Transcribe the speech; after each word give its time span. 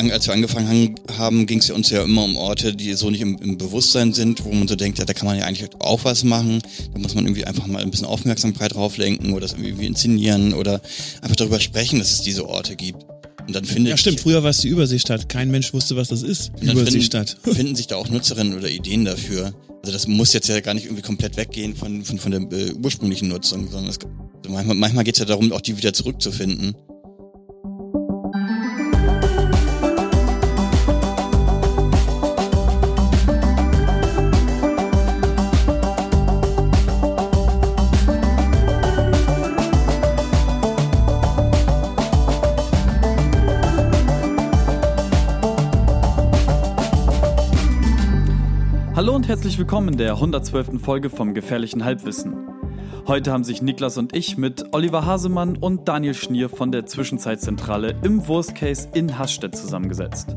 an, 0.00 0.10
als 0.10 0.26
wir 0.26 0.34
angefangen 0.34 0.94
haben, 1.16 1.46
ging 1.46 1.58
es 1.58 1.68
ja 1.68 1.74
uns 1.74 1.90
ja 1.90 2.02
immer 2.02 2.24
um 2.24 2.36
Orte, 2.36 2.74
die 2.74 2.94
so 2.94 3.10
nicht 3.10 3.20
im, 3.20 3.38
im, 3.38 3.58
Bewusstsein 3.58 4.12
sind, 4.12 4.44
wo 4.44 4.52
man 4.52 4.66
so 4.66 4.74
denkt, 4.74 4.98
ja, 4.98 5.04
da 5.04 5.12
kann 5.12 5.26
man 5.26 5.38
ja 5.38 5.44
eigentlich 5.44 5.68
auch 5.78 6.04
was 6.04 6.24
machen. 6.24 6.60
Da 6.92 6.98
muss 6.98 7.14
man 7.14 7.24
irgendwie 7.24 7.44
einfach 7.44 7.66
mal 7.66 7.82
ein 7.82 7.90
bisschen 7.90 8.06
Aufmerksamkeit 8.06 8.74
drauf 8.74 8.96
lenken 8.96 9.32
oder 9.32 9.42
das 9.42 9.52
irgendwie 9.52 9.86
inszenieren 9.86 10.54
oder 10.54 10.80
einfach 11.20 11.36
darüber 11.36 11.60
sprechen, 11.60 11.98
dass 11.98 12.12
es 12.12 12.22
diese 12.22 12.48
Orte 12.48 12.76
gibt. 12.76 13.04
Und 13.46 13.54
dann 13.54 13.64
findet 13.64 13.90
ja, 13.90 13.96
stimmt. 13.96 14.20
Früher 14.20 14.42
war 14.42 14.50
es 14.50 14.58
die 14.58 14.68
Überseestadt. 14.68 15.28
Kein 15.28 15.50
Mensch 15.50 15.72
wusste, 15.74 15.96
was 15.96 16.08
das 16.08 16.22
ist. 16.22 16.52
Überseestadt. 16.60 17.36
Finden, 17.42 17.56
finden 17.56 17.76
sich 17.76 17.86
da 17.86 17.96
auch 17.96 18.08
Nutzerinnen 18.08 18.56
oder 18.56 18.70
Ideen 18.70 19.04
dafür. 19.04 19.54
Also 19.82 19.92
das 19.92 20.06
muss 20.06 20.32
jetzt 20.32 20.48
ja 20.48 20.60
gar 20.60 20.74
nicht 20.74 20.84
irgendwie 20.84 21.02
komplett 21.02 21.36
weggehen 21.36 21.74
von, 21.74 22.04
von, 22.04 22.18
von 22.18 22.30
der 22.30 22.40
äh, 22.58 22.72
ursprünglichen 22.82 23.28
Nutzung, 23.28 23.70
sondern 23.70 23.90
es, 23.90 23.98
also 23.98 24.50
manchmal, 24.50 24.76
manchmal 24.76 25.04
geht 25.04 25.14
es 25.14 25.20
ja 25.20 25.24
darum, 25.24 25.52
auch 25.52 25.60
die 25.60 25.76
wieder 25.76 25.92
zurückzufinden. 25.92 26.74
Herzlich 49.30 49.58
willkommen 49.58 49.90
in 49.90 49.96
der 49.96 50.14
112. 50.14 50.82
Folge 50.82 51.08
vom 51.08 51.34
Gefährlichen 51.34 51.84
Halbwissen. 51.84 52.48
Heute 53.06 53.30
haben 53.30 53.44
sich 53.44 53.62
Niklas 53.62 53.96
und 53.96 54.12
ich 54.12 54.36
mit 54.36 54.74
Oliver 54.74 55.06
Hasemann 55.06 55.56
und 55.56 55.86
Daniel 55.86 56.14
Schnier 56.14 56.48
von 56.48 56.72
der 56.72 56.84
Zwischenzeitzentrale 56.84 57.94
im 58.02 58.26
Worst 58.26 58.56
Case 58.56 58.88
in 58.92 59.20
Hasstedt 59.20 59.54
zusammengesetzt. 59.54 60.34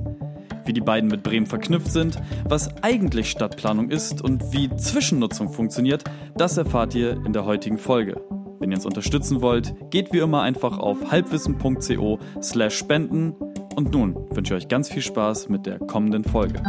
Wie 0.65 0.73
die 0.73 0.81
beiden 0.81 1.09
mit 1.09 1.23
Bremen 1.23 1.47
verknüpft 1.47 1.91
sind, 1.91 2.21
was 2.47 2.69
eigentlich 2.83 3.31
Stadtplanung 3.31 3.89
ist 3.89 4.21
und 4.21 4.53
wie 4.53 4.69
Zwischennutzung 4.75 5.51
funktioniert, 5.51 6.03
das 6.37 6.57
erfahrt 6.57 6.93
ihr 6.93 7.13
in 7.25 7.33
der 7.33 7.45
heutigen 7.45 7.79
Folge. 7.79 8.21
Wenn 8.59 8.69
ihr 8.69 8.77
uns 8.77 8.85
unterstützen 8.85 9.41
wollt, 9.41 9.73
geht 9.89 10.13
wie 10.13 10.19
immer 10.19 10.43
einfach 10.43 10.77
auf 10.77 11.09
halbwissen.co 11.09 12.19
slash 12.43 12.77
spenden. 12.77 13.33
Und 13.75 13.91
nun 13.91 14.15
wünsche 14.29 14.53
ich 14.53 14.65
euch 14.65 14.67
ganz 14.67 14.87
viel 14.87 15.01
Spaß 15.01 15.49
mit 15.49 15.65
der 15.65 15.79
kommenden 15.79 16.23
Folge. 16.23 16.61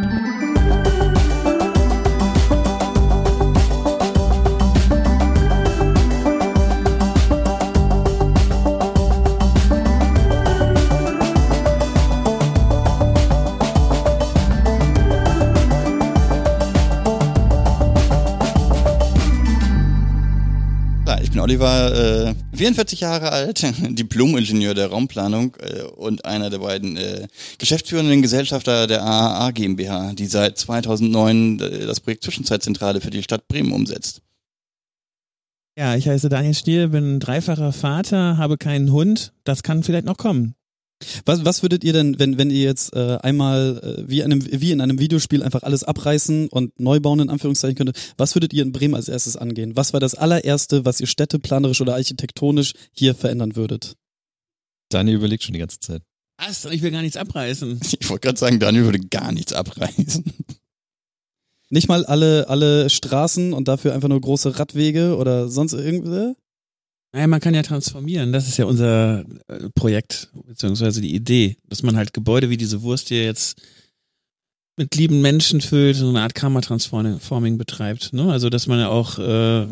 Oliver, 21.45 22.31
äh, 22.31 22.57
44 22.57 23.01
Jahre 23.01 23.31
alt, 23.31 23.61
Diplom-Ingenieur 23.91 24.73
der 24.73 24.87
Raumplanung 24.87 25.55
äh, 25.61 25.83
und 25.83 26.25
einer 26.25 26.49
der 26.49 26.61
beiden 26.61 26.97
äh, 26.97 27.29
geschäftsführenden 27.59 28.23
Gesellschafter 28.23 28.87
der 28.87 29.03
AAA 29.03 29.51
GmbH, 29.51 30.15
die 30.15 30.25
seit 30.25 30.57
2009 30.57 31.61
äh, 31.61 31.87
das 31.87 32.01
Projekt 32.01 32.25
Zwischenzeitzentrale 32.25 33.03
für 33.03 33.11
die 33.11 33.23
Stadt 33.23 33.47
Bremen 33.47 33.73
umsetzt. 33.73 34.23
Ja, 35.77 35.95
ich 35.95 36.09
heiße 36.09 36.31
Daniel 36.31 36.55
Stiel, 36.55 36.89
bin 36.89 37.21
dreifacher 37.21 37.75
Vater, 37.75 38.39
habe 38.39 38.57
keinen 38.57 38.91
Hund. 38.91 39.35
Das 39.45 39.63
kann 39.63 39.83
vielleicht 39.83 40.07
noch 40.07 40.17
kommen. 40.17 40.55
Was, 41.25 41.45
was 41.45 41.63
würdet 41.63 41.85
ihr 41.85 41.93
denn, 41.93 42.19
wenn, 42.19 42.39
wenn 42.39 42.51
ihr 42.51 42.63
jetzt 42.63 42.95
äh, 42.95 43.19
einmal 43.23 43.81
äh, 43.83 44.09
wie, 44.09 44.23
einem, 44.23 44.45
wie 44.51 44.73
in 44.73 44.81
einem 44.81 44.99
Videospiel 44.99 45.43
einfach 45.43 45.63
alles 45.63 45.85
abreißen 45.85 46.49
und 46.49 46.79
neu 46.79 47.01
bauen, 47.01 47.21
in 47.21 47.31
Anführungszeichen 47.31 47.77
könntet, 47.77 48.15
was 48.17 48.35
würdet 48.35 48.53
ihr 48.53 48.63
in 48.63 48.73
Bremen 48.73 48.95
als 48.95 49.09
erstes 49.09 49.37
angehen? 49.37 49.77
Was 49.77 49.93
war 49.93 50.01
das 50.01 50.15
allererste, 50.15 50.85
was 50.85 51.01
ihr 51.01 51.07
städteplanerisch 51.07 51.81
oder 51.81 51.95
architektonisch 51.95 52.73
hier 52.93 53.15
verändern 53.15 53.57
würdet? 53.57 53.95
Daniel 54.89 55.17
überlegt 55.17 55.43
schon 55.43 55.55
die 55.55 55.61
ganze 55.61 55.81
Zeit. 55.81 56.03
Was? 56.39 56.65
Ich 56.67 56.83
will 56.83 56.91
gar 56.91 57.03
nichts 57.03 57.17
abreißen. 57.17 57.81
Ich 58.01 58.09
wollte 58.11 58.27
gerade 58.27 58.39
sagen, 58.39 58.59
Daniel 58.59 58.85
würde 58.85 59.01
gar 59.01 59.33
nichts 59.33 59.53
abreißen. 59.53 60.25
Nicht 61.71 61.89
mal 61.89 62.05
alle, 62.05 62.49
alle 62.49 62.91
Straßen 62.91 63.53
und 63.53 63.69
dafür 63.69 63.95
einfach 63.95 64.09
nur 64.09 64.21
große 64.21 64.59
Radwege 64.59 65.17
oder 65.17 65.49
sonst 65.49 65.73
irgendwie? 65.73 66.35
Naja, 67.15 67.29
man 67.29 67.41
kann 67.41 67.55
ja 67.55 67.63
transformieren. 67.63 68.33
Das 68.33 68.49
ist 68.49 68.57
ja 68.57 68.65
unser 68.65 69.21
äh, 69.47 69.71
Projekt, 69.77 70.31
beziehungsweise 70.49 71.01
die 71.01 71.15
Idee, 71.15 71.57
dass 71.69 71.85
man 71.85 71.97
halt 71.97 72.13
Gebäude 72.13 72.51
wie 72.51 72.57
diese 72.57 72.83
Wurst 72.83 73.07
hier 73.07 73.23
jetzt 73.23 73.63
mit 74.77 74.97
lieben 74.97 75.21
Menschen 75.21 75.61
füllt, 75.61 75.95
so 75.95 76.09
eine 76.09 76.23
Art 76.23 76.35
Karma-Transforming 76.35 77.57
betreibt. 77.57 78.13
Ne? 78.15 78.33
Also, 78.33 78.51
dass 78.51 78.67
man 78.67 78.81
ja 78.81 78.89
auch 78.89 79.21
äh, 79.21 79.69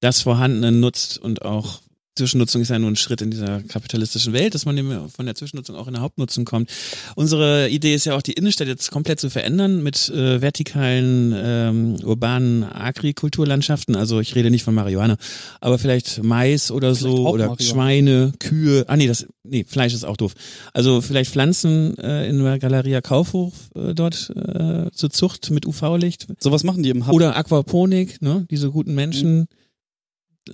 das 0.00 0.22
Vorhandene 0.22 0.72
nutzt 0.72 1.18
und 1.18 1.42
auch 1.42 1.82
Zwischennutzung 2.18 2.60
ist 2.62 2.68
ja 2.68 2.78
nur 2.78 2.90
ein 2.90 2.96
Schritt 2.96 3.22
in 3.22 3.30
dieser 3.30 3.62
kapitalistischen 3.62 4.32
Welt, 4.32 4.54
dass 4.54 4.66
man 4.66 5.08
von 5.08 5.24
der 5.26 5.34
Zwischennutzung 5.34 5.76
auch 5.76 5.86
in 5.86 5.94
der 5.94 6.02
Hauptnutzung 6.02 6.44
kommt. 6.44 6.70
Unsere 7.14 7.68
Idee 7.68 7.94
ist 7.94 8.04
ja 8.04 8.16
auch, 8.16 8.22
die 8.22 8.32
Innenstadt 8.32 8.66
jetzt 8.68 8.90
komplett 8.90 9.20
zu 9.20 9.30
verändern 9.30 9.82
mit 9.82 10.08
äh, 10.08 10.42
vertikalen, 10.42 11.32
ähm, 11.36 11.96
urbanen 12.04 12.64
Agrikulturlandschaften. 12.64 13.96
Also 13.96 14.20
ich 14.20 14.34
rede 14.34 14.50
nicht 14.50 14.64
von 14.64 14.74
Marihuana, 14.74 15.16
aber 15.60 15.78
vielleicht 15.78 16.22
Mais 16.22 16.70
oder 16.70 16.94
vielleicht 16.94 17.16
so 17.16 17.28
oder 17.28 17.46
Marihuana. 17.46 17.70
Schweine, 17.70 18.32
Kühe. 18.38 18.84
Ah 18.88 18.96
nee, 18.96 19.06
das 19.06 19.26
nee, 19.44 19.64
Fleisch 19.66 19.94
ist 19.94 20.04
auch 20.04 20.16
doof. 20.16 20.34
Also 20.72 21.00
vielleicht 21.00 21.30
Pflanzen 21.30 21.96
äh, 21.98 22.28
in 22.28 22.42
der 22.42 22.58
Galeria 22.58 23.00
Kaufhof 23.00 23.52
äh, 23.76 23.94
dort 23.94 24.30
äh, 24.34 24.90
zur 24.92 25.10
Zucht 25.10 25.50
mit 25.50 25.66
UV-Licht. 25.66 26.26
Sowas 26.40 26.64
machen 26.64 26.82
die 26.82 26.90
im 26.90 27.06
Hub. 27.06 27.14
Oder 27.14 27.36
Aquaponik, 27.36 28.20
ne? 28.20 28.46
Diese 28.50 28.70
guten 28.70 28.94
Menschen. 28.94 29.38
Mhm 29.38 29.48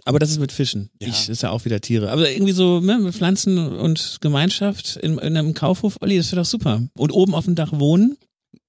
aber 0.04 0.18
das 0.18 0.30
ist 0.30 0.38
mit 0.38 0.52
Fischen. 0.52 0.90
Ja. 1.00 1.08
Ich, 1.08 1.28
ist 1.28 1.42
ja 1.42 1.50
auch 1.50 1.64
wieder 1.64 1.80
Tiere. 1.80 2.10
Aber 2.10 2.30
irgendwie 2.30 2.52
so 2.52 2.80
ne, 2.80 2.98
mit 2.98 3.14
Pflanzen 3.14 3.58
und 3.58 4.18
Gemeinschaft 4.20 4.96
in, 4.96 5.18
in 5.18 5.36
einem 5.36 5.54
Kaufhof, 5.54 5.96
Olli, 6.00 6.16
das 6.16 6.32
wäre 6.32 6.42
doch 6.42 6.48
super. 6.48 6.82
Und 6.96 7.12
oben 7.12 7.34
auf 7.34 7.44
dem 7.44 7.54
Dach 7.54 7.72
wohnen. 7.72 8.16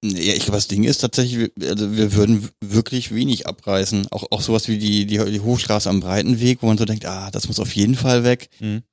Ja, 0.04 0.34
ich 0.34 0.44
glaube, 0.44 0.58
das 0.58 0.68
Ding 0.68 0.84
ist 0.84 1.00
tatsächlich, 1.00 1.52
also 1.62 1.96
wir 1.96 2.14
würden 2.14 2.50
wirklich 2.64 3.14
wenig 3.14 3.48
abreißen. 3.48 4.08
Auch, 4.12 4.26
auch 4.32 4.42
sowas 4.42 4.68
wie 4.68 4.78
die, 4.78 5.06
die, 5.06 5.18
die 5.18 5.40
Hochstraße 5.40 5.90
am 5.90 6.00
Breitenweg, 6.00 6.62
wo 6.62 6.68
man 6.68 6.78
so 6.78 6.86
denkt, 6.86 7.06
ah, 7.06 7.32
das 7.32 7.48
muss 7.48 7.60
auf 7.60 7.76
jeden 7.76 7.96
Fall 7.96 8.24
weg. 8.24 8.50
Mhm. 8.60 8.84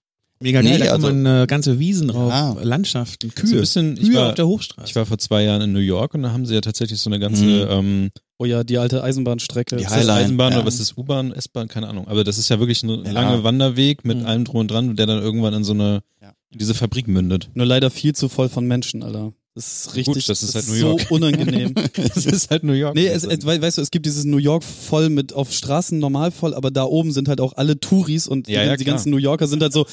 Mega 0.42 0.60
geil, 0.60 0.72
nee, 0.72 0.78
da 0.78 0.86
kann 0.86 0.94
also, 0.94 1.06
man 1.14 1.42
äh, 1.42 1.46
ganze 1.46 1.78
Wiesen 1.78 2.08
drauf, 2.08 2.30
ja. 2.30 2.56
Landschaften, 2.62 3.34
Kühe, 3.34 3.48
so 3.48 3.56
ein 3.56 3.60
bisschen, 3.60 3.94
Kühe 3.94 4.08
ich 4.08 4.14
war, 4.14 4.28
auf 4.30 4.34
der 4.34 4.46
Hochstraße. 4.46 4.88
Ich 4.88 4.96
war 4.96 5.06
vor 5.06 5.18
zwei 5.18 5.44
Jahren 5.44 5.62
in 5.62 5.72
New 5.72 5.78
York 5.78 6.14
und 6.14 6.22
da 6.22 6.32
haben 6.32 6.46
sie 6.46 6.54
ja 6.54 6.60
tatsächlich 6.60 7.00
so 7.00 7.08
eine 7.08 7.18
ganze 7.18 7.44
mhm. 7.44 7.66
ähm, 7.70 8.10
Oh 8.42 8.44
ja, 8.44 8.64
die 8.64 8.76
alte 8.76 9.04
Eisenbahnstrecke. 9.04 9.76
Die 9.76 9.86
Highline, 9.86 10.14
Eisenbahn 10.14 10.50
ja. 10.50 10.58
oder 10.58 10.66
was 10.66 10.80
ist 10.80 10.98
U-Bahn, 10.98 11.30
S-Bahn, 11.30 11.68
keine 11.68 11.86
Ahnung. 11.86 12.08
Aber 12.08 12.24
das 12.24 12.38
ist 12.38 12.48
ja 12.48 12.58
wirklich 12.58 12.82
ein 12.82 13.04
ja. 13.04 13.12
langer 13.12 13.44
Wanderweg 13.44 14.04
mit 14.04 14.18
mhm. 14.18 14.26
allem 14.26 14.44
drum 14.44 14.56
und 14.56 14.68
dran, 14.68 14.96
der 14.96 15.06
dann 15.06 15.22
irgendwann 15.22 15.54
in 15.54 15.62
so 15.62 15.74
eine, 15.74 16.02
ja. 16.20 16.32
in 16.50 16.58
diese 16.58 16.74
Fabrik 16.74 17.06
mündet. 17.06 17.50
Nur 17.54 17.66
leider 17.66 17.88
viel 17.88 18.16
zu 18.16 18.28
voll 18.28 18.48
von 18.48 18.66
Menschen, 18.66 19.04
Alter. 19.04 19.32
Das 19.54 19.84
ist 19.86 19.94
richtig, 19.94 20.14
Gut, 20.14 20.28
das 20.30 20.42
ist 20.42 20.54
halt 20.54 20.66
New 20.68 20.74
York. 20.74 21.00
so 21.02 21.06
unangenehm. 21.14 21.74
das 21.74 22.24
ist 22.24 22.50
halt 22.50 22.64
New 22.64 22.72
York. 22.72 22.94
Nee, 22.94 23.08
es, 23.08 23.24
es, 23.24 23.44
weißt 23.44 23.76
du, 23.76 23.82
es 23.82 23.90
gibt 23.90 24.06
dieses 24.06 24.24
New 24.24 24.38
York 24.38 24.64
voll 24.64 25.10
mit 25.10 25.34
auf 25.34 25.52
Straßen 25.52 25.98
normal 25.98 26.30
voll, 26.30 26.54
aber 26.54 26.70
da 26.70 26.84
oben 26.84 27.12
sind 27.12 27.28
halt 27.28 27.40
auch 27.40 27.52
alle 27.56 27.78
Touris 27.78 28.26
und 28.26 28.48
ja, 28.48 28.62
die, 28.62 28.68
ja, 28.68 28.76
die 28.78 28.84
ganzen 28.84 29.10
New 29.10 29.18
Yorker 29.18 29.46
sind 29.46 29.62
halt 29.62 29.74
so. 29.74 29.86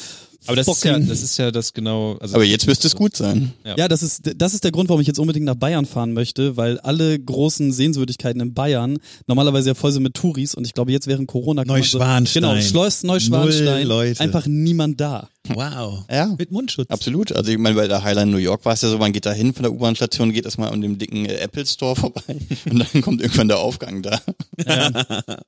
Aber 0.48 0.56
das 0.56 0.69
ist 0.69 0.86
ja, 0.86 0.98
das 0.98 1.22
ist 1.22 1.38
ja 1.38 1.52
das 1.52 1.74
genau. 1.74 2.16
Also 2.22 2.36
aber 2.36 2.46
jetzt 2.46 2.66
müsste 2.66 2.88
es 2.88 2.96
gut 2.96 3.18
sein. 3.18 3.52
Ja. 3.66 3.75
ja, 3.78 3.88
das 3.90 4.02
ist 4.02 4.31
das 4.38 4.53
ist 4.53 4.64
der 4.64 4.72
Grund, 4.72 4.88
warum 4.88 5.02
ich 5.02 5.08
jetzt 5.08 5.19
unbedingt 5.19 5.46
nach 5.46 5.56
Bayern 5.56 5.86
fahren 5.86 6.14
möchte, 6.14 6.56
weil 6.56 6.80
alle 6.80 7.19
großen 7.19 7.74
Sehenswürdigkeiten 7.74 8.40
in 8.40 8.53
Bayern 8.53 9.00
normalerweise 9.28 9.72
ja 9.72 9.75
voll 9.75 9.92
sind 9.92 10.03
mit 10.03 10.14
Touris 10.14 10.56
und 10.56 10.66
ich 10.66 10.74
glaube 10.74 10.94
jetzt 10.94 11.08
während 11.08 11.28
Corona 11.28 11.66
Neuschwanstein. 11.66 12.25
So, 12.25 12.40
genau, 12.40 12.62
Schloss 12.62 13.03
Neuschwanstein, 13.03 13.92
einfach 14.19 14.46
niemand 14.48 15.02
da. 15.02 15.28
Wow. 15.47 16.05
Ja. 16.11 16.35
Mit 16.38 16.51
Mundschutz. 16.51 16.89
Absolut. 16.89 17.31
Also 17.31 17.51
ich 17.51 17.57
meine, 17.57 17.75
bei 17.75 17.88
der 17.88 18.03
Highline 18.03 18.31
New 18.31 18.38
York 18.38 18.66
war 18.66 18.73
es 18.73 18.81
ja 18.81 18.89
so, 18.89 18.97
man 18.97 19.13
geht 19.13 19.25
da 19.25 19.31
hin 19.31 19.53
von 19.53 19.63
der 19.63 19.72
U-Bahn-Station, 19.72 20.31
geht 20.31 20.45
erstmal 20.45 20.71
an 20.71 20.81
dem 20.81 20.97
dicken 20.97 21.25
äh, 21.25 21.38
Apple 21.38 21.65
Store 21.65 21.95
vorbei 21.95 22.21
und 22.69 22.80
dann 22.80 23.01
kommt 23.01 23.21
irgendwann 23.21 23.47
der 23.47 23.59
Aufgang 23.59 24.01
da. 24.01 24.21
Ja. 24.65 24.91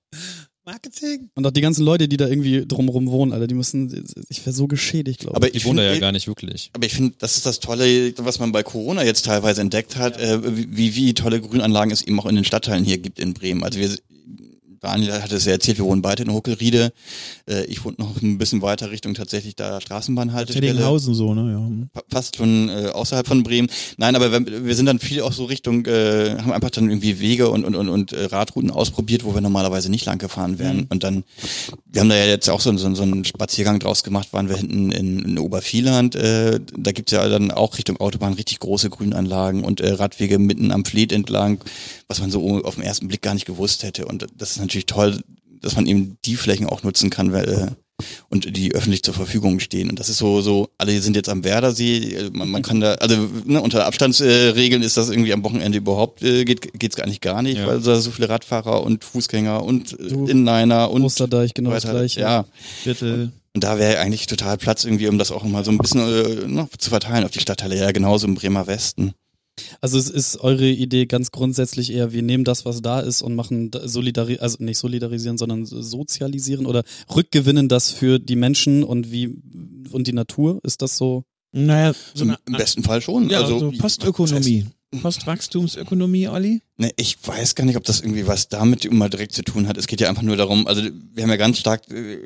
Marketing. 0.63 1.29
Und 1.33 1.45
auch 1.45 1.51
die 1.51 1.61
ganzen 1.61 1.83
Leute, 1.83 2.07
die 2.07 2.17
da 2.17 2.27
irgendwie 2.27 2.65
drumherum 2.65 3.09
wohnen, 3.09 3.33
Alter, 3.33 3.47
die 3.47 3.55
müssen, 3.55 4.05
ich 4.29 4.45
wäre 4.45 4.53
so 4.53 4.67
geschädigt, 4.67 5.21
glaube 5.21 5.33
ich. 5.33 5.43
Aber 5.43 5.55
ich 5.55 5.65
wohne 5.65 5.81
da 5.81 5.93
ja 5.93 5.99
gar 5.99 6.11
nicht 6.11 6.27
wirklich. 6.27 6.69
Aber 6.73 6.85
ich 6.85 6.93
finde, 6.93 7.15
das 7.17 7.37
ist 7.37 7.45
das 7.45 7.59
Tolle, 7.59 8.13
was 8.17 8.39
man 8.39 8.51
bei 8.51 8.61
Corona 8.61 9.03
jetzt 9.03 9.25
teilweise 9.25 9.61
entdeckt 9.61 9.95
hat, 9.95 10.19
äh, 10.19 10.39
wie, 10.43 10.95
wie 10.95 11.13
tolle 11.13 11.41
Grünanlagen 11.41 11.91
es 11.91 12.03
eben 12.03 12.19
auch 12.19 12.27
in 12.27 12.35
den 12.35 12.45
Stadtteilen 12.45 12.85
hier 12.85 12.99
gibt 12.99 13.19
in 13.19 13.33
Bremen. 13.33 13.63
Also 13.63 13.79
wir 13.79 13.89
Daniel 14.81 15.21
hat 15.21 15.31
es 15.31 15.45
ja 15.45 15.51
erzählt, 15.51 15.77
wir 15.77 15.85
wohnen 15.85 16.01
beide 16.01 16.23
in 16.23 16.33
Huckelriede. 16.33 16.91
Äh, 17.47 17.65
ich 17.65 17.85
wohne 17.85 17.97
noch 17.99 18.19
ein 18.19 18.39
bisschen 18.39 18.63
weiter 18.63 18.89
Richtung 18.89 19.13
tatsächlich 19.13 19.55
da 19.55 19.79
Straßenbahnhaltestelle. 19.79 20.67
Teddinghausen 20.67 21.13
so, 21.13 21.35
ne? 21.35 21.51
Ja. 21.93 22.01
Fast 22.09 22.37
schon 22.37 22.69
äh, 22.69 22.87
außerhalb 22.87 23.27
von 23.27 23.43
Bremen. 23.43 23.69
Nein, 23.97 24.15
aber 24.15 24.31
wir, 24.31 24.65
wir 24.65 24.75
sind 24.75 24.87
dann 24.87 24.97
viel 24.97 25.21
auch 25.21 25.33
so 25.33 25.45
Richtung, 25.45 25.85
äh, 25.85 26.35
haben 26.39 26.51
einfach 26.51 26.71
dann 26.71 26.89
irgendwie 26.89 27.19
Wege 27.19 27.49
und, 27.49 27.63
und, 27.63 27.75
und, 27.75 27.89
und 27.89 28.11
äh, 28.11 28.25
Radrouten 28.25 28.71
ausprobiert, 28.71 29.23
wo 29.23 29.35
wir 29.35 29.41
normalerweise 29.41 29.91
nicht 29.91 30.05
lang 30.05 30.17
gefahren 30.17 30.57
wären. 30.57 30.77
Mhm. 30.77 30.87
Und 30.89 31.03
dann, 31.03 31.23
wir 31.85 32.01
haben 32.01 32.09
da 32.09 32.15
ja 32.15 32.25
jetzt 32.25 32.49
auch 32.49 32.59
so, 32.59 32.75
so, 32.75 32.95
so 32.95 33.03
einen 33.03 33.23
Spaziergang 33.23 33.79
draus 33.79 34.03
gemacht, 34.03 34.33
waren 34.33 34.49
wir 34.49 34.57
hinten 34.57 34.91
in, 34.91 35.19
in 35.19 35.37
Obervieland. 35.37 36.15
Äh, 36.15 36.59
da 36.75 36.91
gibt's 36.91 37.11
ja 37.11 37.29
dann 37.29 37.51
auch 37.51 37.77
Richtung 37.77 37.97
Autobahn 37.97 38.33
richtig 38.33 38.57
große 38.59 38.89
Grünanlagen 38.89 39.63
und 39.63 39.79
äh, 39.79 39.91
Radwege 39.91 40.39
mitten 40.39 40.71
am 40.71 40.85
Fleet 40.85 41.11
entlang, 41.11 41.59
was 42.11 42.19
man 42.19 42.29
so 42.29 42.61
auf 42.63 42.75
den 42.75 42.83
ersten 42.83 43.07
Blick 43.07 43.21
gar 43.21 43.33
nicht 43.33 43.45
gewusst 43.45 43.83
hätte. 43.83 44.05
Und 44.05 44.27
das 44.37 44.51
ist 44.51 44.59
natürlich 44.59 44.85
toll, 44.85 45.21
dass 45.61 45.75
man 45.75 45.87
eben 45.87 46.17
die 46.25 46.35
Flächen 46.35 46.67
auch 46.67 46.83
nutzen 46.83 47.09
kann, 47.09 47.31
weil 47.31 47.49
äh, 47.49 47.67
und 48.29 48.57
die 48.57 48.73
öffentlich 48.73 49.03
zur 49.03 49.13
Verfügung 49.13 49.59
stehen. 49.59 49.89
Und 49.89 49.99
das 49.99 50.09
ist 50.09 50.17
so, 50.17 50.41
so, 50.41 50.69
alle 50.77 50.99
sind 51.01 51.15
jetzt 51.15 51.29
am 51.29 51.43
Werdersee, 51.43 52.29
man, 52.33 52.49
man 52.49 52.63
kann 52.63 52.81
da, 52.81 52.95
also 52.95 53.29
ne, 53.45 53.61
unter 53.61 53.85
Abstandsregeln 53.85 54.81
äh, 54.81 54.85
ist 54.85 54.97
das 54.97 55.09
irgendwie 55.09 55.31
am 55.31 55.43
Wochenende 55.43 55.77
überhaupt, 55.77 56.21
äh, 56.23 56.43
geht 56.43 56.77
geht's 56.77 56.95
gar 56.95 57.07
nicht 57.07 57.21
gar 57.21 57.41
nicht, 57.43 57.59
ja. 57.59 57.67
weil 57.67 57.79
da 57.79 58.01
so 58.01 58.11
viele 58.11 58.27
Radfahrer 58.27 58.83
und 58.83 59.05
Fußgänger 59.05 59.63
und 59.63 59.97
äh, 59.99 60.31
Inliner 60.31 60.91
und 60.91 61.03
Osterdeich 61.03 61.53
genau 61.53 61.69
weiter, 61.69 61.89
das 61.89 61.91
gleiche. 61.91 62.21
Ja. 62.21 62.45
Viertel. 62.81 63.31
Und 63.53 63.63
da 63.63 63.77
wäre 63.77 63.99
eigentlich 63.99 64.27
total 64.27 64.57
Platz 64.57 64.83
irgendwie, 64.83 65.07
um 65.07 65.17
das 65.17 65.31
auch 65.31 65.43
mal 65.43 65.63
so 65.63 65.71
ein 65.71 65.77
bisschen 65.77 66.01
äh, 66.01 66.47
noch 66.47 66.69
zu 66.77 66.89
verteilen 66.89 67.23
auf 67.25 67.31
die 67.31 67.39
Stadtteile. 67.39 67.77
Ja, 67.77 67.91
genauso 67.91 68.25
im 68.25 68.35
Bremer 68.35 68.65
Westen. 68.65 69.13
Also 69.81 69.97
es 69.97 70.09
ist 70.09 70.37
eure 70.37 70.67
Idee 70.67 71.05
ganz 71.05 71.31
grundsätzlich 71.31 71.91
eher, 71.91 72.11
wir 72.11 72.21
nehmen 72.21 72.43
das, 72.43 72.65
was 72.65 72.81
da 72.81 72.99
ist 72.99 73.21
und 73.21 73.35
machen 73.35 73.71
solidari 73.83 74.39
also 74.39 74.57
nicht 74.59 74.77
solidarisieren, 74.77 75.37
sondern 75.37 75.65
sozialisieren 75.65 76.65
oder 76.65 76.83
rückgewinnen 77.13 77.69
das 77.69 77.91
für 77.91 78.19
die 78.19 78.35
Menschen 78.35 78.83
und 78.83 79.11
wie 79.11 79.35
und 79.91 80.07
die 80.07 80.13
Natur. 80.13 80.59
Ist 80.63 80.81
das 80.81 80.97
so? 80.97 81.23
Naja, 81.51 81.93
so 82.13 82.23
Im, 82.23 82.37
im 82.47 82.53
besten 82.53 82.83
Fall 82.83 83.01
schon. 83.01 83.29
Ja, 83.29 83.41
also 83.41 83.59
so 83.59 83.71
Postökonomie. 83.71 84.65
Postwachstumsökonomie, 84.99 86.27
Olli? 86.27 86.61
Ne, 86.77 86.91
ich 86.97 87.17
weiß 87.25 87.55
gar 87.55 87.63
nicht, 87.63 87.77
ob 87.77 87.85
das 87.85 88.01
irgendwie 88.01 88.27
was 88.27 88.49
damit 88.49 88.83
immer 88.83 89.07
direkt 89.09 89.33
zu 89.33 89.43
tun 89.43 89.67
hat. 89.67 89.77
Es 89.77 89.87
geht 89.87 90.01
ja 90.01 90.09
einfach 90.09 90.21
nur 90.21 90.35
darum, 90.35 90.67
also 90.67 90.81
wir 90.81 91.23
haben 91.23 91.29
ja 91.29 91.37
ganz 91.37 91.59
stark 91.59 91.89
äh, 91.91 92.17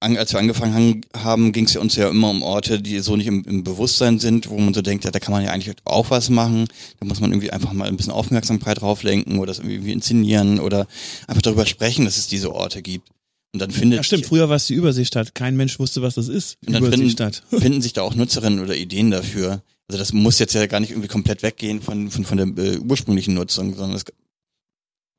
als 0.00 0.32
wir 0.32 0.38
angefangen 0.38 1.02
haben, 1.16 1.52
ging 1.52 1.64
es 1.64 1.74
ja 1.74 1.80
uns 1.80 1.96
ja 1.96 2.08
immer 2.08 2.30
um 2.30 2.42
Orte, 2.42 2.80
die 2.80 3.00
so 3.00 3.16
nicht 3.16 3.26
im, 3.26 3.44
im, 3.44 3.64
Bewusstsein 3.64 4.20
sind, 4.20 4.48
wo 4.48 4.58
man 4.58 4.72
so 4.72 4.80
denkt, 4.80 5.04
ja, 5.04 5.10
da 5.10 5.18
kann 5.18 5.32
man 5.32 5.44
ja 5.44 5.50
eigentlich 5.50 5.74
auch 5.84 6.10
was 6.10 6.30
machen. 6.30 6.68
Da 7.00 7.06
muss 7.06 7.20
man 7.20 7.32
irgendwie 7.32 7.50
einfach 7.50 7.72
mal 7.72 7.88
ein 7.88 7.96
bisschen 7.96 8.12
Aufmerksamkeit 8.12 8.80
drauf 8.80 9.02
lenken 9.02 9.38
oder 9.38 9.48
das 9.48 9.58
irgendwie 9.58 9.92
inszenieren 9.92 10.60
oder 10.60 10.86
einfach 11.26 11.42
darüber 11.42 11.66
sprechen, 11.66 12.04
dass 12.04 12.16
es 12.16 12.28
diese 12.28 12.54
Orte 12.54 12.80
gibt. 12.80 13.08
Und 13.52 13.60
dann 13.60 13.70
findet 13.70 13.96
ja, 13.96 14.02
stimmt. 14.04 14.26
Früher 14.26 14.48
war 14.48 14.56
es 14.56 14.66
die 14.66 14.74
Überseestadt. 14.74 15.34
Kein 15.34 15.56
Mensch 15.56 15.78
wusste, 15.78 16.02
was 16.02 16.14
das 16.14 16.28
ist. 16.28 16.58
Und 16.66 16.74
dann 16.74 16.92
finden, 16.92 17.32
finden 17.58 17.82
sich 17.82 17.92
da 17.92 18.02
auch 18.02 18.14
Nutzerinnen 18.14 18.60
oder 18.60 18.76
Ideen 18.76 19.10
dafür. 19.10 19.62
Also 19.88 19.98
das 19.98 20.12
muss 20.12 20.38
jetzt 20.38 20.54
ja 20.54 20.66
gar 20.66 20.80
nicht 20.80 20.90
irgendwie 20.90 21.08
komplett 21.08 21.42
weggehen 21.42 21.80
von 21.80 22.10
von, 22.10 22.24
von 22.24 22.36
der 22.36 22.64
äh, 22.64 22.78
ursprünglichen 22.78 23.34
Nutzung, 23.34 23.74
sondern 23.74 23.96
es, 23.96 24.04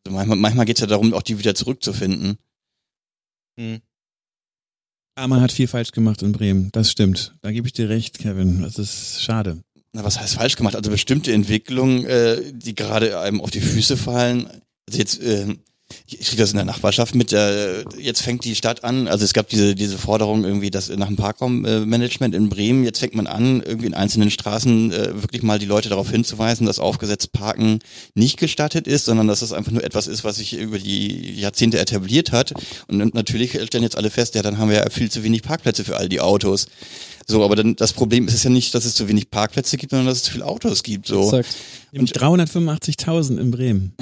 also 0.05 0.15
manchmal, 0.15 0.37
manchmal 0.37 0.65
geht 0.65 0.77
es 0.77 0.81
ja 0.81 0.87
darum, 0.87 1.13
auch 1.13 1.23
die 1.23 1.39
wieder 1.39 1.55
zurückzufinden. 1.55 2.37
Hm. 3.59 3.81
Ah, 5.19 5.27
man 5.27 5.41
hat 5.41 5.51
viel 5.51 5.67
falsch 5.67 5.91
gemacht 5.91 6.21
in 6.21 6.31
Bremen. 6.31 6.69
Das 6.71 6.89
stimmt. 6.89 7.35
Da 7.41 7.51
gebe 7.51 7.67
ich 7.67 7.73
dir 7.73 7.89
recht, 7.89 8.19
Kevin. 8.19 8.61
Das 8.61 8.79
ist 8.79 9.21
schade. 9.21 9.61
Na, 9.91 10.05
was 10.05 10.17
heißt 10.17 10.35
falsch 10.35 10.55
gemacht? 10.55 10.77
Also 10.77 10.89
bestimmte 10.89 11.33
Entwicklungen, 11.33 12.05
äh, 12.05 12.53
die 12.53 12.73
gerade 12.73 13.19
einem 13.19 13.41
auf 13.41 13.51
die 13.51 13.59
Füße 13.59 13.97
fallen. 13.97 14.47
Also 14.87 14.97
jetzt, 14.97 15.21
äh, 15.21 15.57
ich 16.05 16.27
kriege 16.27 16.41
das 16.41 16.51
in 16.51 16.57
der 16.57 16.65
Nachbarschaft 16.65 17.15
mit, 17.15 17.33
äh, 17.33 17.83
jetzt 17.97 18.21
fängt 18.21 18.43
die 18.43 18.55
Stadt 18.55 18.83
an, 18.83 19.07
also 19.07 19.23
es 19.25 19.33
gab 19.33 19.47
diese, 19.49 19.75
diese 19.75 19.97
Forderung 19.97 20.43
irgendwie, 20.43 20.71
dass 20.71 20.89
nach 20.89 21.07
dem 21.07 21.15
Parkraummanagement 21.15 22.35
in 22.35 22.49
Bremen, 22.49 22.83
jetzt 22.83 22.99
fängt 22.99 23.15
man 23.15 23.27
an, 23.27 23.61
irgendwie 23.61 23.87
in 23.87 23.93
einzelnen 23.93 24.31
Straßen 24.31 24.91
äh, 24.91 25.21
wirklich 25.21 25.43
mal 25.43 25.59
die 25.59 25.65
Leute 25.65 25.89
darauf 25.89 26.09
hinzuweisen, 26.09 26.65
dass 26.65 26.79
aufgesetzt 26.79 27.31
Parken 27.31 27.79
nicht 28.13 28.37
gestattet 28.37 28.87
ist, 28.87 29.05
sondern 29.05 29.27
dass 29.27 29.41
das 29.41 29.53
einfach 29.53 29.71
nur 29.71 29.83
etwas 29.83 30.07
ist, 30.07 30.23
was 30.23 30.37
sich 30.37 30.57
über 30.57 30.79
die 30.79 31.39
Jahrzehnte 31.39 31.79
etabliert 31.79 32.31
hat. 32.31 32.53
Und 32.87 33.13
natürlich 33.13 33.59
stellen 33.65 33.83
jetzt 33.83 33.97
alle 33.97 34.09
fest, 34.09 34.35
ja, 34.35 34.41
dann 34.41 34.57
haben 34.57 34.69
wir 34.69 34.77
ja 34.77 34.89
viel 34.89 35.11
zu 35.11 35.23
wenig 35.23 35.43
Parkplätze 35.43 35.83
für 35.83 35.97
all 35.97 36.09
die 36.09 36.21
Autos. 36.21 36.67
So, 37.29 37.43
aber 37.43 37.55
dann 37.55 37.75
das 37.75 37.93
Problem 37.93 38.27
ist 38.27 38.33
es 38.33 38.43
ja 38.43 38.49
nicht, 38.49 38.73
dass 38.73 38.85
es 38.85 38.95
zu 38.95 39.07
wenig 39.07 39.29
Parkplätze 39.29 39.77
gibt, 39.77 39.91
sondern 39.91 40.07
dass 40.07 40.17
es 40.17 40.23
zu 40.23 40.31
viele 40.31 40.45
Autos 40.45 40.81
gibt. 40.81 41.05
So. 41.05 41.25
Exakt. 41.25 41.55
Und 41.93 42.11
385.000 42.11 43.37
in 43.37 43.51
Bremen. 43.51 43.93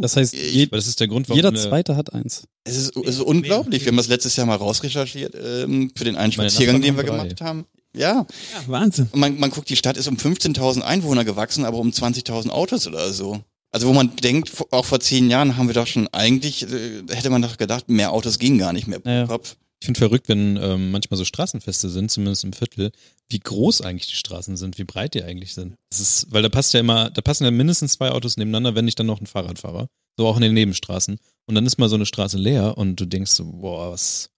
Das 0.00 0.16
heißt, 0.16 0.32
je, 0.32 0.66
das 0.66 0.86
ist 0.86 1.00
der 1.00 1.08
Grund, 1.08 1.28
warum 1.28 1.36
jeder 1.36 1.52
Zweite 1.56 1.96
hat 1.96 2.14
eins. 2.14 2.46
Es 2.62 2.76
ist, 2.76 2.96
es 2.96 3.16
ist 3.16 3.20
unglaublich. 3.20 3.84
Wir 3.84 3.88
haben 3.88 3.96
das 3.96 4.06
letztes 4.06 4.36
Jahr 4.36 4.46
mal 4.46 4.54
rausrecherchiert 4.54 5.34
ähm, 5.34 5.90
für 5.96 6.04
den 6.04 6.14
einen 6.14 6.30
Spaziergang, 6.30 6.80
den 6.80 6.96
wir 6.96 7.02
drei. 7.02 7.16
gemacht 7.16 7.40
haben. 7.40 7.66
Ja. 7.96 8.12
ja 8.18 8.26
Wahnsinn. 8.68 9.08
Man, 9.12 9.40
man 9.40 9.50
guckt, 9.50 9.68
die 9.70 9.76
Stadt 9.76 9.96
ist 9.96 10.06
um 10.06 10.14
15.000 10.14 10.82
Einwohner 10.82 11.24
gewachsen, 11.24 11.64
aber 11.64 11.78
um 11.78 11.90
20.000 11.90 12.50
Autos 12.50 12.86
oder 12.86 13.12
so. 13.12 13.40
Also 13.72 13.88
wo 13.88 13.92
man 13.92 14.14
denkt, 14.14 14.52
auch 14.70 14.84
vor 14.84 15.00
zehn 15.00 15.28
Jahren 15.28 15.56
haben 15.56 15.66
wir 15.66 15.74
doch 15.74 15.88
schon 15.88 16.06
eigentlich, 16.12 16.62
äh, 16.62 17.02
hätte 17.10 17.30
man 17.30 17.42
doch 17.42 17.56
gedacht, 17.56 17.88
mehr 17.88 18.12
Autos 18.12 18.38
gingen 18.38 18.58
gar 18.58 18.72
nicht 18.72 18.86
mehr 18.86 19.00
pro 19.00 19.10
ja. 19.10 19.26
Kopf. 19.26 19.56
Ich 19.80 19.86
finde 19.86 19.98
verrückt, 19.98 20.28
wenn 20.28 20.56
ähm, 20.56 20.90
manchmal 20.90 21.16
so 21.18 21.24
Straßenfeste 21.24 21.88
sind, 21.88 22.10
zumindest 22.10 22.42
im 22.44 22.52
Viertel, 22.52 22.90
wie 23.28 23.38
groß 23.38 23.82
eigentlich 23.82 24.08
die 24.08 24.16
Straßen 24.16 24.56
sind, 24.56 24.76
wie 24.78 24.84
breit 24.84 25.14
die 25.14 25.22
eigentlich 25.22 25.54
sind. 25.54 25.76
Das 25.90 26.00
ist, 26.00 26.32
weil 26.32 26.42
da 26.42 26.48
passt 26.48 26.74
ja 26.74 26.80
immer, 26.80 27.10
da 27.10 27.20
passen 27.20 27.44
ja 27.44 27.50
mindestens 27.52 27.92
zwei 27.92 28.10
Autos 28.10 28.36
nebeneinander, 28.36 28.74
wenn 28.74 28.86
nicht 28.86 28.98
dann 28.98 29.06
noch 29.06 29.20
ein 29.20 29.26
Fahrradfahrer. 29.26 29.88
So 30.16 30.26
auch 30.26 30.36
in 30.36 30.42
den 30.42 30.54
Nebenstraßen. 30.54 31.18
Und 31.46 31.54
dann 31.54 31.64
ist 31.64 31.78
mal 31.78 31.88
so 31.88 31.94
eine 31.94 32.06
Straße 32.06 32.38
leer 32.38 32.76
und 32.76 32.96
du 32.96 33.06
denkst 33.06 33.30
so, 33.30 33.44
boah, 33.44 33.92
was 33.92 34.30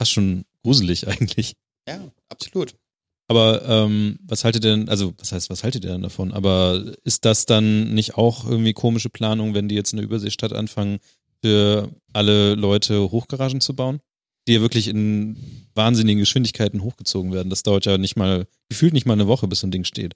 fast 0.00 0.12
schon 0.12 0.44
gruselig 0.64 1.06
eigentlich. 1.08 1.52
Ja, 1.86 2.10
absolut. 2.30 2.74
Aber 3.30 3.62
ähm, 3.68 4.18
was 4.22 4.44
haltet 4.44 4.64
ihr 4.64 4.70
denn, 4.70 4.88
also 4.88 5.12
was 5.18 5.32
heißt, 5.32 5.50
was 5.50 5.62
haltet 5.62 5.84
ihr 5.84 5.90
denn 5.90 6.02
davon? 6.02 6.32
Aber 6.32 6.94
ist 7.04 7.26
das 7.26 7.44
dann 7.44 7.92
nicht 7.92 8.14
auch 8.16 8.46
irgendwie 8.48 8.72
komische 8.72 9.10
Planung, 9.10 9.52
wenn 9.52 9.68
die 9.68 9.74
jetzt 9.74 9.92
in 9.92 9.98
der 9.98 10.06
Überseestadt 10.06 10.54
anfangen, 10.54 10.98
für 11.42 11.90
alle 12.14 12.54
Leute 12.54 13.10
Hochgaragen 13.10 13.60
zu 13.60 13.76
bauen? 13.76 14.00
Die 14.48 14.54
ja 14.54 14.60
wirklich 14.60 14.88
in 14.88 15.36
wahnsinnigen 15.74 16.18
Geschwindigkeiten 16.18 16.82
hochgezogen 16.82 17.32
werden. 17.32 17.50
Das 17.50 17.62
dauert 17.62 17.86
ja 17.86 17.98
nicht 17.98 18.16
mal, 18.16 18.46
gefühlt 18.68 18.94
nicht 18.94 19.06
mal 19.06 19.12
eine 19.12 19.28
Woche, 19.28 19.46
bis 19.46 19.60
so 19.60 19.66
ein 19.66 19.70
Ding 19.70 19.84
steht. 19.84 20.14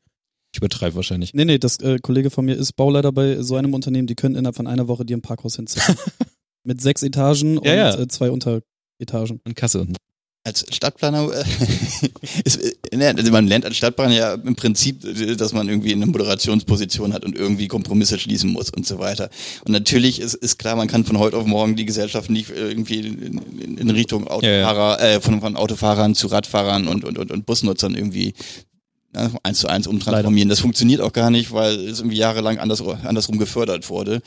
Ich 0.52 0.58
übertreibe 0.58 0.96
wahrscheinlich. 0.96 1.32
Nee, 1.34 1.44
nee, 1.44 1.58
das 1.58 1.78
äh, 1.78 1.98
Kollege 1.98 2.30
von 2.30 2.44
mir 2.44 2.54
ist 2.54 2.72
Bauleiter 2.74 3.12
bei 3.12 3.40
so 3.42 3.56
einem 3.56 3.72
Unternehmen, 3.72 4.06
die 4.06 4.14
können 4.14 4.34
innerhalb 4.34 4.56
von 4.56 4.66
einer 4.66 4.88
Woche 4.88 5.04
dir 5.04 5.16
ein 5.16 5.22
Parkhaus 5.22 5.56
hinziehen. 5.56 5.96
Mit 6.64 6.80
sechs 6.80 7.02
Etagen 7.02 7.58
und 7.58 7.66
ja. 7.66 7.98
Äh, 7.98 8.08
zwei 8.08 8.30
Unteretagen. 8.30 9.40
Und 9.44 9.54
Kasse 9.56 9.80
unten 9.80 9.96
als 10.44 10.66
Stadtplaner 10.70 11.28
äh, 11.32 11.44
ist, 12.44 12.60
ne, 12.92 13.14
also 13.16 13.30
man 13.30 13.46
lernt 13.46 13.64
als 13.64 13.76
Stadtplaner 13.76 14.14
ja 14.14 14.34
im 14.34 14.56
Prinzip, 14.56 15.00
dass 15.38 15.52
man 15.52 15.68
irgendwie 15.68 15.92
eine 15.92 16.06
Moderationsposition 16.06 17.12
hat 17.12 17.24
und 17.24 17.36
irgendwie 17.36 17.68
Kompromisse 17.68 18.18
schließen 18.18 18.50
muss 18.50 18.70
und 18.70 18.86
so 18.86 18.98
weiter. 18.98 19.30
Und 19.64 19.72
natürlich 19.72 20.20
ist, 20.20 20.34
ist 20.34 20.58
klar, 20.58 20.74
man 20.74 20.88
kann 20.88 21.04
von 21.04 21.18
heute 21.18 21.36
auf 21.36 21.46
morgen 21.46 21.76
die 21.76 21.86
Gesellschaft 21.86 22.28
nicht 22.28 22.50
irgendwie 22.50 23.00
in, 23.00 23.78
in 23.78 23.90
Richtung 23.90 24.26
Autofahrer, 24.26 25.00
ja, 25.00 25.10
ja. 25.10 25.16
Äh, 25.16 25.20
von, 25.20 25.40
von 25.40 25.56
Autofahrern 25.56 26.14
zu 26.14 26.26
Radfahrern 26.26 26.88
und, 26.88 27.04
und, 27.04 27.18
und, 27.18 27.30
und 27.30 27.46
Busnutzern 27.46 27.94
irgendwie 27.94 28.34
ja, 29.14 29.30
eins 29.44 29.60
zu 29.60 29.68
eins 29.68 29.86
umtransformieren. 29.86 30.48
Leider. 30.48 30.56
Das 30.56 30.60
funktioniert 30.60 31.02
auch 31.02 31.12
gar 31.12 31.30
nicht, 31.30 31.52
weil 31.52 31.74
es 31.88 32.00
irgendwie 32.00 32.16
jahrelang 32.16 32.58
anders, 32.58 32.82
andersrum 33.04 33.38
gefördert 33.38 33.88
wurde. 33.90 34.22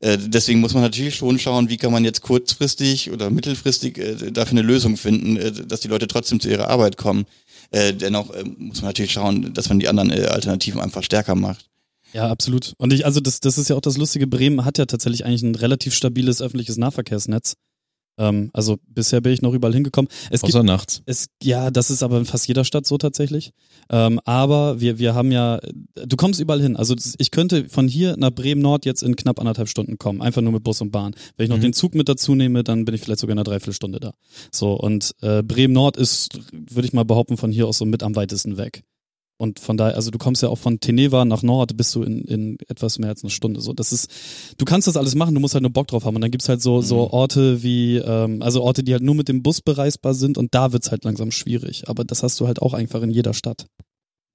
Äh, 0.00 0.18
deswegen 0.20 0.60
muss 0.60 0.74
man 0.74 0.82
natürlich 0.82 1.16
schon 1.16 1.38
schauen, 1.38 1.68
wie 1.68 1.76
kann 1.76 1.92
man 1.92 2.04
jetzt 2.04 2.22
kurzfristig 2.22 3.10
oder 3.10 3.30
mittelfristig 3.30 3.98
äh, 3.98 4.30
dafür 4.30 4.58
eine 4.58 4.62
Lösung 4.62 4.96
finden, 4.96 5.36
äh, 5.36 5.52
dass 5.52 5.80
die 5.80 5.88
Leute 5.88 6.06
trotzdem 6.06 6.40
zu 6.40 6.48
ihrer 6.48 6.68
Arbeit 6.68 6.96
kommen. 6.96 7.26
Äh, 7.70 7.92
dennoch 7.94 8.30
äh, 8.30 8.44
muss 8.44 8.80
man 8.80 8.90
natürlich 8.90 9.12
schauen, 9.12 9.52
dass 9.52 9.68
man 9.68 9.78
die 9.80 9.88
anderen 9.88 10.10
Alternativen 10.10 10.80
einfach 10.80 11.02
stärker 11.02 11.34
macht. 11.34 11.68
Ja, 12.12 12.28
absolut. 12.28 12.72
Und 12.78 12.92
ich, 12.92 13.04
also 13.04 13.20
das, 13.20 13.40
das 13.40 13.58
ist 13.58 13.68
ja 13.68 13.76
auch 13.76 13.82
das 13.82 13.98
Lustige, 13.98 14.26
Bremen 14.26 14.64
hat 14.64 14.78
ja 14.78 14.86
tatsächlich 14.86 15.26
eigentlich 15.26 15.42
ein 15.42 15.54
relativ 15.54 15.94
stabiles 15.94 16.40
öffentliches 16.40 16.78
Nahverkehrsnetz. 16.78 17.54
Ähm, 18.18 18.50
also 18.52 18.78
bisher 18.88 19.20
bin 19.20 19.32
ich 19.32 19.42
noch 19.42 19.54
überall 19.54 19.72
hingekommen. 19.72 20.10
Es 20.30 20.42
Außer 20.42 20.58
gibt, 20.58 20.66
nachts. 20.66 21.02
Es, 21.06 21.28
ja, 21.42 21.70
das 21.70 21.90
ist 21.90 22.02
aber 22.02 22.18
in 22.18 22.24
fast 22.24 22.48
jeder 22.48 22.64
Stadt 22.64 22.86
so 22.86 22.98
tatsächlich. 22.98 23.52
Ähm, 23.90 24.20
aber 24.24 24.80
wir, 24.80 24.98
wir 24.98 25.14
haben 25.14 25.32
ja, 25.32 25.60
du 25.94 26.16
kommst 26.16 26.40
überall 26.40 26.60
hin. 26.60 26.76
Also 26.76 26.94
ich 27.18 27.30
könnte 27.30 27.68
von 27.68 27.88
hier 27.88 28.16
nach 28.16 28.30
Bremen 28.30 28.60
Nord 28.60 28.84
jetzt 28.84 29.02
in 29.02 29.16
knapp 29.16 29.38
anderthalb 29.38 29.68
Stunden 29.68 29.98
kommen, 29.98 30.20
einfach 30.20 30.42
nur 30.42 30.52
mit 30.52 30.64
Bus 30.64 30.80
und 30.80 30.90
Bahn. 30.90 31.14
Wenn 31.36 31.44
ich 31.44 31.50
noch 31.50 31.56
mhm. 31.56 31.62
den 31.62 31.72
Zug 31.72 31.94
mit 31.94 32.08
dazu 32.08 32.34
nehme, 32.34 32.64
dann 32.64 32.84
bin 32.84 32.94
ich 32.94 33.00
vielleicht 33.00 33.20
sogar 33.20 33.32
in 33.32 33.38
einer 33.38 33.44
Dreiviertelstunde 33.44 34.00
da. 34.00 34.12
So, 34.52 34.74
und 34.74 35.14
äh, 35.22 35.42
Bremen 35.42 35.72
Nord 35.72 35.96
ist, 35.96 36.38
würde 36.52 36.86
ich 36.86 36.92
mal 36.92 37.04
behaupten, 37.04 37.36
von 37.36 37.52
hier 37.52 37.66
aus 37.66 37.78
so 37.78 37.84
mit 37.84 38.02
am 38.02 38.16
weitesten 38.16 38.56
weg. 38.56 38.82
Und 39.38 39.60
von 39.60 39.76
daher, 39.76 39.94
also 39.94 40.10
du 40.10 40.18
kommst 40.18 40.42
ja 40.42 40.48
auch 40.48 40.58
von 40.58 40.80
Teneva 40.80 41.24
nach 41.24 41.42
Nord, 41.42 41.76
bist 41.76 41.94
du 41.94 42.02
in, 42.02 42.22
in 42.22 42.58
etwas 42.68 42.98
mehr 42.98 43.10
als 43.10 43.22
eine 43.22 43.30
Stunde. 43.30 43.60
So, 43.60 43.72
das 43.72 43.92
ist, 43.92 44.10
du 44.58 44.64
kannst 44.64 44.88
das 44.88 44.96
alles 44.96 45.14
machen, 45.14 45.34
du 45.34 45.40
musst 45.40 45.54
halt 45.54 45.62
nur 45.62 45.72
Bock 45.72 45.86
drauf 45.86 46.04
haben. 46.04 46.16
Und 46.16 46.22
dann 46.22 46.32
gibt's 46.32 46.48
halt 46.48 46.60
so, 46.60 46.78
mhm. 46.78 46.82
so 46.82 47.10
Orte 47.10 47.62
wie, 47.62 47.98
ähm, 47.98 48.42
also 48.42 48.62
Orte, 48.62 48.82
die 48.82 48.92
halt 48.92 49.04
nur 49.04 49.14
mit 49.14 49.28
dem 49.28 49.44
Bus 49.44 49.60
bereisbar 49.60 50.14
sind 50.14 50.38
und 50.38 50.54
da 50.54 50.72
wird's 50.72 50.90
halt 50.90 51.04
langsam 51.04 51.30
schwierig. 51.30 51.88
Aber 51.88 52.04
das 52.04 52.24
hast 52.24 52.38
du 52.40 52.48
halt 52.48 52.60
auch 52.60 52.74
einfach 52.74 53.00
in 53.02 53.10
jeder 53.10 53.32
Stadt. 53.32 53.66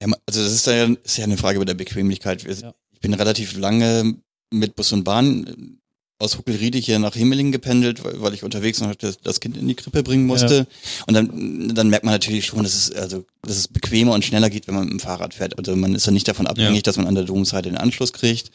Ja, 0.02 0.08
also 0.26 0.42
das 0.42 0.54
ist 0.54 0.68
ja, 0.68 0.86
ist 0.86 1.18
ja 1.18 1.26
eine 1.26 1.38
Frage 1.38 1.58
über 1.58 1.66
der 1.66 1.74
Bequemlichkeit. 1.74 2.44
Ja. 2.62 2.74
Ich 2.92 3.02
bin 3.02 3.14
relativ 3.14 3.58
lange 3.58 4.16
mit 4.52 4.76
Bus 4.76 4.94
und 4.94 5.04
Bahn 5.04 5.82
aus 6.20 6.38
Huckelriede 6.38 6.78
hier 6.78 7.00
nach 7.00 7.16
Himmelingen 7.16 7.52
gependelt, 7.52 8.04
weil, 8.04 8.22
weil 8.22 8.34
ich 8.34 8.44
unterwegs 8.44 8.80
noch 8.80 8.94
das, 8.96 9.40
Kind 9.40 9.58
in 9.58 9.68
die 9.68 9.76
Krippe 9.76 10.04
bringen 10.04 10.26
musste. 10.26 10.68
Und 11.08 11.14
dann, 11.16 11.74
dann 11.76 11.90
merkt 11.90 12.06
man 12.06 12.14
natürlich 12.14 12.46
schon, 12.46 12.64
dass 12.64 12.74
es, 12.76 12.92
also, 12.92 13.26
dass 13.42 13.58
es 13.58 13.68
bequemer 13.68 14.14
und 14.14 14.24
schneller 14.24 14.50
geht, 14.50 14.68
wenn 14.68 14.76
man 14.76 14.86
mit 14.86 14.94
dem 14.94 15.00
Fahrrad 15.00 15.34
fährt. 15.34 15.58
Also 15.58 15.76
man 15.76 15.96
ist 15.96 16.06
ja 16.06 16.12
nicht 16.14 16.28
davon 16.28 16.48
abhängig, 16.48 16.78
Ja. 16.78 16.82
dass 16.84 16.98
man 16.98 17.08
an 17.08 17.16
der 17.16 17.26
Domseite 17.26 17.70
den 17.70 17.78
Anschluss 17.78 18.14
kriegt 18.14 18.52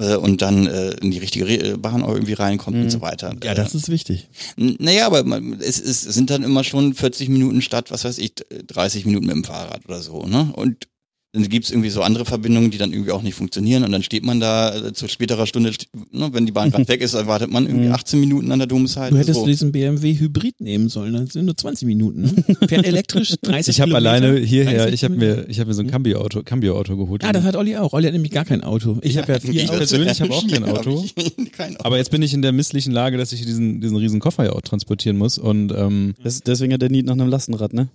äh, 0.00 0.14
und 0.14 0.42
dann 0.42 0.66
äh, 0.66 0.90
in 1.00 1.10
die 1.10 1.18
richtige 1.18 1.46
Re 1.48 1.76
Bahn 1.78 2.04
auch 2.04 2.12
irgendwie 2.12 2.34
reinkommt 2.34 2.76
und 2.76 2.90
so 2.90 3.00
weiter. 3.00 3.34
Ja, 3.42 3.54
das 3.54 3.74
ist 3.74 3.88
wichtig. 3.88 4.28
N- 4.56 4.76
Naja, 4.78 5.06
aber 5.06 5.24
man, 5.24 5.54
es, 5.60 5.80
es 5.80 6.02
sind 6.02 6.30
dann 6.30 6.44
immer 6.44 6.62
schon 6.62 6.94
40 6.94 7.30
Minuten 7.30 7.62
statt, 7.62 7.90
was 7.90 8.04
weiß 8.04 8.18
ich, 8.18 8.34
30 8.68 9.06
Minuten 9.06 9.26
mit 9.26 9.34
dem 9.34 9.44
Fahrrad 9.44 9.84
oder 9.86 10.00
so, 10.02 10.24
ne? 10.24 10.52
Und 10.54 10.86
dann 11.34 11.46
gibt's 11.46 11.70
irgendwie 11.70 11.90
so 11.90 12.00
andere 12.00 12.24
Verbindungen, 12.24 12.70
die 12.70 12.78
dann 12.78 12.90
irgendwie 12.92 13.12
auch 13.12 13.20
nicht 13.20 13.34
funktionieren 13.34 13.84
und 13.84 13.92
dann 13.92 14.02
steht 14.02 14.24
man 14.24 14.40
da 14.40 14.74
äh, 14.74 14.92
zu 14.94 15.08
späterer 15.08 15.46
Stunde, 15.46 15.70
st- 15.70 15.86
ne, 16.10 16.30
wenn 16.32 16.46
die 16.46 16.52
Bahn 16.52 16.70
gerade 16.72 16.88
weg 16.88 17.02
ist, 17.02 17.14
dann 17.14 17.26
wartet 17.26 17.50
man 17.50 17.66
irgendwie 17.66 17.88
18 17.90 18.18
Minuten 18.18 18.50
an 18.50 18.58
der 18.60 18.66
Domseite. 18.66 19.12
Du 19.12 19.20
hättest 19.20 19.40
so. 19.40 19.46
diesen 19.46 19.70
BMW 19.70 20.18
Hybrid 20.18 20.58
nehmen 20.60 20.88
sollen, 20.88 21.12
das 21.12 21.34
sind 21.34 21.44
nur 21.44 21.54
20 21.56 21.86
Minuten. 21.86 22.22
Ne? 22.22 22.34
Fährt 22.66 22.86
elektrisch 22.86 23.34
30 23.42 23.76
Ich 23.76 23.80
habe 23.82 23.94
alleine 23.94 24.38
hierher, 24.38 24.84
30 24.84 24.94
ich 24.94 25.04
habe 25.04 25.16
mir, 25.16 25.44
ich 25.50 25.60
habe 25.60 25.68
mir 25.68 25.74
so 25.74 25.82
ein 25.82 25.90
Cambio-Auto, 25.90 26.42
Cambio-Auto 26.42 26.96
geholt. 26.96 27.22
Ja, 27.22 27.32
das 27.32 27.44
hat 27.44 27.56
Olli 27.56 27.76
auch. 27.76 27.92
Olli 27.92 28.06
hat 28.06 28.14
nämlich 28.14 28.32
gar 28.32 28.46
kein 28.46 28.64
Auto. 28.64 28.96
Ich 29.02 29.18
habe 29.18 29.30
ja 29.32 29.38
vier 29.38 29.62
ich 29.64 29.70
persönlich 29.70 30.20
habe 30.22 30.32
auch 30.32 30.46
kein 30.48 30.64
Auto. 30.68 31.04
ich 31.04 31.52
kein 31.52 31.76
Auto. 31.76 31.84
Aber 31.84 31.98
jetzt 31.98 32.10
bin 32.10 32.22
ich 32.22 32.32
in 32.32 32.40
der 32.40 32.52
misslichen 32.52 32.92
Lage, 32.92 33.18
dass 33.18 33.32
ich 33.32 33.44
diesen, 33.44 33.82
diesen 33.82 33.96
riesen 33.98 34.20
Koffer 34.20 34.44
ja 34.44 34.52
auch 34.52 34.62
transportieren 34.62 35.18
muss 35.18 35.36
und 35.36 35.72
ähm, 35.76 36.14
Des, 36.24 36.40
deswegen 36.40 36.72
hat 36.72 36.80
der 36.80 36.90
Need 36.90 37.04
nach 37.04 37.12
einem 37.12 37.28
Lastenrad, 37.28 37.74
ne? 37.74 37.88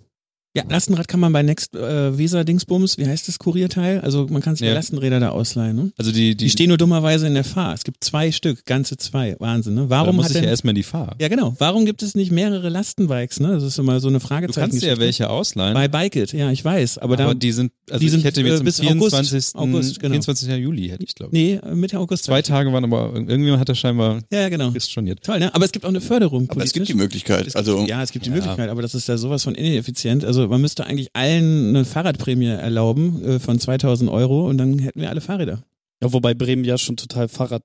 Ja, 0.55 0.63
Lastenrad 0.69 1.07
kann 1.07 1.19
man 1.19 1.33
bei 1.33 1.41
Next 1.41 1.73
äh, 1.75 2.15
Visa 2.15 2.43
Dingsbums, 2.43 2.99
wie 2.99 3.07
heißt 3.07 3.27
das 3.27 3.39
Kurierteil? 3.39 4.01
Also 4.01 4.27
man 4.29 4.39
kann 4.43 4.55
sich 4.55 4.67
Ja. 4.67 4.75
Lastenräder 4.75 5.19
da 5.19 5.29
ausleihen. 5.29 5.75
Ne? 5.75 5.91
also 5.97 6.11
die, 6.11 6.35
die, 6.35 6.45
Die 6.45 6.49
stehen 6.51 6.67
nur 6.67 6.77
dummerweise 6.77 7.25
in 7.25 7.33
der 7.33 7.43
Fahr. 7.43 7.73
Es 7.73 7.83
gibt 7.83 8.03
zwei 8.03 8.31
Stück, 8.31 8.63
ganze 8.67 8.95
zwei. 8.97 9.35
Wahnsinn, 9.39 9.73
ne? 9.73 9.81
da 9.81 9.89
Warum 9.89 10.17
muss 10.17 10.25
hat 10.25 10.31
ich 10.31 10.35
denn, 10.35 10.43
ja 10.43 10.49
erstmal 10.51 10.71
in 10.71 10.75
die 10.75 10.83
Fahr. 10.83 11.15
Ja, 11.19 11.27
genau. 11.27 11.55
Warum 11.57 11.85
gibt 11.85 12.03
es 12.03 12.13
nicht 12.13 12.31
mehrere 12.31 12.69
Lastenbikes, 12.69 13.39
ne? 13.39 13.47
Das 13.53 13.63
ist 13.63 13.79
immer 13.79 13.99
so 13.99 14.09
eine 14.09 14.19
Du 14.19 14.27
Fragezeichen. 14.27 14.69
kannst 14.69 14.83
dir 14.83 14.89
ja 14.89 14.97
welche 14.99 15.27
ausleihen, 15.27 15.73
Bei 15.73 15.87
Bike 15.87 16.15
It, 16.17 16.33
ja, 16.33 16.51
ich 16.51 16.63
weiß. 16.63 16.99
Aber, 16.99 17.15
aber 17.15 17.23
da, 17.29 17.33
die 17.33 17.51
sind, 17.51 17.71
also 17.89 17.99
die 17.99 18.09
sind, 18.09 18.19
ich 18.19 18.25
hätte 18.25 18.41
äh, 18.41 18.45
jetzt 18.45 18.59
am 18.59 18.65
bis 18.65 18.79
August. 18.81 19.15
24. 19.15 19.55
August, 19.55 19.99
genau. 19.99 20.11
24. 20.13 20.49
Juli 20.57 20.89
hätte 20.89 21.03
ich 21.03 21.15
glaube 21.15 21.35
nee, 21.35 21.59
Mitte 21.73 21.97
August. 21.97 22.25
Zwei 22.25 22.43
Tage 22.43 22.71
waren 22.71 22.83
aber, 22.83 23.11
irgendjemand 23.15 23.59
hat 23.59 23.69
das 23.69 23.79
scheinbar 23.79 24.19
Ja, 24.31 24.41
ja, 24.41 24.49
genau. 24.49 24.71
storniert. 24.77 25.23
Toll, 25.23 25.39
ne? 25.39 25.53
Aber 25.55 25.65
es 25.65 25.71
gibt 25.71 25.83
auch 25.83 25.89
eine 25.89 25.99
Förderung. 26.01 26.47
aber 26.51 26.63
es 26.63 26.73
gibt 26.73 26.87
die 26.87 26.93
politisch. 26.93 27.23
Möglichkeit. 27.23 27.55
Also 27.55 27.85
Ja, 27.87 28.03
es 28.03 28.11
gibt 28.11 28.25
die 28.25 28.29
Ja. 28.29 28.35
Möglichkeit, 28.35 28.69
aber 28.69 28.83
das 28.83 28.93
ist 28.93 29.07
ja 29.07 29.17
sowas 29.17 29.43
von 29.43 29.55
ineffizient. 29.55 30.23
Also 30.23 30.42
man 30.47 30.61
müsste 30.61 30.85
eigentlich 30.85 31.09
allen 31.13 31.69
eine 31.69 31.85
Fahrradprämie 31.85 32.47
erlauben 32.47 33.23
äh, 33.23 33.39
von 33.39 33.59
2000 33.59 34.09
Euro 34.09 34.47
und 34.47 34.57
dann 34.57 34.79
hätten 34.79 35.01
wir 35.01 35.09
alle 35.09 35.21
Fahrräder. 35.21 35.63
Ja, 36.01 36.11
wobei 36.13 36.33
Bremen 36.33 36.65
ja 36.65 36.77
schon 36.77 36.97
total 36.97 37.27
Fahrrad, 37.27 37.63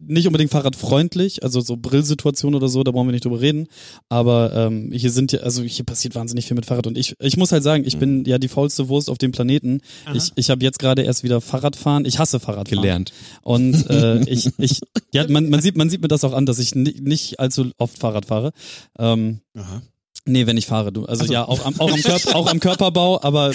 nicht 0.00 0.26
unbedingt 0.26 0.50
fahrradfreundlich, 0.50 1.42
also 1.42 1.60
so 1.60 1.76
Brillsituation 1.76 2.54
oder 2.54 2.68
so, 2.68 2.82
da 2.82 2.90
brauchen 2.90 3.08
wir 3.08 3.12
nicht 3.12 3.24
drüber 3.24 3.40
reden. 3.40 3.68
Aber 4.08 4.52
ähm, 4.54 4.90
hier 4.92 5.10
sind 5.10 5.32
ja, 5.32 5.40
also 5.40 5.62
hier 5.62 5.84
passiert 5.84 6.14
wahnsinnig 6.14 6.46
viel 6.46 6.54
mit 6.54 6.66
Fahrrad 6.66 6.86
und 6.86 6.98
ich, 6.98 7.14
ich 7.20 7.36
muss 7.36 7.52
halt 7.52 7.62
sagen, 7.62 7.84
ich 7.86 7.98
bin 7.98 8.24
ja 8.24 8.38
die 8.38 8.48
faulste 8.48 8.88
Wurst 8.88 9.08
auf 9.08 9.18
dem 9.18 9.32
Planeten. 9.32 9.80
Aha. 10.04 10.14
Ich, 10.14 10.32
ich 10.36 10.50
habe 10.50 10.64
jetzt 10.64 10.78
gerade 10.78 11.02
erst 11.02 11.22
wieder 11.22 11.40
Fahrradfahren. 11.40 12.04
Ich 12.04 12.18
hasse 12.18 12.40
Fahrradfahren. 12.40 12.82
Gelernt. 12.82 13.12
Und 13.42 13.88
äh, 13.90 14.20
ich, 14.24 14.50
ich, 14.58 14.80
ja, 15.12 15.26
man, 15.28 15.48
man 15.48 15.60
sieht, 15.60 15.76
man 15.76 15.88
sieht 15.88 16.02
mir 16.02 16.08
das 16.08 16.24
auch 16.24 16.34
an, 16.34 16.46
dass 16.46 16.58
ich 16.58 16.74
ni 16.74 16.94
nicht 17.00 17.40
allzu 17.40 17.70
oft 17.78 17.98
Fahrrad 17.98 18.26
fahre. 18.26 18.52
Ähm, 18.98 19.40
Aha. 19.56 19.82
Nee, 20.28 20.46
wenn 20.46 20.56
ich 20.56 20.66
fahre, 20.66 20.92
du. 20.92 21.04
Also 21.06 21.24
ja, 21.24 21.46
auch 21.46 21.64
am, 21.64 21.78
auch, 21.80 21.90
am 21.92 22.00
Körper, 22.02 22.36
auch 22.36 22.46
am 22.48 22.60
Körperbau, 22.60 23.20
aber 23.22 23.52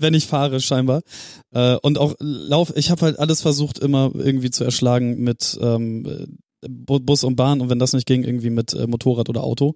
wenn 0.00 0.14
ich 0.14 0.26
fahre, 0.26 0.60
scheinbar. 0.60 1.02
Äh, 1.52 1.76
und 1.82 1.98
auch 1.98 2.14
Lauf, 2.20 2.72
ich 2.76 2.90
habe 2.90 3.02
halt 3.02 3.18
alles 3.18 3.42
versucht, 3.42 3.78
immer 3.78 4.10
irgendwie 4.14 4.50
zu 4.50 4.64
erschlagen 4.64 5.22
mit 5.22 5.58
ähm, 5.60 6.06
äh, 6.06 6.26
Bu- 6.66 7.00
Bus 7.00 7.24
und 7.24 7.36
Bahn 7.36 7.60
und 7.60 7.68
wenn 7.68 7.78
das 7.78 7.92
nicht 7.92 8.06
ging, 8.06 8.24
irgendwie 8.24 8.48
mit 8.50 8.72
äh, 8.72 8.86
Motorrad 8.86 9.28
oder 9.28 9.44
Auto 9.44 9.74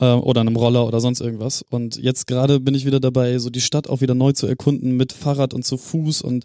äh, 0.00 0.06
oder 0.12 0.40
einem 0.40 0.56
Roller 0.56 0.86
oder 0.86 1.00
sonst 1.00 1.20
irgendwas. 1.20 1.62
Und 1.68 1.96
jetzt 1.96 2.26
gerade 2.26 2.58
bin 2.58 2.74
ich 2.74 2.86
wieder 2.86 3.00
dabei, 3.00 3.38
so 3.38 3.50
die 3.50 3.60
Stadt 3.60 3.88
auch 3.88 4.00
wieder 4.00 4.14
neu 4.14 4.32
zu 4.32 4.46
erkunden 4.46 4.96
mit 4.96 5.12
Fahrrad 5.12 5.52
und 5.52 5.64
zu 5.66 5.76
Fuß 5.76 6.22
und 6.22 6.44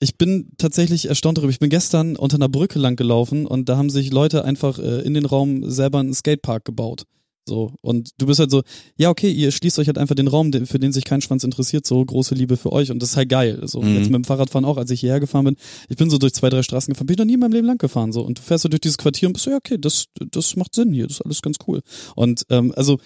ich 0.00 0.18
bin 0.18 0.48
tatsächlich 0.58 1.06
erstaunt 1.08 1.38
darüber. 1.38 1.52
Ich 1.52 1.60
bin 1.60 1.70
gestern 1.70 2.16
unter 2.16 2.34
einer 2.36 2.48
Brücke 2.48 2.80
lang 2.80 2.96
gelaufen 2.96 3.46
und 3.46 3.68
da 3.68 3.76
haben 3.76 3.88
sich 3.88 4.10
Leute 4.12 4.44
einfach 4.44 4.80
äh, 4.80 5.02
in 5.02 5.14
den 5.14 5.24
Raum 5.26 5.70
selber 5.70 6.00
einen 6.00 6.12
Skatepark 6.12 6.64
gebaut. 6.64 7.04
So, 7.44 7.72
und 7.80 8.10
du 8.18 8.26
bist 8.26 8.38
halt 8.38 8.50
so, 8.52 8.62
ja, 8.96 9.10
okay, 9.10 9.30
ihr 9.30 9.50
schließt 9.50 9.78
euch 9.80 9.88
halt 9.88 9.98
einfach 9.98 10.14
den 10.14 10.28
Raum, 10.28 10.52
für 10.52 10.78
den 10.78 10.92
sich 10.92 11.04
kein 11.04 11.20
Schwanz 11.20 11.42
interessiert, 11.42 11.84
so 11.86 12.04
große 12.04 12.34
Liebe 12.36 12.56
für 12.56 12.72
euch 12.72 12.90
und 12.92 13.02
das 13.02 13.10
ist 13.10 13.16
halt 13.16 13.28
geil. 13.30 13.60
So, 13.64 13.82
Mhm. 13.82 13.94
jetzt 13.96 14.04
mit 14.10 14.14
dem 14.14 14.24
Fahrradfahren 14.24 14.64
auch, 14.64 14.76
als 14.76 14.90
ich 14.92 15.00
hierher 15.00 15.18
gefahren 15.20 15.44
bin, 15.46 15.56
ich 15.88 15.96
bin 15.96 16.08
so 16.08 16.18
durch 16.18 16.34
zwei, 16.34 16.50
drei 16.50 16.62
Straßen 16.62 16.92
gefahren, 16.92 17.06
bin 17.06 17.14
ich 17.14 17.18
noch 17.18 17.24
nie 17.26 17.34
in 17.34 17.40
meinem 17.40 17.52
Leben 17.52 17.66
lang 17.66 17.78
gefahren, 17.78 18.12
so, 18.12 18.22
und 18.22 18.38
du 18.38 18.42
fährst 18.42 18.62
so 18.62 18.68
durch 18.68 18.80
dieses 18.80 18.96
Quartier 18.98 19.28
und 19.28 19.32
bist 19.32 19.44
so, 19.44 19.50
ja, 19.50 19.56
okay, 19.56 19.76
das, 19.76 20.06
das 20.30 20.54
macht 20.56 20.74
Sinn 20.74 20.92
hier, 20.92 21.06
das 21.08 21.16
ist 21.16 21.22
alles 21.22 21.42
ganz 21.42 21.56
cool. 21.66 21.80
Und, 22.14 22.44
ähm, 22.50 22.72
also, 22.76 22.98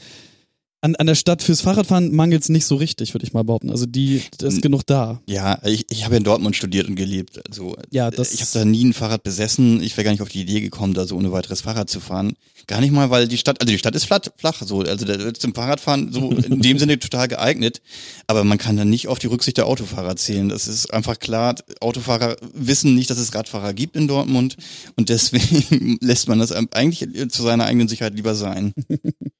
an, 0.82 0.94
an 0.96 1.06
der 1.06 1.14
Stadt 1.14 1.42
fürs 1.42 1.62
Fahrradfahren 1.62 2.14
mangelt 2.14 2.42
es 2.42 2.48
nicht 2.48 2.66
so 2.66 2.76
richtig, 2.76 3.14
würde 3.14 3.26
ich 3.26 3.32
mal 3.32 3.42
behaupten. 3.42 3.70
Also 3.70 3.86
die, 3.86 4.22
da 4.38 4.46
ist 4.46 4.62
genug 4.62 4.86
da. 4.86 5.20
Ja, 5.26 5.58
ich, 5.64 5.86
ich 5.90 6.04
habe 6.04 6.14
ja 6.14 6.18
in 6.18 6.24
Dortmund 6.24 6.54
studiert 6.54 6.86
und 6.88 6.94
gelebt. 6.96 7.40
Also 7.48 7.76
Ja, 7.90 8.08
äh, 8.08 8.10
das- 8.10 8.32
ich 8.34 8.40
habe 8.42 8.50
da 8.52 8.64
nie 8.64 8.84
ein 8.84 8.92
Fahrrad 8.92 9.22
besessen. 9.22 9.82
Ich 9.82 9.96
wäre 9.96 10.04
gar 10.04 10.10
nicht 10.12 10.20
auf 10.22 10.28
die 10.28 10.42
Idee 10.42 10.60
gekommen, 10.60 10.94
da 10.94 11.06
so 11.06 11.16
ohne 11.16 11.32
weiteres 11.32 11.62
Fahrrad 11.62 11.90
zu 11.90 11.98
fahren. 12.00 12.34
Gar 12.66 12.80
nicht 12.80 12.92
mal, 12.92 13.10
weil 13.10 13.26
die 13.28 13.38
Stadt, 13.38 13.60
also 13.60 13.72
die 13.72 13.78
Stadt 13.78 13.94
ist 13.94 14.04
flat, 14.04 14.32
flach, 14.36 14.60
so, 14.64 14.80
also 14.80 15.04
der 15.06 15.18
ist 15.20 15.40
zum 15.40 15.54
Fahrradfahren 15.54 16.12
so 16.12 16.30
in 16.50 16.60
dem 16.60 16.78
Sinne 16.78 16.98
total 16.98 17.26
geeignet. 17.28 17.80
Aber 18.26 18.44
man 18.44 18.58
kann 18.58 18.76
dann 18.76 18.90
nicht 18.90 19.08
auf 19.08 19.18
die 19.18 19.28
Rücksicht 19.28 19.56
der 19.56 19.66
Autofahrer 19.66 20.16
zählen. 20.16 20.48
Das 20.48 20.68
ist 20.68 20.92
einfach 20.92 21.18
klar. 21.18 21.56
Autofahrer 21.80 22.36
wissen 22.54 22.94
nicht, 22.94 23.10
dass 23.10 23.18
es 23.18 23.34
Radfahrer 23.34 23.72
gibt 23.72 23.96
in 23.96 24.08
Dortmund 24.08 24.56
und 24.96 25.08
deswegen 25.08 25.98
lässt 26.02 26.28
man 26.28 26.38
das 26.38 26.52
eigentlich 26.52 27.08
zu 27.30 27.42
seiner 27.42 27.64
eigenen 27.64 27.88
Sicherheit 27.88 28.14
lieber 28.14 28.34
sein. 28.34 28.72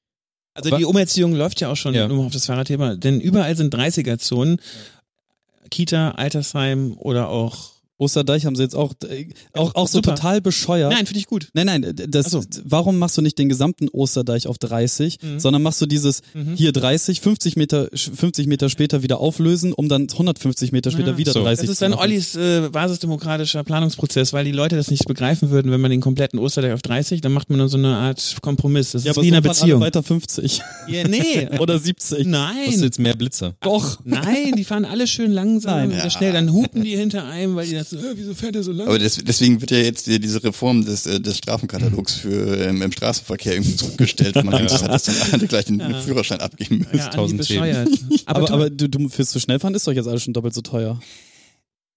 Also 0.57 0.71
Aber- 0.71 0.79
die 0.79 0.85
Umerziehung 0.87 1.35
läuft 1.35 1.61
ja 1.61 1.69
auch 1.71 1.77
schon, 1.77 1.95
Ja. 1.95 2.09
nur 2.09 2.25
auf 2.27 2.33
das 2.33 2.47
Fahrradthema, 2.47 2.97
denn 2.97 3.21
überall 3.21 3.57
sind 3.57 3.73
30er-Zonen, 3.73 4.59
Kita, 5.71 6.13
Altersheim 6.13 6.95
oder 6.99 7.29
auch 7.29 7.71
Osterdeich 7.99 8.45
haben 8.45 8.57
sie 8.57 8.63
jetzt 8.63 8.75
auch, 8.77 8.93
äh, 9.09 9.27
auch, 9.55 9.75
auch 9.75 9.89
so 9.89 10.01
total 10.01 10.41
bescheuert. 10.41 10.93
Nein, 10.93 11.07
finde 11.07 11.19
ich 11.21 11.27
gut. 11.27 11.49
Nein, 11.55 11.67
nein, 11.67 11.95
das, 12.09 12.31
so. 12.31 12.43
warum 12.65 12.99
machst 12.99 13.17
du 13.17 13.23
nicht 13.23 13.39
den 13.39 13.49
gesamten 13.49 13.89
Osterdeich 13.89 14.47
auf 14.47 14.59
30, 14.59 15.19
Mhm. 15.23 15.41
sondern 15.41 15.63
machst 15.63 15.81
du 15.81 15.87
dieses 15.87 16.21
Mhm. 16.35 16.55
hier 16.57 16.73
30, 16.73 17.21
50 17.23 17.57
Meter, 17.57 17.89
50 17.95 18.47
Meter 18.47 18.69
später 18.69 19.03
wieder 19.03 19.19
auflösen, 19.21 19.73
um 19.73 19.89
dann 19.89 20.09
150 20.13 20.73
Meter 20.73 20.91
später 20.91 21.13
Ah, 21.13 21.17
wieder 21.19 21.33
so. 21.33 21.43
30 21.43 21.67
Das 21.67 21.73
ist 21.73 21.83
dann. 21.83 21.95
Ollis 21.95 22.37
äh, 22.37 22.69
basisdemokratischer 22.71 23.65
Planungsprozess, 23.65 24.33
weil 24.33 24.45
die 24.45 24.53
Leute 24.53 24.77
das 24.77 24.91
nicht 24.91 25.07
begreifen 25.07 25.51
würden, 25.51 25.73
wenn 25.73 25.81
man 25.81 25.91
den 25.91 26.01
kompletten 26.01 26.39
Osterdeich 26.39 26.73
auf 26.75 26.83
30, 26.83 27.21
dann 27.23 27.33
macht 27.33 27.49
man 27.51 27.59
dann 27.59 27.69
so 27.69 27.79
eine 27.79 27.97
Art 27.97 28.37
Kompromiss. 28.43 28.93
Das 28.93 29.05
Ja, 29.05 29.13
ist 29.13 29.17
aber 29.19 29.25
wie 29.25 29.29
in 29.29 29.35
so 29.35 29.37
einer 29.39 29.43
fahren 29.45 29.57
alle 29.57 29.65
Beziehung. 29.65 29.81
weiter 29.81 30.03
50 30.03 30.61
Ja, 30.89 31.09
nee. 31.09 31.49
oder 31.59 31.79
70. 31.79 32.19
Hast 32.19 32.25
du 32.27 32.31
Nein. 32.31 32.83
jetzt 32.83 32.99
mehr 32.99 33.15
Blitzer? 33.15 33.55
Doch. 33.61 34.01
Nein, 34.05 34.53
die 34.57 34.65
fahren 34.65 34.85
alle 34.85 35.07
schön 35.07 35.33
langsam 35.33 35.89
Nein. 35.89 35.99
Ja. 35.99 36.11
schnell, 36.11 36.33
dann 36.33 36.53
hupen 36.53 36.83
die 36.85 36.97
hinter 36.97 37.25
einem, 37.25 37.57
weil 37.57 37.67
die 37.67 37.75
das 37.75 37.86
so, 37.89 37.97
äh, 37.97 38.13
wieso 38.15 38.35
fährt 38.35 38.55
der 38.55 38.63
so 38.63 38.73
lang? 38.73 38.87
Aber 38.89 38.99
des, 38.99 39.17
deswegen 39.23 39.61
wird 39.61 39.71
ja 39.71 39.79
jetzt 39.79 40.07
die, 40.07 40.19
diese 40.21 40.43
Reform 40.43 40.85
des, 40.85 41.07
äh, 41.07 41.21
des 41.21 41.39
Strafenkatalogs 41.39 42.15
für 42.15 42.59
ähm, 42.67 42.83
im 42.83 42.93
Straßenverkehr 42.93 43.55
irgendwie 43.55 43.77
zurückgestellt, 43.77 44.35
weil 44.35 44.45
man 44.45 44.55
Angst 44.55 44.83
hat, 44.83 44.91
dass 44.91 45.05
dann 45.05 45.17
alle 45.33 45.47
gleich 45.47 45.65
den 45.67 45.79
Ja. 45.87 46.01
Führerschein 46.01 46.41
abgeben 46.41 46.79
müssen. 46.79 46.97
ja, 46.99 47.07
1000 47.07 47.39
bescheuert. 47.39 47.89
Aber, 48.27 48.39
Aber, 48.41 48.51
aber 48.51 48.71
du, 48.71 48.89
du 48.89 49.09
fürs 49.09 49.31
zu 49.31 49.41
schnell 49.41 49.59
fahren 49.61 49.75
ist 49.75 49.87
doch 49.87 49.93
jetzt 49.93 50.09
alles 50.09 50.23
schon 50.23 50.35
doppelt 50.35 50.55
so 50.55 50.61
teuer. 50.63 51.01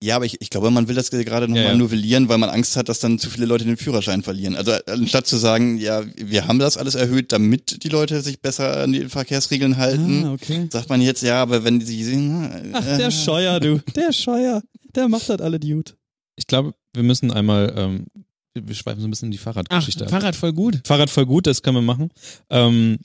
Ja, 0.01 0.15
aber 0.15 0.23
ich, 0.25 0.39
ich 0.39 0.49
glaube, 0.49 0.71
man 0.71 0.87
will 0.87 0.95
das 0.95 1.11
gerade 1.11 1.45
nochmal 1.49 1.63
Ja, 1.63 1.69
ja. 1.71 1.75
novellieren, 1.77 2.29
weil 2.29 2.37
man 2.37 2.49
Angst 2.49 2.77
hat, 2.77 2.87
dass 2.87 2.99
dann 2.99 3.19
zu 3.19 3.29
viele 3.29 3.45
Leute 3.45 3.65
den 3.65 3.75
Führerschein 3.75 4.23
verlieren. 4.23 4.55
Also 4.55 4.71
anstatt 4.87 5.27
zu 5.27 5.35
sagen, 5.35 5.77
ja, 5.77 6.03
wir 6.15 6.47
haben 6.47 6.57
das 6.57 6.77
alles 6.77 6.95
erhöht, 6.95 7.33
damit 7.33 7.83
die 7.83 7.89
Leute 7.89 8.21
sich 8.21 8.39
besser 8.39 8.77
an 8.83 8.93
die 8.93 9.09
Verkehrsregeln 9.09 9.75
halten, 9.75 10.23
Ah, 10.25 10.31
okay. 10.31 10.67
sagt 10.71 10.87
man 10.87 11.01
jetzt, 11.01 11.21
ja, 11.21 11.41
aber 11.41 11.65
wenn 11.65 11.81
sie 11.81 12.01
sehen, 12.05 12.71
Ach, 12.71 12.87
äh, 12.87 12.97
der 12.97 13.11
Scheuer, 13.11 13.59
du. 13.59 13.81
Der 13.95 14.13
Scheuer. 14.13 14.61
Der 14.95 15.07
macht 15.07 15.29
das 15.29 15.41
alle 15.41 15.59
gut. 15.59 15.95
Ich 16.35 16.47
glaube, 16.47 16.73
wir 16.93 17.03
müssen 17.03 17.31
einmal, 17.31 17.73
ähm, 17.75 18.05
wir 18.53 18.75
schweifen 18.75 19.01
so 19.01 19.07
ein 19.07 19.11
bisschen 19.11 19.27
in 19.27 19.31
die 19.31 19.39
ach, 19.39 19.43
Fahrradgeschichte 19.43 20.05
ab. 20.05 20.11
Fahrrad 20.11 20.35
voll 20.35 20.53
gut. 20.53 20.81
Fahrrad 20.85 21.09
voll 21.09 21.25
gut, 21.25 21.47
das 21.47 21.61
können 21.61 21.77
wir 21.77 21.81
machen. 21.81 22.09
Ähm, 22.49 22.97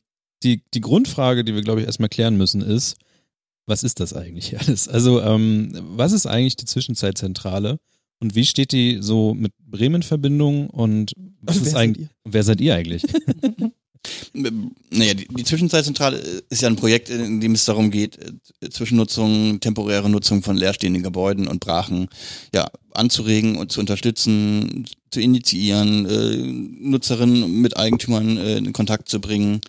die, 0.43 0.63
die 0.73 0.81
Grundfrage, 0.81 1.45
die 1.45 1.55
wir, 1.55 1.63
glaube 1.63 1.81
ich, 1.81 1.87
erstmal 1.87 2.09
klären 2.09 2.37
müssen, 2.37 2.61
ist, 2.63 2.97
was 3.67 3.83
ist 3.83 4.01
das 4.01 4.13
eigentlich 4.13 4.59
alles? 4.61 4.89
Also, 4.89 5.21
ähm, 5.21 5.73
was 5.97 6.13
ist 6.13 6.27
eigentlich 6.27 6.57
die 6.57 6.67
Zwischenzeitzentrale 6.67 7.79
und 8.21 8.35
wie 8.35 8.45
steht 8.45 8.73
die 8.73 8.99
so 9.01 9.35
mit 9.35 9.53
Bremen 9.59 9.97
in 9.97 10.03
Verbindung 10.03 10.71
und 10.71 11.13
was 11.41 11.57
Wer 11.57 11.63
ist 11.63 11.73
seid 11.73 11.81
eigentlich, 11.81 12.09
wer 12.25 12.43
seid 12.43 12.61
ihr 12.61 12.75
eigentlich? 12.75 13.05
Naja, 14.33 15.15
die, 15.15 15.29
die 15.29 15.45
Zwischenzeitzentrale 15.45 16.19
ist 16.49 16.63
ja 16.63 16.69
ein 16.69 16.77
Projekt, 16.77 17.09
in 17.09 17.41
dem 17.41 17.53
es 17.53 17.65
darum 17.65 17.91
geht, 17.91 18.19
äh, 18.61 18.71
Zwischennutzung, 18.71 19.61
temporäre 19.61 20.09
Nutzung 20.09 20.43
von 20.43 20.57
leerstehenden 20.57 21.03
Gebäuden 21.03 21.49
und 21.49 21.61
Brachen 21.61 22.09
ja, 22.53 22.67
anzuregen 22.93 23.57
und 23.57 23.73
zu 23.73 23.81
unterstützen, 23.81 24.87
zu 25.11 25.21
initiieren, 25.21 26.07
äh, 26.07 26.37
Nutzerinnen 26.89 27.61
mit 27.61 27.77
Eigentümern 27.77 28.37
äh, 28.37 28.59
in 28.59 28.73
Kontakt 28.73 29.09
zu 29.09 29.21
bringen, 29.21 29.61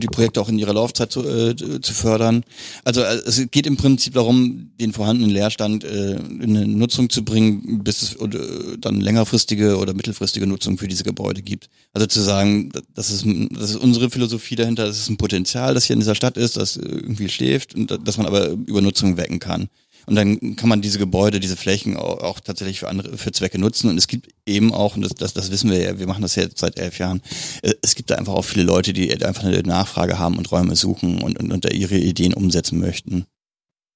die 0.00 0.06
Projekte 0.06 0.40
auch 0.40 0.48
in 0.48 0.58
ihrer 0.58 0.74
Laufzeit 0.74 1.12
zu, 1.12 1.22
äh, 1.22 1.54
zu 1.54 1.94
fördern. 1.94 2.44
Also 2.84 3.02
äh, 3.02 3.20
es 3.26 3.44
geht 3.50 3.66
im 3.66 3.76
Prinzip 3.76 4.14
darum, 4.14 4.70
den 4.80 4.92
vorhandenen 4.92 5.30
Leerstand 5.30 5.84
äh, 5.84 6.16
in 6.16 6.56
eine 6.56 6.66
Nutzung 6.66 7.10
zu 7.10 7.24
bringen, 7.24 7.82
bis 7.82 8.02
es 8.02 8.14
äh, 8.16 8.78
dann 8.78 9.00
längerfristige 9.00 9.76
oder 9.78 9.94
mittelfristige 9.94 10.46
Nutzung 10.46 10.78
für 10.78 10.88
diese 10.88 11.04
Gebäude 11.04 11.42
gibt. 11.42 11.68
Also 11.92 12.06
zu 12.06 12.20
sagen, 12.20 12.72
das 12.94 13.10
ist, 13.10 13.26
das 13.50 13.70
ist 13.70 13.76
unsere 13.76 14.10
Philosophie 14.10 14.56
dahinter, 14.56 14.86
das 14.86 14.98
ist 14.98 15.10
ein 15.10 15.16
Potenzial, 15.16 15.74
das 15.74 15.84
hier 15.84 15.94
in 15.94 16.00
dieser 16.00 16.14
Stadt 16.14 16.36
ist, 16.36 16.56
das 16.56 16.76
irgendwie 16.76 17.28
schläft 17.28 17.74
und 17.74 17.98
dass 18.06 18.16
man 18.16 18.26
aber 18.26 18.48
über 18.50 18.80
Nutzung 18.80 19.16
wecken 19.16 19.38
kann. 19.38 19.68
Und 20.06 20.16
dann 20.16 20.56
kann 20.56 20.68
man 20.68 20.82
diese 20.82 20.98
Gebäude, 20.98 21.40
diese 21.40 21.56
Flächen 21.56 21.96
auch, 21.96 22.20
auch 22.22 22.40
tatsächlich 22.40 22.80
für 22.80 22.88
andere, 22.88 23.16
für 23.16 23.32
Zwecke 23.32 23.58
nutzen. 23.58 23.88
Und 23.88 23.98
es 23.98 24.06
gibt 24.06 24.28
eben 24.46 24.72
auch, 24.72 24.96
und 24.96 25.02
das, 25.02 25.14
das, 25.14 25.34
das 25.34 25.50
wissen 25.50 25.70
wir 25.70 25.80
ja, 25.80 25.98
wir 25.98 26.06
machen 26.06 26.22
das 26.22 26.34
jetzt 26.36 26.58
seit 26.58 26.78
elf 26.78 26.98
Jahren, 26.98 27.22
äh, 27.62 27.74
es 27.82 27.94
gibt 27.94 28.10
da 28.10 28.16
einfach 28.16 28.34
auch 28.34 28.44
viele 28.44 28.64
Leute, 28.64 28.92
die 28.92 29.10
einfach 29.24 29.44
eine 29.44 29.62
Nachfrage 29.62 30.18
haben 30.18 30.36
und 30.38 30.50
Räume 30.50 30.76
suchen 30.76 31.22
und, 31.22 31.38
und, 31.38 31.52
und 31.52 31.64
da 31.64 31.70
ihre 31.70 31.96
Ideen 31.96 32.34
umsetzen 32.34 32.78
möchten. 32.78 33.26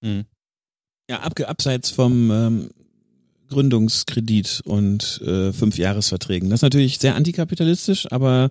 Mhm. 0.00 0.24
Ja, 1.10 1.20
ab, 1.20 1.38
abseits 1.40 1.90
vom 1.90 2.30
ähm, 2.30 2.70
Gründungskredit 3.48 4.62
und 4.64 5.20
äh, 5.24 5.52
Fünfjahresverträgen. 5.52 6.50
Das 6.50 6.58
ist 6.58 6.62
natürlich 6.62 6.98
sehr 6.98 7.14
antikapitalistisch, 7.14 8.10
aber 8.10 8.50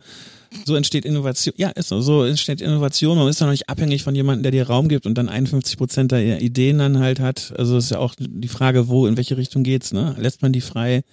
so 0.66 0.76
entsteht 0.76 1.06
Innovation. 1.06 1.54
Ja, 1.58 1.70
ist 1.70 1.90
so. 1.90 2.02
So 2.02 2.24
entsteht 2.24 2.62
Innovation. 2.62 3.18
Man 3.18 3.28
ist 3.28 3.42
dann 3.42 3.48
noch 3.48 3.54
nicht 3.54 3.70
abhängig 3.70 4.04
von 4.04 4.16
jemandem, 4.16 4.44
der 4.44 4.52
dir 4.52 4.68
Raum 4.68 4.88
gibt 4.88 5.06
und 5.06 5.16
dann 5.18 5.30
51 5.30 5.78
Prozent 5.78 6.12
der 6.12 6.42
Ideen 6.42 6.80
dann 6.80 7.00
halt 7.00 7.20
hat. 7.20 7.54
Also 7.58 7.78
ist 7.78 7.92
ja 7.92 8.00
auch 8.00 8.16
die 8.18 8.48
Frage, 8.48 8.88
wo, 8.88 9.08
in 9.08 9.18
welche 9.18 9.38
Richtung 9.38 9.64
geht's, 9.64 9.94
ne? 9.94 10.16
Lässt 10.18 10.42
man 10.42 10.54
die 10.54 10.62
frei? 10.62 11.04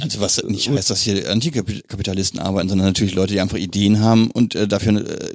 Also 0.00 0.20
was 0.20 0.42
nicht 0.44 0.68
heißt, 0.68 0.90
dass 0.90 1.02
hier 1.02 1.30
Antikapitalisten 1.30 2.40
arbeiten, 2.40 2.68
sondern 2.68 2.88
natürlich 2.88 3.14
Leute, 3.14 3.32
die 3.32 3.40
einfach 3.40 3.56
Ideen 3.56 4.00
haben 4.00 4.30
und 4.30 4.54
äh, 4.54 4.68
dafür 4.68 4.96
äh, 4.96 5.34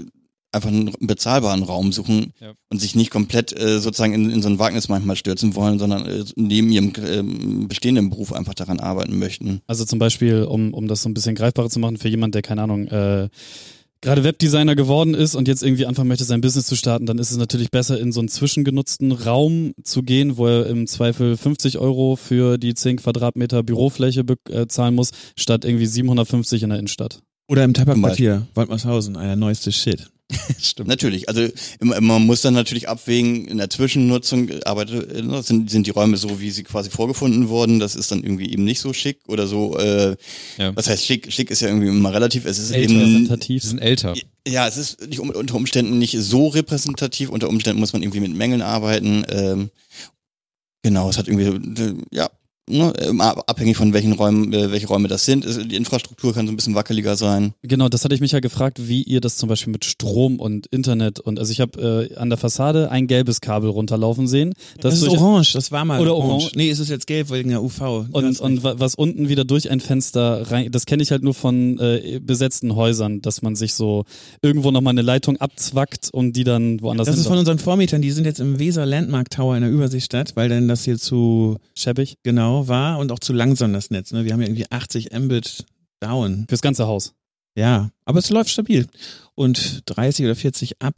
einfach 0.54 0.70
einen 0.70 0.92
bezahlbaren 1.00 1.64
Raum 1.64 1.92
suchen 1.92 2.34
ja. 2.40 2.54
und 2.70 2.80
sich 2.80 2.96
nicht 2.96 3.12
komplett 3.12 3.58
äh, 3.58 3.80
sozusagen 3.80 4.14
in, 4.14 4.30
in 4.30 4.42
so 4.42 4.50
ein 4.50 4.60
Wagnis 4.60 4.90
manchmal 4.90 5.16
stürzen 5.16 5.56
wollen, 5.56 5.80
sondern 5.80 6.06
äh, 6.06 6.24
neben 6.36 6.72
ihrem 6.72 6.94
äh, 6.96 7.66
bestehenden 7.68 8.10
Beruf 8.10 8.34
einfach 8.34 8.54
daran 8.54 8.80
arbeiten 8.80 9.18
möchten. 9.18 9.62
Also 9.68 9.86
zum 9.86 10.00
Beispiel, 10.00 10.44
um, 10.44 10.74
um 10.74 10.88
das 10.88 11.02
so 11.02 11.10
ein 11.10 11.14
bisschen 11.14 11.36
greifbarer 11.36 11.70
zu 11.70 11.80
machen 11.80 11.98
für 11.98 12.10
jemand, 12.10 12.36
der 12.36 12.42
keine 12.42 12.62
Ahnung, 12.62 12.88
äh, 12.88 13.30
gerade 14.04 14.24
Webdesigner 14.24 14.76
geworden 14.76 15.16
ist 15.16 15.34
und 15.34 15.48
jetzt 15.48 15.64
irgendwie 15.64 15.86
anfangen 15.86 16.10
möchte, 16.10 16.26
sein 16.26 16.42
Business 16.42 16.68
zu 16.68 16.76
starten, 16.76 17.06
dann 17.06 17.18
ist 17.18 17.32
es 17.32 17.38
natürlich 17.38 17.72
besser, 17.72 18.00
in 18.00 18.12
so 18.12 18.20
einen 18.20 18.30
zwischengenutzten 18.30 19.12
Raum 19.12 19.74
zu 19.84 20.04
gehen, 20.04 20.38
wo 20.38 20.46
er 20.46 20.68
im 20.68 20.86
Zweifel 20.86 21.38
50 21.38 21.80
Euro 21.80 22.16
für 22.16 22.58
die 22.58 22.76
10 22.76 22.98
Quadratmeter 22.98 23.64
Bürofläche 23.64 24.24
bezahlen 24.24 24.94
muss, 24.94 25.12
statt 25.36 25.66
irgendwie 25.66 25.86
750 25.88 26.64
in 26.64 26.70
der 26.70 26.80
Innenstadt. 26.80 27.22
Oder 27.48 27.64
im 27.64 27.74
Tabakquartier, 27.74 28.48
Waldmarshausen, 28.54 29.16
einer 29.16 29.36
neueste 29.36 29.72
Shit. 29.72 30.10
Stimmt. 30.62 30.90
Natürlich. 30.90 31.30
Also 31.30 31.48
man 31.80 32.26
muss 32.26 32.42
dann 32.42 32.54
natürlich 32.54 32.90
abwägen, 32.90 33.46
in 33.48 33.58
der 33.58 33.70
Zwischennutzung 33.70 34.50
arbeitet, 34.64 35.26
ne, 35.26 35.42
sind, 35.44 35.70
sind 35.70 35.88
die 35.88 35.92
Räume 35.92 36.18
so, 36.18 36.40
wie 36.40 36.52
sie 36.52 36.64
quasi 36.64 36.90
vorgefunden 36.90 37.50
wurden. 37.50 37.80
Das 37.80 37.96
ist 37.96 38.12
dann 38.12 38.24
irgendwie 38.24 38.52
eben 38.52 38.64
nicht 38.64 38.80
so 38.80 38.94
schick 38.94 39.20
oder 39.28 39.48
so. 39.48 39.78
Äh, 39.78 40.16
ja. 40.58 40.76
Was 40.76 40.90
heißt 40.90 41.06
schick? 41.06 41.32
Schick 41.32 41.52
ist 41.52 41.62
ja 41.62 41.68
irgendwie 41.68 41.88
immer 41.88 42.14
relativ. 42.14 42.46
Es 42.46 42.60
ist 42.60 42.72
älter, 42.72 42.92
eben 42.92 43.00
repräsentativ. 43.00 43.64
Sie 43.64 43.70
sind 43.70 43.80
älter. 43.80 44.14
Ja, 44.48 44.68
es 44.68 44.78
ist 44.78 45.08
nicht 45.08 45.20
unter 45.20 45.56
Umständen 45.56 45.98
nicht 46.00 46.18
so 46.20 46.48
repräsentativ. 46.48 47.30
Unter 47.30 47.50
Umständen 47.50 47.80
muss 47.80 47.94
man 47.94 48.04
irgendwie 48.04 48.20
mit 48.20 48.36
Mängeln 48.36 48.62
arbeiten. 48.62 49.26
Ähm, 49.30 49.70
genau, 50.82 51.10
es 51.10 51.18
hat 51.18 51.28
irgendwie, 51.28 51.96
ja, 52.12 52.30
Ne, 52.70 52.94
abhängig 53.46 53.76
von 53.76 53.92
welchen 53.92 54.14
Räumen, 54.14 54.54
äh, 54.54 54.72
welche 54.72 54.88
Räume 54.88 55.10
das 55.10 55.26
sind. 55.26 55.46
Die 55.70 55.76
Infrastruktur 55.76 56.34
kann 56.34 56.48
so 56.48 56.54
ein 56.54 56.56
bisschen 56.56 56.76
wackeliger 56.76 57.18
sein. 57.18 57.54
Genau, 57.62 57.90
das 57.90 58.06
hatte 58.06 58.16
ich 58.16 58.22
mich 58.22 58.32
ja 58.32 58.40
gefragt, 58.40 58.88
wie 58.88 59.04
ihr 59.04 59.20
das 59.20 59.36
zum 59.36 59.50
Beispiel 59.50 59.74
mit 59.74 59.84
Strom 59.84 60.40
und 60.40 60.68
Internet 60.68 61.20
und 61.20 61.40
also 61.40 61.52
ich 61.52 61.60
habe 61.60 62.10
äh, 62.10 62.16
an 62.16 62.30
der 62.30 62.38
Fassade 62.38 62.90
ein 62.90 63.08
gelbes 63.08 63.42
Kabel 63.42 63.70
runterlaufen 63.70 64.28
sehen. 64.28 64.54
Das, 64.80 64.98
das 64.98 65.02
ist 65.02 65.10
orange, 65.10 65.52
das 65.52 65.74
war 65.74 65.84
mal 65.84 66.00
oder 66.00 66.16
orange. 66.16 66.46
orange. 66.46 66.52
Nee, 66.56 66.70
es 66.70 66.80
ist 66.80 66.90
jetzt 66.90 67.06
gelb 67.06 67.32
wegen 67.32 67.50
der 67.50 67.62
UV. 67.62 68.06
Und, 68.12 68.40
und 68.40 68.64
was 68.64 68.96
unten 68.96 69.28
wieder 69.28 69.44
durch 69.44 69.70
ein 69.70 69.82
Fenster 69.82 70.50
rein, 70.50 70.72
das 70.72 70.86
kenne 70.86 71.04
ich 71.04 71.12
halt 71.12 71.22
nur 71.22 71.34
von 71.34 71.78
äh, 71.80 72.22
besetzten 72.24 72.76
Häusern, 72.76 73.22
dass 73.22 73.42
man 73.42 73.58
sich 73.58 73.74
so 73.74 74.06
irgendwo 74.42 74.72
nochmal 74.72 74.92
eine 74.92 75.02
Leitung 75.02 75.36
abzwackt 75.36 76.12
und 76.14 76.38
die 76.38 76.46
dann 76.46 76.82
woanders 76.82 77.08
Das 77.08 77.18
ist 77.18 77.28
von 77.28 77.38
unseren 77.38 77.60
Vormietern, 77.60 78.02
die 78.02 78.12
sind 78.12 78.24
jetzt 78.24 78.40
im 78.40 78.58
Weser 78.58 78.86
Landmark 78.86 79.30
Tower 79.32 79.58
in 79.58 79.64
der 79.64 79.72
Überseestadt, 79.72 80.38
weil 80.38 80.48
dann 80.48 80.70
das 80.70 80.86
hier 80.86 80.98
zu 80.98 81.58
schäbig. 81.76 82.16
Genau 82.24 82.53
genau 82.54 82.68
war 82.68 83.00
und 83.00 83.12
auch 83.12 83.20
zu 83.20 83.34
langsam 83.34 83.74
das 83.74 83.90
Netz. 83.90 84.12
Ne? 84.12 84.26
Wir 84.26 84.34
haben 84.34 84.42
ja 84.42 84.48
irgendwie 84.48 84.70
80 84.70 85.12
Mbit 85.12 85.66
down. 86.00 86.46
Fürs 86.48 86.62
ganze 86.62 86.88
Haus. 86.88 87.14
Ja, 87.56 87.92
aber 88.06 88.20
es 88.20 88.30
läuft 88.30 88.50
stabil. 88.50 88.88
Und 89.36 89.82
30 89.86 90.26
oder 90.26 90.36
40 90.36 90.82
ab. 90.82 90.96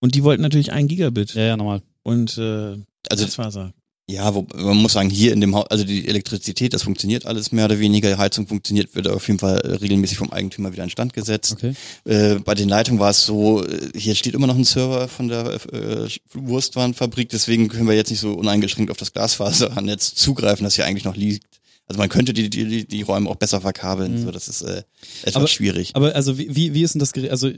Und 0.00 0.14
die 0.14 0.22
wollten 0.22 0.42
natürlich 0.42 0.72
ein 0.72 0.88
Gigabit. 0.88 1.34
Ja, 1.34 1.42
ja, 1.42 1.56
normal. 1.56 1.82
Und 2.02 2.36
äh, 2.38 2.76
also 3.08 3.24
das 3.24 3.38
Wasser. 3.38 3.72
Ja, 4.08 4.32
wo, 4.36 4.46
man 4.54 4.76
muss 4.76 4.92
sagen, 4.92 5.10
hier 5.10 5.32
in 5.32 5.40
dem 5.40 5.56
Haus, 5.56 5.66
also 5.68 5.82
die 5.82 6.06
Elektrizität, 6.06 6.72
das 6.72 6.84
funktioniert 6.84 7.26
alles 7.26 7.50
mehr 7.50 7.64
oder 7.64 7.80
weniger. 7.80 8.08
Die 8.08 8.18
Heizung 8.18 8.46
funktioniert, 8.46 8.94
wird 8.94 9.08
auf 9.08 9.26
jeden 9.26 9.40
Fall 9.40 9.56
regelmäßig 9.56 10.18
vom 10.18 10.30
Eigentümer 10.30 10.72
wieder 10.72 10.84
instand 10.84 11.12
gesetzt. 11.12 11.54
Okay. 11.54 11.74
Äh, 12.04 12.36
bei 12.36 12.54
den 12.54 12.68
Leitungen 12.68 13.00
war 13.00 13.10
es 13.10 13.26
so, 13.26 13.64
äh, 13.64 13.90
hier 13.96 14.14
steht 14.14 14.34
immer 14.34 14.46
noch 14.46 14.54
ein 14.54 14.62
Server 14.62 15.08
von 15.08 15.26
der 15.26 15.54
äh, 15.72 16.08
Wurstwarenfabrik, 16.34 17.30
deswegen 17.30 17.66
können 17.68 17.88
wir 17.88 17.96
jetzt 17.96 18.10
nicht 18.10 18.20
so 18.20 18.34
uneingeschränkt 18.34 18.92
auf 18.92 18.96
das 18.96 19.12
Glasfasernetz 19.12 20.14
zugreifen, 20.14 20.62
das 20.62 20.76
hier 20.76 20.86
eigentlich 20.86 21.04
noch 21.04 21.16
liegt. 21.16 21.44
Also 21.88 22.00
man 22.00 22.08
könnte 22.08 22.32
die, 22.32 22.50
die, 22.50 22.86
die 22.86 23.02
Räume 23.02 23.30
auch 23.30 23.36
besser 23.36 23.60
verkabeln. 23.60 24.14
Mhm. 24.14 24.24
So, 24.24 24.30
das 24.32 24.48
ist 24.48 24.62
äh, 24.62 24.82
etwas 25.22 25.36
aber, 25.36 25.46
schwierig. 25.46 25.92
Aber 25.94 26.14
also 26.16 26.36
wie, 26.36 26.74
wie 26.74 26.82
ist 26.82 26.94
denn 26.94 26.98
das 26.98 27.12
Gerät? 27.12 27.30
Also 27.30 27.50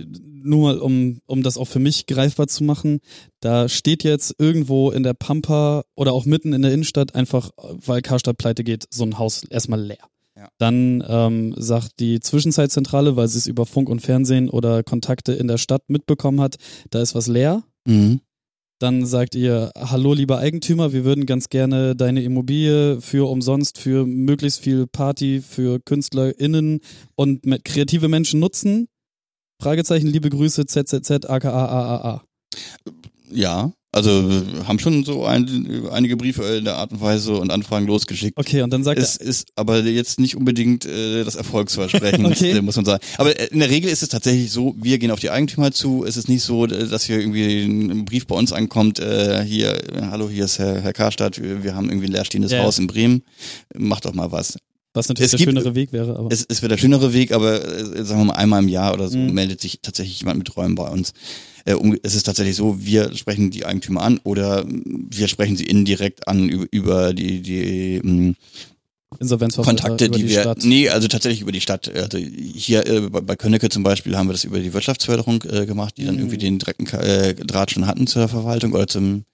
nur 0.42 0.62
mal, 0.62 0.78
um, 0.78 1.20
um 1.26 1.42
das 1.42 1.56
auch 1.56 1.64
für 1.64 1.78
mich 1.78 2.06
greifbar 2.06 2.46
zu 2.46 2.62
machen, 2.64 3.00
da 3.40 3.68
steht 3.68 4.04
jetzt 4.04 4.34
irgendwo 4.38 4.90
in 4.90 5.02
der 5.02 5.14
Pampa 5.14 5.82
oder 5.94 6.12
auch 6.12 6.26
mitten 6.26 6.52
in 6.52 6.60
der 6.62 6.72
Innenstadt 6.72 7.14
einfach, 7.14 7.50
weil 7.56 8.02
Karstadt 8.02 8.36
pleite 8.36 8.64
geht, 8.64 8.84
so 8.90 9.04
ein 9.04 9.18
Haus 9.18 9.44
erstmal 9.44 9.80
leer. 9.80 10.08
Ja. 10.36 10.48
Dann 10.58 11.02
ähm, 11.08 11.54
sagt 11.56 11.98
die 11.98 12.20
Zwischenzeitzentrale, 12.20 13.16
weil 13.16 13.28
sie 13.28 13.38
es 13.38 13.46
über 13.46 13.66
Funk 13.66 13.88
und 13.88 14.00
Fernsehen 14.00 14.50
oder 14.50 14.84
Kontakte 14.84 15.32
in 15.32 15.48
der 15.48 15.58
Stadt 15.58 15.82
mitbekommen 15.88 16.40
hat, 16.40 16.56
da 16.90 17.00
ist 17.00 17.14
was 17.14 17.26
leer. 17.26 17.64
Mhm. 17.86 18.20
Dann 18.80 19.06
sagt 19.06 19.34
ihr, 19.34 19.72
hallo 19.76 20.14
lieber 20.14 20.38
Eigentümer, 20.38 20.92
wir 20.92 21.04
würden 21.04 21.26
ganz 21.26 21.48
gerne 21.48 21.96
deine 21.96 22.22
Immobilie 22.22 23.00
für 23.00 23.28
umsonst, 23.28 23.78
für 23.78 24.06
möglichst 24.06 24.60
viel 24.60 24.86
Party, 24.86 25.40
für 25.40 25.80
KünstlerInnen 25.80 26.80
und 27.16 27.42
kreative 27.64 28.06
Menschen 28.08 28.38
nutzen. 28.38 28.86
Fragezeichen, 29.60 30.06
liebe 30.06 30.30
Grüße, 30.30 30.66
ZZZ, 30.66 31.28
aka 31.28 31.50
AAA. 31.50 32.24
Ja, 33.32 33.72
also 33.98 34.42
haben 34.66 34.78
schon 34.78 35.04
so 35.04 35.24
ein, 35.24 35.88
einige 35.90 36.16
Briefe 36.16 36.42
in 36.44 36.64
der 36.64 36.76
Art 36.76 36.92
und 36.92 37.00
Weise 37.00 37.36
und 37.36 37.50
Anfragen 37.50 37.86
losgeschickt. 37.86 38.38
Okay, 38.38 38.62
und 38.62 38.72
dann 38.72 38.84
sagt 38.84 38.98
es 38.98 39.16
ist 39.16 39.48
aber 39.56 39.80
jetzt 39.80 40.20
nicht 40.20 40.36
unbedingt 40.36 40.86
äh, 40.86 41.24
das 41.24 41.34
Erfolgsversprechen, 41.34 42.24
okay. 42.26 42.60
muss 42.62 42.76
man 42.76 42.84
sagen. 42.84 43.02
Aber 43.16 43.38
äh, 43.38 43.46
in 43.46 43.58
der 43.58 43.70
Regel 43.70 43.90
ist 43.90 44.02
es 44.02 44.08
tatsächlich 44.08 44.50
so, 44.50 44.74
wir 44.80 44.98
gehen 44.98 45.10
auf 45.10 45.20
die 45.20 45.30
Eigentümer 45.30 45.72
zu. 45.72 46.04
Es 46.04 46.16
ist 46.16 46.28
nicht 46.28 46.42
so, 46.42 46.66
dass 46.66 47.04
hier 47.04 47.18
irgendwie 47.18 47.64
ein 47.64 48.04
Brief 48.04 48.26
bei 48.26 48.36
uns 48.36 48.52
ankommt, 48.52 49.00
äh, 49.00 49.44
hier, 49.44 49.76
hallo, 50.10 50.28
hier 50.28 50.44
ist 50.44 50.58
Herr, 50.58 50.80
Herr 50.80 50.92
Karstadt, 50.92 51.40
wir 51.42 51.74
haben 51.74 51.88
irgendwie 51.88 52.06
ein 52.06 52.12
leerstehendes 52.12 52.52
ja. 52.52 52.62
Haus 52.62 52.78
in 52.78 52.86
Bremen, 52.86 53.22
macht 53.74 54.04
doch 54.04 54.14
mal 54.14 54.30
was. 54.32 54.58
Was 54.94 55.08
natürlich 55.08 55.26
es 55.26 55.30
der 55.32 55.38
gibt, 55.38 55.50
schönere 55.50 55.74
Weg 55.74 55.92
wäre. 55.92 56.16
Aber. 56.16 56.32
Es, 56.32 56.44
es 56.48 56.62
wäre 56.62 56.70
der 56.70 56.78
schönere 56.78 57.12
Weg, 57.12 57.32
aber 57.32 57.62
äh, 57.64 58.04
sagen 58.04 58.20
wir 58.20 58.24
mal 58.24 58.34
einmal 58.34 58.62
im 58.62 58.68
Jahr 58.68 58.94
oder 58.94 59.08
so 59.08 59.18
mhm. 59.18 59.32
meldet 59.32 59.60
sich 59.60 59.80
tatsächlich 59.82 60.20
jemand 60.20 60.38
mit 60.38 60.56
Räumen 60.56 60.74
bei 60.74 60.88
uns. 60.88 61.12
Äh, 61.68 61.74
um, 61.74 61.94
es 62.02 62.14
ist 62.14 62.24
tatsächlich 62.24 62.56
so, 62.56 62.80
wir 62.80 63.14
sprechen 63.14 63.50
die 63.50 63.66
Eigentümer 63.66 64.02
an 64.02 64.18
oder 64.24 64.64
wir 64.66 65.28
sprechen 65.28 65.54
sie 65.54 65.66
indirekt 65.66 66.26
an 66.26 66.48
über, 66.48 66.66
über 66.70 67.12
die, 67.12 67.42
die 67.42 67.96
ähm, 67.96 68.36
Kontakte, 69.18 70.08
die, 70.08 70.22
die 70.22 70.28
wir, 70.30 70.40
Stadt. 70.40 70.64
nee, 70.64 70.88
also 70.88 71.08
tatsächlich 71.08 71.42
über 71.42 71.52
die 71.52 71.60
Stadt. 71.60 71.94
Also 71.94 72.16
hier 72.16 72.86
äh, 72.86 73.10
bei 73.10 73.36
Könnecke 73.36 73.68
zum 73.68 73.82
Beispiel 73.82 74.16
haben 74.16 74.28
wir 74.28 74.32
das 74.32 74.44
über 74.44 74.60
die 74.60 74.72
Wirtschaftsförderung 74.72 75.42
äh, 75.42 75.66
gemacht, 75.66 75.98
die 75.98 76.02
mhm. 76.02 76.06
dann 76.06 76.18
irgendwie 76.18 76.38
den 76.38 76.58
direkten 76.58 76.86
äh, 76.86 77.34
Draht 77.34 77.70
schon 77.70 77.86
hatten 77.86 78.06
zur 78.06 78.28
Verwaltung 78.28 78.72
oder 78.72 78.86
zum, 78.86 79.24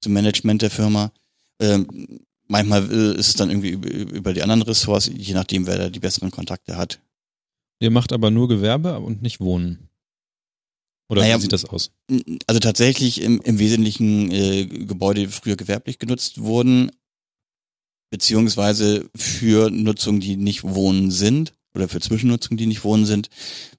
zum 0.00 0.12
Management 0.12 0.62
der 0.62 0.70
Firma. 0.70 1.10
Ähm, 1.58 2.20
manchmal 2.46 2.88
äh, 2.92 3.18
ist 3.18 3.28
es 3.28 3.34
dann 3.34 3.50
irgendwie 3.50 3.70
über, 3.70 3.90
über 3.90 4.32
die 4.32 4.42
anderen 4.42 4.62
Ressorts, 4.62 5.10
je 5.12 5.34
nachdem, 5.34 5.66
wer 5.66 5.78
da 5.78 5.90
die 5.90 6.00
besseren 6.00 6.30
Kontakte 6.30 6.76
hat. 6.76 7.00
Ihr 7.80 7.90
macht 7.90 8.12
aber 8.12 8.30
nur 8.30 8.46
Gewerbe 8.46 9.00
und 9.00 9.20
nicht 9.20 9.40
Wohnen. 9.40 9.88
Oder 11.12 11.20
naja, 11.20 11.36
wie 11.36 11.42
sieht 11.42 11.52
das 11.52 11.66
aus? 11.66 11.90
Also 12.46 12.58
tatsächlich 12.58 13.20
im, 13.20 13.42
im 13.42 13.58
Wesentlichen 13.58 14.30
äh, 14.30 14.64
Gebäude 14.64 15.28
früher 15.28 15.56
gewerblich 15.56 15.98
genutzt 15.98 16.40
wurden, 16.40 16.90
beziehungsweise 18.10 19.10
für 19.14 19.68
Nutzung, 19.68 20.20
die 20.20 20.36
nicht 20.36 20.64
Wohnen 20.64 21.10
sind 21.10 21.52
oder 21.74 21.86
für 21.86 22.00
Zwischennutzung, 22.00 22.56
die 22.56 22.64
nicht 22.64 22.82
Wohnen 22.82 23.04
sind, 23.04 23.28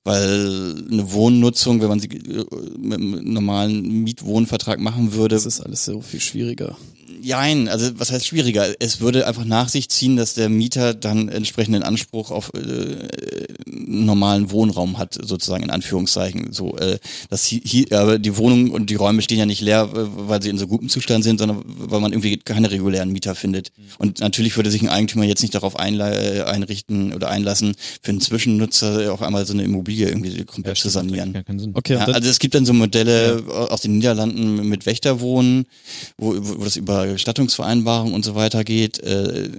weil 0.04 0.76
eine 0.92 1.12
Wohnnutzung, 1.12 1.82
wenn 1.82 1.88
man 1.90 2.00
sie 2.00 2.10
äh, 2.10 2.46
mit 2.78 3.00
einem 3.00 3.34
normalen 3.34 4.04
Mietwohnvertrag 4.04 4.80
machen 4.80 5.14
würde. 5.14 5.34
Das 5.34 5.48
ist 5.48 5.60
alles 5.60 5.86
so 5.86 6.02
viel 6.02 6.20
schwieriger. 6.20 6.78
Jein, 7.24 7.70
also 7.70 7.90
was 7.98 8.12
heißt 8.12 8.28
schwieriger? 8.28 8.68
Es 8.80 9.00
würde 9.00 9.26
einfach 9.28 9.46
nach 9.46 9.70
sich 9.70 9.90
ziehen, 9.90 10.18
dass 10.18 10.34
der 10.34 10.50
Mieter 10.50 10.94
dann 10.94 11.30
entsprechenden 11.30 11.82
Anspruch 11.82 12.32
auf 12.32 12.52
äh, 12.54 13.48
normalen 13.66 14.52
Wohnraum 14.52 14.98
hat, 14.98 15.18
sozusagen 15.22 15.64
in 15.64 15.70
Anführungszeichen. 15.70 16.52
So, 16.52 16.78
äh, 16.78 17.00
dass 17.30 17.46
hier, 17.46 17.86
aber 17.92 18.20
die 18.20 18.36
Wohnungen 18.38 18.72
und 18.72 18.90
die 18.90 18.96
Räume 18.96 19.22
stehen 19.22 19.40
ja 19.40 19.46
nicht 19.46 19.62
leer, 19.62 19.90
weil 19.94 20.42
sie 20.42 20.50
in 20.50 20.58
so 20.58 20.68
gutem 20.68 20.90
Zustand 20.90 21.24
sind, 21.24 21.40
sondern 21.40 21.64
weil 21.66 22.02
man 22.02 22.12
irgendwie 22.12 22.38
keine 22.38 22.70
regulären 22.72 23.12
Mieter 23.12 23.36
findet. 23.36 23.72
Und 24.00 24.20
natürlich 24.20 24.56
würde 24.58 24.70
sich 24.70 24.82
ein 24.82 24.90
Eigentümer 24.90 25.24
jetzt 25.24 25.42
nicht 25.42 25.56
darauf 25.56 25.76
äh, 25.76 26.42
einrichten 26.42 27.14
oder 27.14 27.30
einlassen, 27.30 27.76
für 28.02 28.12
einen 28.12 28.22
Zwischennutzer 28.22 29.14
auf 29.14 29.22
einmal 29.22 29.46
so 29.46 29.54
eine 29.54 29.64
Immobilie 29.64 30.08
irgendwie 30.10 30.44
komplett 30.44 30.78
zu 30.78 30.90
sanieren. 30.90 31.34
Ja, 31.34 31.44
keinen 31.44 31.60
Sinn. 31.60 31.72
Okay, 31.74 31.94
Ja, 31.94 32.06
also 32.06 32.30
es 32.30 32.40
gibt 32.40 32.56
dann 32.56 32.66
so 32.66 32.74
Modelle 32.74 33.44
aus 33.48 33.82
den 33.82 33.94
Niederlanden 33.94 34.68
mit 34.68 34.86
Wächterwohnen, 34.86 35.66
wo, 36.18 36.36
wo 36.38 36.64
das 36.64 36.76
über 36.76 37.13
Gestattungsvereinbarungen 37.14 38.14
und 38.14 38.24
so 38.26 38.36
weiter 38.36 38.64
geht. 38.64 39.00
Äh, 39.00 39.50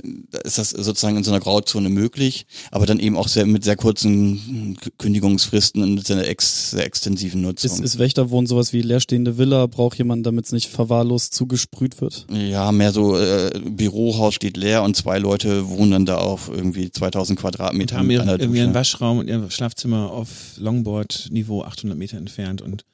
ist 0.44 0.58
das 0.58 0.70
sozusagen 0.70 1.16
in 1.16 1.24
so 1.24 1.30
einer 1.30 1.40
Grauzone 1.40 1.88
möglich, 1.88 2.46
aber 2.70 2.86
dann 2.86 3.00
eben 3.00 3.16
auch 3.16 3.28
sehr, 3.28 3.46
mit 3.46 3.64
sehr 3.64 3.76
kurzen 3.76 4.76
Kündigungsfristen 4.98 5.82
und 5.82 5.94
mit 5.94 6.06
sehr, 6.06 6.28
ex, 6.28 6.70
sehr 6.70 6.84
extensiven 6.84 7.42
Nutzung. 7.42 7.70
ist, 7.70 7.80
ist 7.80 7.98
Wächterwohnen 7.98 8.46
sowas 8.46 8.72
wie 8.72 8.82
leerstehende 8.82 9.38
Villa? 9.38 9.66
Braucht 9.66 9.98
jemand, 9.98 10.26
damit 10.26 10.46
es 10.46 10.52
nicht 10.52 10.68
verwahrlost 10.68 11.34
zugesprüht 11.34 12.00
wird? 12.00 12.26
ja, 12.30 12.72
mehr 12.72 12.92
so 12.92 13.18
äh, 13.18 13.50
Bürohaus 13.64 14.34
steht 14.34 14.56
leer 14.56 14.82
und 14.82 14.96
zwei 14.96 15.18
Leute 15.18 15.68
wohnen 15.68 15.90
dann 15.90 16.06
da 16.06 16.18
auf 16.18 16.48
irgendwie 16.48 16.90
2000 16.90 17.38
Und 17.38 17.42
Quadratmetern 17.42 17.98
haben 17.98 18.06
mit 18.06 18.16
ihr, 18.16 18.22
einer 18.22 18.40
irgendwie 18.40 18.60
einen. 18.60 18.74
Waschraum 18.74 19.18
und 19.18 19.28
ihr 19.28 19.50
Schlafzimmer 19.50 20.10
auf 20.10 20.28
Longboard-Niveau 20.58 21.62
800 21.62 21.98
Meter 21.98 22.16
entfernt 22.16 22.62
und 22.62 22.84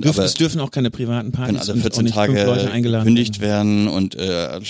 dürfen, 0.00 0.24
es 0.24 0.34
dürfen 0.34 0.60
auch 0.60 0.70
keine 0.70 0.90
privaten 0.90 1.32
können 1.32 1.54
Partys 1.56 1.68
alle 1.68 1.74
und 1.74 1.78
auch 1.80 1.82
14 1.82 2.04
nicht 2.04 2.14
fünf 2.14 2.26
Leute 2.44 2.60
Tage 2.62 2.70
eingeladen 2.72 3.04
gekündigt 3.04 3.40
werden 3.40 3.88
und 3.88 4.14
äh, 4.14 4.60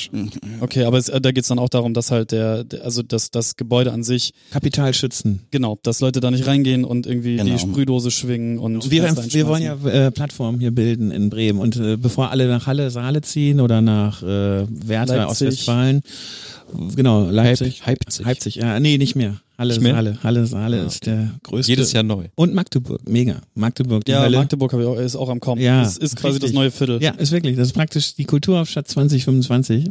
Okay, 0.61 0.85
aber 0.85 0.99
es, 0.99 1.09
äh, 1.09 1.21
da 1.21 1.33
geht's 1.33 1.49
dann 1.49 1.59
auch 1.59 1.69
darum, 1.69 1.95
dass 1.95 2.11
halt 2.11 2.33
der, 2.33 2.65
also 2.83 3.03
das, 3.03 3.31
das 3.31 3.57
Gebäude 3.57 3.93
an 3.93 4.03
sich, 4.03 4.33
Kapital 4.51 4.95
schützen. 4.95 5.41
genau, 5.51 5.79
dass 5.83 6.01
Leute 6.01 6.21
da 6.21 6.31
nicht 6.31 6.47
reingehen 6.47 6.85
und 6.85 7.07
irgendwie 7.07 7.37
Genau. 7.37 7.53
die 7.53 7.59
Sprühdose 7.59 8.11
schwingen 8.11 8.59
und 8.59 8.91
Wir, 8.91 9.03
Fenster 9.05 9.33
wir 9.33 9.47
wollen 9.47 9.63
ja 9.63 9.77
äh, 9.87 10.11
Plattformen 10.11 10.61
hier 10.61 10.71
bilden 10.71 11.11
in 11.11 11.31
Bremen 11.31 11.59
und 11.59 11.77
äh, 11.77 11.97
bevor 11.97 12.31
alle 12.31 12.49
nach 12.49 12.67
Halle, 12.67 12.91
Saale 12.91 13.21
ziehen 13.23 13.61
oder 13.61 13.81
nach 13.81 14.23
äh, 14.23 14.27
Werther, 14.69 15.17
Leipzig. 15.19 15.49
Ostwestfalen, 15.49 16.03
genau, 16.97 17.29
Leipzig, 17.31 17.83
Leipzig. 17.87 18.27
Leipzig, 18.27 18.55
ja, 18.57 18.81
nee, 18.81 18.99
nicht 18.99 19.15
mehr. 19.17 19.37
Halle, 19.59 19.75
Nicht 19.75 19.83
mehr? 19.83 19.95
Saale, 19.95 20.19
Halle, 20.23 20.47
Saale 20.47 20.79
ist 20.85 21.05
der 21.07 21.33
größte. 21.43 21.73
Jedes 21.73 21.93
Jahr 21.93 22.05
neu. 22.05 22.27
Und 22.37 22.55
Magdeburg, 22.55 23.01
mega. 23.09 23.41
Magdeburg, 23.57 24.05
die 24.05 24.13
Ja, 24.13 24.23
Hölle. 24.23 24.37
Magdeburg 24.39 24.73
ich 24.73 24.87
auch, 24.87 24.97
ist 24.97 25.17
auch 25.17 25.29
am 25.29 25.41
Kommen. 25.41 25.61
Ja, 25.61 25.83
das 25.83 25.97
ist 25.99 26.15
quasi 26.15 26.35
richtig. 26.35 26.51
das 26.51 26.55
neue 26.55 26.71
Viertel. 26.71 27.03
Ja, 27.03 27.11
ist 27.11 27.33
wirklich. 27.33 27.57
Das 27.57 27.67
ist 27.67 27.73
praktisch 27.73 28.15
die 28.15 28.25
Kulturhauptstadt 28.25 28.87
2025. 28.87 29.91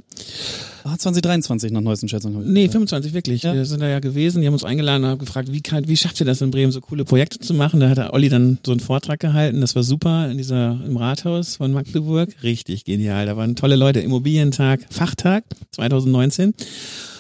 Ah, 0.86 0.98
2023 0.98 1.74
nach 1.74 1.82
neuesten 1.82 2.08
Schätzungen. 2.08 2.46
Nee, 2.54 2.62
gehört. 2.62 2.72
25, 2.72 3.14
wirklich. 3.14 3.44
Ja. 3.44 3.54
Wir 3.54 3.66
sind 3.66 3.82
da 3.82 3.90
ja 3.90 4.00
gewesen, 4.00 4.40
die 4.40 4.48
haben 4.48 4.54
uns 4.54 4.64
eingeladen 4.64 5.04
und 5.04 5.10
haben 5.10 5.20
gefragt, 5.20 5.52
wie, 5.52 5.60
kann, 5.60 5.86
wie 5.90 5.98
schafft 5.98 6.18
ihr 6.22 6.26
das 6.26 6.40
in 6.40 6.50
Bremen, 6.50 6.72
so 6.72 6.80
coole 6.80 7.04
Projekte 7.04 7.40
zu 7.40 7.54
machen? 7.54 7.82
Da 7.82 7.90
hat 7.90 7.98
der 7.98 8.14
Olli 8.14 8.30
dann 8.30 8.60
so 8.66 8.72
einen 8.72 8.80
Vortrag 8.80 9.20
gehalten, 9.20 9.60
das 9.60 9.76
war 9.76 9.84
super 9.84 10.32
in 10.32 10.38
dieser, 10.38 10.80
im 10.88 10.96
Rathaus 10.96 11.58
von 11.58 11.74
Magdeburg. 11.74 12.30
Richtig 12.42 12.86
genial. 12.86 13.26
Da 13.26 13.36
waren 13.36 13.58
tolle 13.58 13.76
Leute. 13.76 14.00
Immobilientag, 14.00 14.86
Fachtag 14.90 15.44
2019. 15.72 16.54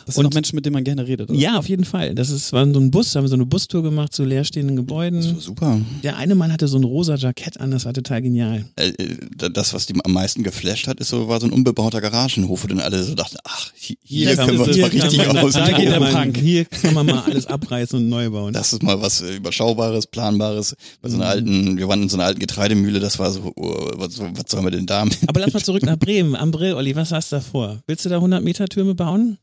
Das 0.07 0.15
sind 0.15 0.25
Und- 0.25 0.31
auch 0.31 0.33
Menschen, 0.35 0.55
mit 0.55 0.65
denen 0.65 0.73
man 0.73 0.83
gerne 0.83 1.05
redet. 1.05 1.29
Oder? 1.29 1.37
Ja, 1.37 1.59
auf 1.59 1.69
jeden 1.69 1.83
Fall. 1.85 2.15
Das 2.15 2.29
ist, 2.31 2.51
war 2.53 2.65
so 2.73 2.79
ein 2.79 2.89
Bus, 2.89 3.11
da 3.11 3.17
haben 3.19 3.25
wir 3.25 3.29
so 3.29 3.35
eine 3.35 3.45
Bustour 3.45 3.83
gemacht 3.83 4.13
zu 4.13 4.23
leerstehenden 4.23 4.75
das 4.77 4.81
Gebäuden. 4.85 5.23
war 5.23 5.39
super. 5.41 5.79
Der 6.03 6.17
eine 6.17 6.33
Mann 6.33 6.51
hatte 6.51 6.67
so 6.67 6.77
ein 6.79 6.83
rosa 6.83 7.15
Jackett 7.15 7.59
an, 7.59 7.69
das 7.71 7.85
war 7.85 7.93
total 7.93 8.21
genial. 8.21 8.65
Äh, 8.77 8.87
äh, 8.89 9.17
das, 9.51 9.73
was 9.73 9.85
die 9.85 9.93
am 10.03 10.13
meisten 10.13 10.41
geflasht 10.43 10.87
hat, 10.87 10.99
ist 10.99 11.09
so, 11.09 11.27
war 11.27 11.39
so 11.39 11.45
ein 11.47 11.51
unbebauter 11.51 12.01
Garagenhof, 12.01 12.63
wo 12.63 12.67
dann 12.67 12.79
alle 12.79 13.03
so 13.03 13.13
dachten, 13.13 13.37
ach, 13.43 13.71
hier, 13.75 13.97
hier 14.01 14.35
Das 14.35 14.45
können 14.45 14.57
wir 14.57 14.65
uns 14.67 14.77
mal 14.77 14.87
richtig 14.89 15.17
kann 15.19 15.35
man- 15.35 15.45
aus. 15.45 15.53
da 15.53 15.71
geht 15.71 15.89
der 15.89 15.99
Punk. 15.99 16.37
Hier 16.37 16.65
kann 16.65 16.93
man 16.93 17.05
mal 17.05 17.19
alles 17.25 17.45
abreißen 17.47 17.99
und 17.99 18.09
neu 18.09 18.29
bauen. 18.29 18.53
Das 18.53 18.73
ist 18.73 18.81
mal 18.83 19.01
was 19.01 19.21
äh, 19.21 19.35
Überschaubares, 19.35 20.07
Planbares. 20.07 20.75
Bei 21.01 21.09
so 21.09 21.17
einer 21.17 21.25
Mhm. 21.25 21.31
alten, 21.31 21.77
wir 21.77 21.87
waren 21.89 22.01
in 22.03 22.09
so 22.09 22.15
einer 22.17 22.25
alten 22.25 22.39
Getreidemühle, 22.39 22.99
das 23.01 23.19
war 23.19 23.29
so, 23.31 23.51
oh, 23.55 23.91
was, 23.95 24.19
was 24.19 24.43
sollen 24.47 24.63
wir 24.63 24.71
denn 24.71 24.85
da 24.85 25.03
mit? 25.03 25.17
Aber 25.27 25.41
lass 25.41 25.53
mal 25.53 25.61
zurück 25.61 25.83
nach 25.83 25.97
Bremen. 25.97 26.35
Am 26.35 26.51
Brill, 26.51 26.73
Olli, 26.75 26.95
was 26.95 27.11
hast 27.11 27.33
du 27.33 27.35
da 27.35 27.41
vor? 27.41 27.81
Willst 27.87 28.05
du 28.05 28.09
da 28.09 28.15
100 28.15 28.41
Meter 28.43 28.67
Türme 28.67 28.95
bauen? 28.95 29.37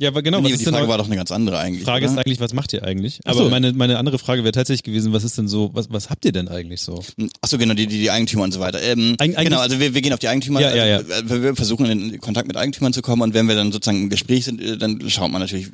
Ja, 0.00 0.10
aber 0.10 0.22
genau, 0.22 0.38
nee, 0.38 0.44
was 0.52 0.58
die 0.58 0.64
ist 0.64 0.70
Frage 0.70 0.86
war 0.86 0.96
doch 0.96 1.06
eine 1.06 1.16
ganz 1.16 1.32
andere 1.32 1.58
eigentlich. 1.58 1.82
Frage 1.82 2.06
ist 2.06 2.12
oder? 2.12 2.20
eigentlich, 2.24 2.38
was 2.38 2.52
macht 2.54 2.72
ihr 2.72 2.84
eigentlich? 2.84 3.18
Aber 3.24 3.44
so. 3.44 3.50
meine, 3.50 3.72
meine 3.72 3.98
andere 3.98 4.20
Frage 4.20 4.44
wäre 4.44 4.52
tatsächlich 4.52 4.84
gewesen, 4.84 5.12
was 5.12 5.24
ist 5.24 5.36
denn 5.36 5.48
so, 5.48 5.70
was, 5.74 5.90
was 5.90 6.08
habt 6.08 6.24
ihr 6.24 6.30
denn 6.30 6.46
eigentlich 6.46 6.80
so? 6.82 7.02
Achso, 7.40 7.58
genau, 7.58 7.74
die, 7.74 7.88
die, 7.88 7.98
die 7.98 8.10
Eigentümer 8.10 8.44
und 8.44 8.52
so 8.52 8.60
weiter. 8.60 8.80
Ähm, 8.80 9.16
Eig- 9.18 9.42
genau, 9.42 9.58
also 9.58 9.80
wir, 9.80 9.94
wir 9.94 10.00
gehen 10.00 10.12
auf 10.12 10.20
die 10.20 10.28
Eigentümer, 10.28 10.60
Ja, 10.60 10.72
ja, 10.72 10.86
ja. 10.86 10.96
also, 10.98 11.28
wir- 11.30 11.42
wir 11.42 11.56
versuchen 11.56 11.86
in 11.86 12.20
Kontakt 12.20 12.46
mit 12.46 12.56
Eigentümern 12.56 12.92
zu 12.92 13.02
kommen 13.02 13.22
und 13.22 13.34
wenn 13.34 13.48
wir 13.48 13.56
dann 13.56 13.72
sozusagen 13.72 14.02
im 14.04 14.08
Gespräch 14.08 14.44
sind, 14.44 14.60
äh, 14.62 14.76
dann 14.78 15.00
schaut 15.10 15.32
man 15.32 15.40
natürlich, 15.40 15.68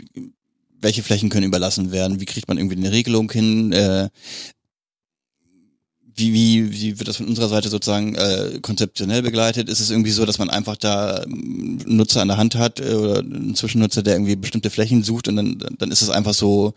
welche 0.81 1.03
Flächen 1.03 1.29
können 1.29 1.45
überlassen 1.47 1.93
werden, 1.93 2.19
wie 2.19 2.25
kriegt 2.25 2.49
man 2.49 2.57
irgendwie 2.57 2.77
eine 2.77 2.93
Regelung 2.93 3.31
hin, 3.31 3.73
äh, 3.73 4.09
wie, 6.16 6.33
wie, 6.33 6.72
wie 6.72 6.98
wird 6.98 7.09
das 7.09 7.16
von 7.16 7.27
unserer 7.27 7.48
Seite 7.48 7.68
sozusagen 7.68 8.14
äh, 8.14 8.61
konzeptionell 8.62 9.22
begleitet? 9.22 9.68
Ist 9.68 9.81
es 9.81 9.90
irgendwie 9.90 10.12
so, 10.12 10.24
dass 10.24 10.38
man 10.38 10.48
einfach 10.48 10.77
da 10.77 11.22
ähm, 11.24 11.81
einen 11.85 11.96
Nutzer 11.96 12.22
an 12.22 12.29
der 12.29 12.37
Hand 12.37 12.55
hat 12.55 12.79
äh, 12.79 12.94
oder 12.94 13.18
einen 13.18 13.57
Zwischennutzer, 13.57 14.03
der 14.03 14.14
irgendwie 14.14 14.37
bestimmte 14.37 14.70
Flächen 14.70 15.03
sucht 15.03 15.27
und 15.27 15.37
dann, 15.37 15.59
dann 15.79 15.90
ist 15.90 16.03
es 16.03 16.11
einfach 16.11 16.35
so 16.35 16.74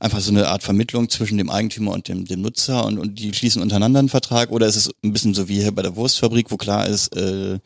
einfach 0.00 0.20
so 0.20 0.30
eine 0.30 0.48
Art 0.48 0.62
Vermittlung 0.62 1.08
zwischen 1.08 1.38
dem 1.38 1.50
Eigentümer 1.50 1.92
und 1.92 2.08
dem, 2.08 2.26
dem 2.26 2.42
Nutzer 2.42 2.84
und, 2.84 2.98
und 2.98 3.18
die 3.18 3.32
schließen 3.32 3.62
untereinander 3.62 4.00
einen 4.00 4.08
Vertrag 4.10 4.50
oder 4.50 4.66
ist 4.66 4.76
es 4.76 4.90
ein 5.02 5.12
bisschen 5.12 5.32
so 5.34 5.48
wie 5.48 5.60
hier 5.60 5.72
bei 5.72 5.82
der 5.82 5.96
Wurstfabrik, 5.96 6.50
wo 6.50 6.56
klar 6.58 6.86
ist, 6.86 7.16
äh, 7.16 7.58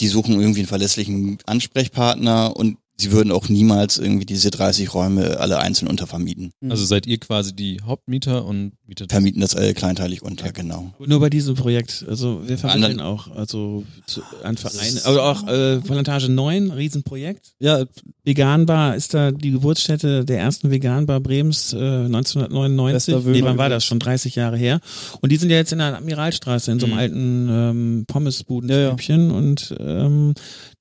die 0.00 0.08
suchen 0.08 0.40
irgendwie 0.40 0.60
einen 0.60 0.68
verlässlichen 0.68 1.38
Ansprechpartner 1.44 2.56
und 2.56 2.78
sie 2.98 3.12
würden 3.12 3.30
auch 3.30 3.48
niemals 3.48 3.98
irgendwie 3.98 4.24
diese 4.26 4.50
30 4.50 4.94
Räume 4.94 5.38
alle 5.38 5.58
einzeln 5.58 5.88
untervermieten. 5.88 6.52
Mhm. 6.60 6.70
Also 6.70 6.84
seid 6.84 7.06
ihr 7.06 7.18
quasi 7.18 7.54
die 7.54 7.80
Hauptmieter 7.84 8.44
und 8.44 8.72
mietet 8.86 9.10
Vermieten 9.10 9.40
das 9.40 9.54
alle 9.54 9.74
kleinteilig 9.74 10.22
unter, 10.22 10.52
genau. 10.52 10.92
Nur 11.04 11.20
bei 11.20 11.28
diesem 11.30 11.54
Projekt. 11.56 12.04
Also 12.08 12.42
wir 12.46 12.56
vermitteln 12.58 13.00
auch 13.00 13.30
also 13.34 13.84
zu, 14.06 14.22
an 14.42 14.56
Vereine. 14.56 15.00
Also 15.04 15.20
auch 15.20 15.46
äh, 15.46 15.78
Plantage 15.80 16.30
9, 16.30 16.70
Riesenprojekt. 16.70 17.52
Ja, 17.58 17.84
Veganbar 18.24 18.96
ist 18.96 19.14
da 19.14 19.30
die 19.30 19.52
Geburtsstätte 19.52 20.24
der 20.24 20.38
ersten 20.40 20.70
Veganbar 20.70 21.20
Bremens 21.20 21.72
äh, 21.72 21.76
1999. 21.76 22.94
Bester 23.14 23.24
Wöhner 23.24 23.36
Nee, 23.36 23.44
wann 23.44 23.58
war 23.58 23.68
das? 23.68 23.84
Schon 23.84 23.98
30 23.98 24.34
Jahre 24.34 24.56
her. 24.56 24.80
Und 25.20 25.30
die 25.32 25.36
sind 25.36 25.50
ja 25.50 25.56
jetzt 25.56 25.72
in 25.72 25.78
der 25.78 25.94
Admiralstraße 25.96 26.72
in 26.72 26.80
so 26.80 26.86
einem 26.86 26.94
Mhm. 26.94 26.98
alten 27.00 27.48
ähm, 27.50 28.04
Pommesbuden 28.06 28.70
Ja, 28.70 28.80
ja. 28.96 29.16
und 29.16 29.74
ähm, 29.78 30.34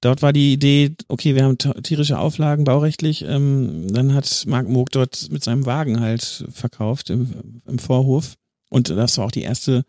dort 0.06 0.22
war 0.22 0.34
die 0.34 0.54
Idee, 0.54 0.96
okay, 1.08 1.36
wir 1.36 1.44
haben 1.44 1.58
tierische 1.58 2.20
Auflagen 2.20 2.64
baurechtlich. 2.64 3.26
Ähm, 3.28 3.88
dann 3.92 4.14
hat 4.14 4.46
Marc 4.48 4.70
Moog 4.70 4.92
dort 4.92 5.30
mit 5.32 5.44
seinem 5.44 5.66
Wagen 5.66 6.00
halt 6.00 6.46
verkauft 6.52 7.10
im, 7.10 7.62
im 7.68 7.80
Vorhof. 7.80 8.36
Und 8.70 8.90
das 8.90 9.18
war 9.18 9.26
auch 9.26 9.32
die 9.32 9.42
erste 9.42 9.84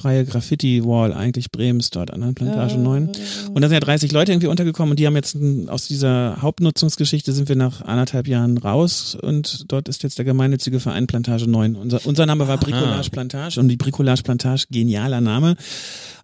freie 0.00 0.24
Graffiti-Wall 0.24 1.12
eigentlich 1.12 1.52
Brems 1.52 1.90
dort 1.90 2.10
an 2.10 2.20
der 2.20 2.32
Plantage 2.32 2.78
9. 2.78 3.10
Und 3.52 3.62
da 3.62 3.68
sind 3.68 3.74
ja 3.74 3.80
30 3.80 4.12
Leute 4.12 4.32
irgendwie 4.32 4.48
untergekommen 4.48 4.92
und 4.92 4.98
die 4.98 5.06
haben 5.06 5.14
jetzt 5.14 5.36
aus 5.68 5.86
dieser 5.86 6.38
Hauptnutzungsgeschichte 6.42 7.32
sind 7.32 7.48
wir 7.48 7.56
nach 7.56 7.80
anderthalb 7.80 8.26
Jahren 8.26 8.58
raus 8.58 9.14
und 9.14 9.70
dort 9.70 9.88
ist 9.88 10.02
jetzt 10.02 10.18
der 10.18 10.24
gemeinnützige 10.24 10.80
Verein 10.80 11.06
Plantage 11.06 11.46
9. 11.48 11.76
Unser, 11.76 12.04
unser 12.06 12.26
Name 12.26 12.48
war 12.48 12.58
Bricolage 12.58 13.10
Plantage 13.10 13.60
und 13.60 13.68
die 13.68 13.76
Bricolage 13.76 14.22
Plantage, 14.22 14.66
genialer 14.70 15.20
Name. 15.20 15.56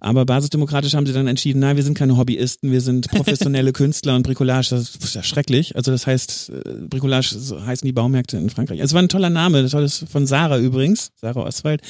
Aber 0.01 0.25
basisdemokratisch 0.25 0.95
haben 0.95 1.07
sie 1.07 1.13
dann 1.13 1.27
entschieden, 1.27 1.61
nein, 1.61 1.77
wir 1.77 1.83
sind 1.83 1.97
keine 1.97 2.17
Hobbyisten, 2.17 2.73
wir 2.73 2.81
sind 2.81 3.09
professionelle 3.11 3.73
Künstler 3.73 4.17
und 4.17 4.23
Bricolage, 4.23 4.71
das 4.71 4.97
ist 4.97 5.15
ja 5.15 5.23
schrecklich. 5.23 5.77
Also 5.77 5.93
das 5.93 6.07
heißt, 6.07 6.51
äh, 6.51 6.73
Bricolage 6.89 7.39
so 7.39 7.65
heißen 7.65 7.87
die 7.87 7.93
Baumärkte 7.93 8.37
in 8.37 8.51
Frankreich. 8.51 8.81
Es 8.81 8.95
war 8.95 9.03
ein 9.03 9.09
toller 9.09 9.31
Name, 9.31 9.59
ein 9.59 9.69
tolles 9.69 10.05
von 10.11 10.27
Sarah 10.27 10.59
übrigens, 10.59 11.13
Sarah 11.17 11.43
Oswald, 11.43 11.83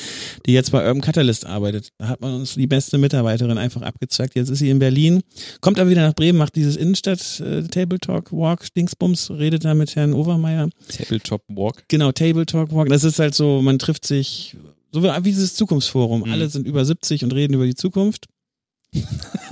die 0.46 0.53
jetzt 0.53 0.73
bei 0.73 0.87
Urban 0.87 1.01
Catalyst 1.01 1.46
arbeitet. 1.46 1.90
Da 1.99 2.09
hat 2.09 2.20
man 2.20 2.35
uns 2.35 2.55
die 2.55 2.66
beste 2.66 2.99
Mitarbeiterin 2.99 3.59
einfach 3.59 3.83
abgezwackt. 3.83 4.35
Jetzt 4.35 4.51
ist 4.51 4.59
sie 4.59 4.70
in 4.70 4.79
Berlin, 4.79 5.23
kommt 5.61 5.79
aber 5.79 5.90
wieder 5.90 6.03
nach 6.03 6.14
Bremen, 6.14 6.38
macht 6.38 6.57
dieses 6.57 6.77
Innenstadt 6.77 7.40
äh, 7.40 7.62
Talk 7.99 8.33
Walk 8.33 8.73
Dingsbums, 8.75 9.31
redet 9.31 9.64
da 9.64 9.75
mit 9.75 9.94
Herrn 9.96 10.12
Overmeier. 10.12 10.68
Tabletop 10.88 11.42
Walk. 11.49 11.85
Genau, 11.88 12.12
Table 12.12 12.46
Talk 12.46 12.73
Walk. 12.73 12.88
Das 12.88 13.05
ist 13.05 13.18
halt 13.18 13.35
so, 13.35 13.62
man 13.62 13.79
trifft 13.79 14.07
sich, 14.07 14.57
so 14.92 15.03
wie 15.03 15.31
dieses 15.31 15.55
Zukunftsforum. 15.55 16.22
Mhm. 16.22 16.33
Alle 16.33 16.48
sind 16.48 16.66
über 16.66 16.85
70 16.85 17.24
und 17.24 17.33
reden 17.33 17.55
über 17.55 17.66
die 17.66 17.74
Zukunft. 17.74 18.26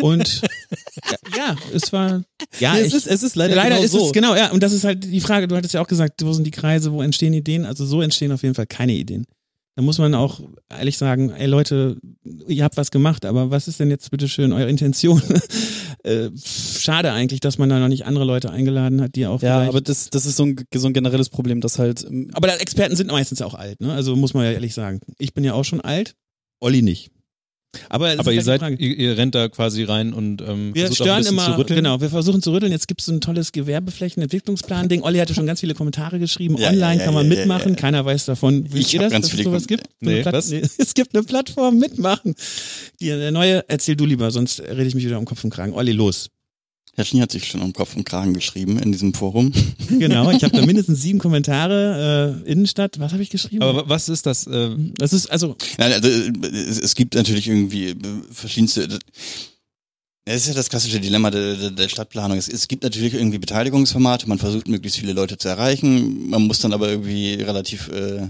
Und 0.00 0.42
ja, 1.36 1.56
es 1.72 1.92
war 1.92 2.22
ja, 2.58 2.74
Nee, 2.74 2.80
ich, 2.80 2.86
es, 2.88 2.94
ist, 2.94 3.06
es 3.06 3.22
ist 3.22 3.36
leider, 3.36 3.54
leider 3.54 3.76
genau 3.76 3.84
ist 3.84 3.92
so. 3.92 4.06
es 4.06 4.12
genau, 4.12 4.34
ja, 4.34 4.50
und 4.50 4.62
das 4.62 4.72
ist 4.72 4.84
halt 4.84 5.04
die 5.04 5.20
Frage, 5.20 5.46
du 5.46 5.56
hattest 5.56 5.74
ja 5.74 5.80
auch 5.80 5.86
gesagt, 5.86 6.24
wo 6.24 6.32
sind 6.32 6.44
die 6.44 6.50
Kreise, 6.50 6.92
wo 6.92 7.02
entstehen 7.02 7.34
Ideen? 7.34 7.64
Also 7.64 7.86
so 7.86 8.02
entstehen 8.02 8.32
auf 8.32 8.42
jeden 8.42 8.54
Fall 8.54 8.66
keine 8.66 8.94
Ideen. 8.94 9.26
Da 9.76 9.82
muss 9.82 9.98
man 9.98 10.12
auch 10.16 10.40
ehrlich 10.76 10.98
sagen, 10.98 11.30
ey 11.30 11.46
Leute, 11.46 11.98
ihr 12.48 12.64
habt 12.64 12.76
was 12.76 12.90
gemacht, 12.90 13.24
aber 13.24 13.52
was 13.52 13.68
ist 13.68 13.78
denn 13.78 13.90
jetzt 13.90 14.10
bitte 14.10 14.26
schön 14.26 14.52
eure 14.52 14.68
Intention? 14.68 15.22
Äh, 16.04 16.30
schade 16.36 17.12
eigentlich, 17.12 17.40
dass 17.40 17.58
man 17.58 17.68
da 17.68 17.78
noch 17.78 17.88
nicht 17.88 18.06
andere 18.06 18.24
Leute 18.24 18.50
eingeladen 18.50 19.00
hat, 19.00 19.14
die 19.14 19.26
auch 19.26 19.42
Ja, 19.42 19.62
aber 19.62 19.80
das, 19.80 20.10
das 20.10 20.26
ist 20.26 20.36
so 20.36 20.44
ein, 20.44 20.56
so 20.74 20.86
ein 20.86 20.92
generelles 20.92 21.28
Problem, 21.28 21.60
dass 21.60 21.78
halt. 21.78 22.04
ähm, 22.04 22.30
aber 22.32 22.60
Experten 22.60 22.96
sind 22.96 23.10
meistens 23.10 23.42
auch 23.42 23.54
alt, 23.54 23.80
ne? 23.80 23.92
Also 23.92 24.16
muss 24.16 24.34
man 24.34 24.44
ja 24.44 24.52
ehrlich 24.52 24.74
sagen. 24.74 25.00
Ich 25.18 25.34
bin 25.34 25.44
ja 25.44 25.54
auch 25.54 25.64
schon 25.64 25.80
alt, 25.80 26.14
Olli 26.60 26.82
nicht. 26.82 27.10
Aber, 27.90 28.14
Aber 28.18 28.32
ihr 28.32 28.42
seid, 28.42 28.62
ihr, 28.80 28.96
ihr 28.96 29.16
rennt 29.18 29.34
da 29.34 29.48
quasi 29.48 29.84
rein 29.84 30.12
und 30.14 30.40
ähm, 30.40 30.74
Wir 30.74 30.86
versucht 30.86 31.02
auch 31.02 31.14
ein 31.16 31.22
stören 31.22 31.34
immer, 31.34 31.44
zu 31.44 31.58
rütteln. 31.58 31.76
genau, 31.76 32.00
wir 32.00 32.08
versuchen 32.08 32.40
zu 32.42 32.50
rütteln. 32.52 32.72
Jetzt 32.72 32.88
gibt 32.88 33.00
es 33.00 33.06
so 33.06 33.12
ein 33.12 33.20
tolles 33.20 33.52
Gewerbeflächenentwicklungsplan-Ding. 33.52 35.02
Olli 35.02 35.18
hatte 35.18 35.34
schon 35.34 35.46
ganz 35.46 35.60
viele 35.60 35.74
Kommentare 35.74 36.18
geschrieben. 36.18 36.56
Ja, 36.58 36.68
Online 36.68 36.94
ja, 36.94 36.98
ja, 37.00 37.04
kann 37.04 37.14
man 37.14 37.28
mitmachen. 37.28 37.70
ja. 37.74 37.76
Keiner 37.78 38.04
weiß 38.04 38.24
davon. 38.24 38.64
Wisst 38.72 38.88
Ich 38.88 38.94
ihr 38.94 39.00
das, 39.00 39.12
dass 39.12 39.32
es 39.32 39.42
sowas 39.44 39.66
gibt? 39.66 39.84
Nee, 40.00 40.12
Eine 40.14 40.22
Platt- 40.22 40.34
was? 40.34 40.48
nee, 40.50 40.62
es 40.78 40.94
gibt 40.94 41.14
eine 41.14 41.22
Plattform 41.24 41.78
mitmachen. 41.78 42.34
Die, 43.00 43.06
der 43.06 43.30
neue, 43.32 43.62
erzähl 43.68 43.96
du 43.96 44.06
lieber, 44.06 44.30
sonst 44.30 44.60
rede 44.60 44.84
ich 44.84 44.94
mich 44.94 45.04
wieder 45.04 45.18
um 45.18 45.24
Kopf 45.26 45.44
und 45.44 45.50
Kragen. 45.50 45.72
Olli, 45.74 45.92
los. 45.92 46.30
Herr 46.98 47.04
Schnie 47.04 47.20
hat 47.20 47.30
sich 47.30 47.44
schon 47.46 47.62
um 47.62 47.72
Kopf 47.72 47.94
und 47.94 48.02
Kragen 48.04 48.34
geschrieben 48.34 48.76
in 48.80 48.90
diesem 48.90 49.14
Forum. 49.14 49.52
Genau, 49.88 50.30
ich 50.32 50.42
habe 50.42 50.54
da 50.56 50.66
mindestens 50.66 51.00
sieben 51.00 51.20
Kommentare. 51.20 52.42
Äh, 52.44 52.50
Innenstadt, 52.50 52.98
was 52.98 53.12
habe 53.12 53.22
ich 53.22 53.30
geschrieben? 53.30 53.62
Aber 53.62 53.82
wa- 53.82 53.84
was 53.88 54.08
ist 54.08 54.26
das? 54.26 54.46
Äh, 54.48 54.70
das 54.96 55.12
ist 55.12 55.30
also 55.30 55.56
Nein, 55.78 55.92
also 55.92 56.08
äh, 56.08 56.32
es, 56.48 56.80
es 56.80 56.94
gibt 56.96 57.14
natürlich 57.14 57.46
irgendwie 57.46 57.90
äh, 57.90 57.94
verschiedenste. 58.32 58.88
Das 58.88 60.36
ist 60.42 60.48
ja 60.48 60.54
das 60.54 60.68
klassische 60.68 61.00
Dilemma 61.00 61.30
der, 61.30 61.54
der, 61.54 61.70
der 61.70 61.88
Stadtplanung. 61.88 62.36
Es, 62.36 62.48
es 62.48 62.66
gibt 62.68 62.82
natürlich 62.82 63.14
irgendwie 63.14 63.38
Beteiligungsformate, 63.38 64.28
man 64.28 64.38
versucht 64.38 64.68
möglichst 64.68 64.98
viele 64.98 65.12
Leute 65.12 65.38
zu 65.38 65.48
erreichen, 65.48 66.28
man 66.28 66.46
muss 66.46 66.58
dann 66.58 66.72
aber 66.72 66.90
irgendwie 66.90 67.34
relativ 67.34 67.88
äh, 67.88 68.28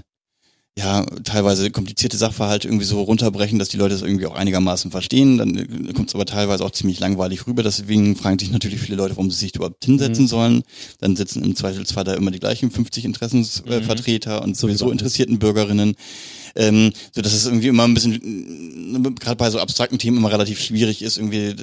ja, 0.79 1.05
teilweise 1.25 1.73
komplizierte 1.73 2.17
Sachverhalte 2.17 2.69
irgendwie 2.69 2.85
so 2.85 3.03
runterbrechen, 3.03 3.59
dass 3.59 3.69
die 3.69 3.77
Leute 3.77 3.97
es 3.97 4.03
irgendwie 4.03 4.27
auch 4.27 4.37
einigermaßen 4.37 4.93
verstehen. 4.93 5.37
Dann 5.37 5.93
kommt 5.93 6.09
es 6.09 6.15
aber 6.15 6.25
teilweise 6.25 6.65
auch 6.65 6.71
ziemlich 6.71 7.01
langweilig 7.01 7.49
rüber. 7.49 7.65
Deswegen 7.65 8.15
fragen 8.15 8.39
sich 8.39 8.53
natürlich 8.53 8.81
viele 8.81 8.97
Leute, 8.97 9.17
warum 9.17 9.29
sie 9.29 9.39
sich 9.39 9.57
überhaupt 9.57 9.85
hinsetzen 9.85 10.29
sollen. 10.29 10.63
Dann 11.01 11.17
sitzen 11.17 11.43
im 11.43 11.57
Zweifelsfall 11.57 12.05
da 12.05 12.15
immer 12.15 12.31
die 12.31 12.39
gleichen 12.39 12.71
50 12.71 13.07
Interessensvertreter 13.07 14.41
und 14.43 14.57
sowieso 14.57 14.93
interessierten 14.93 15.41
Bürgerinnen. 15.41 15.97
Ähm, 16.59 16.93
so 17.13 17.23
dass 17.23 17.33
es 17.33 17.47
irgendwie 17.47 17.69
immer 17.69 17.85
ein 17.85 17.95
bisschen, 17.95 18.15
äh, 19.07 19.11
gerade 19.21 19.37
bei 19.37 19.49
so 19.49 19.61
abstrakten 19.61 19.99
Themen 19.99 20.17
immer 20.17 20.33
relativ 20.33 20.61
schwierig 20.61 21.03
ist, 21.03 21.17
irgendwie 21.17 21.55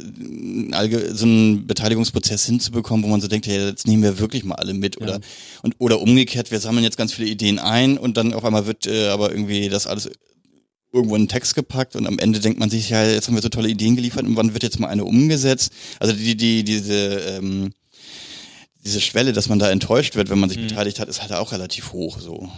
äh, 0.72 1.14
so 1.14 1.26
einen 1.26 1.68
Beteiligungsprozess 1.68 2.46
hinzubekommen, 2.46 3.04
wo 3.04 3.10
man 3.10 3.20
so 3.20 3.28
denkt, 3.28 3.46
hey, 3.46 3.68
jetzt 3.68 3.88
nehmen 3.88 4.04
wir 4.04 4.20
wirklich 4.20 4.46
mal 4.46 4.56
alle 4.56 4.74
mit 4.74 5.02
oder 5.02 5.20
und 5.64 5.76
oder 5.80 6.00
umgekehrt, 6.00 6.50
wir 6.50 6.62
sammeln 6.62 6.86
jetzt 6.86 6.96
ganz 6.96 7.12
viele 7.14 7.28
Ideen 7.28 7.60
ein 7.60 7.98
und 7.98 8.16
dann 8.16 8.34
auf 8.34 8.46
einmal 8.46 8.68
wird 8.68 8.88
äh, 8.88 9.10
aber 9.10 9.32
irgendwie 9.32 9.68
das 9.68 9.86
alles 9.86 10.10
irgendwo 10.94 11.16
in 11.16 11.24
einen 11.24 11.28
Text 11.28 11.56
gepackt 11.56 11.98
und 11.98 12.08
am 12.08 12.18
Ende 12.18 12.40
denkt 12.40 12.58
man 12.58 12.70
sich, 12.70 12.90
ja, 12.90 13.04
jetzt 13.04 13.28
haben 13.28 13.36
wir 13.36 13.42
so 13.42 13.50
tolle 13.50 13.68
Ideen 13.68 13.98
geliefert 13.98 14.24
und 14.24 14.38
wann 14.38 14.54
wird 14.54 14.64
jetzt 14.64 14.80
mal 14.80 14.88
eine 14.88 15.04
umgesetzt? 15.04 15.74
Also 16.00 16.14
die, 16.14 16.38
die, 16.38 16.64
diese, 16.64 16.94
ähm, 16.94 17.74
diese 18.86 19.02
Schwelle, 19.02 19.34
dass 19.34 19.50
man 19.50 19.60
da 19.60 19.70
enttäuscht 19.70 20.16
wird, 20.16 20.30
wenn 20.30 20.40
man 20.40 20.50
sich 20.50 20.62
beteiligt 20.62 21.00
hat, 21.00 21.10
ist 21.10 21.22
halt 21.22 21.34
auch 21.34 21.52
relativ 21.52 21.92
hoch 21.92 22.20
so. 22.22 22.50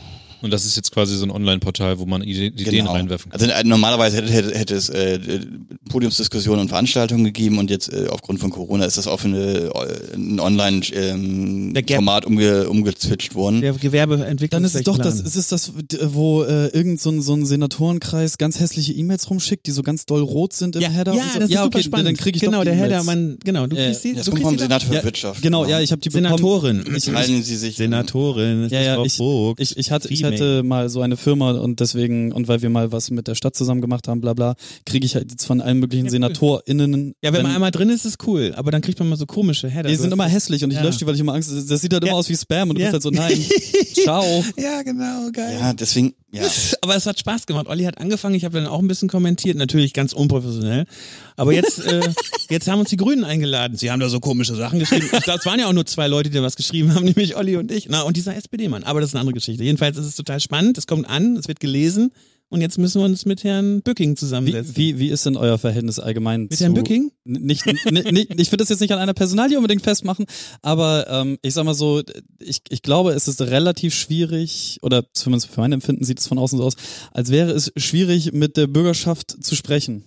Und 0.41 0.51
das 0.51 0.65
ist 0.65 0.75
jetzt 0.75 0.91
quasi 0.91 1.15
so 1.17 1.25
ein 1.25 1.31
Online-Portal, 1.31 1.99
wo 1.99 2.05
man 2.05 2.21
Ide 2.23 2.45
Ideen 2.47 2.87
reinwerfen 2.87 3.31
kann. 3.31 3.39
Also 3.41 3.51
äh, 3.51 3.63
normalerweise 3.63 4.17
hätte, 4.17 4.31
hätte, 4.31 4.57
hätte 4.57 4.75
es 4.75 4.89
äh, 4.89 5.19
Podiumsdiskussionen 5.89 6.61
und 6.61 6.69
Veranstaltungen 6.69 7.23
gegeben 7.25 7.57
und 7.59 7.69
jetzt 7.69 7.91
äh, 7.91 8.07
aufgrund 8.09 8.39
von 8.39 8.49
Corona 8.51 8.85
ist 8.85 8.97
das 8.97 9.07
auf 9.07 9.25
eine, 9.25 9.71
äh, 9.73 10.13
ein 10.15 10.39
Online-Format. 10.39 11.87
Format 11.97 12.25
umge, 12.25 12.69
umgezwitscht 12.69 13.35
worden. 13.35 13.61
der 13.61 13.73
Gewerbeentwicklung. 13.73 14.49
Dann 14.61 14.63
ist 14.65 14.75
es 14.75 14.83
doch 14.83 14.97
das, 14.97 15.19
ist 15.19 15.35
es 15.35 15.47
das, 15.47 15.71
wo 16.13 16.43
äh, 16.43 16.67
irgend 16.67 16.99
so 17.01 17.09
ein, 17.09 17.21
so 17.21 17.33
ein 17.33 17.45
Senatorenkreis 17.45 18.37
ganz 18.37 18.59
hässliche 18.59 18.93
E-Mails 18.93 19.29
rumschickt, 19.29 19.65
die 19.67 19.71
so 19.71 19.83
ganz 19.83 20.05
doll 20.05 20.21
rot 20.21 20.53
sind 20.53 20.75
im 20.75 20.81
ja, 20.81 20.89
Header. 20.89 21.13
ja, 21.13 21.23
und 21.23 21.31
so. 21.33 21.39
das 21.39 21.49
ist 21.49 21.53
ja, 21.53 21.63
super 21.63 21.77
okay, 21.79 21.83
spannend. 21.85 22.07
dann 22.07 22.17
krieg 22.17 22.35
ich 22.35 22.41
genau, 22.41 22.57
doch 22.57 22.63
die 22.63 22.69
der 22.69 22.75
Header, 22.75 23.03
man, 23.03 23.37
genau, 23.43 23.67
du 23.67 23.75
Ja, 23.75 23.85
kriegst 23.85 24.03
die, 24.03 24.13
Das 24.13 24.25
du 24.25 24.31
kommt 24.31 24.43
vom 24.43 24.57
Senat 24.59 24.83
für 24.83 24.93
Ja, 24.95 25.03
Wirtschaft. 25.03 25.41
Genau, 25.41 25.65
ja, 25.65 25.79
ich 25.79 25.91
habe 25.91 26.01
die 26.01 26.09
bekommen. 26.09 26.25
Senatorin. 26.25 26.83
Ich, 26.95 27.05
Teilen 27.05 27.43
Sie 27.43 27.55
sich. 27.55 27.75
Senatorin, 27.75 28.65
ist 28.65 28.71
Ja, 28.71 28.81
ja, 28.81 29.03
ich- 29.03 29.19
ich, 29.59 29.77
ich, 29.77 29.91
hatte, 29.91 30.07
ich 30.09 30.23
Hatte 30.33 30.63
mal 30.63 30.89
so 30.89 31.01
eine 31.01 31.17
Firma 31.17 31.51
und 31.51 31.79
deswegen, 31.79 32.31
und 32.31 32.47
weil 32.47 32.61
wir 32.61 32.69
mal 32.69 32.91
was 32.91 33.09
mit 33.11 33.27
der 33.27 33.35
Stadt 33.35 33.55
zusammen 33.55 33.81
gemacht 33.81 34.07
haben, 34.07 34.21
bla 34.21 34.33
bla, 34.33 34.55
kriege 34.85 35.05
ich 35.05 35.15
halt 35.15 35.31
jetzt 35.31 35.45
von 35.45 35.61
allen 35.61 35.79
möglichen 35.79 36.05
Ja, 36.05 36.11
cool. 36.11 36.11
SenatorInnen. 36.11 37.13
Ja, 37.23 37.33
wenn 37.33 37.43
man 37.43 37.53
einmal 37.53 37.71
drin 37.71 37.89
ist, 37.89 38.05
ist 38.05 38.25
cool, 38.27 38.53
aber 38.55 38.71
dann 38.71 38.81
kriegt 38.81 38.99
man 38.99 39.09
mal 39.09 39.15
so 39.17 39.25
komische 39.25 39.69
Header. 39.69 39.89
die 39.89 39.95
sind 39.95 40.11
immer 40.13 40.25
hässlich 40.27 40.63
und 40.63 40.71
ich 40.71 40.77
Ja. 40.77 40.83
lösche 40.83 40.99
die, 40.99 41.07
weil 41.07 41.15
ich 41.15 41.21
immer 41.21 41.33
Angst 41.33 41.51
Das 41.69 41.81
sieht 41.81 41.93
halt 41.93 42.03
Ja. 42.03 42.09
immer 42.09 42.17
aus 42.17 42.29
wie 42.29 42.35
Spam 42.35 42.69
und 42.69 42.77
du 42.77 42.81
Ja. 42.81 42.91
bist 42.91 42.93
halt 42.93 43.03
so, 43.03 43.09
nein, 43.09 43.37
ciao. 43.93 44.43
Ja, 44.57 44.81
genau, 44.83 45.29
geil. 45.31 45.57
Ja, 45.59 45.73
deswegen, 45.73 46.13
ja. 46.43 46.77
Aber 46.81 46.95
es 46.95 47.05
hat 47.05 47.19
Spaß 47.19 47.45
gemacht. 47.45 47.67
Olli 47.67 47.83
hat 47.83 47.99
angefangen, 47.99 48.35
ich 48.35 48.45
habe 48.45 48.57
dann 48.57 48.67
auch 48.67 48.79
ein 48.79 48.87
bisschen 48.87 49.09
kommentiert, 49.09 49.57
natürlich 49.57 49.93
ganz 49.93 50.13
unprofessionell. 50.13 50.85
Aber 51.35 51.53
jetzt, 51.53 51.79
äh, 51.85 52.01
jetzt 52.49 52.67
haben 52.67 52.79
uns 52.79 52.89
die 52.89 52.97
Grünen 52.97 53.23
eingeladen. 53.23 53.77
Sie 53.77 53.91
haben 53.91 53.99
da 53.99 54.09
so 54.09 54.19
komische 54.19 54.55
Sachen 54.55 54.79
geschrieben. 54.79 55.09
Ich 55.11 55.23
glaube, 55.23 55.39
es 55.39 55.45
waren 55.45 55.59
ja 55.59 55.67
auch 55.67 55.73
nur 55.73 55.85
zwei 55.85 56.07
Leute, 56.07 56.29
die 56.29 56.37
da 56.37 56.43
was 56.43 56.55
geschrieben 56.55 56.93
haben, 56.93 57.05
nämlich 57.05 57.35
Olli 57.35 57.57
und 57.57 57.71
ich. 57.71 57.87
Na, 57.89 58.01
und 58.01 58.17
dieser 58.17 58.35
SPD-Mann. 58.35 58.83
Aber 58.83 59.01
das 59.01 59.09
ist 59.09 59.15
eine 59.15 59.21
andere 59.21 59.35
Geschichte. 59.35 59.63
Jedenfalls 59.63 59.97
ist 59.97 60.05
es 60.05 60.15
total 60.15 60.39
spannend. 60.39 60.77
Es 60.77 60.87
kommt 60.87 61.07
an, 61.09 61.37
es 61.37 61.47
wird 61.47 61.59
gelesen. 61.59 62.11
Und 62.49 62.61
jetzt 62.61 62.77
müssen 62.77 63.01
wir 63.01 63.05
uns 63.05 63.25
mit 63.25 63.43
Herrn 63.43 63.81
Bücking 63.81 64.11
Wie, 64.11 64.15
zusammensetzen. 64.15 64.77
wie, 64.77 64.99
wie 64.99 65.09
ist 65.09 65.25
denn 65.25 65.35
euer 65.35 65.57
Verhältnis 65.57 65.99
allgemein 65.99 66.43
mit 66.43 66.57
zu... 66.57 66.63
Herrn 66.63 66.73
Bücking? 66.75 67.11
Nicht, 67.25 67.65
nicht, 67.65 68.39
ich 68.39 68.51
würde 68.51 68.57
das 68.57 68.69
jetzt 68.69 68.79
nicht 68.79 68.93
an 68.93 68.99
einer 68.99 69.13
Personalie 69.13 69.57
unbedingt 69.57 69.81
festmachen, 69.81 70.25
aber 70.61 71.07
ähm, 71.09 71.37
ich 71.41 71.53
sag 71.53 71.65
mal 71.65 71.73
so, 71.73 72.01
ich, 72.39 72.61
ich 72.69 72.81
glaube, 72.81 73.11
es 73.11 73.27
ist 73.27 73.41
relativ 73.41 73.93
schwierig, 73.93 74.79
oder 74.81 75.05
zumindest 75.13 75.51
für 75.51 75.59
mein 75.59 75.73
Empfinden 75.73 76.05
sieht 76.05 76.19
es 76.19 76.27
von 76.27 76.37
außen 76.37 76.57
so 76.57 76.63
aus, 76.63 76.75
als 77.11 77.31
wäre 77.31 77.51
es 77.51 77.73
schwierig, 77.75 78.31
mit 78.31 78.55
der 78.55 78.67
Bürgerschaft 78.67 79.43
zu 79.43 79.55
sprechen. 79.55 80.05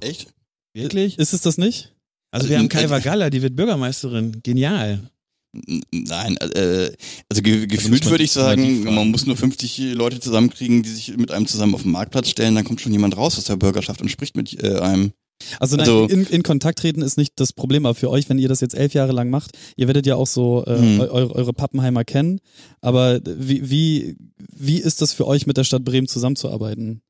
Echt? 0.00 0.32
Wirklich? 0.74 1.18
Ist 1.18 1.34
es 1.34 1.40
das 1.40 1.58
nicht? 1.58 1.92
Also 2.30 2.48
wir 2.48 2.58
haben 2.58 2.68
Kaiwa 2.68 3.00
Galla, 3.00 3.28
die 3.28 3.42
wird 3.42 3.56
Bürgermeisterin. 3.56 4.40
Genial. 4.42 5.10
Nein, 5.52 6.36
äh, 6.38 6.92
also 7.28 7.42
ge 7.42 7.60
muss 7.60 7.68
gefühlt 7.68 8.06
würde 8.06 8.24
ich 8.24 8.32
sagen, 8.32 8.84
man 8.84 9.10
muss 9.10 9.26
nur 9.26 9.36
50 9.36 9.92
Leute 9.94 10.18
zusammenkriegen, 10.18 10.82
die 10.82 10.88
sich 10.88 11.16
mit 11.16 11.30
einem 11.30 11.46
zusammen 11.46 11.74
auf 11.74 11.82
den 11.82 11.92
Marktplatz 11.92 12.30
stellen, 12.30 12.54
dann 12.54 12.64
kommt 12.64 12.80
schon 12.80 12.92
jemand 12.92 13.16
raus 13.18 13.36
aus 13.36 13.44
der 13.44 13.56
Bürgerschaft 13.56 14.00
und 14.00 14.08
spricht 14.10 14.34
mit 14.36 14.62
äh, 14.62 14.78
einem. 14.78 15.12
Also, 15.60 15.76
nein, 15.76 15.86
Also- 15.88 16.06
in, 16.06 16.24
in 16.26 16.42
Kontakt 16.42 16.78
treten 16.78 17.02
ist 17.02 17.18
nicht 17.18 17.32
das 17.36 17.52
Problem, 17.52 17.84
aber 17.84 17.94
für 17.94 18.08
euch, 18.08 18.28
wenn 18.30 18.38
ihr 18.38 18.48
das 18.48 18.60
jetzt 18.60 18.74
elf 18.74 18.94
Jahre 18.94 19.12
lang 19.12 19.28
macht, 19.28 19.50
ihr 19.76 19.88
werdet 19.88 20.06
ja 20.06 20.14
auch 20.16 20.26
so 20.26 20.64
äh, 20.66 20.78
Hm. 20.78 21.00
eu 21.00 21.10
eure, 21.10 21.34
eure 21.34 21.52
Pappenheimer 21.52 22.04
kennen, 22.04 22.38
aber 22.80 23.20
wie, 23.24 23.68
wie, 23.68 24.16
wie 24.38 24.78
ist 24.78 25.02
das 25.02 25.12
für 25.12 25.26
euch 25.26 25.46
mit 25.46 25.56
der 25.58 25.64
Stadt 25.64 25.84
Bremen 25.84 26.06
zusammenzuarbeiten? 26.08 27.02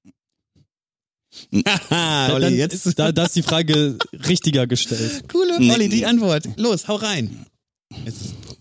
Haha, 1.91 2.35
Olli, 2.35 2.57
jetzt 2.57 2.87
ist, 2.87 2.99
da, 2.99 3.13
da 3.13 3.25
ist 3.25 3.37
die 3.37 3.43
Frage 3.43 3.97
richtiger 4.29 4.67
gestellt. 4.67 5.25
coole. 5.31 5.55
Olli, 5.73 5.89
die 5.89 6.05
Antwort. 6.07 6.49
Los, 6.57 6.89
hau 6.89 6.97
rein. 6.97 7.47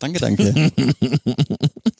Danke, 0.01 0.19
danke. 0.19 0.51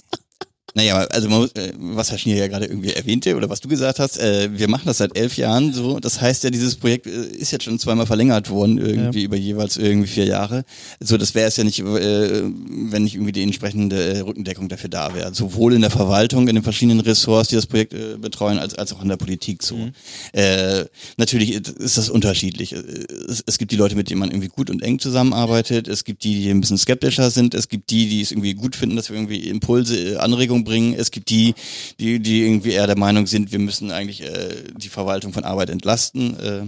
Naja, 0.74 0.98
also 0.98 1.30
man, 1.30 1.42
muss, 1.42 1.52
äh, 1.54 1.74
was 1.78 2.12
Herr 2.12 2.18
Schnier 2.18 2.38
ja 2.38 2.48
gerade 2.48 2.66
irgendwie 2.66 2.92
erwähnte 2.92 3.36
oder 3.36 3.50
was 3.50 3.60
du 3.60 3.68
gesagt 3.68 4.00
hast, 4.00 4.20
äh, 4.20 4.50
wir 4.52 4.70
machen 4.70 4.84
das 4.86 5.00
seit 5.00 5.18
elf 5.18 5.38
Jahren 5.38 5.74
so. 5.74 6.00
Das 6.00 6.22
heißt 6.22 6.44
ja, 6.44 6.50
dieses 6.50 6.76
Projekt 6.76 7.08
äh, 7.08 7.26
ist 7.26 7.52
jetzt 7.52 7.66
schon 7.66 7.80
zweimal 7.80 8.06
verlängert 8.06 8.50
worden, 8.50 8.78
irgendwie 8.78 9.24
über 9.24 9.36
jeweils 9.36 9.78
irgendwie 9.78 10.08
vier 10.08 10.26
Jahre. 10.26 10.64
So, 11.00 11.18
das 11.18 11.36
wäre 11.36 11.48
es 11.48 11.58
ja 11.58 11.64
nicht, 11.64 11.80
äh, 11.80 12.44
wenn 12.44 13.04
nicht 13.04 13.16
irgendwie 13.16 13.34
die 13.34 13.44
entsprechende 13.44 14.02
äh, 14.02 14.20
Rückendeckung 14.20 14.70
dafür 14.70 14.90
da 14.90 15.14
wäre. 15.14 15.34
Sowohl 15.34 15.74
in 15.74 15.82
der 15.82 15.92
Verwaltung, 15.92 16.48
in 16.48 16.56
den 16.56 16.64
verschiedenen 16.64 17.02
Ressorts, 17.02 17.50
die 17.50 17.56
das 17.56 17.68
Projekt 17.68 17.94
äh, 17.94 18.18
betreuen, 18.18 18.58
als, 18.58 18.76
als 18.76 18.94
auch 18.94 19.02
in 19.02 19.10
der 19.10 19.18
Politik 19.18 19.64
so. 19.64 19.90
Äh, 20.32 20.86
natürlich 21.18 21.52
ist 21.52 21.98
das 21.98 22.10
unterschiedlich. 22.10 22.74
Es, 22.74 23.44
es 23.46 23.58
gibt 23.58 23.72
die 23.72 23.78
Leute, 23.78 23.96
mit 23.96 24.10
denen 24.10 24.20
man 24.20 24.30
irgendwie 24.30 24.48
gut 24.48 24.70
und 24.70 24.82
eng 24.82 25.00
zusammenarbeitet. 25.00 25.88
Es 25.88 26.04
gibt 26.04 26.24
die, 26.24 26.42
die 26.42 26.50
ein 26.50 26.62
bisschen 26.62 26.78
skeptischer 26.78 27.30
sind. 27.30 27.54
Es 27.54 27.68
gibt 27.68 27.90
die, 27.90 28.08
die 28.08 28.22
es 28.22 28.32
irgendwie 28.32 28.54
gut 28.54 28.76
finden, 28.76 28.96
dass 28.96 29.10
wir 29.10 29.18
irgendwie 29.18 29.50
Impulse, 29.50 29.98
äh, 29.98 30.16
Anregungen 30.62 30.64
bringen. 30.64 30.94
Es 30.94 31.12
gibt 31.12 31.30
die, 31.30 31.54
die, 32.00 32.20
die 32.20 32.42
irgendwie 32.42 32.72
eher 32.72 32.88
der 32.88 32.98
Meinung 32.98 33.28
sind, 33.28 33.52
wir 33.52 33.60
müssen 33.60 33.92
eigentlich 33.92 34.22
äh, 34.24 34.64
die 34.78 34.90
Verwaltung 34.90 35.34
von 35.34 35.44
Arbeit 35.44 35.70
entlasten, 35.70 36.40
äh, 36.40 36.62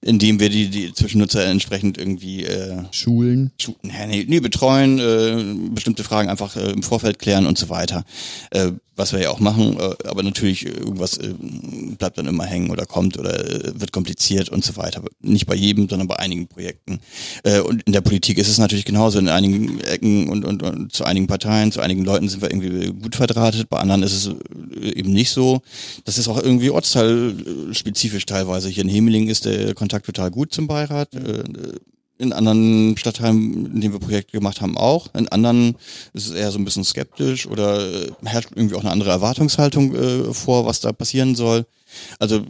indem 0.00 0.38
wir 0.38 0.48
die, 0.48 0.68
die 0.68 0.92
Zwischennutzer 0.92 1.44
entsprechend 1.46 1.98
irgendwie 1.98 2.44
äh, 2.44 2.84
Schulen. 2.92 3.50
Schu- 3.60 3.74
nee, 3.82 4.24
nee, 4.28 4.40
betreuen, 4.40 4.98
äh, 4.98 5.70
bestimmte 5.74 6.04
Fragen 6.04 6.28
einfach 6.28 6.56
äh, 6.56 6.70
im 6.70 6.82
Vorfeld 6.82 7.18
klären 7.18 7.46
und 7.46 7.58
so 7.58 7.68
weiter. 7.68 8.04
Äh, 8.50 8.72
was 8.98 9.12
wir 9.12 9.20
ja 9.20 9.30
auch 9.30 9.40
machen, 9.40 9.78
äh, 9.78 9.94
aber 10.08 10.22
natürlich 10.22 10.66
äh, 10.66 10.70
irgendwas 10.70 11.16
äh, 11.18 11.32
bleibt 11.96 12.18
dann 12.18 12.26
immer 12.26 12.44
hängen 12.44 12.70
oder 12.70 12.84
kommt 12.84 13.18
oder 13.18 13.32
wird 13.78 13.92
kompliziert 13.92 14.48
und 14.48 14.64
so 14.64 14.76
weiter. 14.76 15.02
Nicht 15.20 15.46
bei 15.46 15.54
jedem, 15.54 15.88
sondern 15.88 16.08
bei 16.08 16.18
einigen 16.18 16.48
Projekten. 16.48 17.00
Und 17.64 17.82
in 17.84 17.92
der 17.92 18.00
Politik 18.00 18.38
ist 18.38 18.48
es 18.48 18.58
natürlich 18.58 18.84
genauso. 18.84 19.18
In 19.18 19.28
einigen 19.28 19.80
Ecken 19.80 20.28
und, 20.28 20.44
und, 20.44 20.62
und 20.62 20.92
zu 20.92 21.04
einigen 21.04 21.26
Parteien, 21.26 21.72
zu 21.72 21.80
einigen 21.80 22.04
Leuten 22.04 22.28
sind 22.28 22.42
wir 22.42 22.50
irgendwie 22.50 22.92
gut 22.92 23.16
verdrahtet, 23.16 23.68
bei 23.68 23.78
anderen 23.78 24.02
ist 24.02 24.12
es 24.12 24.30
eben 24.82 25.12
nicht 25.12 25.30
so. 25.30 25.62
Das 26.04 26.18
ist 26.18 26.28
auch 26.28 26.40
irgendwie 26.42 26.70
ortsteilspezifisch 26.70 28.26
teilweise. 28.26 28.68
Hier 28.68 28.84
in 28.84 28.90
Hemeling 28.90 29.28
ist 29.28 29.44
der 29.44 29.74
Kontakt 29.74 30.06
total 30.06 30.30
gut 30.30 30.52
zum 30.52 30.66
Beirat. 30.66 31.10
In 32.18 32.32
anderen 32.32 32.96
Stadtteilen, 32.96 33.66
in 33.74 33.80
denen 33.80 33.92
wir 33.92 34.00
Projekte 34.00 34.32
gemacht 34.32 34.60
haben, 34.60 34.76
auch. 34.76 35.14
In 35.14 35.28
anderen 35.28 35.76
ist 36.12 36.28
es 36.28 36.34
eher 36.34 36.50
so 36.50 36.58
ein 36.58 36.64
bisschen 36.64 36.84
skeptisch 36.84 37.46
oder 37.46 37.80
äh, 37.80 38.10
herrscht 38.24 38.50
irgendwie 38.54 38.74
auch 38.74 38.80
eine 38.80 38.90
andere 38.90 39.10
Erwartungshaltung 39.10 39.94
äh, 39.94 40.34
vor, 40.34 40.66
was 40.66 40.80
da 40.80 40.92
passieren 40.92 41.34
soll. 41.36 41.64
Also, 42.18 42.42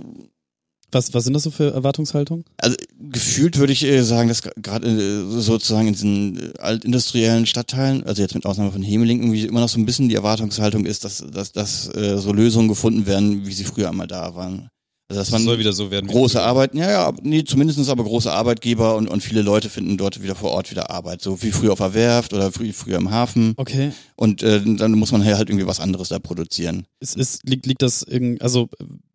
Was, 0.90 1.12
was 1.12 1.24
sind 1.24 1.35
das 1.35 1.42
so 1.42 1.50
für 1.50 1.70
Erwartungshaltungen? 1.74 2.46
also 2.57 2.74
gefühlt 2.98 3.59
würde 3.59 3.74
ich 3.74 3.85
äh, 3.85 4.02
sagen, 4.02 4.31
dass 4.31 4.40
gerade 4.40 4.88
äh, 4.88 5.40
sozusagen 5.40 5.88
in 5.88 5.92
diesen 5.92 6.38
äh, 6.38 6.59
altindustriellen 6.59 7.44
Stadtteilen, 7.44 8.04
also 8.04 8.22
jetzt 8.22 8.35
mit 8.35 8.46
Ausnahme 8.46 8.72
von 8.72 8.83
Hemeling, 8.83 9.20
irgendwie 9.20 9.44
immer 9.44 9.61
noch 9.61 9.68
so 9.68 9.78
ein 9.78 9.85
bisschen 9.85 10.09
die 10.09 10.14
Erwartungshaltung 10.14 10.87
ist, 10.87 11.04
dass, 11.04 11.22
dass, 11.31 11.52
dass 11.52 11.94
äh, 11.94 12.16
so 12.16 12.33
Lösungen 12.33 12.68
gefunden 12.68 13.04
werden, 13.04 13.46
wie 13.46 13.52
sie 13.52 13.64
früher 13.64 13.90
einmal 13.90 14.07
da 14.07 14.35
waren. 14.35 14.70
Also 15.09 15.21
dass 15.21 15.29
Das 15.29 15.33
man 15.33 15.44
soll 15.44 15.59
wieder 15.59 15.73
so 15.73 15.90
werden. 15.90 16.07
große 16.07 16.35
früher. 16.35 16.42
Arbeit, 16.47 16.75
ja, 16.75 16.90
ja, 16.90 17.12
nee, 17.23 17.42
zumindest 17.42 17.88
aber 17.88 18.05
große 18.05 18.31
Arbeitgeber 18.31 18.94
und, 18.97 19.09
und 19.09 19.23
viele 19.23 19.40
Leute 19.40 19.71
finden 19.71 19.97
dort 19.97 20.23
wieder 20.23 20.35
vor 20.35 20.51
Ort 20.51 20.71
wieder 20.71 20.90
Arbeit. 20.90 21.23
So 21.23 21.42
wie 21.42 21.51
früher 21.51 21.73
auf 21.73 21.79
der 21.79 21.94
Werft 21.94 22.35
oder 22.35 22.53
früh, 22.53 22.73
früher 22.75 22.99
im 22.99 23.11
Hafen. 23.11 23.55
Okay. 23.57 23.92
Und 24.16 24.42
äh, 24.42 24.61
dann 24.62 24.92
muss 24.92 25.11
man 25.11 25.25
halt 25.25 25.49
irgendwie 25.49 25.66
was 25.66 25.81
anderes 25.81 26.09
da 26.11 26.18
produzieren. 26.18 26.87
Ist, 27.01 27.16
ist, 27.16 27.49
liegt, 27.49 27.64
liegt 27.64 27.81
das 27.81 28.03
irgend, 28.03 28.42
also 28.42 28.68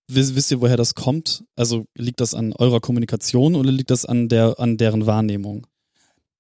wisst, 0.08 0.36
wisst 0.36 0.50
ihr, 0.50 0.62
woher 0.62 0.78
das 0.78 0.96
kommt? 0.96 1.44
Also 1.56 1.86
liegt 1.96 2.22
das 2.22 2.34
an 2.34 2.54
eurer 2.54 2.80
Kommunikation 2.80 3.54
oder 3.54 3.72
liegt 3.72 3.92
das 3.92 4.06
an 4.06 4.30
der, 4.30 4.60
an 4.60 4.78
deren 4.78 5.06
Wahrnehmung? 5.06 5.68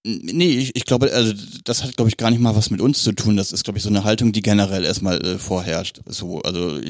Nee, 0.06 0.58
ich, 0.58 0.76
ich 0.76 0.86
glaube, 0.86 1.13
also 1.13 1.34
das 1.63 1.84
hat, 1.84 1.96
glaube 1.96 2.10
ich, 2.10 2.18
gar 2.18 2.30
nicht 2.30 2.42
mal 2.42 2.56
was 2.56 2.70
mit 2.72 2.82
uns 2.82 3.04
zu 3.04 3.13
tun. 3.13 3.38
Das 3.38 3.54
ist, 3.54 3.63
glaube 3.63 3.78
ich, 3.78 3.84
so 3.84 3.89
eine 3.89 4.04
Haltung, 4.04 4.34
die 4.34 4.42
generell 4.42 4.84
erstmal 4.84 5.24
äh, 5.24 5.38
vorherrscht. 5.38 6.02
So, 6.08 6.42
also 6.42 6.82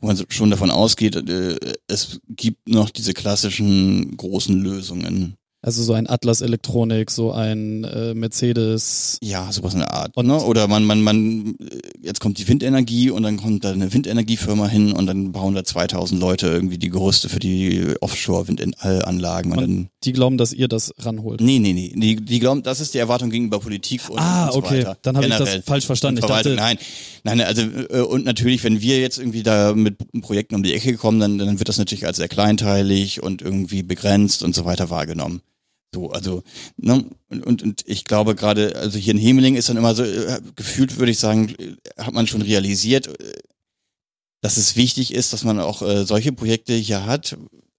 wo 0.00 0.06
man 0.06 0.22
schon 0.28 0.50
davon 0.50 0.70
ausgeht, 0.70 1.16
äh, 1.16 1.58
es 1.86 2.20
gibt 2.28 2.68
noch 2.68 2.90
diese 2.90 3.14
klassischen 3.14 4.16
großen 4.16 4.60
Lösungen. 4.60 5.36
Also 5.64 5.84
so 5.84 5.92
ein 5.92 6.08
Atlas 6.10 6.40
Elektronik, 6.40 7.08
so 7.10 7.30
ein 7.30 7.84
äh, 7.84 8.14
Mercedes. 8.14 9.18
Ja, 9.22 9.52
sowas 9.52 9.74
in 9.74 9.78
der 9.78 9.92
Art. 9.92 10.16
Und- 10.16 10.26
ne? 10.26 10.36
Oder 10.42 10.66
man, 10.66 10.84
man, 10.84 11.00
man, 11.02 11.54
äh, 11.60 11.78
jetzt 12.02 12.18
kommt 12.18 12.38
die 12.38 12.48
Windenergie 12.48 13.10
und 13.10 13.22
dann 13.22 13.36
kommt 13.36 13.62
da 13.64 13.70
eine 13.70 13.92
Windenergiefirma 13.92 14.66
hin 14.66 14.92
und 14.92 15.06
dann 15.06 15.30
bauen 15.30 15.54
da 15.54 15.62
2000 15.62 16.20
Leute 16.20 16.48
irgendwie 16.48 16.78
die 16.78 16.88
Gerüste 16.88 17.28
für 17.28 17.38
die 17.38 17.94
Offshore-Windanlagen 18.00 19.52
und, 19.52 19.58
Und- 19.58 19.62
dann 19.64 19.88
Die 20.04 20.12
glauben, 20.12 20.36
dass 20.36 20.52
ihr 20.52 20.66
das 20.66 20.92
ranholt. 20.98 21.40
Nee, 21.40 21.58
nee, 21.60 21.72
nee. 21.72 21.92
Die, 21.94 22.16
die 22.16 22.38
glauben, 22.40 22.62
das 22.64 22.80
ist 22.80 22.94
die 22.94 22.98
Erwartung 22.98 23.30
gegenüber 23.30 23.60
Politik 23.60 24.10
und, 24.10 24.18
Ah, 24.18 24.46
und 24.46 24.52
so 24.54 24.58
okay. 24.58 24.78
weiter. 24.80 24.96
Dann 25.02 25.16
habe 25.16 25.26
ich 25.28 25.36
das 25.36 25.56
falsch 25.64 25.86
verstanden. 25.86 26.18
Ich 26.20 26.26
dachte, 26.26 26.54
nein, 26.56 26.76
nein, 27.22 27.40
also 27.40 27.62
äh, 27.62 28.00
und 28.00 28.24
natürlich, 28.24 28.64
wenn 28.64 28.80
wir 28.80 29.00
jetzt 29.00 29.18
irgendwie 29.18 29.42
da 29.44 29.74
mit 29.74 29.96
Projekten 30.22 30.56
um 30.56 30.62
die 30.64 30.74
Ecke 30.74 30.96
kommen, 30.96 31.20
dann, 31.20 31.38
dann 31.38 31.58
wird 31.60 31.68
das 31.68 31.78
natürlich 31.78 32.04
als 32.06 32.16
sehr 32.16 32.28
kleinteilig 32.28 33.22
und 33.22 33.42
irgendwie 33.42 33.82
begrenzt 33.84 34.42
und 34.42 34.54
so 34.56 34.64
weiter 34.64 34.90
wahrgenommen. 34.90 35.40
So, 35.94 36.10
also, 36.10 36.42
ne, 36.78 37.04
und, 37.28 37.62
und, 37.62 37.84
ich 37.86 38.04
glaube 38.04 38.34
gerade, 38.34 38.76
also 38.76 38.98
hier 38.98 39.12
in 39.12 39.18
Hemeling 39.18 39.56
ist 39.56 39.68
dann 39.68 39.76
immer 39.76 39.94
so, 39.94 40.04
äh, 40.04 40.40
gefühlt 40.56 40.96
würde 40.98 41.12
ich 41.12 41.18
sagen, 41.18 41.54
äh, 41.58 41.76
hat 41.98 42.14
man 42.14 42.26
schon 42.26 42.40
realisiert, 42.40 43.08
äh, 43.08 43.32
dass 44.40 44.56
es 44.56 44.74
wichtig 44.74 45.12
ist, 45.12 45.32
dass 45.34 45.44
man 45.44 45.60
auch 45.60 45.82
äh, 45.82 46.04
solche 46.06 46.32
Projekte 46.32 46.72
hier 46.72 47.04
hat, 47.04 47.36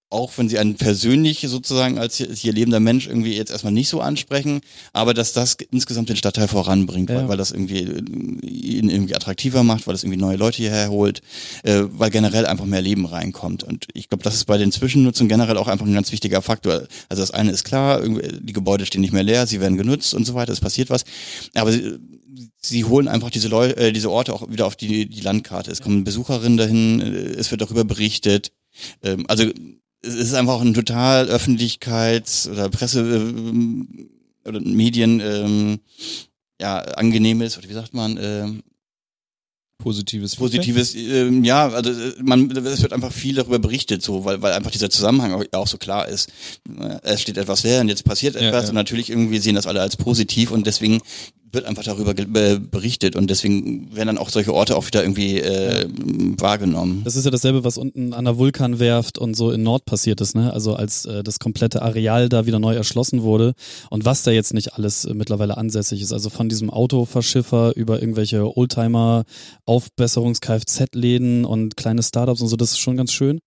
auch 0.10 0.32
wenn 0.38 0.48
sie 0.48 0.60
einen 0.60 0.76
persönlich 0.76 1.40
sozusagen 1.48 1.98
als 1.98 2.18
hier, 2.18 2.28
hier 2.32 2.54
lebender 2.54 2.80
Mensch 2.80 3.08
irgendwie 3.08 3.36
jetzt 3.36 3.52
erstmal 3.52 3.74
nicht 3.74 3.90
so 3.90 4.00
ansprechen, 4.00 4.62
aber 4.94 5.14
dass 5.16 5.34
das 5.34 5.58
insgesamt 5.72 6.10
den 6.10 6.16
Stadtteil 6.18 6.48
voranbringt, 6.48 7.10
Ja. 7.10 7.16
weil, 7.16 7.30
weil 7.30 7.38
das 7.38 7.52
irgendwie 7.52 7.80
äh, 7.80 8.46
ihn 8.46 8.90
irgendwie 8.90 9.16
attraktiver 9.16 9.64
macht, 9.64 9.88
weil 9.88 9.94
das 9.94 10.04
irgendwie 10.04 10.20
neue 10.20 10.38
Leute 10.38 10.58
hierher 10.58 10.90
holt, 10.90 11.22
äh, 11.64 11.82
weil 11.88 12.12
generell 12.12 12.46
einfach 12.46 12.66
mehr 12.66 12.82
Leben 12.82 13.06
reinkommt. 13.06 13.64
Und 13.64 13.88
ich 13.94 14.08
glaube, 14.10 14.24
das 14.24 14.36
ist 14.36 14.46
bei 14.46 14.58
den 14.60 14.72
Zwischennutzungen 14.72 15.30
generell 15.30 15.58
auch 15.58 15.68
einfach 15.68 15.86
ein 15.86 15.94
ganz 15.94 16.12
wichtiger 16.12 16.42
Faktor. 16.44 16.84
Also 17.10 17.24
das 17.24 17.32
eine 17.32 17.52
ist 17.52 17.64
klar, 17.64 18.00
irgendwie, 18.02 18.40
die 18.40 18.54
Gebäude 18.54 18.86
stehen 18.86 19.02
nicht 19.02 19.14
mehr 19.14 19.24
leer, 19.24 19.48
sie 19.48 19.62
werden 19.62 19.78
genutzt 19.78 20.14
und 20.14 20.26
so 20.26 20.36
weiter, 20.36 20.54
es 20.54 20.62
passiert 20.62 20.92
was. 20.92 21.06
Aber 21.56 21.72
sie, 21.72 21.98
sie 22.62 22.86
holen 22.86 23.08
einfach 23.08 23.32
diese 23.32 23.48
Leute, 23.48 23.78
äh, 23.78 23.92
diese 23.92 24.12
Orte 24.12 24.32
auch 24.34 24.48
wieder 24.52 24.68
auf 24.68 24.76
die, 24.76 25.08
die 25.08 25.22
Landkarte. 25.22 25.72
Es 25.72 25.82
kommen 25.82 26.04
Besucherinnen 26.04 26.58
dahin, 26.58 27.02
äh, 27.02 27.06
es 27.32 27.50
wird 27.50 27.62
darüber 27.62 27.84
berichtet. 27.84 28.52
Ähm, 29.02 29.26
also 29.28 29.46
es 30.06 30.16
ist 30.16 30.34
einfach 30.34 30.54
auch 30.54 30.62
ein 30.62 30.74
total 30.74 31.30
Öffentlichkeits- 31.30 32.50
oder 32.50 32.70
Presse- 32.70 33.00
ähm, 33.02 34.10
oder 34.46 34.60
Medien 34.60 35.20
ähm, 35.22 35.80
ja 36.62 36.80
angenehmes 36.80 37.58
oder 37.58 37.70
wie 37.70 37.74
sagt 37.74 37.94
man 37.94 38.18
ähm, 38.22 38.64
Positives. 39.80 40.36
positives 40.38 40.96
ähm, 40.96 41.44
ja 41.44 41.68
also 41.68 41.92
äh, 41.92 42.14
man 42.22 42.50
es 42.52 42.82
wird 42.82 42.94
einfach 42.94 43.12
viel 43.12 43.36
darüber 43.36 43.60
berichtet 43.60 44.02
so 44.02 44.24
weil 44.24 44.42
weil 44.42 44.54
einfach 44.54 44.72
dieser 44.72 44.90
Zusammenhang 44.90 45.34
auch, 45.34 45.44
auch 45.52 45.68
so 45.68 45.78
klar 45.78 46.08
ist 46.08 46.30
Äh, 46.80 47.00
es 47.04 47.22
steht 47.22 47.38
etwas 47.38 47.64
leer 47.64 47.82
und 47.82 47.90
jetzt 47.90 48.06
passiert 48.06 48.36
Ja, 48.36 48.42
etwas 48.42 48.64
ja. 48.66 48.70
und 48.70 48.76
natürlich 48.76 49.10
irgendwie 49.10 49.40
sehen 49.40 49.56
das 49.56 49.68
alle 49.68 49.82
als 49.82 49.98
positiv 49.98 50.52
und 50.52 50.68
deswegen 50.68 51.02
wird 51.54 51.66
einfach 51.66 51.84
darüber 51.84 52.14
berichtet 52.14 53.16
und 53.16 53.30
deswegen 53.30 53.96
werden 53.96 54.08
dann 54.08 54.18
auch 54.18 54.30
solche 54.30 54.54
Orte 54.54 54.76
auch 54.76 54.88
wieder 54.88 55.04
irgendwie 55.04 55.40
äh, 55.40 55.88
wahrgenommen 56.38 57.04
Das 57.04 57.16
ist 57.16 57.26
ja 57.26 57.32
dasselbe, 57.32 57.64
was 57.64 57.78
unten 57.78 58.14
an 58.14 58.26
der 58.26 58.38
Vulkanwerft 58.38 59.18
und 59.18 59.36
so 59.36 59.52
in 59.52 59.64
Nord 59.64 59.86
passiert 59.86 60.22
ist, 60.22 60.36
ne? 60.36 60.54
Also 60.54 60.76
als 60.76 61.06
äh, 61.06 61.24
das 61.24 61.40
komplette 61.40 61.82
Areal 61.82 62.30
da 62.30 62.46
wieder 62.46 62.60
neu 62.60 62.76
erschlossen 62.76 63.24
wurde 63.24 63.54
und 63.90 64.06
was 64.06 64.24
da 64.24 64.32
jetzt 64.32 64.54
nicht 64.54 64.74
alles 64.74 65.06
äh, 65.06 65.14
mittlerweile 65.14 65.58
ansässig 65.58 66.02
ist. 66.02 66.12
Also 66.12 66.30
von 66.30 66.50
diesem 66.50 66.70
Autoverschiffer 66.70 67.76
über 67.76 68.02
irgendwelche 68.02 68.58
Oldtimer, 68.58 69.24
Aufbesserungs-Kfz-Läden 69.66 71.46
und 71.46 71.78
kleine 71.78 72.04
Startups 72.04 72.42
und 72.42 72.48
so, 72.48 72.56
das 72.56 72.72
ist 72.72 72.80
schon 72.80 72.98
ganz 72.98 73.12
schön. 73.12 73.40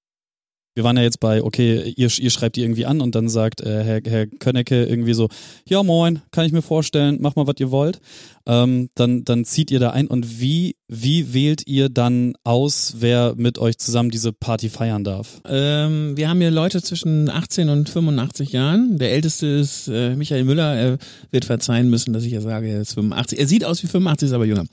Wir 0.76 0.84
waren 0.84 0.98
ja 0.98 1.02
jetzt 1.02 1.20
bei, 1.20 1.42
okay, 1.42 1.94
ihr, 1.96 2.10
ihr 2.18 2.30
schreibt 2.30 2.56
die 2.56 2.60
irgendwie 2.60 2.84
an 2.84 3.00
und 3.00 3.14
dann 3.14 3.30
sagt 3.30 3.62
äh, 3.62 3.82
Herr, 3.82 4.00
Herr 4.04 4.26
Könnecke 4.26 4.84
irgendwie 4.84 5.14
so, 5.14 5.30
ja 5.66 5.82
moin, 5.82 6.20
kann 6.32 6.44
ich 6.44 6.52
mir 6.52 6.60
vorstellen, 6.60 7.16
mach 7.18 7.34
mal, 7.34 7.46
was 7.46 7.54
ihr 7.58 7.70
wollt. 7.70 7.98
Ähm, 8.44 8.90
dann, 8.94 9.24
dann 9.24 9.46
zieht 9.46 9.70
ihr 9.70 9.80
da 9.80 9.90
ein 9.90 10.06
und 10.06 10.38
wie, 10.38 10.76
wie 10.86 11.32
wählt 11.32 11.66
ihr 11.66 11.88
dann 11.88 12.34
aus, 12.44 12.96
wer 12.98 13.32
mit 13.38 13.58
euch 13.58 13.78
zusammen 13.78 14.10
diese 14.10 14.34
Party 14.34 14.68
feiern 14.68 15.02
darf? 15.02 15.40
Ähm, 15.48 16.14
wir 16.14 16.28
haben 16.28 16.42
hier 16.42 16.50
Leute 16.50 16.82
zwischen 16.82 17.30
18 17.30 17.70
und 17.70 17.88
85 17.88 18.52
Jahren. 18.52 18.98
Der 18.98 19.12
älteste 19.12 19.46
ist 19.46 19.88
äh, 19.88 20.14
Michael 20.14 20.44
Müller. 20.44 20.74
Er 20.74 20.98
wird 21.30 21.46
verzeihen 21.46 21.88
müssen, 21.88 22.12
dass 22.12 22.24
ich 22.24 22.32
ja 22.32 22.42
sage, 22.42 22.68
er 22.68 22.82
ist 22.82 22.92
85. 22.92 23.38
Er 23.38 23.46
sieht 23.46 23.64
aus 23.64 23.82
wie 23.82 23.86
85, 23.86 24.26
ist 24.26 24.34
aber 24.34 24.44
jünger. 24.44 24.66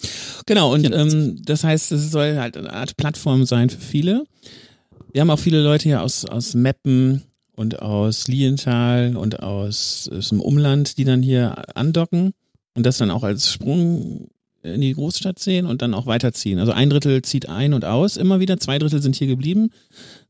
Genau, 0.48 0.74
und 0.74 0.84
ähm, 0.94 1.42
das 1.46 1.64
heißt, 1.64 1.94
es 1.94 2.12
soll 2.12 2.36
halt 2.38 2.58
eine 2.58 2.74
Art 2.74 2.98
Plattform 2.98 3.46
sein 3.46 3.70
für 3.70 3.80
viele. 3.80 4.26
Wir 5.14 5.22
haben 5.22 5.30
auch 5.30 5.40
viele 5.40 5.62
Leute 5.64 5.84
hier 5.84 6.02
aus, 6.02 6.26
aus 6.26 6.56
Meppen 6.56 7.22
und 7.56 7.82
aus 7.82 8.28
Lienthal 8.28 9.16
und 9.16 9.42
aus, 9.44 10.10
aus 10.12 10.30
dem 10.30 10.42
Umland, 10.42 10.98
die 10.98 11.04
dann 11.06 11.22
hier 11.22 11.78
andocken 11.78 12.34
und 12.76 12.86
das 12.86 12.98
dann 12.98 13.12
auch 13.12 13.24
als 13.24 13.52
Sprung 13.52 14.28
in 14.64 14.82
die 14.82 14.94
Großstadt 14.94 15.38
sehen 15.40 15.66
und 15.68 15.82
dann 15.84 15.94
auch 15.94 16.06
weiterziehen. 16.08 16.58
Also 16.58 16.72
ein 16.72 16.90
Drittel 16.90 17.22
zieht 17.22 17.50
ein 17.50 17.74
und 17.74 17.86
aus 17.86 18.18
immer 18.18 18.40
wieder, 18.40 18.58
zwei 18.60 18.80
Drittel 18.80 19.02
sind 19.04 19.16
hier 19.16 19.28
geblieben 19.28 19.70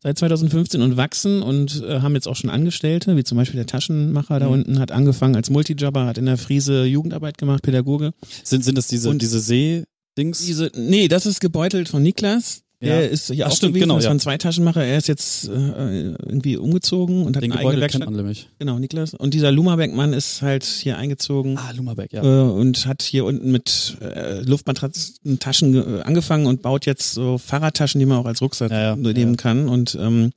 seit 0.02 0.18
2015 0.18 0.82
und 0.82 0.98
wachsen 0.98 1.44
und 1.44 1.82
äh, 1.84 2.02
haben 2.02 2.16
jetzt 2.16 2.28
auch 2.28 2.36
schon 2.36 2.50
Angestellte, 2.50 3.16
wie 3.16 3.24
zum 3.24 3.38
Beispiel 3.38 3.58
der 3.58 3.68
Taschenmacher 3.68 4.40
da 4.40 4.48
Mhm. 4.48 4.52
unten, 4.54 4.80
hat 4.80 4.92
angefangen 4.92 5.36
als 5.38 5.50
Multijobber, 5.52 6.08
hat 6.08 6.18
in 6.18 6.26
der 6.26 6.38
Friese 6.38 6.84
Jugendarbeit 6.84 7.38
gemacht, 7.38 7.62
Pädagoge. 7.64 8.12
Sind, 8.44 8.66
sind 8.66 8.78
das 8.78 8.88
diese, 8.88 9.10
Und- 9.10 9.22
diese 9.22 9.40
See-Dings? 9.40 10.46
Diese, 10.46 10.72
nee, 10.76 11.08
das 11.08 11.26
ist 11.28 11.40
gebeutelt 11.40 11.88
von 11.88 12.02
Niklas. 12.04 12.64
Der 12.84 13.02
Ja. 13.04 13.08
ist 13.08 13.32
hier 13.32 13.46
Ach, 13.48 13.52
auch 13.52 13.56
stimmt, 13.56 13.72
gewesen, 13.74 13.84
genau, 13.84 13.96
das 13.96 14.04
ja. 14.06 14.10
waren 14.10 14.20
zwei 14.20 14.38
Taschenmacher. 14.38 14.84
Er 14.84 14.98
ist 14.98 15.08
jetzt 15.08 15.48
äh, 15.48 15.52
irgendwie 15.52 16.58
umgezogen 16.58 17.26
und 17.26 17.36
hat 17.36 17.44
Den 17.44 17.52
eine 17.52 17.60
Gebäude 17.62 17.78
eigene 17.78 17.88
kennt 17.88 18.02
Werkstatt. 18.02 18.06
man 18.06 18.16
nämlich. 18.16 18.50
Genau, 18.60 18.80
Niklas. 18.80 19.14
Und 19.14 19.34
dieser 19.34 19.52
Lumabeck-Mann 19.52 20.14
ist 20.14 20.42
halt 20.42 20.64
hier 20.64 20.98
eingezogen 20.98 21.58
Ah, 21.58 21.72
Lummerbeck, 21.72 22.14
ja. 22.14 22.24
äh, 22.24 22.50
und 22.52 22.86
hat 22.86 23.02
hier 23.02 23.26
unten 23.26 23.52
mit 23.52 23.98
äh, 24.02 24.42
Luftmatratzen 24.42 25.40
Taschen 25.40 25.76
äh, 25.76 26.02
angefangen 26.02 26.46
und 26.46 26.62
baut 26.62 26.86
jetzt 26.86 27.14
so 27.14 27.38
Fahrradtaschen, 27.38 28.00
die 28.00 28.06
man 28.06 28.18
auch 28.18 28.26
als 28.26 28.42
Rucksack 28.42 28.72
Ja, 28.72 28.82
ja, 28.82 28.96
nehmen 28.96 29.32
ja. 29.34 29.38
kann. 29.38 29.70
Und 29.70 29.98
ähm, 30.00 30.32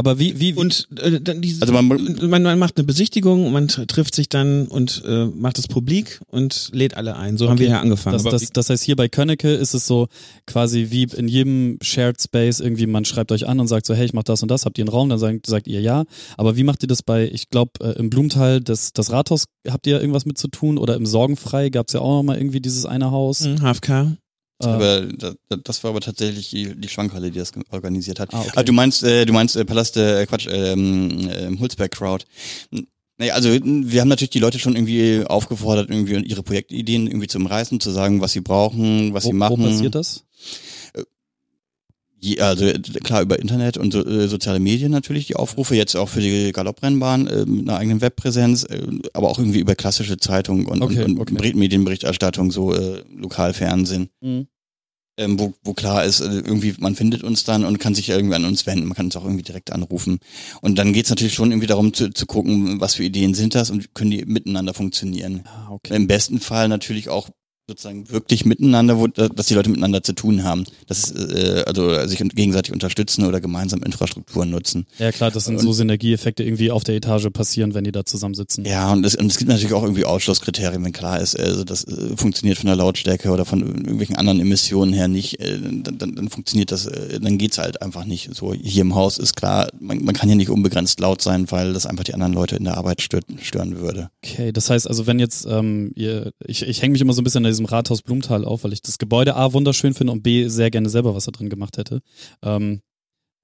Aber 0.00 0.20
wie, 0.20 0.38
wie, 0.38 0.54
wie 0.54 0.60
und 0.60 0.86
äh, 1.00 1.20
dann 1.20 1.40
diese, 1.42 1.60
Also 1.62 1.74
man- 1.74 1.88
man, 1.88 2.42
man 2.44 2.58
macht 2.58 2.76
eine 2.76 2.84
Besichtigung, 2.86 3.50
man 3.50 3.66
t- 3.66 3.84
trifft 3.86 4.14
sich 4.14 4.28
dann 4.28 4.68
und 4.68 5.02
äh, 5.04 5.26
macht 5.26 5.58
es 5.58 5.66
publik 5.66 6.20
und 6.28 6.70
lädt 6.72 6.96
alle 6.96 7.16
ein. 7.16 7.36
So 7.36 7.46
haben 7.46 7.54
Okay. 7.54 7.62
wir 7.64 7.68
hier 7.70 7.80
angefangen. 7.80 8.14
Das, 8.22 8.22
das, 8.22 8.50
das 8.52 8.70
heißt, 8.70 8.84
hier 8.84 8.94
bei 8.94 9.08
Könnecke 9.08 9.52
ist 9.52 9.74
es 9.74 9.88
so 9.88 10.06
quasi 10.46 10.86
wie 10.90 11.02
in 11.16 11.26
jedem 11.26 11.78
Shared 11.82 12.22
Space 12.22 12.60
irgendwie, 12.60 12.86
man 12.86 13.04
schreibt 13.04 13.32
euch 13.32 13.48
an 13.48 13.58
und 13.58 13.66
sagt 13.66 13.86
so, 13.86 13.94
hey, 13.94 14.04
ich 14.06 14.12
mach 14.12 14.22
das 14.22 14.40
und 14.40 14.50
das, 14.52 14.64
habt 14.66 14.78
ihr 14.78 14.82
einen 14.84 14.88
Raum? 14.90 15.08
Dann 15.08 15.18
sagt, 15.18 15.46
sagt 15.46 15.66
ihr 15.66 15.80
ja. 15.80 16.04
Aber 16.36 16.56
wie 16.56 16.62
macht 16.62 16.84
ihr 16.84 16.88
das 16.88 17.02
bei, 17.02 17.28
ich 17.28 17.48
glaube, 17.50 17.72
äh, 17.80 17.98
im 17.98 18.08
Blumenthal, 18.08 18.60
das, 18.60 18.92
das 18.92 19.10
Rathaus, 19.10 19.46
habt 19.68 19.84
ihr 19.88 20.00
irgendwas 20.00 20.26
mit 20.26 20.38
zu 20.38 20.46
tun? 20.46 20.78
Oder 20.78 20.94
im 20.94 21.06
Sorgenfrei 21.06 21.70
gab's 21.70 21.92
ja 21.92 22.00
auch 22.00 22.18
noch 22.18 22.22
mal 22.22 22.38
irgendwie 22.38 22.60
dieses 22.60 22.86
eine 22.86 23.10
Haus. 23.10 23.40
Mhm, 23.40 23.62
HFK. 23.62 24.16
Äh, 24.60 24.66
Aber 24.66 25.02
da- 25.06 25.34
da- 25.48 25.56
das 25.62 25.84
war 25.84 25.90
aber 25.90 26.00
tatsächlich 26.00 26.50
die, 26.50 26.74
die 26.80 26.88
Schwankhalle, 26.88 27.30
die 27.30 27.38
das 27.38 27.52
organisiert 27.70 28.18
hat. 28.20 28.34
Ah, 28.34 28.40
okay. 28.40 28.50
Ah, 28.56 28.62
du 28.62 28.72
meinst, 28.72 29.02
äh, 29.04 29.24
du 29.24 29.32
meinst 29.32 29.56
äh, 29.56 29.64
Palast, 29.64 29.96
äh, 29.96 30.26
Quatsch, 30.26 30.48
ähm, 30.50 31.28
äh, 31.30 31.56
Hulsberg 31.58 31.92
Crowd. 31.92 32.24
Naja, 33.18 33.34
also 33.34 33.50
wir 33.52 34.00
haben 34.00 34.08
natürlich 34.08 34.30
die 34.30 34.38
Leute 34.38 34.58
schon 34.60 34.76
irgendwie 34.76 35.24
aufgefordert, 35.26 35.90
irgendwie 35.90 36.14
ihre 36.24 36.42
Projektideen 36.42 37.06
irgendwie 37.08 37.26
zu 37.26 37.38
umreißen, 37.38 37.80
zu 37.80 37.90
sagen, 37.90 38.20
was 38.20 38.32
sie 38.32 38.40
brauchen, 38.40 39.12
was 39.12 39.24
wo, 39.24 39.28
sie 39.30 39.34
machen. 39.34 39.58
wo 39.58 39.64
passiert 39.68 39.94
das? 39.94 40.24
Je, 42.20 42.40
also 42.40 42.64
äh, 42.64 42.78
klar 43.04 43.22
über 43.22 43.38
Internet 43.38 43.76
und 43.76 43.92
so, 43.92 44.04
äh, 44.04 44.26
soziale 44.28 44.58
Medien 44.58 44.90
natürlich 44.90 45.26
die 45.28 45.36
Aufrufe, 45.36 45.76
jetzt 45.76 45.94
auch 45.96 46.08
für 46.08 46.20
die 46.20 46.52
Galopprennbahn 46.52 47.26
äh, 47.28 47.46
mit 47.46 47.68
einer 47.68 47.78
eigenen 47.78 48.00
Webpräsenz, 48.00 48.64
äh, 48.64 48.80
aber 49.12 49.28
auch 49.28 49.38
irgendwie 49.38 49.60
über 49.60 49.74
klassische 49.74 50.16
Zeitungen 50.16 50.66
und, 50.66 50.82
Okay, 50.82 51.04
und, 51.04 51.18
und 51.18 51.32
okay. 51.32 51.52
Medienberichterstattung, 51.54 52.50
so 52.50 52.74
äh, 52.74 53.04
Lokalfernsehen. 53.16 54.08
Mhm. 54.20 54.48
ähm, 55.18 55.38
wo, 55.38 55.52
wo 55.64 55.74
klar 55.74 56.04
ist, 56.04 56.20
äh, 56.20 56.26
irgendwie, 56.26 56.74
man 56.78 56.94
findet 56.94 57.22
uns 57.24 57.44
dann 57.44 57.64
und 57.64 57.78
kann 57.78 57.94
sich 57.94 58.08
irgendwie 58.08 58.36
an 58.36 58.44
uns 58.44 58.66
wenden. 58.66 58.86
Man 58.86 58.96
kann 58.96 59.06
uns 59.06 59.16
auch 59.16 59.24
irgendwie 59.24 59.42
direkt 59.42 59.72
anrufen. 59.72 60.20
Und 60.60 60.78
dann 60.78 60.92
geht's 60.92 61.10
natürlich 61.10 61.34
schon 61.34 61.50
irgendwie 61.50 61.66
darum 61.66 61.92
zu, 61.92 62.10
zu 62.10 62.26
gucken, 62.26 62.80
was 62.80 62.94
für 62.94 63.04
Ideen 63.04 63.34
sind 63.34 63.54
das 63.54 63.70
und 63.70 63.94
können 63.94 64.12
die 64.12 64.24
miteinander 64.24 64.74
funktionieren. 64.74 65.42
Ah, 65.44 65.68
okay. 65.70 65.96
Im 65.96 66.06
besten 66.06 66.38
Fall 66.40 66.68
natürlich 66.68 67.08
auch 67.08 67.28
sozusagen 67.68 68.10
wirklich 68.10 68.46
miteinander, 68.46 68.98
wo, 68.98 69.06
dass 69.06 69.46
die 69.46 69.54
Leute 69.54 69.68
miteinander 69.68 70.02
zu 70.02 70.14
tun 70.14 70.42
haben. 70.42 70.64
Das 70.86 71.12
äh, 71.12 71.64
also 71.66 72.06
sich 72.06 72.18
gegenseitig 72.18 72.72
unterstützen 72.72 73.26
oder 73.26 73.40
gemeinsam 73.40 73.82
Infrastrukturen 73.82 74.50
nutzen. 74.50 74.86
Ja 74.98 75.12
klar, 75.12 75.30
das 75.30 75.44
sind 75.44 75.56
und, 75.56 75.62
so 75.62 75.72
Synergieeffekte 75.72 76.42
irgendwie 76.42 76.70
auf 76.70 76.82
der 76.84 76.96
Etage 76.96 77.28
passieren, 77.30 77.74
wenn 77.74 77.84
die 77.84 77.92
da 77.92 78.06
zusammensitzen. 78.06 78.64
Ja, 78.64 78.90
und 78.92 79.04
es, 79.04 79.14
und 79.14 79.26
es 79.26 79.36
gibt 79.36 79.50
natürlich 79.50 79.74
auch 79.74 79.82
irgendwie 79.82 80.06
Ausschlusskriterien, 80.06 80.82
wenn 80.82 80.92
klar 80.92 81.20
ist, 81.20 81.38
also 81.38 81.62
das 81.62 81.84
äh, 81.84 82.16
funktioniert 82.16 82.56
von 82.56 82.68
der 82.68 82.76
Lautstärke 82.76 83.30
oder 83.30 83.44
von 83.44 83.60
irgendwelchen 83.60 84.16
anderen 84.16 84.40
Emissionen 84.40 84.94
her 84.94 85.08
nicht, 85.08 85.38
äh, 85.40 85.58
dann, 85.60 85.98
dann, 85.98 86.16
dann 86.16 86.28
funktioniert 86.30 86.72
das, 86.72 86.86
äh, 86.86 87.20
dann 87.20 87.36
geht's 87.36 87.58
halt 87.58 87.82
einfach 87.82 88.06
nicht. 88.06 88.34
So 88.34 88.54
hier 88.54 88.82
im 88.82 88.94
Haus 88.94 89.18
ist 89.18 89.36
klar, 89.36 89.68
man, 89.78 90.02
man 90.02 90.14
kann 90.14 90.28
hier 90.28 90.36
nicht 90.36 90.48
unbegrenzt 90.48 91.00
laut 91.00 91.20
sein, 91.20 91.50
weil 91.50 91.74
das 91.74 91.84
einfach 91.84 92.04
die 92.04 92.14
anderen 92.14 92.32
Leute 92.32 92.56
in 92.56 92.64
der 92.64 92.78
Arbeit 92.78 93.02
stört, 93.02 93.26
stören 93.42 93.78
würde. 93.78 94.08
Okay, 94.24 94.52
das 94.52 94.70
heißt 94.70 94.88
also, 94.88 95.06
wenn 95.06 95.18
jetzt 95.18 95.46
ähm, 95.46 95.92
ihr, 95.94 96.32
ich, 96.46 96.62
ich 96.62 96.80
hänge 96.80 96.92
mich 96.92 97.02
immer 97.02 97.12
so 97.12 97.20
ein 97.20 97.24
bisschen 97.24 97.44
an 97.44 97.57
diesem 97.58 97.66
Rathaus 97.66 98.02
Blumenthal 98.02 98.44
auf, 98.44 98.64
weil 98.64 98.72
ich 98.72 98.82
das 98.82 98.98
Gebäude 98.98 99.36
A 99.36 99.52
wunderschön 99.52 99.94
finde 99.94 100.12
und 100.12 100.22
B 100.22 100.48
sehr 100.48 100.70
gerne 100.70 100.88
selber 100.88 101.14
was 101.14 101.24
da 101.24 101.32
drin 101.32 101.50
gemacht 101.50 101.76
hätte. 101.76 102.00
Ähm, 102.42 102.80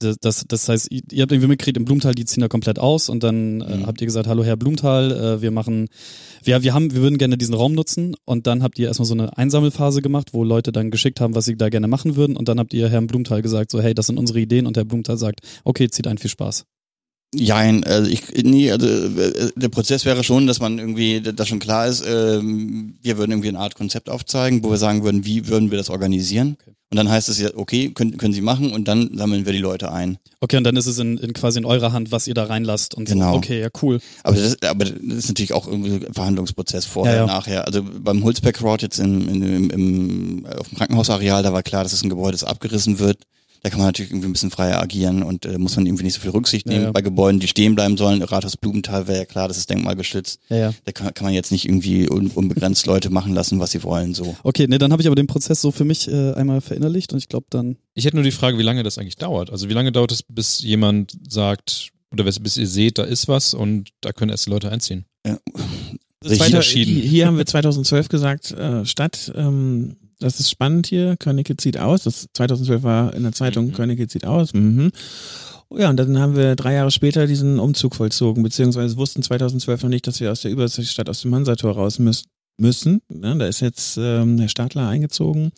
das, 0.01 0.45
das, 0.47 0.69
heißt, 0.69 0.89
ihr 0.91 1.23
habt 1.23 1.33
irgendwie 1.33 1.49
mitgekriegt, 1.49 1.79
im 1.79 1.85
Blumenthal, 1.85 2.15
die 2.15 2.25
ziehen 2.25 2.43
da 2.43 2.49
komplett 2.49 2.79
aus 2.79 3.09
und 3.09 3.23
dann 3.23 3.61
äh, 3.61 3.77
mhm. 3.77 3.87
habt 3.87 4.01
ihr 4.01 4.07
gesagt, 4.07 4.27
hallo 4.27 4.45
Herr 4.45 4.57
Blumenthal, 4.57 5.12
äh, 5.12 5.41
wir 5.41 5.51
machen, 5.51 5.89
wir, 6.43 6.62
wir 6.62 6.75
haben, 6.75 6.93
wir 6.93 7.01
würden 7.01 7.17
gerne 7.17 7.39
diesen 7.39 7.55
Raum 7.55 7.73
nutzen 7.73 8.15
und 8.25 8.47
dann 8.47 8.62
habt 8.62 8.79
ihr 8.79 8.89
erstmal 8.89 9.07
so 9.07 9.15
eine 9.15 9.39
Einsammelphase 9.39 10.03
gemacht, 10.03 10.35
wo 10.35 10.45
Leute 10.45 10.73
dann 10.73 10.91
geschickt 10.91 11.21
haben, 11.21 11.35
was 11.35 11.47
sie 11.47 11.57
da 11.57 11.69
gerne 11.71 11.89
machen 11.89 12.17
würden 12.17 12.37
und 12.37 12.49
dann 12.49 12.59
habt 12.59 12.75
ihr 12.75 12.89
Herrn 12.91 13.07
Blumenthal 13.07 13.41
gesagt, 13.41 13.71
so 13.71 13.81
hey, 13.81 13.95
das 13.95 14.07
sind 14.09 14.19
unsere 14.19 14.41
Ideen 14.41 14.67
und 14.67 14.77
Herr 14.77 14.85
Blumenthal 14.85 15.17
sagt, 15.17 15.41
okay, 15.65 15.89
zieht 15.89 16.07
ein, 16.07 16.19
viel 16.19 16.31
Spaß. 16.31 16.67
Jein, 17.35 17.85
also 17.85 18.11
ich, 18.11 18.22
nee, 18.43 18.70
also 18.70 18.87
äh, 18.87 19.51
der 19.57 19.68
Prozess 19.68 20.05
wäre 20.05 20.24
schon, 20.24 20.47
dass 20.47 20.61
man 20.61 20.78
irgendwie, 20.78 21.20
dass 21.20 21.49
schon 21.49 21.59
klar 21.59 21.87
ist, 21.87 22.05
ähm, 22.07 22.97
wir 23.03 23.18
würden 23.18 23.32
irgendwie 23.32 23.49
eine 23.49 23.59
Art 23.59 23.74
Konzept 23.74 24.09
aufzeigen, 24.09 24.62
wo 24.62 24.70
wir 24.70 24.76
sagen 24.76 25.03
würden, 25.05 25.24
wie 25.24 25.49
würden 25.49 25.70
wir 25.70 25.78
das 25.78 25.91
organisieren. 25.91 26.57
Okay. 26.61 26.74
Und 26.91 26.99
dann 26.99 27.09
heißt 27.09 27.28
es 27.28 27.41
ja, 27.41 27.51
okay, 27.57 27.91
können, 27.91 28.18
können 28.18 28.32
Sie 28.32 28.41
machen 28.41 28.72
und 28.72 28.87
dann 28.87 29.16
sammeln 29.16 29.47
wir 29.47 29.53
die 29.53 29.59
Leute 29.59 29.91
ein. 29.91 30.18
Okay, 30.41 30.59
und 30.59 30.64
dann 30.64 30.76
ist 30.76 30.87
es 30.87 30.99
in, 30.99 31.18
in 31.18 31.32
quasi 31.32 31.59
in 31.59 31.64
eurer 31.64 31.93
Hand, 31.93 32.12
was 32.12 32.28
ihr 32.28 32.35
da 32.35 32.45
reinlasst 32.45 32.95
und 32.95 33.09
genau. 33.09 33.32
so. 33.32 33.39
Okay, 33.39 33.61
ja, 33.61 33.68
cool. 33.82 33.99
Aber 34.22 34.37
das, 34.37 34.62
aber 34.62 34.85
das 34.85 34.95
ist 35.01 35.28
natürlich 35.28 35.55
auch 35.55 35.66
irgendwie 35.66 36.07
ein 36.07 36.14
Verhandlungsprozess 36.14 36.85
vorher, 36.85 37.14
ja, 37.14 37.20
ja. 37.22 37.26
nachher. 37.26 37.66
Also 37.66 37.82
beim 37.82 38.22
Hulsbeck 38.22 38.62
Road 38.62 38.82
jetzt 38.82 39.01
in, 39.01 39.26
in, 39.28 39.43
im, 39.43 39.70
im, 39.70 40.47
auf 40.47 40.68
dem 40.68 40.78
Krankenhausareal, 40.78 41.43
da 41.43 41.53
war 41.53 41.64
klar, 41.64 41.82
dass 41.82 41.93
es 41.93 42.05
ein 42.05 42.11
Gebäude, 42.11 42.32
das 42.32 42.45
abgerissen 42.45 43.01
wird 43.01 43.18
da 43.65 43.71
kann 43.71 43.79
man 43.79 43.89
natürlich 43.89 44.11
irgendwie 44.11 44.29
ein 44.29 44.33
bisschen 44.33 44.51
freier 44.51 44.79
agieren 44.83 45.23
und 45.23 45.47
äh, 45.47 45.57
muss 45.57 45.75
man 45.75 45.87
irgendwie 45.87 46.05
nicht 46.05 46.12
so 46.12 46.21
viel 46.21 46.33
Rücksicht 46.33 46.67
nehmen. 46.67 46.81
Ja, 46.81 46.87
ja. 46.89 46.93
Bei 46.93 47.01
Gebäuden, 47.01 47.41
die 47.41 47.49
stehen 47.49 47.75
bleiben 47.75 47.97
sollen, 47.97 48.23
Rathaus 48.23 48.59
Blumenthal 48.59 49.09
wäre 49.09 49.21
ja 49.21 49.25
klar, 49.25 49.49
das 49.49 49.57
ist 49.57 49.71
denkmalgeschützt. 49.71 50.39
Ja, 50.51 50.57
ja. 50.57 50.75
Da 50.85 50.93
kann, 50.93 51.15
kann 51.15 51.25
man 51.25 51.33
jetzt 51.33 51.51
nicht 51.51 51.65
irgendwie 51.65 52.11
un, 52.11 52.27
unbegrenzt 52.27 52.85
Leute 52.87 53.09
machen 53.09 53.33
lassen, 53.33 53.61
was 53.61 53.71
sie 53.71 53.83
wollen. 53.83 54.12
So. 54.12 54.37
Okay, 54.43 54.67
nee, 54.69 54.77
dann 54.77 54.93
habe 54.93 55.01
ich 55.01 55.09
aber 55.09 55.17
den 55.17 55.29
Prozess 55.29 55.62
so 55.62 55.71
für 55.71 55.87
mich 55.87 56.09
äh, 56.09 56.35
einmal 56.35 56.61
verinnerlicht 56.61 57.15
und 57.15 57.21
ich 57.21 57.31
glaube 57.31 57.47
dann. 57.49 57.79
Ich 57.95 58.05
hätte 58.05 58.17
nur 58.17 58.25
die 58.25 58.33
Frage, 58.33 58.59
wie 58.59 58.62
lange 58.62 58.83
das 58.83 58.99
eigentlich 58.99 59.17
dauert. 59.17 59.49
Also 59.49 59.71
wie 59.71 59.75
lange 59.75 59.93
dauert 59.93 60.12
es, 60.12 60.23
bis 60.23 60.61
jemand 60.61 61.17
sagt, 61.27 61.89
oder 62.12 62.25
bis 62.25 62.59
ihr 62.59 62.69
seht, 62.69 62.99
da 62.99 63.05
ist 63.05 63.29
was 63.29 63.55
und 63.55 63.89
da 64.03 64.12
können 64.12 64.31
erst 64.31 64.45
die 64.45 64.51
Leute 64.51 64.71
einziehen? 64.71 65.07
Ja. 65.27 65.39
Hier, 66.23 66.61
hier 66.61 67.27
haben 67.27 67.39
wir 67.39 67.47
2012 67.47 68.09
gesagt, 68.09 68.51
äh, 68.53 68.85
Stadt, 68.85 69.33
ähm, 69.35 69.97
das 70.25 70.41
ist 70.41 70.49
spannend 70.49 70.87
hier. 70.87 71.16
Körnecke 71.18 71.55
zieht 71.57 71.79
aus. 71.79 72.05
Das 72.05 72.29
2012 72.33 72.83
war 72.83 73.12
in 73.14 73.25
der 73.25 73.33
Zeitung, 73.33 73.66
mhm. 73.66 73.72
Körnecke 73.72 74.09
zieht 74.09 74.27
aus. 74.27 74.55
Mhm. 74.55 74.91
Ja, 75.77 75.91
und 75.91 75.97
dann 75.99 76.18
haben 76.18 76.35
wir 76.35 76.57
drei 76.57 76.72
Jahre 76.75 76.91
später 76.91 77.27
diesen 77.27 77.59
Umzug 77.59 77.95
vollzogen, 77.95 78.43
beziehungsweise 78.43 78.97
wussten 78.97 79.22
2012 79.22 79.83
noch 79.83 79.91
nicht, 79.91 80.07
dass 80.07 80.20
wir 80.20 80.33
aus 80.33 80.41
der 80.41 80.51
Überseestadt 80.51 81.11
aus 81.11 81.20
dem 81.20 81.35
Hansator 81.35 81.72
raus 81.72 81.99
müssen. 81.99 82.27
müssen. 82.57 83.03
Ja, 83.11 83.35
da 83.35 83.47
ist 83.47 83.61
jetzt 83.61 83.99
ähm, 84.01 84.39
Herr 84.39 84.49
Stadler 84.49 84.89
eingezogen 84.89 85.53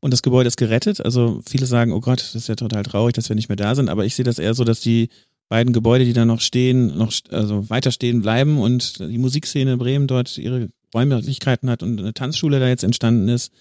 und 0.00 0.12
das 0.12 0.22
Gebäude 0.22 0.48
ist 0.48 0.56
gerettet. 0.56 1.04
Also 1.04 1.42
viele 1.46 1.66
sagen, 1.66 1.92
oh 1.92 2.00
Gott, 2.00 2.20
das 2.20 2.34
ist 2.34 2.48
ja 2.48 2.54
total 2.54 2.84
traurig, 2.84 3.14
dass 3.14 3.28
wir 3.28 3.36
nicht 3.36 3.50
mehr 3.50 3.56
da 3.56 3.74
sind. 3.74 3.90
Aber 3.90 4.06
ich 4.06 4.14
sehe 4.14 4.24
das 4.24 4.38
eher 4.38 4.54
so, 4.54 4.64
dass 4.64 4.80
die 4.80 5.10
beiden 5.50 5.74
Gebäude, 5.74 6.06
die 6.06 6.14
da 6.14 6.24
noch 6.24 6.40
stehen, 6.40 6.96
noch 6.96 7.12
also 7.30 7.68
weiter 7.68 7.90
stehen 7.90 8.22
bleiben 8.22 8.58
und 8.58 8.98
die 8.98 9.18
Musikszene 9.18 9.76
Bremen 9.76 10.06
dort 10.06 10.38
ihre 10.38 10.70
Räumlichkeiten 10.94 11.68
hat 11.68 11.82
und 11.82 12.00
eine 12.00 12.14
Tanzschule 12.14 12.60
da 12.60 12.68
jetzt 12.68 12.84
entstanden 12.84 13.28
ist. 13.28 13.52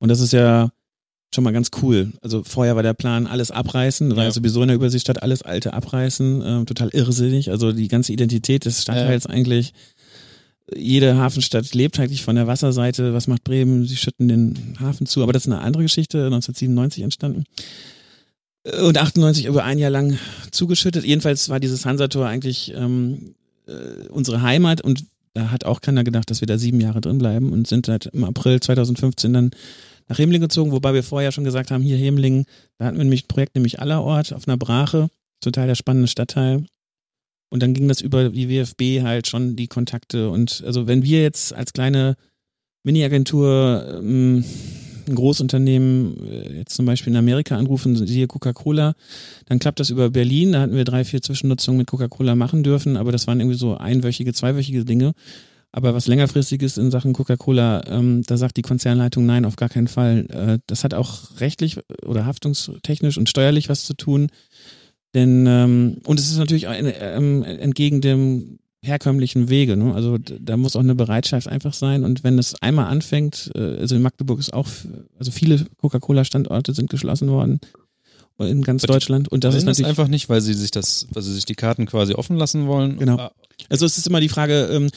Und 0.00 0.08
das 0.08 0.20
ist 0.20 0.32
ja 0.32 0.70
schon 1.32 1.44
mal 1.44 1.52
ganz 1.52 1.70
cool. 1.82 2.12
Also 2.22 2.42
vorher 2.42 2.74
war 2.74 2.82
der 2.82 2.94
Plan, 2.94 3.26
alles 3.26 3.52
abreißen, 3.52 4.16
war 4.16 4.24
ja. 4.24 4.30
sowieso 4.32 4.62
in 4.62 4.68
der 4.68 4.76
Übersichtsstadt 4.76 5.22
alles 5.22 5.42
alte 5.42 5.72
abreißen, 5.72 6.42
äh, 6.42 6.64
total 6.64 6.88
irrsinnig. 6.88 7.50
Also 7.50 7.72
die 7.72 7.86
ganze 7.86 8.12
Identität 8.12 8.64
des 8.64 8.82
Stadtteils 8.82 9.24
ja. 9.24 9.30
eigentlich. 9.30 9.72
Jede 10.74 11.16
Hafenstadt 11.16 11.72
lebt 11.74 11.98
eigentlich 11.98 12.22
von 12.22 12.36
der 12.36 12.46
Wasserseite. 12.46 13.12
Was 13.12 13.26
macht 13.26 13.44
Bremen? 13.44 13.86
Sie 13.86 13.96
schütten 13.96 14.28
den 14.28 14.76
Hafen 14.80 15.06
zu. 15.06 15.22
Aber 15.22 15.32
das 15.32 15.46
ist 15.46 15.52
eine 15.52 15.60
andere 15.60 15.82
Geschichte, 15.82 16.18
1997 16.26 17.04
entstanden. 17.04 17.44
Und 18.82 18.98
98 18.98 19.46
über 19.46 19.64
ein 19.64 19.78
Jahr 19.78 19.90
lang 19.90 20.18
zugeschüttet. 20.50 21.04
Jedenfalls 21.04 21.48
war 21.48 21.60
dieses 21.60 21.86
Hansator 21.86 22.26
eigentlich 22.26 22.72
ähm, 22.76 23.34
äh, 23.66 24.08
unsere 24.08 24.42
Heimat 24.42 24.80
und 24.80 25.04
da 25.32 25.50
hat 25.50 25.64
auch 25.64 25.80
keiner 25.80 26.04
gedacht, 26.04 26.30
dass 26.30 26.40
wir 26.40 26.46
da 26.46 26.58
sieben 26.58 26.80
Jahre 26.80 27.00
drin 27.00 27.18
bleiben 27.18 27.52
und 27.52 27.68
sind 27.68 27.86
seit 27.86 28.06
im 28.06 28.24
April 28.24 28.60
2015 28.60 29.32
dann 29.32 29.50
nach 30.10 30.18
Hemling 30.18 30.40
gezogen, 30.40 30.72
wobei 30.72 30.92
wir 30.92 31.04
vorher 31.04 31.30
schon 31.30 31.44
gesagt 31.44 31.70
haben, 31.70 31.82
hier 31.82 31.96
Hemling, 31.96 32.44
da 32.78 32.86
hatten 32.86 32.96
wir 32.96 33.04
nämlich 33.04 33.24
ein 33.24 33.28
Projekt, 33.28 33.54
nämlich 33.54 33.78
Allerort 33.78 34.32
auf 34.32 34.48
einer 34.48 34.56
Brache, 34.56 35.08
total 35.40 35.68
der 35.68 35.76
spannende 35.76 36.08
Stadtteil. 36.08 36.66
Und 37.48 37.62
dann 37.62 37.74
ging 37.74 37.86
das 37.86 38.00
über 38.00 38.28
die 38.30 38.48
WFB 38.48 39.02
halt 39.02 39.28
schon 39.28 39.54
die 39.54 39.68
Kontakte. 39.68 40.30
Und 40.30 40.62
also 40.66 40.88
wenn 40.88 41.04
wir 41.04 41.22
jetzt 41.22 41.54
als 41.54 41.72
kleine 41.72 42.16
Mini-Agentur 42.82 44.00
ähm, 44.00 44.44
ein 45.08 45.14
Großunternehmen 45.14 46.26
äh, 46.26 46.58
jetzt 46.58 46.74
zum 46.74 46.86
Beispiel 46.86 47.12
in 47.12 47.16
Amerika 47.18 47.56
anrufen, 47.56 47.94
siehe 47.94 48.26
Coca-Cola, 48.26 48.94
dann 49.46 49.58
klappt 49.60 49.78
das 49.78 49.90
über 49.90 50.10
Berlin. 50.10 50.52
Da 50.52 50.60
hatten 50.60 50.74
wir 50.74 50.84
drei, 50.84 51.04
vier 51.04 51.22
Zwischennutzungen 51.22 51.78
mit 51.78 51.86
Coca-Cola 51.86 52.34
machen 52.34 52.64
dürfen, 52.64 52.96
aber 52.96 53.12
das 53.12 53.28
waren 53.28 53.38
irgendwie 53.38 53.58
so 53.58 53.76
einwöchige, 53.76 54.32
zweiwöchige 54.32 54.84
Dinge. 54.84 55.12
Aber 55.72 55.94
was 55.94 56.08
längerfristiges 56.08 56.78
in 56.78 56.90
Sachen 56.90 57.12
Coca-Cola, 57.12 57.82
ähm, 57.86 58.22
da 58.26 58.36
sagt 58.36 58.56
die 58.56 58.62
Konzernleitung 58.62 59.24
nein, 59.24 59.44
auf 59.44 59.56
gar 59.56 59.68
keinen 59.68 59.86
Fall. 59.86 60.26
Äh, 60.30 60.58
das 60.66 60.82
hat 60.82 60.94
auch 60.94 61.40
rechtlich 61.40 61.78
oder 62.04 62.26
haftungstechnisch 62.26 63.18
und 63.18 63.28
steuerlich 63.28 63.68
was 63.68 63.84
zu 63.84 63.94
tun. 63.94 64.30
Denn, 65.14 65.46
ähm, 65.46 65.98
und 66.04 66.18
es 66.18 66.30
ist 66.30 66.38
natürlich 66.38 66.66
auch, 66.66 66.74
ähm, 66.74 67.44
entgegen 67.44 68.00
dem 68.00 68.58
herkömmlichen 68.82 69.48
Wege. 69.48 69.76
Ne? 69.76 69.94
Also 69.94 70.18
da 70.18 70.56
muss 70.56 70.74
auch 70.74 70.80
eine 70.80 70.94
Bereitschaft 70.94 71.46
einfach 71.46 71.74
sein. 71.74 72.02
Und 72.04 72.24
wenn 72.24 72.38
es 72.38 72.60
einmal 72.62 72.86
anfängt, 72.86 73.50
äh, 73.54 73.78
also 73.78 73.94
in 73.94 74.02
Magdeburg 74.02 74.40
ist 74.40 74.52
auch, 74.52 74.68
also 75.18 75.30
viele 75.30 75.66
Coca-Cola-Standorte 75.78 76.74
sind 76.74 76.90
geschlossen 76.90 77.28
worden 77.28 77.60
in 78.38 78.62
ganz 78.62 78.82
Deutschland. 78.82 79.28
Und 79.28 79.44
das 79.44 79.54
ist 79.54 79.64
natürlich 79.64 79.82
das 79.82 79.90
einfach 79.90 80.08
nicht, 80.08 80.28
weil 80.28 80.40
sie 80.40 80.54
sich 80.54 80.70
das, 80.70 81.06
weil 81.12 81.22
sie 81.22 81.34
sich 81.34 81.44
die 81.44 81.54
Karten 81.54 81.86
quasi 81.86 82.14
offen 82.14 82.36
lassen 82.36 82.66
wollen. 82.66 82.98
Genau. 82.98 83.18
Ah. 83.18 83.32
Also 83.68 83.84
es 83.84 83.98
ist 83.98 84.06
immer 84.06 84.20
die 84.20 84.30
Frage, 84.30 84.70
ähm, 84.72 84.88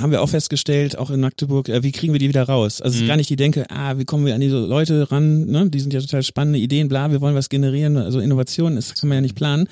haben 0.00 0.10
wir 0.10 0.22
auch 0.22 0.28
festgestellt, 0.28 0.98
auch 0.98 1.10
in 1.10 1.20
Magdeburg, 1.20 1.68
äh, 1.68 1.82
wie 1.82 1.92
kriegen 1.92 2.12
wir 2.12 2.20
die 2.20 2.28
wieder 2.28 2.44
raus? 2.44 2.80
Also 2.80 2.94
es 2.94 2.96
ist 2.96 3.02
mhm. 3.02 3.08
gar 3.08 3.16
nicht 3.16 3.30
die 3.30 3.36
Denke, 3.36 3.66
ah, 3.70 3.98
wie 3.98 4.04
kommen 4.04 4.26
wir 4.26 4.34
an 4.34 4.40
diese 4.40 4.58
Leute 4.58 5.10
ran, 5.10 5.46
ne? 5.46 5.68
Die 5.70 5.80
sind 5.80 5.92
ja 5.92 6.00
total 6.00 6.22
spannende 6.22 6.58
Ideen, 6.58 6.88
bla, 6.88 7.10
wir 7.10 7.20
wollen 7.20 7.34
was 7.34 7.48
generieren, 7.48 7.96
also 7.96 8.20
Innovationen, 8.20 8.76
das 8.76 8.94
kann 8.94 9.08
man 9.08 9.16
ja 9.16 9.22
nicht 9.22 9.36
planen. 9.36 9.68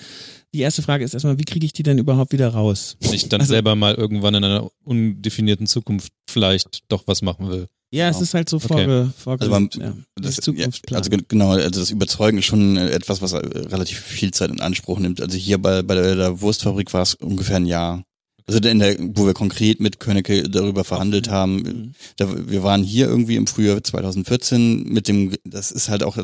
Die 0.55 0.61
erste 0.61 0.83
Frage 0.83 1.05
ist 1.05 1.15
erstmal, 1.15 1.39
wie 1.39 1.45
kriege 1.45 1.65
ich 1.65 1.73
die 1.73 1.83
denn 1.83 1.99
überhaupt 1.99 2.33
wieder 2.33 2.49
raus? 2.49 2.97
Wenn 3.01 3.15
ich 3.15 3.29
dann 3.29 3.41
also, 3.41 3.53
selber 3.53 3.75
mal 3.75 3.95
irgendwann 3.95 4.35
in 4.35 4.45
einer 4.45 4.71
undefinierten 4.85 5.67
Zukunft 5.67 6.13
vielleicht 6.29 6.83
doch 6.89 7.05
was 7.07 7.23
machen 7.23 7.49
will. 7.49 7.69
Ja, 7.91 8.09
es 8.09 8.23
ist 8.23 8.33
halt 8.33 8.49
so 8.49 8.59
vorge, 8.59 9.03
okay. 9.03 9.11
vorge 9.19 9.43
also, 9.43 9.53
man, 9.53 9.69
ja, 9.79 9.93
das, 10.17 10.41
ja, 10.47 10.67
also 10.93 11.11
genau, 11.29 11.51
also 11.51 11.81
das 11.81 11.91
Überzeugen 11.91 12.39
ist 12.39 12.47
schon 12.47 12.79
etwas, 12.79 13.21
was 13.21 13.35
relativ 13.35 13.99
viel 14.01 14.31
Zeit 14.31 14.51
in 14.51 14.63
Anspruch 14.63 14.99
nimmt. 14.99 15.21
Also 15.21 15.37
hier 15.37 15.59
bei, 15.59 15.83
bei 15.83 15.95
der 15.95 16.41
Wurstfabrik 16.41 16.93
war 16.95 17.03
es 17.03 17.15
ungefähr 17.17 17.57
ein 17.57 17.67
Jahr. 17.67 18.03
Also 18.47 18.61
in 18.69 18.79
der, 18.79 18.97
wo 18.99 19.27
wir 19.27 19.35
konkret 19.35 19.81
mit 19.81 20.01
Königke 20.01 20.49
darüber 20.49 20.85
verhandelt 20.85 21.29
haben, 21.29 21.57
mhm. 21.57 21.93
da, 22.17 22.29
wir 22.49 22.63
waren 22.63 22.83
hier 22.83 23.07
irgendwie 23.07 23.37
im 23.37 23.47
Frühjahr 23.47 23.83
2014 23.83 24.85
mit 24.85 25.09
dem, 25.09 25.35
das 25.45 25.71
ist 25.71 25.89
halt 25.89 26.03
auch 26.03 26.19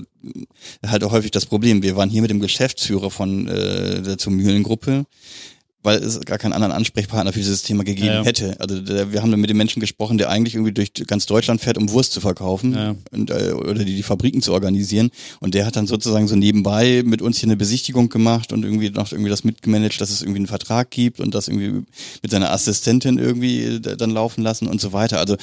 halt 0.87 1.05
auch 1.05 1.13
häufig 1.13 1.31
das 1.31 1.47
Problem. 1.47 1.83
Wir 1.83 1.97
waren 1.97 2.11
hier 2.11 2.23
mit 2.23 2.31
dem 2.31 2.41
Geschäftsführer 2.41 3.11
von 3.11 3.47
äh, 3.49 4.03
der 4.03 4.19
zur 4.19 4.33
Mühlengruppe, 4.33 5.07
weil 5.89 6.03
es 6.03 6.21
gar 6.21 6.37
keinen 6.37 6.53
anderen 6.53 6.75
Ansprechpartner 6.75 7.33
für 7.33 7.39
dieses 7.39 7.63
Thema 7.63 7.83
gegeben 7.83 8.09
ja, 8.09 8.23
hätte. 8.23 8.57
Also 8.61 8.79
der, 8.79 9.11
wir 9.11 9.23
haben 9.23 9.31
dann 9.31 9.41
mit 9.41 9.49
dem 9.49 9.57
Menschen 9.57 9.81
gesprochen, 9.81 10.19
der 10.19 10.29
eigentlich 10.29 10.55
irgendwie 10.55 10.73
durch 10.73 10.93
ganz 11.07 11.25
Deutschland 11.25 11.63
fährt, 11.63 11.79
um 11.79 11.91
Wurst 11.91 12.13
zu 12.13 12.21
verkaufen 12.21 12.75
ja. 12.75 12.95
und, 13.11 13.31
äh, 13.31 13.53
oder 13.53 13.85
die, 13.85 13.97
die 13.97 14.03
Fabriken 14.03 14.43
zu 14.43 14.53
organisieren. 14.53 15.11
Und 15.41 15.55
der 15.55 15.65
hat 15.65 15.77
dann 15.77 15.87
sozusagen 15.87 16.29
so 16.29 16.37
nebenbei 16.37 17.03
mit 17.07 17.23
uns 17.23 17.39
hier 17.39 17.47
eine 17.47 17.57
Besichtigung 17.57 18.11
gemacht 18.11 18.53
und 18.53 18.65
irgendwie 18.65 18.91
noch 18.91 19.11
irgendwie 19.11 19.31
das 19.31 19.45
mitgemanagt, 19.45 19.99
dass 19.99 20.11
es 20.11 20.21
irgendwie 20.21 20.41
einen 20.41 20.47
Vertrag 20.47 20.91
gibt 20.91 21.21
und 21.21 21.35
das 21.35 21.49
irgendwie 21.49 21.87
mit 22.21 22.31
seiner 22.31 22.53
Assistentin 22.53 23.19
irgendwie 23.19 23.63
äh, 23.63 23.81
dann 23.81 24.11
laufen 24.11 24.43
lassen 24.43 24.67
und 24.69 24.83
so 24.83 24.93
weiter. 24.93 25.19
Also 25.19 25.37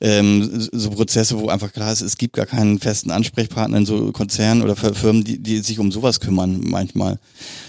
ähm, 0.00 0.68
so 0.72 0.90
Prozesse, 0.90 1.38
wo 1.38 1.50
einfach 1.50 1.72
klar 1.72 1.92
ist, 1.92 2.00
es 2.00 2.18
gibt 2.18 2.34
gar 2.34 2.46
keinen 2.46 2.80
festen 2.80 3.12
Ansprechpartner 3.12 3.78
in 3.78 3.86
so 3.86 4.10
Konzernen 4.10 4.64
oder 4.64 4.74
Firmen, 4.74 5.22
die, 5.22 5.38
die 5.38 5.58
sich 5.58 5.78
um 5.78 5.92
sowas 5.92 6.18
kümmern 6.18 6.62
manchmal. 6.64 7.20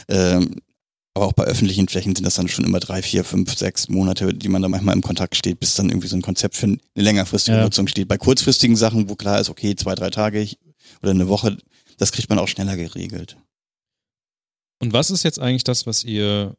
Ähm, 0.08 0.56
Aber 1.16 1.28
auch 1.28 1.34
bei 1.34 1.46
öffentlichen 1.46 1.88
Flächen 1.88 2.14
sind 2.14 2.26
das 2.26 2.36
dann 2.36 2.50
schon 2.50 2.66
immer 2.66 2.82
drei, 2.82 3.02
vier, 3.02 3.24
fünf, 3.24 3.58
sechs 3.58 3.88
Monate, 3.88 4.34
die 4.34 4.50
man 4.50 4.62
da 4.62 4.68
manchmal 4.68 4.96
im 4.96 5.02
Kontakt 5.02 5.36
steht, 5.38 5.62
bis 5.62 5.74
dann 5.76 5.90
irgendwie 5.90 6.10
so 6.10 6.18
ein 6.18 6.22
Konzept 6.22 6.56
für 6.56 6.66
eine 6.66 6.78
längerfristige 6.94 7.56
Ja. 7.58 7.64
Nutzung 7.64 7.88
steht. 7.88 8.10
Bei 8.10 8.18
kurzfristigen 8.18 8.76
Sachen, 8.76 9.10
wo 9.10 9.16
klar 9.16 9.40
ist, 9.40 9.50
okay, 9.50 9.76
zwei, 9.76 9.96
drei 9.96 10.10
Tage 10.10 10.46
oder 11.02 11.12
eine 11.12 11.30
Woche, 11.30 11.58
das 11.98 12.12
kriegt 12.12 12.30
man 12.30 12.38
auch 12.38 12.50
schneller 12.50 12.76
geregelt. 12.76 13.38
Und 14.82 14.92
was 14.92 15.10
ist 15.10 15.24
jetzt 15.24 15.40
eigentlich 15.40 15.64
das, 15.64 15.86
was 15.88 16.04
ihr 16.04 16.58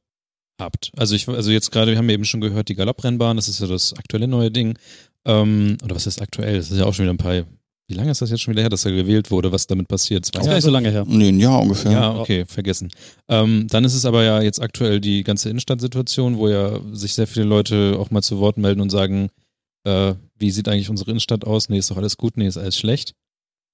habt? 0.58 0.90
Also 0.96 1.14
ich, 1.14 1.28
also 1.28 1.50
jetzt 1.50 1.70
gerade, 1.70 1.90
wir 1.92 1.98
haben 1.98 2.08
eben 2.08 2.24
schon 2.24 2.40
gehört, 2.40 2.70
die 2.70 2.74
Galopprennbahn, 2.74 3.36
das 3.36 3.48
ist 3.48 3.60
ja 3.60 3.66
das 3.66 3.92
aktuelle 3.92 4.26
neue 4.26 4.50
Ding. 4.50 4.78
Ähm, 5.26 5.76
oder 5.84 5.94
was 5.94 6.06
ist 6.06 6.22
aktuell? 6.22 6.56
Das 6.56 6.70
ist 6.70 6.78
ja 6.78 6.86
auch 6.86 6.94
schon 6.94 7.04
wieder 7.04 7.12
ein 7.12 7.18
paar. 7.18 7.44
Wie 7.88 7.94
lange 7.94 8.10
ist 8.10 8.20
das 8.20 8.30
jetzt 8.30 8.40
schon 8.40 8.52
wieder 8.52 8.62
her, 8.62 8.68
dass 8.68 8.84
er 8.84 8.92
gewählt 8.92 9.30
wurde, 9.30 9.52
was 9.52 9.68
damit 9.68 9.86
passiert? 9.86 10.22
Das 10.34 10.42
ist 10.42 10.46
gar 10.46 10.54
nicht 10.54 10.64
so 10.64 10.70
lange 10.70 10.90
her. 10.90 11.04
Nee, 11.06 11.28
ein 11.28 11.38
Jahr 11.38 11.62
ungefähr. 11.62 11.92
Ja, 11.92 12.18
okay, 12.18 12.44
vergessen. 12.44 12.90
Ähm, 13.28 13.68
dann 13.70 13.84
ist 13.84 13.94
es 13.94 14.04
aber 14.04 14.24
ja 14.24 14.42
jetzt 14.42 14.60
aktuell 14.60 15.00
die 15.00 15.22
ganze 15.22 15.50
Innenstadtsituation, 15.50 16.36
wo 16.36 16.48
ja 16.48 16.80
sich 16.92 17.14
sehr 17.14 17.28
viele 17.28 17.46
Leute 17.46 17.96
auch 17.98 18.10
mal 18.10 18.22
zu 18.22 18.38
Wort 18.40 18.56
melden 18.56 18.80
und 18.80 18.90
sagen, 18.90 19.30
äh, 19.84 20.14
wie 20.36 20.50
sieht 20.50 20.68
eigentlich 20.68 20.90
unsere 20.90 21.12
Innenstadt 21.12 21.44
aus? 21.44 21.68
Nee, 21.68 21.78
ist 21.78 21.90
doch 21.90 21.96
alles 21.96 22.16
gut, 22.16 22.36
nee, 22.36 22.48
ist 22.48 22.56
alles 22.56 22.76
schlecht. 22.76 23.14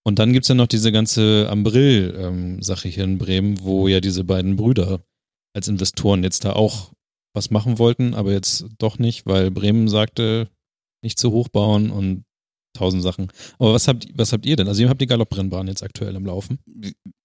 Und 0.04 0.18
dann 0.18 0.32
gibt's 0.32 0.48
ja 0.48 0.54
noch 0.54 0.66
diese 0.66 0.92
ganze 0.92 1.48
Ambrill-Sache 1.48 2.88
hier 2.88 3.04
in 3.04 3.18
Bremen, 3.18 3.60
wo 3.62 3.88
ja 3.88 4.00
diese 4.00 4.24
beiden 4.24 4.56
Brüder 4.56 5.00
als 5.54 5.68
Investoren 5.68 6.22
jetzt 6.22 6.44
da 6.44 6.52
auch 6.52 6.92
was 7.34 7.50
machen 7.50 7.78
wollten, 7.78 8.14
aber 8.14 8.32
jetzt 8.32 8.66
doch 8.78 8.98
nicht, 8.98 9.26
weil 9.26 9.50
Bremen 9.50 9.88
sagte, 9.88 10.48
nicht 11.02 11.18
zu 11.18 11.30
hoch 11.30 11.48
bauen 11.48 11.90
und 11.90 12.24
tausend 12.72 13.02
Sachen. 13.02 13.28
Aber 13.58 13.72
was 13.72 13.88
habt, 13.88 14.06
was 14.14 14.32
habt 14.32 14.46
ihr 14.46 14.56
denn? 14.56 14.68
Also 14.68 14.82
ihr 14.82 14.88
habt 14.88 15.00
die 15.00 15.06
Galopprennbahn 15.06 15.68
jetzt 15.68 15.82
aktuell 15.82 16.14
im 16.16 16.26
Laufen. 16.26 16.58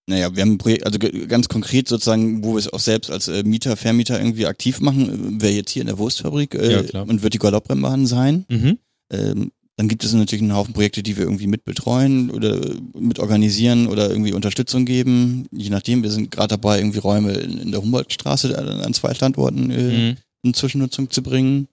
Naja, 0.10 0.34
wir 0.36 0.42
haben 0.42 0.54
ein 0.54 0.58
Projekt, 0.58 0.86
also 0.86 1.00
ganz 1.00 1.50
konkret 1.50 1.88
sozusagen, 1.90 2.44
wo 2.44 2.54
wir 2.54 2.60
es 2.60 2.72
auch 2.72 2.80
selbst 2.80 3.12
als 3.12 3.28
äh, 3.28 3.44
Mieter, 3.44 3.76
Vermieter 3.76 4.18
irgendwie 4.20 4.46
aktiv 4.46 4.80
machen, 4.80 5.42
wäre 5.42 5.52
jetzt 5.54 5.72
hier 5.72 5.82
in 5.82 5.88
der 5.88 5.98
Wurstfabrik 5.98 6.56
äh, 6.56 6.86
Ja, 6.94 7.02
und 7.02 7.24
wird 7.24 7.34
die 7.34 7.40
Galopprennbahn 7.40 8.08
sein. 8.08 8.46
Mhm. 8.50 8.78
Ähm, 9.12 9.52
dann 9.76 9.90
gibt 9.90 10.04
es 10.04 10.14
natürlich 10.14 10.42
einen 10.42 10.56
Haufen 10.56 10.74
Projekte, 10.74 11.04
die 11.04 11.18
wir 11.18 11.26
irgendwie 11.26 11.46
mitbetreuen 11.48 12.32
oder 12.32 12.60
mit 13.00 13.20
organisieren 13.20 13.88
oder 13.88 14.10
irgendwie 14.10 14.34
Unterstützung 14.34 14.86
geben. 14.86 15.46
Je 15.52 15.70
nachdem, 15.70 16.02
wir 16.04 16.10
sind 16.10 16.32
gerade 16.32 16.48
dabei, 16.48 16.80
irgendwie 16.80 16.98
Räume 17.00 17.34
in, 17.34 17.58
in 17.60 17.72
der 17.72 17.82
Humboldtstraße 17.82 18.58
an 18.58 18.68
an 18.68 18.94
zwei 18.94 19.14
Standorten 19.14 19.70
äh, 19.70 20.12
Mhm. 20.12 20.18
in 20.44 20.54
Zwischennutzung 20.54 21.12
zu 21.12 21.22
bringen. 21.22 21.68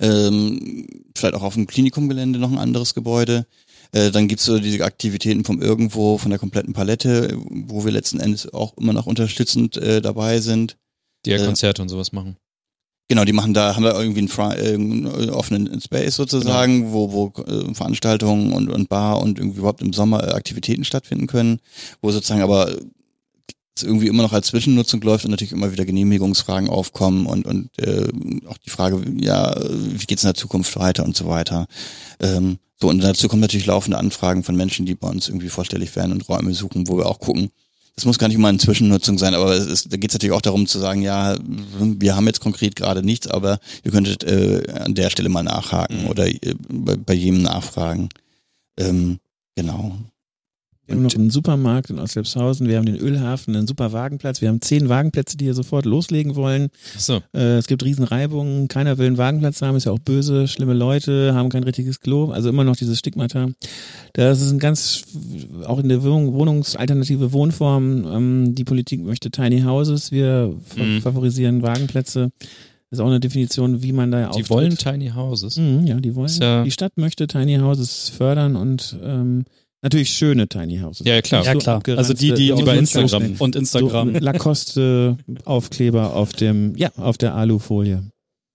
Ähm, 0.00 0.86
vielleicht 1.16 1.34
auch 1.34 1.42
auf 1.42 1.54
dem 1.54 1.66
Klinikumgelände 1.66 2.38
noch 2.38 2.50
ein 2.50 2.58
anderes 2.58 2.94
Gebäude. 2.94 3.46
Äh, 3.92 4.10
dann 4.10 4.28
gibt's 4.28 4.44
so 4.44 4.58
diese 4.58 4.84
Aktivitäten 4.84 5.44
vom 5.44 5.60
Irgendwo, 5.60 6.16
von 6.18 6.30
der 6.30 6.38
kompletten 6.38 6.72
Palette, 6.72 7.36
wo 7.48 7.84
wir 7.84 7.92
letzten 7.92 8.20
Endes 8.20 8.52
auch 8.52 8.76
immer 8.78 8.92
noch 8.92 9.06
unterstützend 9.06 9.76
äh, 9.76 10.00
dabei 10.00 10.40
sind. 10.40 10.76
Die 11.26 11.30
ja 11.30 11.36
Äh, 11.38 11.44
Konzerte 11.44 11.82
und 11.82 11.88
sowas 11.88 12.12
machen. 12.12 12.36
Genau, 13.08 13.24
die 13.24 13.32
machen 13.32 13.54
da, 13.54 13.74
haben 13.74 13.82
da 13.82 14.00
irgendwie 14.00 14.20
einen, 14.20 14.28
Fri 14.28 14.54
äh, 14.54 14.74
einen 14.74 15.30
offenen 15.30 15.80
Space 15.80 16.14
sozusagen, 16.14 16.82
Genau. 16.82 16.92
wo, 16.92 17.12
wo 17.36 17.42
äh, 17.42 17.74
Veranstaltungen 17.74 18.52
und, 18.52 18.70
und 18.70 18.88
Bar 18.88 19.20
und 19.20 19.38
irgendwie 19.38 19.58
überhaupt 19.58 19.82
im 19.82 19.92
Sommer 19.92 20.22
äh, 20.22 20.30
Aktivitäten 20.32 20.84
stattfinden 20.84 21.26
können, 21.26 21.58
wo 22.00 22.12
sozusagen 22.12 22.42
aber 22.42 22.72
irgendwie 23.82 24.08
immer 24.08 24.22
noch 24.22 24.32
als 24.32 24.48
Zwischennutzung 24.48 25.00
läuft 25.02 25.24
und 25.24 25.30
natürlich 25.30 25.52
immer 25.52 25.72
wieder 25.72 25.84
Genehmigungsfragen 25.84 26.68
aufkommen 26.68 27.26
und, 27.26 27.46
und 27.46 27.70
äh, 27.78 28.08
auch 28.48 28.58
die 28.58 28.70
Frage, 28.70 29.02
ja, 29.18 29.54
wie 29.70 30.06
geht's 30.06 30.22
in 30.22 30.28
der 30.28 30.34
Zukunft 30.34 30.76
weiter 30.76 31.04
und 31.04 31.16
so 31.16 31.28
weiter. 31.28 31.66
Ähm, 32.20 32.58
so, 32.80 32.88
und 32.88 33.02
dazu 33.02 33.28
kommen 33.28 33.42
natürlich 33.42 33.66
laufende 33.66 33.98
Anfragen 33.98 34.42
von 34.42 34.56
Menschen, 34.56 34.86
die 34.86 34.94
bei 34.94 35.08
uns 35.08 35.28
irgendwie 35.28 35.48
vorstellig 35.50 35.94
werden 35.96 36.12
und 36.12 36.28
Räume 36.28 36.54
suchen, 36.54 36.88
wo 36.88 36.96
wir 36.96 37.06
auch 37.06 37.20
gucken, 37.20 37.50
das 37.96 38.06
muss 38.06 38.18
gar 38.18 38.28
nicht 38.28 38.36
immer 38.36 38.48
eine 38.48 38.56
Zwischennutzung 38.58 39.18
sein, 39.18 39.34
aber 39.34 39.52
es 39.52 39.66
ist, 39.66 39.92
da 39.92 39.98
geht 39.98 40.10
es 40.10 40.14
natürlich 40.14 40.34
auch 40.34 40.40
darum 40.40 40.66
zu 40.66 40.78
sagen, 40.78 41.02
ja, 41.02 41.36
wir 41.42 42.16
haben 42.16 42.26
jetzt 42.26 42.40
konkret 42.40 42.74
gerade 42.74 43.02
nichts, 43.02 43.26
aber 43.26 43.58
ihr 43.84 43.90
könntet 43.90 44.24
äh, 44.24 44.62
an 44.72 44.94
der 44.94 45.10
Stelle 45.10 45.28
mal 45.28 45.42
nachhaken 45.42 46.04
Mhm. 46.04 46.06
oder 46.08 46.26
äh, 46.26 46.54
bei, 46.68 46.96
bei 46.96 47.12
jedem 47.12 47.42
nachfragen. 47.42 48.08
Ähm, 48.78 49.18
genau. 49.54 49.98
Wir 50.90 50.96
haben 50.96 51.02
noch 51.04 51.14
einen 51.14 51.30
Supermarkt 51.30 51.88
in 51.90 52.00
Ostlepshausen, 52.00 52.66
wir 52.66 52.76
haben 52.76 52.84
den 52.84 52.96
Ölhafen, 52.96 53.54
einen 53.54 53.68
super 53.68 53.92
Wagenplatz, 53.92 54.40
wir 54.40 54.48
haben 54.48 54.60
zehn 54.60 54.88
Wagenplätze, 54.88 55.36
die 55.36 55.44
hier 55.44 55.54
sofort 55.54 55.84
loslegen 55.86 56.34
wollen. 56.34 56.68
Achso. 56.96 57.20
Äh, 57.32 57.58
es 57.58 57.68
gibt 57.68 57.84
Riesenreibungen, 57.84 58.66
keiner 58.66 58.98
will 58.98 59.06
einen 59.06 59.16
Wagenplatz 59.16 59.62
haben, 59.62 59.76
ist 59.76 59.84
ja 59.84 59.92
auch 59.92 60.00
böse, 60.00 60.48
schlimme 60.48 60.74
Leute, 60.74 61.32
haben 61.32 61.48
kein 61.48 61.62
richtiges 61.62 62.00
Klo, 62.00 62.32
also 62.32 62.48
immer 62.48 62.64
noch 62.64 62.74
dieses 62.74 62.98
Stigmata. 62.98 63.50
Das 64.14 64.40
ist 64.40 64.50
ein 64.50 64.58
ganz, 64.58 65.04
auch 65.64 65.78
in 65.78 65.88
der 65.88 66.02
Wohnung, 66.02 66.32
Wohnungsalternative 66.34 67.32
Wohnform, 67.32 68.04
ähm, 68.12 68.54
die 68.56 68.64
Politik 68.64 69.00
möchte 69.04 69.30
Tiny 69.30 69.60
Houses, 69.62 70.10
wir 70.10 70.56
Mhm. 70.76 71.02
favorisieren 71.02 71.62
Wagenplätze. 71.62 72.30
Das 72.90 72.98
ist 72.98 73.00
auch 73.04 73.06
eine 73.06 73.20
Definition, 73.20 73.84
wie 73.84 73.92
man 73.92 74.10
da 74.10 74.22
Die 74.22 74.26
auftritt. 74.26 74.50
wollen 74.50 74.76
Tiny 74.76 75.10
Houses. 75.14 75.56
Mhm, 75.56 75.86
ja, 75.86 76.00
die 76.00 76.16
wollen. 76.16 76.32
Ja- 76.40 76.64
die 76.64 76.72
Stadt 76.72 76.96
möchte 76.96 77.28
Tiny 77.28 77.58
Houses 77.58 78.08
fördern 78.08 78.56
und 78.56 78.96
ähm, 79.04 79.44
natürlich 79.82 80.10
schöne 80.10 80.48
Tiny 80.48 80.78
Houses. 80.78 81.06
Ja, 81.06 81.14
ja, 81.14 81.22
klar. 81.22 81.44
Ja, 81.44 81.52
So 81.54 81.58
klar. 81.58 81.82
Also 81.96 82.14
die, 82.14 82.32
die 82.34 82.52
die 82.54 82.62
bei 82.62 82.76
Instagram. 82.76 83.36
und 83.38 83.56
Instagram. 83.56 84.12
So 84.14 84.18
Lacoste-Aufkleber 84.20 86.14
auf 86.14 86.32
dem, 86.32 86.76
ja, 86.76 86.90
auf 86.96 87.18
der 87.18 87.34
Alufolie. 87.34 88.02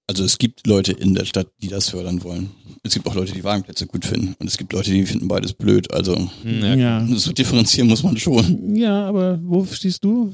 Also 0.08 0.24
es 0.24 0.38
gibt 0.38 0.68
Leute 0.68 0.92
in 0.92 1.16
der 1.16 1.26
Stadt, 1.26 1.48
die 1.64 1.68
das 1.68 1.90
fördern 1.90 2.24
wollen. 2.24 2.52
Es 2.84 2.94
gibt 2.94 3.08
auch 3.08 3.16
Leute, 3.16 3.34
die 3.34 3.44
Wagenplätze 3.44 3.88
gut 3.88 4.06
finden. 4.06 4.36
Und 4.38 4.46
es 4.48 4.58
gibt 4.58 4.72
Leute, 4.74 4.92
die 4.92 5.04
finden 5.06 5.28
beides 5.28 5.54
blöd. 5.54 5.92
Also 5.92 6.16
Hm. 6.44 6.80
Ja. 6.80 7.08
so 7.16 7.32
differenzieren 7.32 7.88
muss 7.90 8.04
man 8.04 8.16
schon. 8.18 8.76
Ja, 8.76 9.08
aber 9.08 9.40
wo 9.42 9.66
stehst 9.66 10.04
du? 10.04 10.32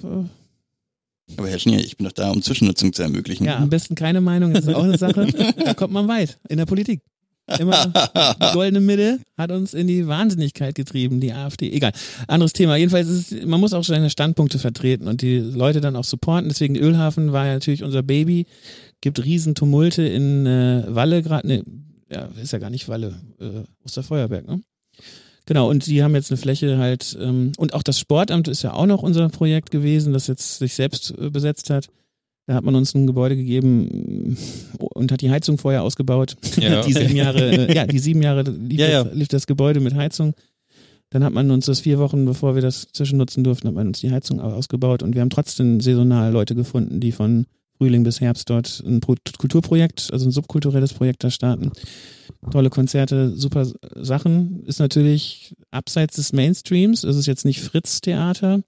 Aber 1.38 1.48
Herr 1.48 1.60
Schnier, 1.60 1.80
ich 1.80 1.96
bin 1.96 2.06
doch 2.06 2.12
da, 2.12 2.30
um 2.32 2.42
Zwischennutzung 2.42 2.92
zu 2.92 3.04
ermöglichen. 3.04 3.46
Ja, 3.46 3.60
am 3.60 3.70
besten 3.70 3.96
keine 3.96 4.20
Meinung, 4.20 4.54
das 4.54 4.66
ist 4.66 4.74
auch 4.76 4.84
eine 4.84 4.98
Sache. 4.98 5.26
Da 5.64 5.74
kommt 5.74 5.94
man 5.94 6.10
weit 6.10 6.38
in 6.50 6.58
der 6.58 6.66
Politik. 6.66 7.00
Immer 7.60 7.86
die 7.86 8.46
goldene 8.54 8.80
Mitte 8.80 9.20
hat 9.38 9.52
uns 9.52 9.74
in 9.74 9.88
die 9.88 10.08
Wahnsinnigkeit 10.08 10.76
getrieben, 10.76 11.20
die 11.20 11.34
AfD. 11.34 11.72
Egal. 11.72 11.92
Anderes 12.28 12.54
Thema. 12.54 12.76
Jedenfalls 12.76 13.08
ist 13.08 13.32
es, 13.32 13.46
man 13.46 13.60
muss 13.60 13.74
auch 13.74 13.84
seine 13.84 14.10
Standpunkte 14.10 14.60
vertreten 14.60 15.08
und 15.08 15.22
die 15.22 15.40
Leute 15.40 15.82
dann 15.82 15.96
auch 15.96 16.04
supporten. 16.04 16.50
Deswegen 16.50 16.76
Ölhafen 16.76 17.32
war 17.34 17.48
ja 17.48 17.54
natürlich 17.54 17.84
unser 17.84 18.04
Baby. 18.04 18.46
Gibt 19.02 19.24
riesen 19.24 19.56
Tumulte 19.56 20.04
in 20.04 20.46
äh, 20.46 20.84
Walle 20.88 21.24
gerade. 21.24 21.48
Ne, 21.48 21.64
ja, 22.10 22.30
ist 22.42 22.54
ja 22.54 22.60
gar 22.60 22.70
nicht 22.70 22.88
Walle. 22.88 23.20
Äh, 23.40 23.64
Osterfeuerberg, 23.84 24.48
ne? 24.48 24.62
Genau, 25.46 25.70
und 25.70 25.88
die 25.88 26.04
haben 26.04 26.14
jetzt 26.14 26.32
eine 26.32 26.38
Fläche 26.38 26.78
halt, 26.78 27.18
ähm, 27.20 27.52
und 27.58 27.74
auch 27.74 27.84
das 27.84 28.00
Sportamt 28.00 28.48
ist 28.48 28.62
ja 28.62 28.74
auch 28.74 28.86
noch 28.86 29.02
unser 29.02 29.28
Projekt 29.30 29.72
gewesen, 29.72 30.14
das 30.14 30.28
jetzt 30.28 30.60
sich 30.60 30.76
selbst 30.76 31.14
äh, 31.18 31.30
besetzt 31.30 31.70
hat. 31.70 31.90
Da 32.48 32.56
hat 32.56 32.64
man 32.64 32.76
uns 32.76 32.94
ein 32.96 33.08
Gebäude 33.08 33.36
gegeben 33.36 34.38
und 34.78 35.12
hat 35.12 35.22
die 35.22 35.30
Heizung 35.30 35.58
vorher 35.58 35.84
ausgebaut. 35.84 36.36
Ja, 36.58 36.82
die 36.86 36.94
sieben 36.94 37.16
Jahre, 37.16 37.68
äh, 37.68 37.76
ja, 37.76 37.86
die 37.86 38.00
sieben 38.00 38.22
Jahre 38.22 38.42
lief, 38.42 38.80
Ja, 38.80 38.90
ja. 38.90 39.04
Das, 39.04 39.14
lief 39.14 39.28
das 39.28 39.48
Gebäude 39.48 39.80
mit 39.80 39.94
Heizung. 39.94 40.34
Dann 41.12 41.24
hat 41.24 41.34
man 41.34 41.52
uns 41.52 41.66
das 41.66 41.82
vier 41.82 42.00
Wochen, 42.00 42.26
bevor 42.26 42.56
wir 42.56 42.62
das 42.62 42.88
zwischennutzen 42.94 43.44
durften, 43.44 43.68
hat 43.68 43.76
man 43.76 43.88
uns 43.88 44.00
die 44.00 44.12
Heizung 44.12 44.40
ausgebaut 44.40 45.04
und 45.04 45.14
wir 45.14 45.22
haben 45.22 45.30
trotzdem 45.30 45.82
saisonal 45.82 46.32
Leute 46.32 46.56
gefunden, 46.56 47.00
die 47.00 47.12
von 47.12 47.46
Frühling 47.78 48.04
bis 48.04 48.22
Herbst 48.22 48.50
dort 48.50 48.82
ein 48.86 49.00
Pro 49.02 49.16
Kulturprojekt, 49.38 50.10
also 50.14 50.28
ein 50.28 50.32
subkulturelles 50.32 50.94
Projekt 50.94 51.24
da 51.24 51.32
starten. 51.32 51.72
Tolle 52.52 52.70
Konzerte, 52.70 53.36
super 53.36 53.68
Sachen. 53.96 54.64
Ist 54.66 54.80
natürlich 54.80 55.56
abseits 55.72 56.16
des 56.16 56.32
Mainstreams. 56.32 57.04
Es 57.04 57.16
ist 57.16 57.26
jetzt 57.26 57.44
nicht 57.44 57.60
Fritz-Theater. 57.60 58.62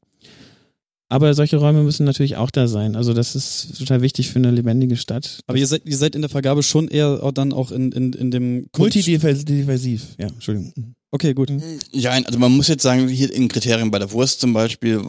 Aber 1.14 1.32
solche 1.36 1.58
Räume 1.58 1.84
müssen 1.84 2.06
natürlich 2.06 2.38
auch 2.38 2.50
da 2.50 2.68
sein. 2.68 2.96
Also 2.96 3.14
das 3.14 3.36
ist 3.36 3.78
total 3.78 4.02
wichtig 4.02 4.32
für 4.32 4.40
eine 4.40 4.50
lebendige 4.50 4.98
Stadt. 4.98 5.42
Aber 5.46 5.60
ihr 5.60 5.68
seid, 5.68 5.84
ihr 5.86 5.96
seid 5.96 6.16
in 6.16 6.22
der 6.22 6.30
Vergabe 6.30 6.64
schon 6.64 6.88
eher 6.88 7.22
auch 7.22 7.32
dann 7.32 7.54
auch 7.54 7.72
in, 7.72 7.92
in, 7.92 8.14
in 8.14 8.32
dem 8.32 8.66
Kunst- 8.72 8.96
Multidiversiv, 8.96 10.16
ja, 10.18 10.26
Entschuldigung. 10.26 10.96
Okay, 11.12 11.36
gut. 11.36 11.52
Ja, 11.92 12.14
also 12.14 12.40
man 12.40 12.52
muss 12.54 12.68
jetzt 12.68 12.82
sagen, 12.82 13.08
hier 13.08 13.32
in 13.32 13.48
Kriterien 13.48 13.92
bei 13.92 14.00
der 14.00 14.12
Wurst 14.12 14.40
zum 14.42 14.54
Beispiel, 14.54 15.04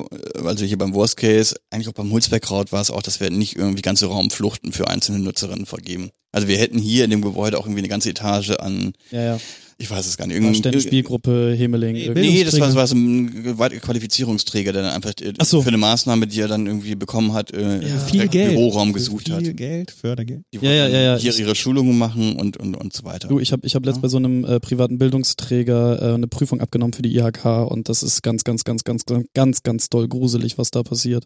also 0.44 0.66
hier 0.66 0.76
beim 0.76 0.92
Worst 0.92 1.16
Case, 1.16 1.56
eigentlich 1.70 1.88
auch 1.88 1.94
beim 1.94 2.10
Hulsbergkraut 2.10 2.70
war 2.70 2.82
es 2.82 2.90
auch, 2.90 3.00
dass 3.00 3.20
wir 3.20 3.30
nicht 3.30 3.56
irgendwie 3.56 3.80
ganze 3.80 4.04
Raumfluchten 4.04 4.72
für 4.72 4.88
einzelne 4.88 5.20
Nutzerinnen 5.20 5.64
vergeben. 5.64 6.10
Also 6.32 6.48
wir 6.48 6.58
hätten 6.58 6.78
hier 6.78 7.04
in 7.04 7.10
dem 7.10 7.22
Gebäude 7.22 7.58
auch 7.58 7.64
irgendwie 7.64 7.78
eine 7.80 7.88
ganze 7.88 8.10
Etage 8.10 8.50
an, 8.50 8.92
Ja, 9.10 9.22
ja. 9.22 9.40
Ich 9.78 9.90
weiß 9.90 10.06
es 10.06 10.16
gar 10.16 10.26
nicht, 10.26 10.42
Warstetten, 10.42 10.80
Spielgruppe, 10.80 11.54
Hemeling. 11.56 12.12
Nee, 12.14 12.44
das 12.44 12.58
war, 12.60 12.74
war 12.74 12.86
so 12.86 12.94
ein 12.94 13.56
Qualifizierungsträger, 13.80 14.72
der 14.72 14.82
dann 14.82 14.92
einfach 14.92 15.12
äh, 15.20 15.32
so. 15.42 15.62
für 15.62 15.68
eine 15.68 15.78
Maßnahme, 15.78 16.26
die 16.26 16.40
er 16.40 16.48
dann 16.48 16.66
irgendwie 16.66 16.94
bekommen 16.94 17.32
hat, 17.32 17.52
äh, 17.52 17.86
Ja. 17.86 17.98
Viel 17.98 18.28
Geld. 18.28 18.50
Büroraum 18.50 18.92
gesucht 18.92 19.26
Viel 19.26 19.34
hat. 19.34 19.56
Geld, 19.56 19.90
Fördergeld. 19.90 20.42
Die 20.52 20.58
Ja, 20.58 20.72
ja, 20.72 20.88
ja, 20.88 21.00
ja. 21.00 21.16
hier 21.16 21.36
ihre 21.38 21.54
Schulungen 21.54 21.98
machen 21.98 22.36
und, 22.36 22.56
und, 22.56 22.76
und 22.76 22.92
so 22.92 23.04
weiter. 23.04 23.28
Du, 23.28 23.40
ich 23.40 23.52
habe 23.52 23.66
ich 23.66 23.74
hab 23.74 23.84
letzt 23.84 24.00
bei 24.00 24.08
so 24.08 24.16
einem 24.16 24.44
äh, 24.44 24.60
privaten 24.60 24.98
Bildungsträger 24.98 26.02
äh, 26.02 26.14
eine 26.14 26.28
Prüfung 26.28 26.60
abgenommen 26.60 26.92
für 26.92 27.02
die 27.02 27.16
IHK 27.16 27.44
und 27.68 27.88
das 27.88 28.02
ist 28.02 28.22
ganz, 28.22 28.44
ganz, 28.44 28.64
ganz, 28.64 28.84
ganz, 28.84 29.04
ganz, 29.04 29.26
ganz, 29.34 29.62
ganz 29.62 29.88
doll 29.88 30.08
gruselig, 30.08 30.58
was 30.58 30.70
da 30.70 30.82
passiert. 30.82 31.24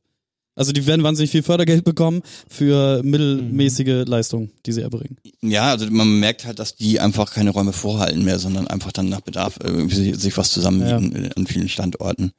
Also 0.59 0.73
die 0.73 0.87
werden 0.87 1.05
wahnsinnig 1.05 1.31
viel 1.31 1.45
Fördergeld 1.45 1.85
bekommen 1.85 2.23
für 2.49 3.01
mittelmäßige 3.05 4.05
Leistungen, 4.07 4.51
die 4.67 4.73
sie 4.73 4.83
erbringen. 4.83 5.17
Ja, 5.41 5.71
also 5.71 5.89
man 5.89 6.19
merkt 6.19 6.45
halt, 6.47 6.59
dass 6.59 6.75
die 6.75 6.99
einfach 6.99 7.33
keine 7.33 7.51
Räume 7.51 7.73
vorhalten 7.73 8.25
mehr, 8.25 8.41
sondern 8.41 8.67
einfach 8.67 8.91
dann 8.91 9.09
nach 9.09 9.21
Bedarf 9.21 9.59
irgendwie 9.63 10.15
sich 10.15 10.37
was 10.37 10.51
zusammenmieten 10.51 11.25
ja. 11.25 11.31
an 11.37 11.47
vielen 11.47 11.69
Standorten. 11.69 12.33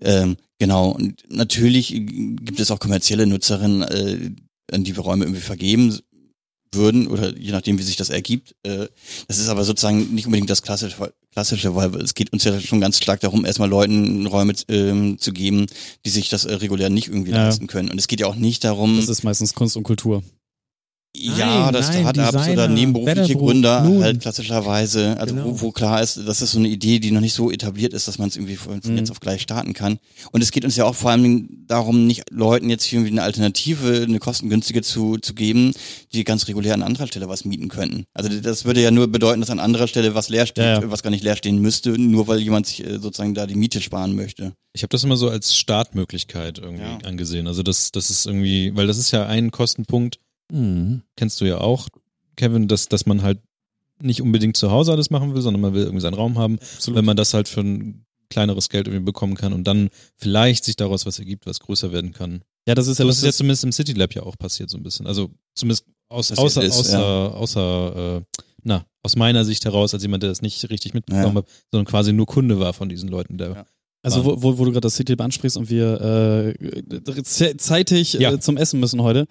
Ähm, 0.00 0.36
genau, 0.58 0.90
und 0.90 1.22
natürlich 1.28 1.92
gibt 1.94 2.58
es 2.58 2.72
auch 2.72 2.80
kommerzielle 2.80 3.28
Nutzerinnen, 3.28 3.82
äh, 3.82 4.30
an 4.72 4.82
die 4.82 4.96
wir 4.96 5.04
Räume 5.04 5.24
irgendwie 5.24 5.40
vergeben 5.40 5.96
würden 6.74 7.06
oder 7.06 7.36
je 7.36 7.52
nachdem, 7.52 7.78
wie 7.78 7.82
sich 7.82 7.96
das 7.96 8.10
ergibt. 8.10 8.54
Äh, 8.62 8.86
das 9.28 9.38
ist 9.38 9.48
aber 9.48 9.64
sozusagen 9.64 10.14
nicht 10.14 10.26
unbedingt 10.26 10.50
das 10.50 10.62
klassische, 10.62 11.12
klassische, 11.32 11.74
weil 11.74 11.94
es 11.96 12.14
geht 12.14 12.32
uns 12.32 12.44
ja 12.44 12.58
schon 12.60 12.80
ganz 12.80 12.98
stark 12.98 13.20
darum, 13.20 13.44
erstmal 13.44 13.68
Leuten 13.68 14.26
Räume 14.26 14.54
ähm, 14.68 15.18
zu 15.18 15.32
geben, 15.32 15.66
die 16.04 16.10
sich 16.10 16.28
das 16.28 16.44
äh, 16.44 16.54
regulär 16.54 16.90
nicht 16.90 17.08
irgendwie 17.08 17.32
ja. 17.32 17.44
leisten 17.44 17.66
können. 17.66 17.90
Und 17.90 17.98
es 17.98 18.08
geht 18.08 18.20
ja 18.20 18.26
auch 18.26 18.36
nicht 18.36 18.64
darum. 18.64 18.96
Das 18.96 19.08
ist 19.08 19.22
meistens 19.22 19.54
Kunst 19.54 19.76
und 19.76 19.82
Kultur. 19.82 20.22
Ja, 21.14 21.64
nein, 21.64 21.74
das 21.74 21.90
nein, 21.90 22.06
hat 22.06 22.16
Startups 22.16 22.48
oder 22.48 22.68
nebenberufliche 22.68 23.36
Gründer 23.36 23.82
nun. 23.82 24.02
halt 24.02 24.20
klassischerweise, 24.20 25.18
also 25.20 25.34
genau. 25.34 25.46
wo, 25.46 25.60
wo 25.60 25.70
klar 25.70 26.00
ist, 26.00 26.18
das 26.26 26.40
ist 26.40 26.52
so 26.52 26.58
eine 26.58 26.68
Idee, 26.68 27.00
die 27.00 27.10
noch 27.10 27.20
nicht 27.20 27.34
so 27.34 27.50
etabliert 27.50 27.92
ist, 27.92 28.08
dass 28.08 28.18
man 28.18 28.28
es 28.28 28.36
irgendwie 28.36 28.56
von 28.56 28.80
mhm. 28.82 28.96
jetzt 28.96 29.10
auf 29.10 29.20
gleich 29.20 29.42
starten 29.42 29.74
kann. 29.74 29.98
Und 30.30 30.42
es 30.42 30.52
geht 30.52 30.64
uns 30.64 30.74
ja 30.74 30.86
auch 30.86 30.94
vor 30.94 31.10
allem 31.10 31.66
darum, 31.66 32.06
nicht 32.06 32.30
Leuten 32.30 32.70
jetzt 32.70 32.84
hier 32.84 33.00
irgendwie 33.00 33.12
eine 33.12 33.24
Alternative, 33.24 34.06
eine 34.08 34.20
kostengünstige 34.20 34.80
zu, 34.80 35.18
zu 35.18 35.34
geben, 35.34 35.74
die 36.14 36.24
ganz 36.24 36.48
regulär 36.48 36.72
an 36.72 36.82
anderer 36.82 37.06
Stelle 37.06 37.28
was 37.28 37.44
mieten 37.44 37.68
könnten. 37.68 38.06
Also 38.14 38.30
das 38.40 38.64
würde 38.64 38.80
ja 38.80 38.90
nur 38.90 39.06
bedeuten, 39.06 39.40
dass 39.40 39.50
an 39.50 39.60
anderer 39.60 39.88
Stelle 39.88 40.14
was 40.14 40.30
leer 40.30 40.46
steht, 40.46 40.64
ja, 40.64 40.80
ja. 40.80 40.90
was 40.90 41.02
gar 41.02 41.10
nicht 41.10 41.24
leer 41.24 41.36
stehen 41.36 41.58
müsste, 41.58 41.90
nur 41.90 42.26
weil 42.26 42.38
jemand 42.40 42.66
sich 42.66 42.86
äh, 42.86 42.98
sozusagen 42.98 43.34
da 43.34 43.46
die 43.46 43.54
Miete 43.54 43.82
sparen 43.82 44.16
möchte. 44.16 44.54
Ich 44.72 44.82
habe 44.82 44.90
das 44.90 45.04
immer 45.04 45.18
so 45.18 45.28
als 45.28 45.54
Startmöglichkeit 45.54 46.58
irgendwie 46.58 46.84
ja. 46.84 46.98
angesehen. 47.04 47.46
Also 47.46 47.62
das, 47.62 47.92
das 47.92 48.08
ist 48.08 48.24
irgendwie, 48.24 48.74
weil 48.74 48.86
das 48.86 48.96
ist 48.96 49.10
ja 49.10 49.26
ein 49.26 49.50
Kostenpunkt, 49.50 50.18
Mhm. 50.52 51.02
Kennst 51.16 51.40
du 51.40 51.44
ja 51.44 51.58
auch, 51.58 51.88
Kevin, 52.36 52.68
dass, 52.68 52.88
dass 52.88 53.06
man 53.06 53.22
halt 53.22 53.40
nicht 54.00 54.20
unbedingt 54.20 54.56
zu 54.56 54.70
Hause 54.70 54.92
alles 54.92 55.10
machen 55.10 55.34
will, 55.34 55.42
sondern 55.42 55.60
man 55.60 55.74
will 55.74 55.82
irgendwie 55.82 56.00
seinen 56.00 56.14
Raum 56.14 56.38
haben. 56.38 56.58
Absolut. 56.58 56.98
Wenn 56.98 57.04
man 57.04 57.16
das 57.16 57.34
halt 57.34 57.48
für 57.48 57.60
ein 57.60 58.04
kleineres 58.30 58.68
Geld 58.68 58.86
irgendwie 58.88 59.04
bekommen 59.04 59.34
kann 59.34 59.52
und 59.52 59.64
dann 59.64 59.90
vielleicht 60.16 60.64
sich 60.64 60.76
daraus 60.76 61.06
was 61.06 61.18
ergibt, 61.18 61.46
was 61.46 61.60
größer 61.60 61.92
werden 61.92 62.12
kann. 62.12 62.42
Ja, 62.66 62.74
das 62.74 62.86
ist 62.86 62.98
ja 62.98 63.04
so 63.04 63.08
das 63.08 63.18
ist 63.18 63.24
ja 63.24 63.32
zumindest 63.32 63.64
im 63.64 63.72
City 63.72 63.92
Lab 63.92 64.14
ja 64.14 64.22
auch 64.22 64.38
passiert 64.38 64.70
so 64.70 64.78
ein 64.78 64.82
bisschen. 64.82 65.06
Also 65.06 65.30
zumindest 65.54 65.86
aus, 66.08 66.32
außer, 66.32 66.62
ist, 66.62 66.78
außer, 66.78 66.98
ja. 66.98 67.28
außer 67.28 68.16
äh, 68.18 68.40
na, 68.62 68.86
aus 69.02 69.16
meiner 69.16 69.44
Sicht 69.44 69.64
heraus, 69.64 69.92
als 69.92 70.02
jemand, 70.02 70.22
der 70.22 70.30
das 70.30 70.42
nicht 70.42 70.68
richtig 70.70 70.94
mitbekommen 70.94 71.36
ja. 71.36 71.42
hat, 71.42 71.48
sondern 71.70 71.86
quasi 71.86 72.12
nur 72.12 72.26
Kunde 72.26 72.58
war 72.58 72.72
von 72.72 72.88
diesen 72.88 73.08
Leuten, 73.08 73.38
der 73.38 73.50
ja. 73.50 73.66
Also 74.02 74.24
wo, 74.24 74.42
wo, 74.42 74.58
wo 74.58 74.64
du 74.64 74.72
gerade 74.72 74.80
das 74.80 74.96
City 74.96 75.14
ansprichst 75.16 75.56
und 75.56 75.70
wir 75.70 76.54
äh, 76.56 77.22
zeitig 77.22 78.14
ja. 78.14 78.32
äh, 78.32 78.40
zum 78.40 78.56
Essen 78.56 78.80
müssen 78.80 79.00
heute. 79.02 79.26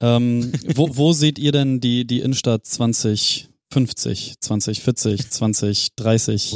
Ähm, 0.00 0.50
wo, 0.74 0.96
wo 0.96 1.12
seht 1.12 1.38
ihr 1.38 1.52
denn 1.52 1.80
die, 1.80 2.06
die 2.06 2.20
Innenstadt 2.20 2.66
2050, 2.66 4.36
2040, 4.40 5.30
2030? 5.30 6.50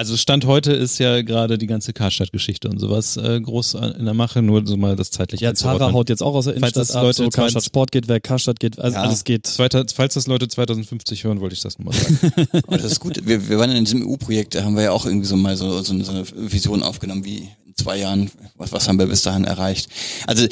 Also 0.00 0.16
Stand 0.16 0.46
heute 0.46 0.72
ist 0.72 0.96
ja 0.96 1.20
gerade 1.20 1.58
die 1.58 1.66
ganze 1.66 1.92
Karstadt-Geschichte 1.92 2.70
und 2.70 2.78
sowas 2.78 3.18
äh, 3.18 3.38
groß 3.38 3.74
in 3.74 4.06
der 4.06 4.14
Mache, 4.14 4.40
nur 4.40 4.66
so 4.66 4.78
mal 4.78 4.96
das 4.96 5.10
zeitlich 5.10 5.42
Ja, 5.42 5.52
Zara 5.52 5.92
haut 5.92 6.08
jetzt 6.08 6.22
auch 6.22 6.34
aus 6.34 6.46
der 6.46 6.54
Innenstadt 6.54 6.86
falls 6.86 6.96
ab, 6.96 7.02
Leute 7.02 7.24
so 7.24 7.28
Karstadt 7.28 7.64
Sport 7.64 7.92
geht 7.92 8.08
weg, 8.08 8.22
Karstadt 8.22 8.58
geht, 8.60 8.78
also 8.78 8.96
ja. 8.96 9.02
alles 9.02 9.24
geht. 9.24 9.46
Zweiter, 9.46 9.84
falls 9.94 10.14
das 10.14 10.26
Leute 10.26 10.48
2050 10.48 11.24
hören, 11.24 11.42
wollte 11.42 11.54
ich 11.54 11.60
das 11.60 11.78
nochmal 11.78 11.92
sagen. 11.92 12.32
Aber 12.66 12.78
das 12.78 12.92
ist 12.92 13.00
gut. 13.00 13.26
Wir, 13.26 13.46
wir 13.50 13.58
waren 13.58 13.72
in 13.72 13.84
diesem 13.84 14.08
EU-Projekt, 14.08 14.54
da 14.54 14.64
haben 14.64 14.74
wir 14.74 14.84
ja 14.84 14.92
auch 14.92 15.04
irgendwie 15.04 15.26
so 15.26 15.36
mal 15.36 15.54
so, 15.58 15.82
so, 15.82 15.92
eine, 15.92 16.02
so 16.02 16.12
eine 16.12 16.24
Vision 16.34 16.82
aufgenommen, 16.82 17.26
wie 17.26 17.50
in 17.66 17.74
zwei 17.76 17.98
Jahren, 17.98 18.30
was, 18.56 18.72
was 18.72 18.88
haben 18.88 18.98
wir 18.98 19.06
bis 19.06 19.20
dahin 19.20 19.44
erreicht. 19.44 19.90
Also 20.26 20.46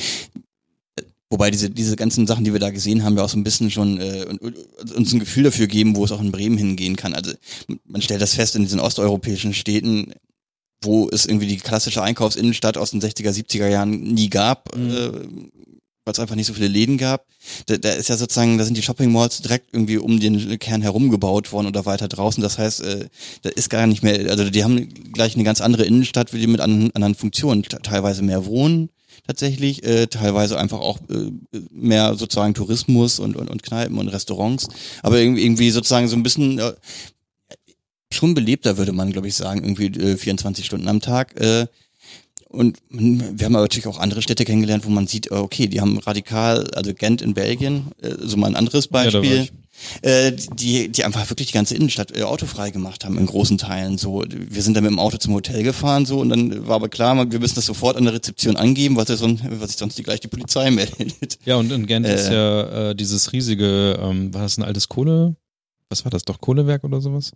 Wobei 1.31 1.51
diese, 1.51 1.69
diese 1.69 1.97
ganzen 1.97 2.27
Sachen, 2.27 2.45
die 2.45 2.53
wir 2.55 2.61
da 2.61 2.71
gesehen 2.71 3.05
haben, 3.05 3.17
ja 3.17 3.25
auch 3.25 3.29
so 3.29 3.39
ein 3.39 3.45
bisschen 3.45 3.71
schon 3.71 4.01
äh, 4.01 4.25
uns 4.97 5.13
ein 5.13 5.21
Gefühl 5.21 5.43
dafür 5.43 5.67
geben, 5.67 5.95
wo 5.95 6.05
es 6.05 6.13
auch 6.13 6.23
in 6.23 6.33
Bremen 6.33 6.57
hingehen 6.57 6.97
kann. 6.97 7.13
Also 7.13 7.33
man 7.85 8.01
stellt 8.01 8.23
das 8.23 8.35
fest 8.35 8.57
in 8.57 8.63
diesen 8.63 8.81
osteuropäischen 8.81 9.53
Städten, 9.53 10.15
wo 10.81 11.09
es 11.11 11.27
irgendwie 11.27 11.47
die 11.47 11.59
klassische 11.59 12.03
Einkaufsinnenstadt 12.03 12.79
aus 12.79 12.93
den 12.93 13.03
60er, 13.03 13.31
70er 13.31 13.69
Jahren 13.69 13.91
nie 14.01 14.31
gab, 14.31 14.75
mhm. 14.75 14.91
äh, 14.91 15.13
weil 16.05 16.13
es 16.13 16.19
einfach 16.19 16.35
nicht 16.35 16.47
so 16.47 16.55
viele 16.55 16.69
Läden 16.69 16.97
gab. 16.97 17.27
Da, 17.67 17.77
da 17.77 17.91
ist 17.91 18.09
ja 18.09 18.17
sozusagen, 18.17 18.57
da 18.57 18.65
sind 18.65 18.79
die 18.79 18.83
Shopping 18.83 19.13
Malls 19.13 19.43
direkt 19.43 19.75
irgendwie 19.75 19.99
um 19.99 20.21
den 20.21 20.59
Kern 20.59 20.81
herum 20.81 21.11
gebaut 21.11 21.53
worden 21.53 21.67
oder 21.67 21.85
weiter 21.85 22.09
draußen. 22.09 22.43
Das 22.43 22.57
heißt, 22.57 22.81
äh, 22.81 23.09
da 23.43 23.51
ist 23.51 23.69
gar 23.69 23.87
nicht 23.87 24.03
mehr, 24.03 24.31
also 24.31 24.49
die 24.49 24.65
haben 24.65 25.13
gleich 25.13 25.35
eine 25.35 25.45
ganz 25.45 25.61
andere 25.61 25.85
Innenstadt, 25.85 26.33
wie 26.33 26.39
die 26.39 26.47
mit 26.47 26.61
anderen, 26.61 26.95
anderen 26.95 27.15
Funktionen, 27.15 27.65
teilweise 27.65 28.23
mehr 28.23 28.47
Wohnen 28.47 28.89
tatsächlich, 29.29 29.85
äh, 29.85 30.07
teilweise 30.07 30.59
einfach 30.59 30.81
auch 30.81 30.99
äh, 31.11 31.59
mehr 31.71 32.15
sozusagen 32.17 32.55
Tourismus 32.55 33.19
und, 33.21 33.37
und, 33.37 33.49
und 33.51 33.63
Kneipen 33.63 33.99
und 33.99 34.09
Restaurants, 34.09 34.69
aber 35.03 35.21
irgendwie 35.21 35.71
sozusagen 35.71 36.09
so 36.09 36.17
ein 36.17 36.23
bisschen 36.23 36.59
äh, 36.59 36.73
schon 38.11 38.33
belebter, 38.33 38.79
würde 38.79 38.93
man, 38.93 39.13
glaube 39.13 39.29
ich, 39.29 39.35
sagen, 39.35 39.63
irgendwie 39.63 39.87
äh, 40.01 40.17
24 40.17 40.65
Stunden 40.65 40.89
am 40.89 41.01
Tag. 41.01 41.39
Äh, 41.39 41.67
und 42.49 42.79
wir 42.89 43.45
haben 43.45 43.55
aber 43.55 43.65
natürlich 43.65 43.87
auch 43.87 43.99
andere 43.99 44.23
Städte 44.23 44.47
kennengelernt, 44.47 44.87
wo 44.87 44.91
man 44.91 45.07
sieht, 45.07 45.31
okay, 45.31 45.67
die 45.67 45.83
haben 45.83 45.99
radikal, 45.99 46.71
also 46.71 46.95
Gent 46.95 47.21
in 47.21 47.35
Belgien, 47.35 47.89
äh, 48.01 48.15
so 48.21 48.39
mal 48.39 48.47
ein 48.47 48.57
anderes 48.57 48.89
Beispiel. 48.89 49.37
Ja, 49.37 49.47
äh, 50.03 50.33
die, 50.33 50.89
die 50.89 51.05
einfach 51.05 51.29
wirklich 51.31 51.49
die 51.49 51.55
ganze 51.55 51.75
Innenstadt 51.75 52.17
äh, 52.17 52.23
autofrei 52.23 52.71
gemacht 52.71 53.05
haben 53.05 53.19
in 53.19 53.27
großen 53.27 53.59
Teilen. 53.59 53.99
So, 53.99 54.25
wir 54.29 54.63
sind 54.63 54.75
dann 54.75 54.85
mit 54.85 54.91
dem 54.91 54.99
Auto 54.99 55.19
zum 55.19 55.35
Hotel 55.35 55.63
gefahren, 55.63 56.07
so 56.07 56.21
und 56.21 56.29
dann 56.29 56.67
war 56.67 56.77
aber 56.77 56.89
klar, 56.89 57.17
wir 57.31 57.39
müssen 57.39 57.57
das 57.57 57.67
sofort 57.67 57.97
an 57.97 58.05
der 58.05 58.15
Rezeption 58.15 58.57
angeben, 58.57 58.97
was, 58.97 59.09
sonst, 59.09 59.43
was 59.49 59.71
sich 59.71 59.79
sonst 59.79 59.99
die 59.99 60.03
gleich 60.03 60.21
die 60.21 60.29
Polizei 60.29 60.71
meldet. 60.73 61.39
Ja, 61.45 61.57
und 61.57 61.71
in 61.73 61.87
Gent 61.87 62.07
äh, 62.07 62.15
ist 62.15 62.29
ja 62.29 62.91
äh, 62.91 62.95
dieses 62.95 63.33
riesige, 63.33 63.99
ähm, 64.01 64.33
war 64.35 64.43
das 64.43 64.59
ein 64.59 64.63
altes 64.63 64.89
Kohle, 64.89 65.37
was 65.89 66.05
war 66.05 66.11
das, 66.11 66.25
doch 66.25 66.41
Kohlewerk 66.41 66.85
oder 66.85 67.01
sowas? 67.01 67.33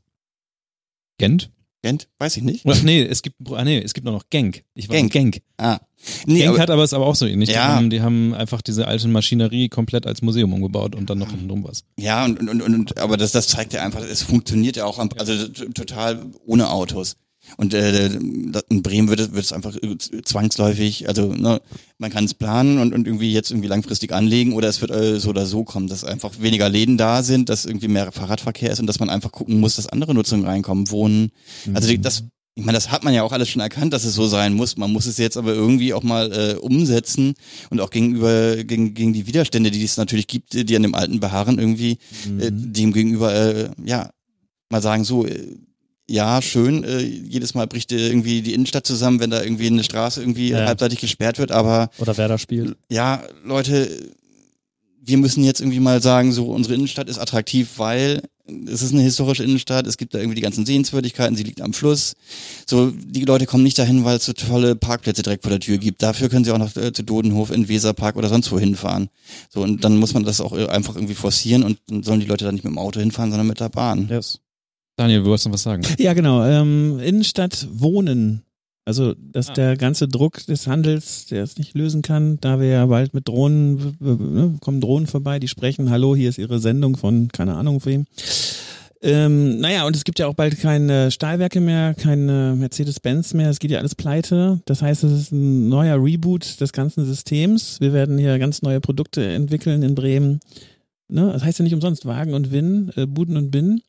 Gent? 1.19 1.51
Gent? 1.83 2.09
Weiß 2.19 2.37
ich 2.37 2.43
nicht. 2.43 2.65
Oder, 2.65 2.81
nee, 2.83 3.03
es 3.03 3.23
gibt, 3.23 3.37
ah, 3.51 3.65
nee, 3.65 3.79
es 3.79 3.93
gibt 3.93 4.05
noch 4.05 4.25
Genk. 4.31 4.65
Ich 4.75 4.89
war 4.89 4.97
Genk. 4.97 5.13
Genk. 5.13 5.43
Ah. 5.57 5.81
Nee, 6.27 6.41
Genk 6.41 6.51
aber, 6.51 6.59
hat 6.61 6.71
aber 6.71 6.83
es 6.83 6.93
aber 6.93 7.07
auch 7.07 7.15
so 7.15 7.27
ähnlich. 7.27 7.51
Ja. 7.51 7.55
Die, 7.55 7.77
haben, 7.77 7.91
die 7.91 8.01
haben 8.01 8.35
einfach 8.35 8.63
diese 8.63 8.89
alte 8.89 9.09
Maschinerie 9.09 9.69
komplett 9.69 10.07
als 10.07 10.23
Museum 10.23 10.53
umgebaut 10.53 10.95
und 10.95 11.09
dann 11.11 11.19
noch 11.19 11.31
hinten 11.31 11.49
drum 11.49 11.65
was. 11.65 11.85
Ja, 11.99 12.25
und, 12.25 12.41
und, 12.41 12.63
und, 12.63 12.99
aber 12.99 13.17
das, 13.17 13.33
das 13.33 13.49
zeigt 13.49 13.73
ja 13.73 13.83
einfach, 13.83 14.03
es 14.03 14.23
funktioniert 14.23 14.77
ja 14.77 14.85
auch, 14.85 14.99
also 14.99 15.49
total 15.49 16.27
ohne 16.47 16.71
Autos. 16.71 17.17
Und 17.57 17.75
äh, 17.75 18.07
in 18.07 18.83
Bremen 18.83 19.09
wird 19.09 19.19
es, 19.19 19.33
wird 19.33 19.45
es 19.45 19.53
einfach 19.53 19.77
zwangsläufig, 20.25 21.09
also 21.09 21.33
ne, 21.33 21.61
man 21.99 22.11
kann 22.11 22.25
es 22.25 22.35
planen 22.35 22.79
und, 22.79 22.95
und 22.95 23.07
irgendwie 23.07 23.33
jetzt 23.33 23.51
irgendwie 23.51 23.69
langfristig 23.69 24.13
anlegen 24.13 24.53
oder 24.53 24.69
es 24.69 24.81
wird 24.81 24.93
äh, 24.93 25.19
so 25.19 25.31
oder 25.31 25.45
so 25.45 25.65
kommen, 25.65 25.89
dass 25.89 26.05
einfach 26.05 26.31
weniger 26.39 26.69
Läden 26.69 26.97
da 26.97 27.25
sind, 27.25 27.49
dass 27.49 27.65
irgendwie 27.65 27.89
mehr 27.89 28.13
Fahrradverkehr 28.13 28.71
ist 28.71 28.79
und 28.79 28.87
dass 28.87 29.01
man 29.01 29.11
einfach 29.11 29.33
gucken 29.33 29.59
muss, 29.59 29.75
dass 29.75 29.89
andere 29.89 30.15
Nutzungen 30.15 30.47
reinkommen, 30.47 30.91
wohnen. 30.91 31.33
Mhm. 31.67 31.77
Also 31.77 31.97
das, 31.97 32.25
ich 32.55 32.65
meine, 32.65 32.77
das 32.77 32.91
hat 32.91 33.03
man 33.03 33.15
ja 33.15 33.23
auch 33.23 33.33
alles 33.33 33.49
schon 33.49 33.63
erkannt, 33.63 33.93
dass 33.95 34.05
es 34.05 34.15
so 34.15 34.27
sein 34.27 34.53
muss. 34.53 34.77
Man 34.77 34.93
muss 34.93 35.07
es 35.07 35.17
jetzt 35.17 35.39
aber 35.39 35.55
irgendwie 35.55 35.95
auch 35.95 36.03
mal 36.03 36.33
äh, 36.33 36.55
umsetzen 36.57 37.35
und 37.71 37.81
auch 37.81 37.91
gegenüber 37.91 38.63
gegen, 38.63 38.93
gegen 38.93 39.15
die 39.15 39.27
Widerstände, 39.27 39.71
die 39.71 39.83
es 39.83 39.97
natürlich 39.97 40.27
gibt, 40.27 40.53
die 40.53 40.77
an 40.77 40.83
dem 40.83 40.95
Alten 40.95 41.19
beharren, 41.19 41.59
irgendwie 41.59 41.99
mhm. 42.29 42.41
äh, 42.41 42.51
dem 42.53 42.93
gegenüber 42.93 43.35
äh, 43.35 43.71
ja 43.85 44.11
mal 44.69 44.83
sagen 44.83 45.05
so. 45.05 45.27
Äh, 45.27 45.57
ja, 46.09 46.43
schön, 46.43 46.85
äh, 46.85 46.99
jedes 46.99 47.55
Mal 47.55 47.67
bricht 47.67 47.91
irgendwie 47.93 48.43
die 48.43 48.53
Innenstadt 48.53 48.87
zusammen, 48.87 49.21
wenn 49.21 49.31
da 49.31 49.43
irgendwie 49.43 49.69
eine 49.69 49.85
Straße 49.85 50.21
irgendwie 50.21 50.51
ja. 50.51 50.67
halbseitig 50.67 51.01
gesperrt 51.01 51.39
wird, 51.39 51.53
aber. 51.53 51.91
Oder 51.99 52.19
wer 52.19 52.29
da 52.29 52.37
spielt. 52.37 52.77
Ja, 52.91 53.23
Leute, 53.45 53.89
wir 55.01 55.17
müssen 55.17 55.43
jetzt 55.45 55.61
irgendwie 55.61 55.81
mal 55.81 56.03
sagen, 56.03 56.33
so 56.33 56.51
unsere 56.51 56.75
Innenstadt 56.75 57.09
ist 57.09 57.19
attraktiv, 57.19 57.79
weil 57.79 58.23
es 58.47 58.83
ist 58.83 58.93
eine 58.93 59.03
historische 59.03 59.45
Innenstadt, 59.45 59.87
es 59.87 59.97
gibt 59.97 60.15
da 60.15 60.19
irgendwie 60.19 60.35
die 60.35 60.43
ganzen 60.43 60.67
Sehenswürdigkeiten, 60.67 61.37
sie 61.37 61.45
liegt 61.45 61.61
am 61.61 61.73
Fluss. 61.73 62.15
So, 62.67 62.91
die 62.91 63.25
Leute 63.25 63.47
kommen 63.47 63.63
nicht 63.63 63.79
dahin, 63.79 64.05
weil 64.05 64.17
es 64.17 64.25
so 64.25 64.33
tolle 64.33 64.75
Parkplätze 64.75 65.23
direkt 65.23 65.43
vor 65.43 65.51
der 65.51 65.61
Tür 65.61 65.79
gibt. 65.79 66.03
Dafür 66.03 66.29
können 66.29 66.45
sie 66.45 66.51
auch 66.51 66.59
noch 66.59 66.75
äh, 66.77 66.93
zu 66.93 67.05
Dodenhof 67.05 67.51
in 67.51 67.69
Weserpark 67.69 68.17
oder 68.17 68.29
sonst 68.29 68.51
wo 68.51 68.59
hinfahren. 68.59 69.09
So, 69.49 69.63
und 69.63 69.85
dann 69.85 69.97
muss 69.97 70.15
man 70.15 70.25
das 70.25 70.41
auch 70.41 70.57
äh, 70.57 70.67
einfach 70.67 70.97
irgendwie 70.97 71.15
forcieren 71.15 71.63
und 71.63 71.79
dann 71.87 72.03
sollen 72.03 72.21
die 72.21 72.27
Leute 72.27 72.45
dann 72.45 72.55
nicht 72.55 72.65
mit 72.65 72.73
dem 72.73 72.79
Auto 72.79 73.01
hinfahren, 73.01 73.31
sondern 73.31 73.47
mit 73.47 73.61
der 73.61 73.69
Bahn. 73.69 74.09
Yes. 74.11 74.41
Daniel, 74.97 75.21
du 75.21 75.27
wolltest 75.27 75.47
noch 75.47 75.55
was 75.55 75.63
sagen. 75.63 75.83
Ja, 75.99 76.13
genau. 76.13 76.45
Ähm, 76.45 76.99
Innenstadt 77.01 77.67
wohnen. 77.73 78.43
Also, 78.85 79.15
dass 79.15 79.51
ah. 79.51 79.53
der 79.53 79.77
ganze 79.77 80.09
Druck 80.09 80.45
des 80.47 80.67
Handels, 80.67 81.27
der 81.27 81.45
es 81.45 81.57
nicht 81.57 81.75
lösen 81.75 82.03
kann, 82.03 82.39
da 82.41 82.59
wir 82.59 82.67
ja 82.69 82.87
bald 82.87 83.15
mit 83.15 83.29
Drohnen, 83.29 83.97
ne, 84.01 84.57
kommen 84.61 84.81
Drohnen 84.81 85.07
vorbei, 85.07 85.39
die 85.39 85.49
sprechen, 85.49 85.91
hallo, 85.91 86.17
hier 86.17 86.29
ist 86.29 86.39
ihre 86.39 86.59
Sendung 86.59 86.97
von, 86.97 87.29
keine 87.29 87.55
Ahnung 87.55 87.85
wem. 87.85 88.07
Ähm, 89.05 89.59
naja, 89.59 89.85
und 89.85 89.97
es 89.97 90.05
gibt 90.05 90.21
ja 90.21 90.29
auch 90.29 90.35
bald 90.35 90.61
keine 90.61 91.11
Stahlwerke 91.11 91.61
mehr, 91.61 91.95
keine 91.95 92.55
Mercedes-Benz 92.57 93.35
mehr, 93.35 93.51
es 93.51 93.59
geht 93.59 93.73
ja 93.73 93.79
alles 93.79 93.97
pleite. 93.97 94.61
Das 94.65 94.81
heißt, 94.81 95.03
es 95.03 95.13
ist 95.13 95.33
ein 95.33 95.69
neuer 95.69 96.03
Reboot 96.03 96.61
des 96.61 96.73
ganzen 96.73 97.05
Systems. 97.05 97.81
Wir 97.81 97.93
werden 97.93 98.17
hier 98.19 98.39
ganz 98.39 98.63
neue 98.63 98.81
Produkte 98.81 99.25
entwickeln 99.27 99.83
in 99.83 99.97
Bremen. 99.97 100.41
Ne? 101.09 101.31
Das 101.33 101.43
heißt 101.45 101.59
ja 101.59 101.65
nicht 101.65 101.75
umsonst 101.75 102.07
Wagen 102.07 102.35
und 102.35 102.53
Win, 102.53 102.93
äh, 102.97 103.07
Buden 103.07 103.37
und 103.37 103.51
Bin. 103.51 103.83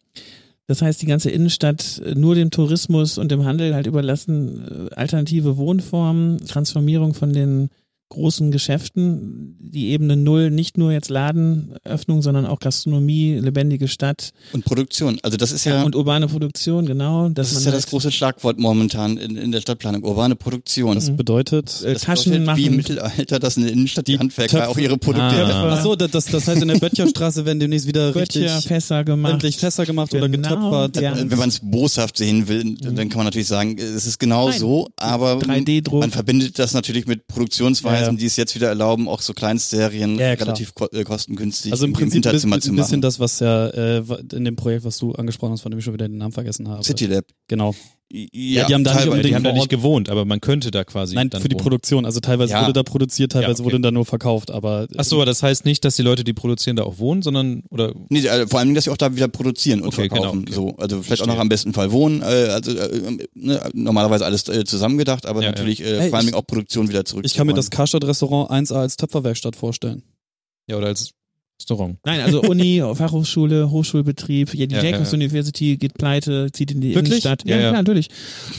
Das 0.67 0.81
heißt, 0.81 1.01
die 1.01 1.07
ganze 1.07 1.29
Innenstadt 1.29 2.01
äh, 2.05 2.15
nur 2.15 2.35
dem 2.35 2.51
Tourismus 2.51 3.17
und 3.17 3.31
dem 3.31 3.45
Handel 3.45 3.75
halt 3.75 3.87
überlassen, 3.87 4.89
äh, 4.91 4.95
alternative 4.95 5.57
Wohnformen, 5.57 6.37
Transformierung 6.45 7.13
von 7.13 7.33
den 7.33 7.69
großen 8.13 8.51
Geschäften, 8.51 9.57
die 9.59 9.89
Ebene 9.89 10.15
Null, 10.15 10.49
nicht 10.51 10.77
nur 10.77 10.91
jetzt 10.91 11.09
Ladenöffnung, 11.09 12.21
sondern 12.21 12.45
auch 12.45 12.59
Gastronomie, 12.59 13.39
lebendige 13.39 13.87
Stadt 13.87 14.31
Und 14.53 14.65
Produktion. 14.65 15.19
Also 15.23 15.37
das 15.37 15.51
ist 15.51 15.65
ja, 15.65 15.83
und 15.83 15.95
urbane 15.95 16.27
Produktion, 16.27 16.85
genau. 16.85 17.29
Das 17.29 17.51
ist 17.51 17.59
ja 17.65 17.71
halt, 17.71 17.77
das 17.77 17.87
große 17.87 18.11
Schlagwort 18.11 18.57
momentan 18.59 19.17
in, 19.17 19.35
in 19.35 19.51
der 19.51 19.61
Stadtplanung. 19.61 20.03
Urbane 20.03 20.35
Produktion. 20.35 20.95
Das 20.95 21.15
bedeutet, 21.15 21.83
äh, 21.85 21.93
Das 21.93 22.03
Taschen 22.03 22.31
bedeutet, 22.31 22.45
machen. 22.45 22.57
Wie 22.57 22.65
im 22.67 22.75
Mittelalter, 22.77 23.39
dass 23.39 23.57
in 23.57 23.63
der 23.63 23.73
Innenstadt 23.73 24.07
die, 24.07 24.13
Die 24.13 24.19
Handwerker 24.19 24.57
Töpfe- 24.59 24.67
auch 24.69 24.77
ihre 24.77 24.97
Produkte 24.97 25.23
Ah. 25.23 25.45
treffen. 25.45 25.69
ach 25.69 25.83
so, 25.83 25.95
das, 25.95 26.11
das 26.25 26.47
heißt, 26.47 26.61
in 26.61 26.67
der 26.67 26.77
Böttcherstraße 26.79 27.45
werden 27.45 27.59
demnächst 27.59 27.87
wieder 27.87 28.15
richtig 28.15 28.43
Böttcher, 28.43 28.61
Fässer 28.61 29.03
gemacht. 29.03 29.33
endlich 29.33 29.57
Fässer 29.57 29.85
gemacht 29.85 30.13
oder 30.13 30.29
Genau, 30.29 30.49
getöpfert. 30.81 31.01
ja. 31.01 31.29
Wenn 31.29 31.37
man 31.39 31.49
es 31.49 31.59
boshaft 31.61 32.17
sehen 32.17 32.47
will, 32.47 32.75
dann 32.75 33.09
kann 33.09 33.17
man 33.17 33.25
natürlich 33.25 33.47
sagen, 33.47 33.77
es 33.77 34.05
ist 34.05 34.19
genau 34.19 34.49
Nein. 34.49 34.59
so, 34.59 34.87
aber 34.97 35.33
3D-Druck. 35.39 36.01
man 36.01 36.11
verbindet 36.11 36.59
das 36.59 36.73
natürlich 36.73 37.07
mit 37.07 37.27
Produktionsweisen, 37.27 38.02
Ja, 38.02 38.02
ja. 38.11 38.11
die 38.13 38.25
es 38.25 38.35
jetzt 38.35 38.55
wieder 38.55 38.67
erlauben, 38.67 39.07
auch 39.07 39.21
so 39.21 39.33
Kleinstserien 39.33 40.17
Ja, 40.17 40.33
relativ 40.33 40.73
ko 40.73 40.87
äh, 40.91 41.03
kostengünstig 41.03 41.71
Also 41.71 41.85
im 41.85 41.93
Prinzip 41.93 42.19
ein 42.19 42.23
Hinterzimmer 42.23 42.59
zu 42.59 42.71
ein 42.71 42.75
bisschen 42.75 42.99
machen. 42.99 43.01
das, 43.01 43.19
was 43.19 43.39
ja 43.39 43.67
äh, 43.69 44.03
in 44.33 44.45
dem 44.45 44.55
Projekt, 44.55 44.83
was 44.83 44.97
du 44.97 45.13
angesprochen 45.13 45.53
hast, 45.53 45.61
von 45.61 45.71
dem 45.71 45.79
ich 45.79 45.85
schon 45.85 45.93
wieder 45.93 46.07
den 46.07 46.17
Namen 46.17 46.33
vergessen 46.33 46.67
habe. 46.67 46.83
City 46.83 47.05
Lab. 47.05 47.25
Genau. 47.47 47.75
Ja, 48.11 48.67
die 48.67 48.73
haben 48.75 48.83
da 48.83 48.93
nicht 48.93 49.05
unbedingt 49.05 49.25
Die 49.31 49.35
haben 49.35 49.43
da 49.43 49.53
nicht 49.53 49.69
gewohnt, 49.69 50.07
aber 50.07 50.23
man 50.23 50.39
könnte 50.39 50.69
da 50.69 50.83
quasi 50.83 51.15
Nein, 51.15 51.31
dann 51.31 51.41
für 51.41 51.49
die 51.49 51.55
wohnen. 51.55 51.63
Produktion. 51.63 52.05
Also 52.05 52.19
teilweise 52.19 52.53
Ja. 52.53 52.61
wurde 52.61 52.73
da 52.73 52.83
produziert, 52.83 53.31
teilweise 53.31 53.49
Ja, 53.49 53.53
okay. 53.53 53.63
wurde 53.73 53.79
da 53.81 53.89
nur 53.89 54.05
verkauft, 54.05 54.51
aber 54.51 54.87
Ach 54.95 55.03
so, 55.03 55.15
aber 55.15 55.25
das 55.25 55.41
heißt 55.41 55.65
nicht, 55.65 55.83
dass 55.83 55.95
die 55.95 56.03
Leute, 56.03 56.23
die 56.23 56.33
produzieren, 56.33 56.75
da 56.75 56.83
auch 56.83 56.99
wohnen, 56.99 57.23
sondern 57.23 57.63
oder 57.71 57.93
Nee, 58.09 58.27
also 58.29 58.47
vor 58.47 58.59
allem, 58.59 58.75
dass 58.75 58.83
sie 58.83 58.91
auch 58.91 58.97
da 58.97 59.15
wieder 59.15 59.27
produzieren 59.29 59.81
und 59.81 59.87
Okay, 59.87 60.07
verkaufen. 60.09 60.45
genau, 60.45 60.61
okay. 60.61 60.73
So, 60.73 60.77
also 60.77 60.97
vielleicht 60.97 61.07
Verstehe. 61.07 61.23
auch 61.27 61.35
noch 61.35 61.39
am 61.41 61.49
besten 61.49 61.73
Fall 61.73 61.91
wohnen. 61.91 62.21
Äh, 62.21 62.25
also 62.25 62.71
äh, 62.77 63.17
ne, 63.33 63.61
normalerweise 63.73 64.25
alles 64.25 64.47
äh, 64.47 64.63
zusammengedacht, 64.63 65.25
aber 65.25 65.41
Ja, 65.41 65.49
natürlich 65.49 65.81
äh, 65.81 65.97
Ey, 65.97 66.09
vor 66.09 66.19
allem 66.19 66.27
ich- 66.27 66.33
auch 66.35 66.45
Produktion 66.45 66.89
wieder 66.89 67.05
zurück. 67.05 67.25
ich 67.25 67.33
kann 67.33 67.47
mir 67.47 67.55
das 67.55 67.71
Karstadt-Restaurant 67.71 68.51
1A 68.51 68.75
als 68.75 68.95
Töpferwerkstatt 68.97 69.55
vorstellen. 69.55 70.03
ja 70.67 70.77
oder 70.77 70.87
als 70.87 71.13
Restaurant. 71.59 71.97
Nein, 72.03 72.19
also 72.21 72.41
Uni, 72.41 72.81
Fachhochschule, 72.95 73.69
Hochschulbetrieb, 73.69 74.53
ja, 74.53 74.65
die 74.65 74.75
Ja, 74.75 74.83
Jacobs 74.83 75.11
ja. 75.11 75.15
University 75.17 75.77
geht 75.77 75.93
pleite, 75.93 76.51
zieht 76.51 76.71
in 76.71 76.81
die 76.81 76.89
Wirklich? 76.95 77.23
Innenstadt. 77.23 77.43
Ja, 77.45 77.55
Ja, 77.55 77.61
ja. 77.61 77.69
klar, 77.69 77.81
natürlich. 77.83 78.09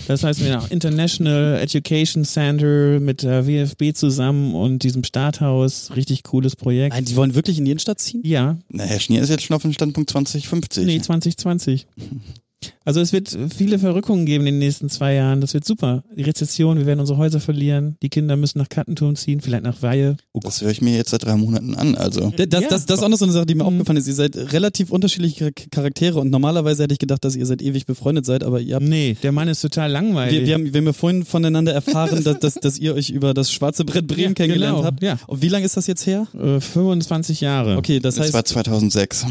Das 0.06 0.22
heißt, 0.24 0.42
wir 0.44 0.54
haben 0.54 0.66
International 0.70 1.58
Education 1.60 2.24
Center 2.24 3.00
mit 3.00 3.22
der 3.22 3.46
WFB 3.46 3.94
zusammen 3.94 4.54
und 4.54 4.82
diesem 4.84 5.04
Starthaus, 5.04 5.90
richtig 5.96 6.22
cooles 6.22 6.56
Projekt. 6.56 6.94
Nein, 6.94 7.04
die 7.04 7.16
wollen 7.16 7.34
wirklich 7.34 7.58
in 7.58 7.64
die 7.64 7.72
Innenstadt 7.72 8.00
ziehen? 8.00 8.22
Ja, 8.24 8.56
Na, 8.70 8.84
Herr 8.84 9.00
Schnier 9.00 9.20
ist 9.22 9.28
jetzt 9.28 9.42
schon 9.42 9.56
auf 9.56 9.62
dem 9.62 9.72
Standpunkt 9.72 10.10
2050. 10.10 10.86
nee, 10.86 11.00
2020. 11.00 11.86
Also 12.84 13.00
es 13.00 13.12
wird 13.12 13.36
viele 13.56 13.78
Verrückungen 13.78 14.26
geben 14.26 14.46
in 14.46 14.54
den 14.54 14.58
nächsten 14.60 14.88
zwei 14.90 15.14
Jahren. 15.14 15.40
Das 15.40 15.54
wird 15.54 15.64
super. 15.64 16.04
Die 16.16 16.22
Rezession, 16.22 16.78
wir 16.78 16.86
werden 16.86 17.00
unsere 17.00 17.18
Häuser 17.18 17.40
verlieren. 17.40 17.96
Die 18.02 18.08
Kinder 18.08 18.36
müssen 18.36 18.58
nach 18.58 18.68
Kattenturm 18.68 19.16
ziehen, 19.16 19.40
vielleicht 19.40 19.62
nach 19.64 19.80
Weihe. 19.82 20.16
Das 20.34 20.60
höre 20.62 20.70
ich 20.70 20.82
mir 20.82 20.96
jetzt 20.96 21.10
seit 21.10 21.24
drei 21.24 21.36
Monaten 21.36 21.74
an. 21.74 21.94
Also 21.94 22.32
Das, 22.36 22.48
das, 22.48 22.62
Ja. 22.62 22.68
das, 22.68 22.86
das 22.86 22.98
ist 22.98 23.04
auch 23.04 23.08
noch 23.08 23.18
so 23.18 23.24
eine 23.24 23.32
Sache, 23.32 23.46
die 23.46 23.54
mir 23.54 23.64
Mhm. 23.64 23.68
aufgefallen 23.74 23.96
ist. 23.98 24.08
Ihr 24.08 24.14
seid 24.14 24.36
relativ 24.52 24.90
unterschiedliche 24.90 25.46
Char- 25.46 25.52
Charaktere 25.70 26.20
und 26.20 26.30
normalerweise 26.30 26.82
hätte 26.84 26.92
ich 26.92 26.98
gedacht, 26.98 27.24
dass 27.24 27.36
ihr 27.36 27.46
seit 27.46 27.62
ewig 27.62 27.86
befreundet 27.86 28.26
seid, 28.26 28.42
aber 28.44 28.60
ihr 28.60 28.76
habt 28.76 28.84
Nee, 28.86 29.16
der 29.22 29.32
Mann 29.32 29.48
ist 29.48 29.60
total 29.62 29.90
langweilig. 29.90 30.40
wir, 30.40 30.46
wir, 30.46 30.54
haben, 30.54 30.72
wir 30.72 30.78
haben 30.78 30.86
ja 30.86 30.92
vorhin 30.92 31.24
voneinander 31.24 31.72
erfahren, 31.72 32.22
dass, 32.24 32.38
dass, 32.38 32.54
dass 32.54 32.78
ihr 32.78 32.94
euch 32.94 33.10
über 33.10 33.34
das 33.34 33.50
schwarze 33.52 33.84
Brett 33.84 34.06
Bremen 34.06 34.20
Ja, 34.28 34.32
kennengelernt 34.34 34.76
genau, 34.76 34.86
habt. 34.86 35.02
ja. 35.02 35.18
Und 35.26 35.42
wie 35.42 35.48
lange 35.48 35.64
ist 35.64 35.76
das 35.76 35.86
jetzt 35.86 36.06
her? 36.06 36.26
Äh, 36.34 36.60
25 36.60 37.40
Jahre. 37.40 37.76
Okay, 37.76 38.00
das 38.00 38.16
das 38.16 38.24
heißt, 38.26 38.34
war 38.34 38.44
2006. 38.44 39.26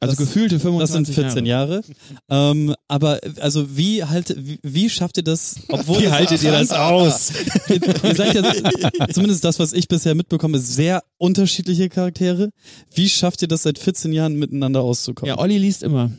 Also 0.00 0.14
das- 0.14 0.18
gefühlte 0.26 0.56
das 0.56 0.62
25 0.62 1.06
sind 1.14 1.24
14 1.24 1.46
Jahre. 1.46 1.82
Ähm, 2.30 2.74
aber 2.86 3.18
also 3.40 3.76
wie 3.76 4.04
halt, 4.04 4.34
wie, 4.38 4.58
wie 4.62 4.88
schafft 4.90 5.16
ihr 5.16 5.24
das, 5.24 5.56
obwohl 5.68 6.02
Wie 6.02 6.08
haltet 6.08 6.42
ihr 6.42 6.52
das 6.52 6.70
aus? 6.70 7.32
ihr, 7.68 7.80
ihr 8.04 8.14
seid 8.14 8.34
ja, 8.34 9.08
zumindest 9.12 9.44
das, 9.44 9.58
was 9.58 9.72
ich 9.72 9.88
bisher 9.88 10.14
mitbekomme, 10.14 10.58
sehr 10.60 11.02
unterschiedliche 11.18 11.88
Charaktere. 11.88 12.50
Wie 12.94 13.08
schafft 13.08 13.42
ihr 13.42 13.48
das 13.48 13.64
seit 13.64 13.78
14 13.78 14.12
Jahren 14.12 14.34
miteinander 14.36 14.82
auszukommen? 14.82 15.28
Ja, 15.34 15.38
Olli 15.40 15.58
liest 15.58 15.82
immer. 15.82 16.12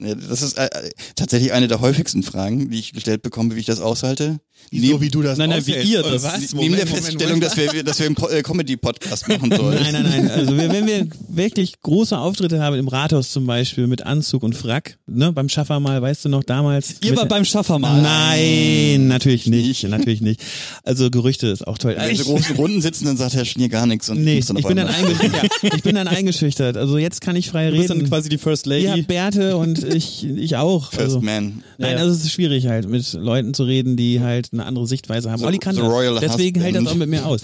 Ja, 0.00 0.14
Das 0.16 0.42
ist 0.42 0.58
äh, 0.58 0.64
äh, 0.66 0.90
tatsächlich 1.14 1.52
eine 1.52 1.68
der 1.68 1.80
häufigsten 1.80 2.22
Fragen, 2.24 2.68
die 2.70 2.78
ich 2.80 2.92
gestellt 2.92 3.22
bekomme, 3.22 3.54
wie 3.54 3.60
ich 3.60 3.66
das 3.66 3.80
aushalte. 3.80 4.40
So 4.72 5.00
wie 5.00 5.08
du 5.08 5.20
das 5.22 5.36
Nein, 5.38 5.50
nein, 5.50 5.66
wie 5.66 5.74
ihr 5.76 6.02
das- 6.02 6.22
Was? 6.24 6.52
Neben 6.54 6.74
der 6.76 6.86
Feststellung, 6.86 7.40
dass 7.40 7.56
wir, 7.56 7.82
dass 7.84 7.98
wir 8.00 8.06
einen 8.06 8.16
äh, 8.30 8.42
Comedy-Podcast 8.42 9.28
machen 9.28 9.52
sollen. 9.56 9.78
Nein, 9.82 9.92
nein, 9.92 10.02
nein. 10.04 10.30
Also 10.30 10.56
wenn 10.56 10.86
wir 10.86 11.06
wirklich 11.28 11.80
große 11.80 12.16
Auftritte 12.18 12.60
haben 12.60 12.76
im 12.76 12.88
Rathaus 12.88 13.30
zum 13.30 13.46
Beispiel 13.46 13.86
mit 13.86 14.02
Anzug 14.02 14.42
und 14.42 14.54
Frack, 14.56 14.98
ne, 15.06 15.32
beim 15.32 15.48
Schaffer 15.48 15.78
mal, 15.80 16.00
weißt 16.02 16.24
du 16.24 16.28
noch 16.28 16.42
damals. 16.44 16.96
Ihr 17.04 17.16
war 17.16 17.26
beim 17.26 17.44
Schaffer 17.44 17.78
mal. 17.78 18.00
Nein, 18.02 19.06
natürlich 19.08 19.46
nicht, 19.46 19.84
natürlich 19.88 20.20
nicht. 20.20 20.40
Also 20.82 21.10
Gerüchte 21.10 21.46
ist 21.48 21.66
auch 21.66 21.78
toll. 21.78 21.94
Wenn 21.96 22.02
wir 22.04 22.10
in 22.10 22.16
so 22.16 22.24
großen 22.24 22.56
Runden 22.56 22.80
sitzen, 22.80 23.04
dann 23.06 23.16
sagt 23.16 23.34
Herr 23.34 23.44
Schnier 23.44 23.68
gar 23.68 23.86
nichts. 23.86 24.08
Und 24.08 24.24
Nee, 24.24 24.38
ich 24.38 24.46
bin, 24.64 24.76
dann 24.76 24.88
eingeschüchtert. 24.88 25.50
ich 25.62 25.82
bin 25.82 25.94
dann 25.94 26.08
eingeschüchtert. 26.08 26.76
Also 26.76 26.98
jetzt 26.98 27.20
kann 27.20 27.36
ich 27.36 27.48
frei 27.50 27.70
Du 27.70 27.76
bist 27.76 27.90
dann 27.90 27.98
reden. 27.98 28.08
quasi 28.08 28.28
die 28.28 28.38
First 28.38 28.66
Lady. 28.66 28.84
Ja, 28.86 28.96
Bärte 28.96 29.56
und 29.56 29.83
ich, 29.92 30.24
ich 30.24 30.56
auch. 30.56 30.90
First 30.90 31.00
Also, 31.00 31.20
Man. 31.20 31.62
Nein, 31.78 31.96
also 31.98 32.12
es 32.12 32.24
ist 32.24 32.32
schwierig 32.32 32.66
halt, 32.66 32.88
mit 32.88 33.12
Leuten 33.14 33.54
zu 33.54 33.64
reden, 33.64 33.96
die 33.96 34.20
halt 34.20 34.50
eine 34.52 34.64
andere 34.64 34.86
Sichtweise 34.86 35.30
haben. 35.30 35.40
The- 35.40 35.46
Olli 35.46 35.58
kann 35.58 35.76
das. 35.76 35.84
Royal 35.84 36.18
Deswegen 36.20 36.60
hält 36.60 36.76
das 36.76 36.86
auch 36.86 36.94
mit 36.94 37.08
mir 37.08 37.26
aus. 37.26 37.42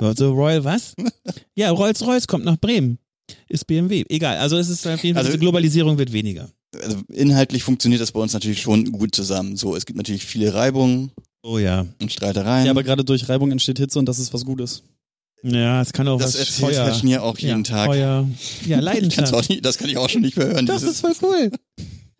So, 0.00 0.12
so 0.14 0.32
Royal 0.32 0.64
was? 0.64 0.94
Ja, 1.54 1.70
Rolls-Royce 1.70 2.26
kommt 2.26 2.44
nach 2.44 2.58
Bremen. 2.58 2.98
Ist 3.48 3.66
BMW. 3.66 4.04
Egal. 4.08 4.36
Also 4.38 4.56
es 4.56 4.68
ist 4.68 4.86
auf 4.86 5.02
jeden 5.02 5.14
Fall, 5.14 5.20
Also- 5.22 5.30
diese 5.32 5.38
Globalisierung 5.40 5.98
wird 5.98 6.12
weniger. 6.12 6.50
Also 6.82 6.98
inhaltlich 7.12 7.62
funktioniert 7.62 8.02
das 8.02 8.12
bei 8.12 8.20
uns 8.20 8.32
natürlich 8.34 8.60
schon 8.60 8.92
gut 8.92 9.14
zusammen. 9.14 9.56
So, 9.56 9.74
es 9.74 9.86
gibt 9.86 9.96
natürlich 9.96 10.26
viele 10.26 10.52
Reibungen 10.52 11.10
Oh 11.42 11.58
ja. 11.58 11.86
und 12.02 12.12
Streitereien. 12.12 12.66
Ja, 12.66 12.72
aber 12.72 12.82
gerade 12.82 13.04
durch 13.04 13.28
Reibung 13.28 13.50
entsteht 13.52 13.78
Hitze 13.78 13.98
und 13.98 14.06
das 14.06 14.18
ist 14.18 14.34
was 14.34 14.44
Gutes. 14.44 14.82
Ja, 15.42 15.80
es 15.80 15.92
kann 15.92 16.08
auch 16.08 16.18
das 16.18 16.34
was 16.34 16.40
erzählt 16.40 16.74
Feuer. 16.74 16.86
Herr 16.86 16.94
Schnier 16.94 17.22
auch 17.22 17.38
jeden 17.38 17.64
ja, 17.64 17.70
Tag. 17.70 17.86
Feuer. 17.86 18.28
Ja, 18.66 18.80
Leidenschaft. 18.80 19.32
das 19.64 19.78
kann 19.78 19.88
ich 19.88 19.96
auch 19.96 20.08
schon 20.08 20.22
nicht 20.22 20.36
mehr 20.36 20.48
hören. 20.48 20.66
Das 20.66 20.82
ist 20.82 21.00
voll 21.00 21.14
cool. 21.22 21.50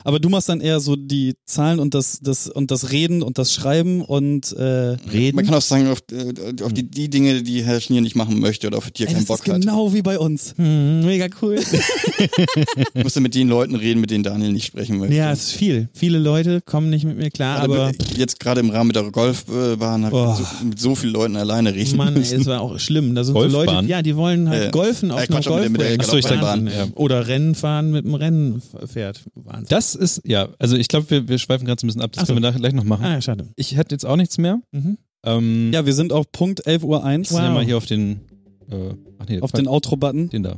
Aber 0.06 0.20
du 0.20 0.28
machst 0.28 0.48
dann 0.48 0.60
eher 0.60 0.78
so 0.78 0.94
die 0.94 1.34
Zahlen 1.46 1.80
und 1.80 1.92
das, 1.92 2.20
das, 2.22 2.48
und 2.48 2.70
das 2.70 2.92
Reden 2.92 3.22
und 3.24 3.38
das 3.38 3.52
Schreiben 3.52 4.02
und 4.02 4.52
äh, 4.52 4.62
Reden. 4.62 5.34
Man 5.34 5.44
kann 5.44 5.54
auch 5.54 5.60
sagen, 5.60 5.88
auf, 5.88 5.98
äh, 6.12 6.62
auf 6.62 6.72
die, 6.72 6.88
die 6.88 7.10
Dinge, 7.10 7.42
die 7.42 7.64
Herr 7.64 7.80
Schnier 7.80 8.00
nicht 8.02 8.14
machen 8.14 8.38
möchte 8.38 8.68
oder 8.68 8.78
auf 8.78 8.88
die 8.92 9.02
er 9.02 9.08
ey, 9.08 9.14
keinen 9.14 9.26
das 9.26 9.38
ist 9.40 9.44
Bock 9.44 9.54
hat. 9.54 9.60
genau 9.62 9.92
wie 9.92 10.02
bei 10.02 10.16
uns. 10.18 10.54
Hm, 10.56 11.04
mega 11.04 11.26
cool. 11.42 11.58
Ich 12.94 13.02
musste 13.04 13.20
mit 13.20 13.34
den 13.34 13.48
Leuten 13.48 13.74
reden, 13.74 14.00
mit 14.00 14.10
denen 14.10 14.24
Daniel 14.24 14.52
nicht 14.52 14.66
sprechen 14.66 14.98
möchte. 14.98 15.14
ja, 15.14 15.32
es 15.32 15.44
ist 15.48 15.52
viel. 15.52 15.88
Viele 15.92 16.18
Leute 16.18 16.60
kommen 16.60 16.88
nicht 16.90 17.04
mit 17.04 17.16
mir 17.16 17.30
klar, 17.30 17.60
Gerade 17.66 17.74
aber 17.74 17.86
mit- 17.88 18.16
jetzt 18.16 18.40
gerade 18.40 18.60
im 18.60 18.70
Rahmen 18.70 18.88
mit 18.88 18.96
der 18.96 19.10
Golfbahn 19.10 20.04
habe 20.06 20.16
Oh. 20.16 20.34
so, 20.34 20.64
mit 20.64 20.78
so 20.80 20.94
vielen 20.94 21.12
Leuten 21.12 21.36
alleine 21.36 21.74
reden 21.74 21.96
Mann, 21.96 22.14
ey, 22.14 22.20
müssen. 22.20 22.40
es 22.42 22.46
war 22.46 22.60
auch 22.60 22.78
schlimm. 22.78 23.14
Da 23.14 23.24
sind 23.24 23.34
so 23.34 23.44
Leute, 23.44 23.84
ja, 23.86 24.02
die 24.02 24.16
wollen 24.16 24.48
halt 24.48 24.64
Ja. 24.64 24.70
golfen 24.70 25.10
auf 25.10 25.20
Ja, 25.20 25.26
einer 25.36 25.42
Golfbahn. 25.44 26.00
Achso, 26.00 26.16
ich 26.16 26.24
ja. 26.26 26.86
Oder 26.94 27.26
Rennen 27.26 27.54
fahren 27.54 27.90
mit 27.90 28.04
einem 28.06 28.14
Rennpferd. 28.14 29.22
Wahnsinn. 29.34 29.66
Das 29.68 29.95
ist, 29.96 30.22
ja, 30.24 30.48
also 30.58 30.76
ich 30.76 30.88
glaube, 30.88 31.10
wir, 31.10 31.28
wir 31.28 31.38
schweifen 31.38 31.66
gerade 31.66 31.80
so 31.80 31.86
ein 31.86 31.88
bisschen 31.88 32.02
ab, 32.02 32.12
das 32.12 32.22
Ach 32.22 32.26
so. 32.26 32.32
können 32.34 32.42
wir 32.44 32.48
nachher 32.50 32.60
gleich 32.60 32.72
noch 32.74 32.84
machen. 32.84 33.04
Ah, 33.04 33.14
ja, 33.14 33.20
schade. 33.20 33.48
Ich 33.56 33.76
hätte 33.76 33.94
jetzt 33.94 34.06
auch 34.06 34.16
nichts 34.16 34.38
mehr. 34.38 34.60
Mhm. 34.72 34.98
Ähm, 35.24 35.70
Ja, 35.72 35.84
wir 35.86 35.92
sind 35.94 36.12
auf 36.12 36.30
Punkt 36.32 36.66
11 36.66 36.84
Uhr 36.84 37.02
1 37.04 37.30
wir 37.30 37.36
sind 37.36 37.44
ja 37.44 37.48
Wow. 37.50 37.54
mal 37.56 37.64
hier 37.64 37.76
auf 37.76 37.86
den, 37.86 38.20
äh, 38.70 38.94
ach 39.18 39.26
nee, 39.28 39.40
auf 39.40 39.52
den 39.52 39.66
Outro-Button. 39.68 40.28
den 40.30 40.42
da. 40.42 40.56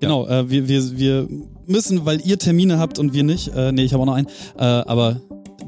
Genau, 0.00 0.28
äh, 0.28 0.48
wir, 0.48 0.68
wir, 0.68 0.96
wir 0.98 1.28
müssen, 1.66 2.06
weil 2.06 2.20
ihr 2.24 2.38
Termine 2.38 2.78
habt 2.78 2.98
und 3.00 3.14
wir 3.14 3.24
nicht. 3.24 3.48
Äh, 3.48 3.72
nee, 3.72 3.82
ich 3.82 3.92
habe 3.92 4.02
auch 4.02 4.06
noch 4.06 4.14
einen. 4.14 4.28
Äh, 4.56 4.62
aber 4.62 5.20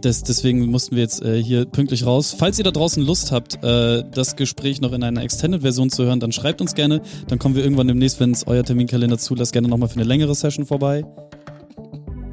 das, 0.02 0.22
deswegen 0.22 0.66
mussten 0.66 0.94
wir 0.94 1.02
jetzt 1.02 1.20
äh, 1.22 1.42
hier 1.42 1.64
pünktlich 1.64 2.06
raus. 2.06 2.34
Falls 2.38 2.56
ihr 2.56 2.64
da 2.64 2.70
draußen 2.70 3.04
Lust 3.04 3.32
habt, 3.32 3.62
äh, 3.64 4.04
das 4.12 4.36
Gespräch 4.36 4.80
noch 4.80 4.92
in 4.92 5.02
einer 5.02 5.22
Extended-Version 5.22 5.90
zu 5.90 6.04
hören, 6.04 6.20
dann 6.20 6.30
schreibt 6.30 6.60
uns 6.60 6.74
gerne. 6.76 7.02
Dann 7.26 7.40
kommen 7.40 7.56
wir 7.56 7.64
irgendwann 7.64 7.88
demnächst, 7.88 8.20
wenn 8.20 8.30
es 8.30 8.46
euer 8.46 8.62
Terminkalender 8.62 9.18
zulässt, 9.18 9.52
gerne 9.52 9.66
nochmal 9.68 9.88
für 9.88 9.96
eine 9.96 10.04
längere 10.04 10.34
Session 10.36 10.64
vorbei. 10.64 11.04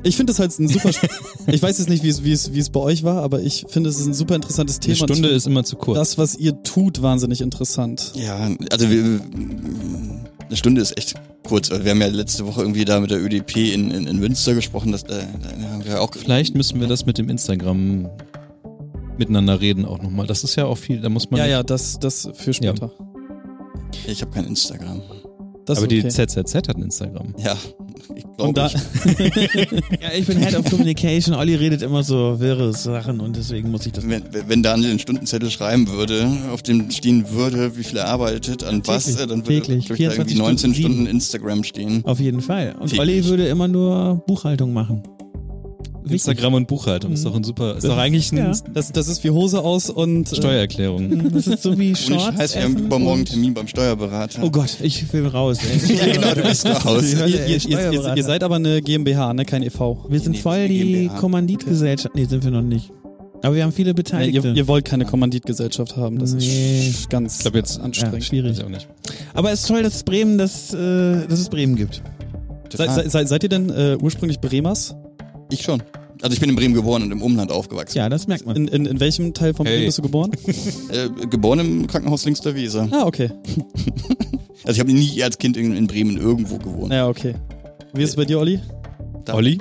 Ich 0.07 0.15
finde 0.15 0.31
es 0.31 0.39
halt 0.39 0.57
ein 0.57 0.67
super. 0.67 0.89
ich 1.47 1.61
weiß 1.61 1.77
jetzt 1.77 1.89
nicht, 1.89 2.03
wie 2.03 2.09
es, 2.09 2.23
wie, 2.23 2.31
es, 2.31 2.53
wie 2.53 2.59
es 2.59 2.69
bei 2.69 2.79
euch 2.79 3.03
war, 3.03 3.21
aber 3.21 3.41
ich 3.41 3.65
finde, 3.67 3.89
es 3.89 3.99
ist 3.99 4.05
ein 4.07 4.13
super 4.13 4.35
interessantes 4.35 4.77
Eine 4.77 4.93
Thema. 4.93 5.07
Stunde 5.07 5.29
Ich 5.29 5.35
ist 5.35 5.47
immer 5.47 5.63
zu 5.63 5.75
kurz. 5.75 5.97
das, 5.97 6.17
was 6.17 6.35
ihr 6.35 6.63
tut, 6.63 7.01
wahnsinnig 7.01 7.41
interessant. 7.41 8.13
Ja, 8.15 8.49
also 8.71 8.89
wir, 8.89 9.03
eine 9.03 10.55
Stunde 10.55 10.81
ist 10.81 10.97
echt 10.97 11.15
kurz. 11.43 11.69
Wir 11.69 11.91
haben 11.91 12.01
ja 12.01 12.07
letzte 12.07 12.45
Woche 12.45 12.61
irgendwie 12.61 12.85
da 12.85 12.99
mit 12.99 13.11
der 13.11 13.21
ÖDP 13.21 13.73
in, 13.73 13.91
in, 13.91 14.07
in 14.07 14.17
Münster 14.17 14.53
gesprochen. 14.55 14.93
Das, 14.93 15.03
da, 15.03 15.19
da 15.19 15.69
haben 15.69 15.85
wir 15.85 16.01
auch 16.01 16.13
Vielleicht 16.13 16.55
müssen 16.55 16.79
wir 16.79 16.87
das 16.87 17.05
mit 17.05 17.17
dem 17.17 17.29
Instagram 17.29 18.09
miteinander 19.17 19.59
reden 19.59 19.85
auch 19.85 20.01
nochmal. 20.01 20.25
Das 20.27 20.43
ist 20.43 20.55
ja 20.55 20.65
auch 20.65 20.77
viel, 20.77 21.01
da 21.01 21.09
muss 21.09 21.29
man. 21.29 21.39
Ja, 21.39 21.47
ja, 21.47 21.63
das, 21.63 21.99
das 21.99 22.29
für 22.33 22.53
später. 22.53 22.91
Ich 24.05 24.21
habe 24.21 24.31
kein 24.31 24.45
Instagram. 24.45 25.01
Das 25.67 25.79
aber 25.79 25.87
okay. 25.87 26.01
die 26.01 26.07
ZZZ 26.07 26.55
hat 26.55 26.77
ein 26.77 26.83
Instagram. 26.83 27.35
Ja, 27.37 27.57
ich 28.15 28.23
glaube. 28.37 28.53
Ja, 30.01 30.09
ich 30.17 30.25
bin 30.25 30.37
Head 30.37 30.55
of 30.55 30.69
Communication. 30.69 31.35
Olli 31.35 31.55
redet 31.55 31.81
immer 31.81 32.03
so 32.03 32.39
wirre 32.39 32.71
Sachen 32.73 33.19
und 33.19 33.35
deswegen 33.35 33.69
muss 33.69 33.85
ich 33.85 33.91
das. 33.91 34.07
Wenn, 34.07 34.23
wenn 34.47 34.63
Daniel 34.63 34.91
einen 34.91 34.99
Stundenzettel 34.99 35.51
schreiben 35.51 35.89
würde, 35.89 36.31
auf 36.53 36.61
dem 36.61 36.89
stehen 36.91 37.31
würde, 37.31 37.75
wie 37.75 37.83
viel 37.83 37.97
er 37.97 38.07
arbeitet, 38.07 38.63
an 38.63 38.81
was, 38.85 39.05
Täglich, 39.05 39.27
dann 39.27 39.45
würde 39.45 39.61
täglich, 39.61 39.87
da 39.87 39.95
24 39.95 40.19
irgendwie 40.19 40.41
19 40.41 40.73
Stunden, 40.73 40.93
Stunden 40.93 41.11
Instagram 41.11 41.63
stehen. 41.65 42.05
Auf 42.05 42.21
jeden 42.21 42.41
Fall. 42.41 42.75
Und 42.79 42.87
Täglich. 42.87 42.99
Olli 43.01 43.25
würde 43.25 43.47
immer 43.47 43.67
nur 43.67 44.23
Buchhaltung 44.25 44.71
machen. 44.71 45.03
Instagram 46.11 46.53
und 46.55 46.67
Buchhaltung 46.67 47.11
ist 47.13 47.25
doch 47.25 47.35
ein 47.35 47.43
super, 47.43 47.75
ist 47.77 47.85
doch 47.87 47.97
eigentlich 47.97 48.31
ein 48.31 48.37
Ja. 48.37 48.51
Das, 48.73 48.91
das 48.91 49.07
ist 49.07 49.23
wie 49.23 49.29
Hose 49.29 49.61
aus 49.61 49.89
und 49.89 50.31
äh, 50.31 50.35
Steuererklärung. 50.35 51.31
Das 51.33 51.47
ist 51.47 51.63
so 51.63 51.77
wie 51.77 51.95
Shorts. 51.95 52.37
Scheiß, 52.37 52.55
wir 52.55 52.63
haben 52.63 52.77
übermorgen 52.77 53.17
einen 53.19 53.25
Termin 53.25 53.53
beim 53.53 53.67
Steuerberater. 53.67 54.41
Oh 54.43 54.49
Gott, 54.49 54.77
ich 54.81 55.11
will 55.13 55.27
raus. 55.27 55.57
Ey. 55.63 55.95
Ja, 55.97 56.13
genau, 56.13 56.33
du 56.33 56.41
bist 56.43 56.65
raus. 56.85 57.03
Ihr, 57.13 57.27
ihr, 57.27 57.67
ihr, 57.67 58.15
ihr, 58.15 58.23
seid 58.23 58.43
aber 58.43 58.55
eine 58.55 58.81
GmbH, 58.81 59.33
ne? 59.33 59.45
Kein 59.45 59.63
e.V. 59.63 60.05
wir 60.09 60.19
sind 60.19 60.33
Nee, 60.33 60.37
voll 60.39 60.67
die. 60.67 61.09
Kommanditgesellschaft. 61.19 62.15
Nee, 62.15 62.25
sind 62.25 62.43
wir 62.43 62.51
noch 62.51 62.61
nicht. 62.61 62.91
Aber 63.43 63.55
wir 63.55 63.63
haben 63.63 63.71
viele 63.71 63.89
Ja, 63.89 63.93
Beteiligte. 63.93 64.47
ihr, 64.49 64.55
ihr 64.55 64.67
wollt 64.67 64.83
keine 64.85 65.05
Kommanditgesellschaft 65.05 65.95
haben. 65.95 66.17
Das 66.19 66.33
Nee. 66.33 66.89
ist 66.89 67.09
ganz 67.09 67.35
Ich 67.37 67.41
glaube 67.41 67.59
jetzt 67.59 67.77
ja, 67.77 67.83
anstrengend. 67.83 68.23
schwierig. 68.23 68.51
Weiß 68.51 68.57
ich 68.59 68.65
auch 68.65 68.69
nicht. 68.69 68.87
Aber 69.33 69.51
es 69.51 69.61
ist 69.61 69.67
toll, 69.67 69.83
dass 69.83 69.95
es 69.95 70.03
Bremen, 70.03 70.37
dass, 70.37 70.73
äh, 70.73 71.27
dass 71.27 71.39
es 71.39 71.49
Bremen 71.49 71.75
gibt. 71.75 72.01
Seid, 72.75 72.89
seid, 72.91 73.11
seid, 73.11 73.27
seid 73.29 73.43
ihr 73.43 73.49
denn 73.49 73.69
äh, 73.69 73.97
ursprünglich 74.01 74.39
Bremers? 74.39 74.95
Ich 75.49 75.61
schon. 75.63 75.81
Also 76.21 76.33
ich 76.33 76.39
bin 76.39 76.49
in 76.49 76.55
Bremen 76.55 76.73
geboren 76.73 77.03
und 77.03 77.11
im 77.11 77.21
Umland 77.21 77.51
aufgewachsen. 77.51 77.97
Ja, 77.97 78.09
das 78.09 78.27
merkt 78.27 78.45
man. 78.45 78.55
In, 78.55 78.67
in, 78.67 78.85
in 78.87 78.99
welchem 78.99 79.33
Teil 79.33 79.53
von 79.53 79.65
Hey. 79.65 79.75
Bremen 79.75 79.85
bist 79.87 79.97
du 79.99 80.01
geboren? 80.01 80.31
Äh, 80.89 81.09
geboren 81.27 81.59
im 81.59 81.87
Krankenhaus 81.87 82.25
links 82.25 82.41
der 82.41 82.55
Weser. 82.55 82.87
ah, 82.91 83.03
okay. 83.05 83.29
Also 84.63 84.73
ich 84.73 84.79
habe 84.79 84.91
nie 84.91 85.23
als 85.23 85.37
Kind 85.37 85.55
in, 85.55 85.75
in 85.77 85.87
Bremen 85.87 86.17
irgendwo 86.17 86.57
gewohnt. 86.57 86.91
Ja, 86.91 87.07
okay. 87.07 87.35
Wie 87.93 88.03
ist 88.03 88.09
es 88.09 88.15
bei 88.17 88.25
dir, 88.25 88.37
Olli? 88.39 88.59
Da- 89.23 89.35
Olli? 89.35 89.59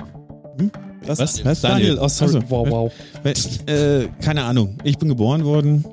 Was? 1.05 1.19
Was? 1.19 1.45
Was? 1.45 1.61
Daniel, 1.61 1.97
oh, 2.01 2.07
sorry. 2.09 2.39
Ach 2.39 2.41
so. 2.41 2.49
Wow, 2.49 2.69
wow. 2.69 2.91
Äh, 3.67 4.07
keine 4.21 4.43
Ahnung. 4.43 4.77
Ich 4.83 4.97
bin 4.97 5.07
geboren 5.07 5.45
worden. 5.45 5.85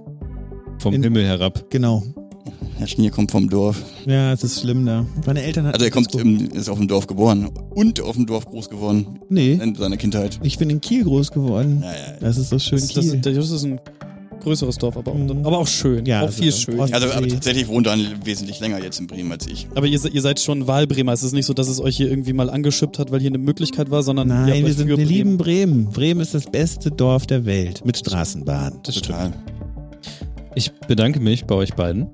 Vom 0.79 0.95
In- 0.95 1.03
Himmel 1.05 1.25
herab. 1.27 1.71
Genau. 1.71 2.03
Herr 2.77 2.87
Schnier 2.89 3.11
kommt 3.11 3.31
vom 3.31 3.49
Dorf. 3.49 3.83
Ja, 4.07 4.33
es 4.33 4.43
ist 4.45 4.61
schlimm 4.61 4.85
da. 4.85 5.07
Meine 5.27 5.43
Eltern 5.43 5.67
hatten. 5.67 5.75
Also 5.75 5.85
er 5.85 5.91
kommt, 5.91 6.13
das- 6.15 6.21
im, 6.23 6.51
ist 6.51 6.69
auf 6.69 6.79
dem 6.79 6.89
Dorf 6.89 7.07
geboren 7.07 7.49
und 7.75 8.01
auf 8.01 8.17
dem 8.17 8.27
Dorf 8.27 8.47
groß 8.47 8.69
geworden 8.69 9.21
Nee, 9.29 9.53
in 9.63 9.75
seiner 9.75 9.97
Kindheit. 9.97 10.39
ich 10.43 10.59
bin 10.59 10.71
in 10.71 10.81
Kiel 10.81 11.05
groß 11.05 11.31
geworden. 11.31 11.81
Ja, 11.83 11.93
ja. 11.93 11.97
Das 12.21 12.37
ist 12.37 12.51
so 12.51 12.59
schön 12.59 12.79
Das, 12.81 12.89
das, 12.93 13.11
Kiel. 13.11 13.21
das 13.21 13.51
ist 13.51 13.65
ein 13.65 13.81
größeres 14.43 14.77
Dorf, 14.77 14.97
aber, 14.97 15.15
Mhm. 15.15 15.47
aber 15.47 15.59
auch 15.59 15.67
schön. 15.67 16.05
Ja, 16.05 16.19
auch 16.21 16.27
also 16.27 16.43
viel 16.43 16.51
das- 16.51 16.61
schön. 16.61 16.79
Also, 16.81 16.95
aber 16.95 17.27
tatsächlich 17.29 17.67
wohnt 17.69 17.87
Daniel 17.87 18.09
wesentlich 18.25 18.59
länger 18.61 18.83
jetzt 18.83 18.99
in 19.01 19.07
Bremen 19.07 19.31
als 19.33 19.47
ich. 19.47 19.67
Aber 19.75 19.87
ihr, 19.87 19.99
ihr 20.13 20.21
seid 20.21 20.41
schon 20.41 20.67
Wahlbremer. 20.67 21.13
Es 21.13 21.23
ist 21.23 21.33
nicht 21.33 21.47
so, 21.47 21.55
dass 21.55 21.69
es 21.69 21.81
euch 21.81 21.97
hier 21.97 22.11
irgendwie 22.11 22.33
mal 22.33 22.51
angeschippt 22.51 22.99
hat, 22.99 23.11
weil 23.13 23.21
hier 23.21 23.31
eine 23.31 23.39
Möglichkeit 23.39 23.91
war, 23.91 24.03
sondern 24.03 24.29
ihr 24.29 24.35
habt 24.37 24.49
Nein, 24.49 24.67
wir 24.67 24.75
sind 24.75 24.89
wir 24.89 24.97
Bremen- 24.97 25.09
lieben 25.09 25.37
Bremen. 25.39 25.85
Bremen 25.87 26.21
ist 26.21 26.35
das 26.35 26.45
beste 26.47 26.91
Dorf 26.91 27.27
der 27.27 27.47
Welt 27.47 27.87
mit 27.87 27.97
Straßenbahn. 27.97 28.81
Das 28.83 28.97
stimmt. 28.97 29.17
Total. 29.17 29.33
Ich 30.57 30.71
bedanke 30.87 31.21
mich 31.21 31.47
bei 31.47 31.55
euch 31.55 31.75
beiden 31.75 32.09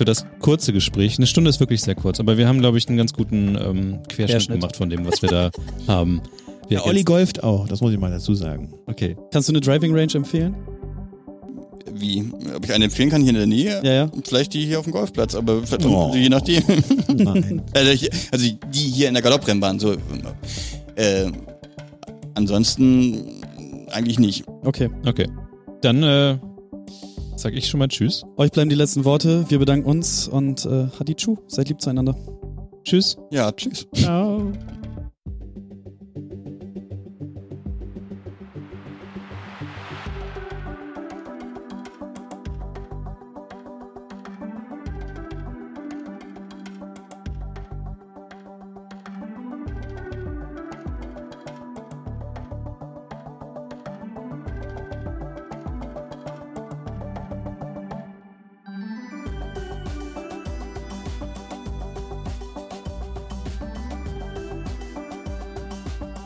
für 0.00 0.06
das 0.06 0.24
kurze 0.38 0.72
Gespräch. 0.72 1.18
Eine 1.18 1.26
Stunde 1.26 1.50
ist 1.50 1.60
wirklich 1.60 1.82
sehr 1.82 1.94
kurz, 1.94 2.20
aber 2.20 2.38
wir 2.38 2.48
haben, 2.48 2.60
glaube 2.60 2.78
ich, 2.78 2.88
einen 2.88 2.96
ganz 2.96 3.12
guten 3.12 3.48
ähm, 3.54 3.98
Querschnitt, 4.08 4.28
Querschnitt. 4.30 4.60
gemacht 4.60 4.74
von 4.76 4.88
dem, 4.88 5.04
was 5.04 5.20
wir 5.20 5.28
da 5.28 5.50
haben. 5.86 6.22
Wir 6.70 6.78
Der 6.78 6.86
Olli 6.86 7.04
golft 7.04 7.42
auch, 7.44 7.68
das 7.68 7.82
muss 7.82 7.92
ich 7.92 7.98
mal 7.98 8.10
dazu 8.10 8.34
sagen. 8.34 8.72
Okay. 8.86 9.14
Kannst 9.30 9.50
du 9.50 9.52
eine 9.52 9.60
Driving 9.60 9.94
Range 9.94 10.14
empfehlen? 10.14 10.54
Wie? 11.92 12.32
Ob 12.56 12.64
ich 12.64 12.72
eine 12.72 12.86
empfehlen 12.86 13.10
kann 13.10 13.20
hier 13.20 13.28
in 13.28 13.36
der 13.36 13.46
Nähe? 13.46 13.82
Ja, 13.84 13.92
ja. 13.92 14.10
Vielleicht 14.24 14.54
die 14.54 14.64
hier 14.64 14.78
auf 14.78 14.86
dem 14.86 14.92
Golfplatz, 14.94 15.34
aber 15.34 15.64
vielleicht 15.66 15.84
Oh. 15.84 16.12
je 16.14 16.30
nachdem. 16.30 16.62
Nein. 17.14 17.60
also, 17.74 17.90
hier- 17.92 18.10
also 18.30 18.46
die 18.72 18.78
hier 18.78 19.08
in 19.08 19.12
der 19.14 19.22
Galopprennbahn, 19.22 19.78
so. 19.78 19.92
Äh, 20.96 21.30
ansonsten 22.34 23.42
eigentlich 23.90 24.18
nicht. 24.18 24.44
Okay. 24.64 24.88
Okay. 25.04 25.28
Dann 25.82 26.02
äh, 26.02 26.38
sag 27.40 27.54
ich 27.54 27.66
schon 27.66 27.78
mal 27.78 27.88
Tschüss. 27.88 28.24
Euch 28.36 28.50
bleiben 28.50 28.70
die 28.70 28.76
letzten 28.76 29.04
Worte. 29.04 29.46
Wir 29.48 29.58
bedanken 29.58 29.88
uns 29.88 30.28
und 30.28 30.66
äh, 30.66 30.88
Hadichu. 30.98 31.36
Seid 31.46 31.68
lieb 31.68 31.80
zueinander. 31.80 32.16
Tschüss. 32.84 33.16
Ja, 33.30 33.50
tschüss. 33.52 33.86
Ciao. 33.94 34.52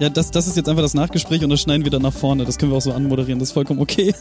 Ja, 0.04 0.10
das, 0.10 0.30
das 0.30 0.46
ist 0.46 0.54
jetzt 0.58 0.68
einfach 0.68 0.82
das 0.82 0.92
Nachgespräch 0.92 1.42
und 1.44 1.48
das 1.48 1.62
schneiden 1.62 1.82
wir 1.84 1.90
dann 1.90 2.02
nach 2.02 2.12
vorne. 2.12 2.44
Das 2.44 2.58
können 2.58 2.70
wir 2.70 2.76
auch 2.76 2.82
so 2.82 2.92
anmoderieren. 2.92 3.38
Das 3.38 3.48
ist 3.48 3.52
vollkommen 3.54 3.80
okay. 3.80 4.14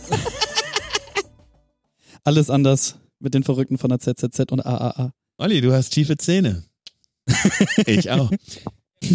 Alles 2.24 2.50
anders 2.50 2.96
mit 3.20 3.34
den 3.34 3.44
Verrückten 3.44 3.78
von 3.78 3.90
der 3.90 4.00
ZZZ 4.00 4.50
und 4.54 4.66
AAA. 4.66 5.12
Olli, 5.40 5.60
du 5.60 5.74
hast 5.74 5.90
tiefe 5.90 6.16
Zähne. 6.16 6.64
ich 7.86 8.10
auch. 8.12 8.32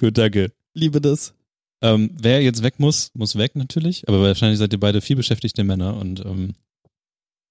Gut, 0.00 0.16
danke. 0.16 0.50
Liebe 0.72 1.02
das. 1.02 1.34
Ähm, 1.82 2.16
wer 2.18 2.40
jetzt 2.40 2.62
weg 2.62 2.76
muss, 2.78 3.10
muss 3.12 3.36
weg 3.36 3.54
natürlich, 3.54 4.08
aber 4.08 4.22
wahrscheinlich 4.22 4.58
seid 4.58 4.72
ihr 4.72 4.80
beide 4.80 5.02
viel 5.02 5.16
beschäftigte 5.16 5.62
Männer 5.62 5.98
und 5.98 6.24
ähm, 6.24 6.54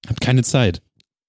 habt 0.08 0.20
keine 0.20 0.42
Zeit. 0.42 0.82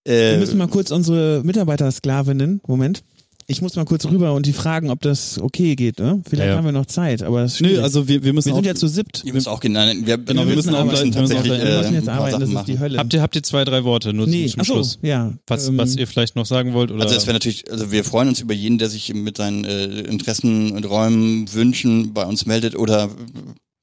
Wir 0.04 0.34
Äh, 0.34 0.38
müssen 0.40 0.58
mal 0.58 0.68
kurz 0.68 0.90
unsere 0.90 1.44
Mitarbeitersklavinnen, 1.44 2.62
Moment. 2.66 3.04
Ich 3.48 3.62
muss 3.62 3.76
mal 3.76 3.86
kurz 3.86 4.06
rüber 4.06 4.34
und 4.34 4.46
die 4.46 4.54
fragen, 4.54 4.90
ob 4.90 5.02
das 5.02 5.38
okay 5.40 5.76
geht. 5.76 6.00
Ne? 6.00 6.22
Vielleicht 6.28 6.46
Ja, 6.48 6.52
ja. 6.52 6.58
haben 6.58 6.66
wir 6.66 6.72
noch 6.72 6.86
Zeit, 6.86 7.22
aber 7.24 7.42
das 7.42 7.56
ist 7.56 7.62
Nö, 7.62 7.82
also 7.82 8.08
wir, 8.08 8.24
wir 8.24 8.34
müssen 8.34 8.48
wir 8.48 8.54
auch, 8.54 8.58
sind 8.58 8.66
ja 8.66 8.76
zu 8.76 8.88
siebt. 8.88 9.24
ihr 9.26 9.34
müsst 9.34 9.48
auch 9.48 9.60
gehen. 9.60 9.74
Nein, 9.74 10.06
wir, 10.06 10.18
Genau, 10.18 10.48
wir 10.48 10.56
müssen 10.56 10.74
auch 10.76 10.80
arbeiten. 10.80 11.12
gleich- 11.12 11.16
wir 11.16 11.22
müssen 11.22 11.36
tatsächlich 11.36 11.62
wir 11.62 11.70
äh, 11.74 11.78
müssen 11.80 11.94
jetzt 11.96 12.10
arbeiten, 12.10 12.40
das 12.40 12.50
Sachen 12.50 12.60
ist 12.62 12.68
die 12.68 12.72
machen. 12.74 12.80
Hölle. 12.84 12.98
Habt 13.00 13.14
ihr, 13.14 13.22
habt 13.22 13.36
ihr 13.36 13.44
zwei, 13.44 13.66
drei 13.66 13.84
Worte 13.84 14.14
nur 14.14 14.28
nee, 14.28 14.48
zum 14.48 14.62
ach 14.62 14.66
so, 14.66 14.74
Schluss? 14.76 15.00
ja. 15.02 15.34
Was, 15.48 15.68
ähm, 15.68 15.78
was 15.78 15.96
ihr 15.96 16.08
vielleicht 16.08 16.36
noch 16.36 16.46
sagen 16.46 16.74
wollt? 16.74 16.92
Oder? 16.92 17.04
Also 17.04 17.16
es 17.16 17.26
wäre 17.26 17.34
natürlich, 17.34 17.70
also 17.72 17.92
wir 17.92 18.04
freuen 18.04 18.30
uns 18.30 18.40
über 18.40 18.54
jeden, 18.54 18.78
der 18.78 18.90
sich 18.90 19.14
mit 19.14 19.38
seinen 19.38 19.66
äh, 19.66 19.86
Interessen 20.02 20.72
und 20.72 20.86
Räumen, 20.90 21.52
Wünschen 21.54 22.14
bei 22.14 22.26
uns 22.26 22.46
meldet 22.46 22.76
oder 22.76 23.10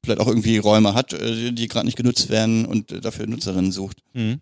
vielleicht 0.05 0.21
auch 0.21 0.29
irgendwie 0.29 0.57
Räume 0.59 0.95
hat, 0.95 1.13
äh, 1.13 1.53
die 1.53 1.69
gerade 1.69 1.87
nicht 1.87 1.97
genutzt 1.97 2.31
werden 2.31 2.65
und 2.65 2.91
äh, 2.93 3.01
dafür 3.01 3.27
Nutzerinnen 3.27 3.73
sucht. 3.73 3.99
Mhm. 4.15 4.41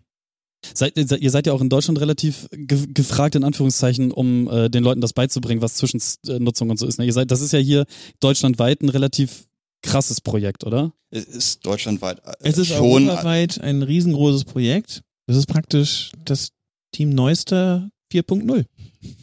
Seid, 0.73 0.97
ihr 0.97 1.31
seid 1.31 1.47
ja 1.47 1.53
auch 1.53 1.61
in 1.61 1.69
Deutschland 1.69 1.99
relativ 1.99 2.47
ge 2.51 2.87
gefragt, 2.93 3.35
in 3.35 3.43
Anführungszeichen, 3.43 4.11
um 4.11 4.49
äh, 4.49 4.69
den 4.69 4.83
Leuten 4.83 5.01
das 5.01 5.13
beizubringen, 5.13 5.61
was 5.61 5.75
Zwischennutzung 5.75 6.69
und 6.69 6.77
so 6.77 6.85
ist. 6.85 6.99
Ne? 6.99 7.05
Ihr 7.05 7.13
seid, 7.13 7.31
das 7.31 7.41
ist 7.41 7.53
ja 7.53 7.59
hier 7.59 7.85
deutschlandweit 8.19 8.81
ein 8.81 8.89
relativ 8.89 9.45
krasses 9.81 10.21
Projekt, 10.21 10.65
oder? 10.65 10.93
Es 11.11 11.23
ist 11.25 11.65
deutschlandweit 11.65 12.19
äh, 12.25 12.33
Es 12.41 12.57
ist 12.57 12.67
schon 12.67 13.07
europaweit 13.07 13.61
ein 13.61 13.81
riesengroßes 13.83 14.45
Projekt. 14.45 15.01
Das 15.27 15.37
ist 15.37 15.47
praktisch 15.47 16.11
das 16.25 16.49
Team 16.91 17.09
Neuster 17.11 17.89
4.0 18.11 18.65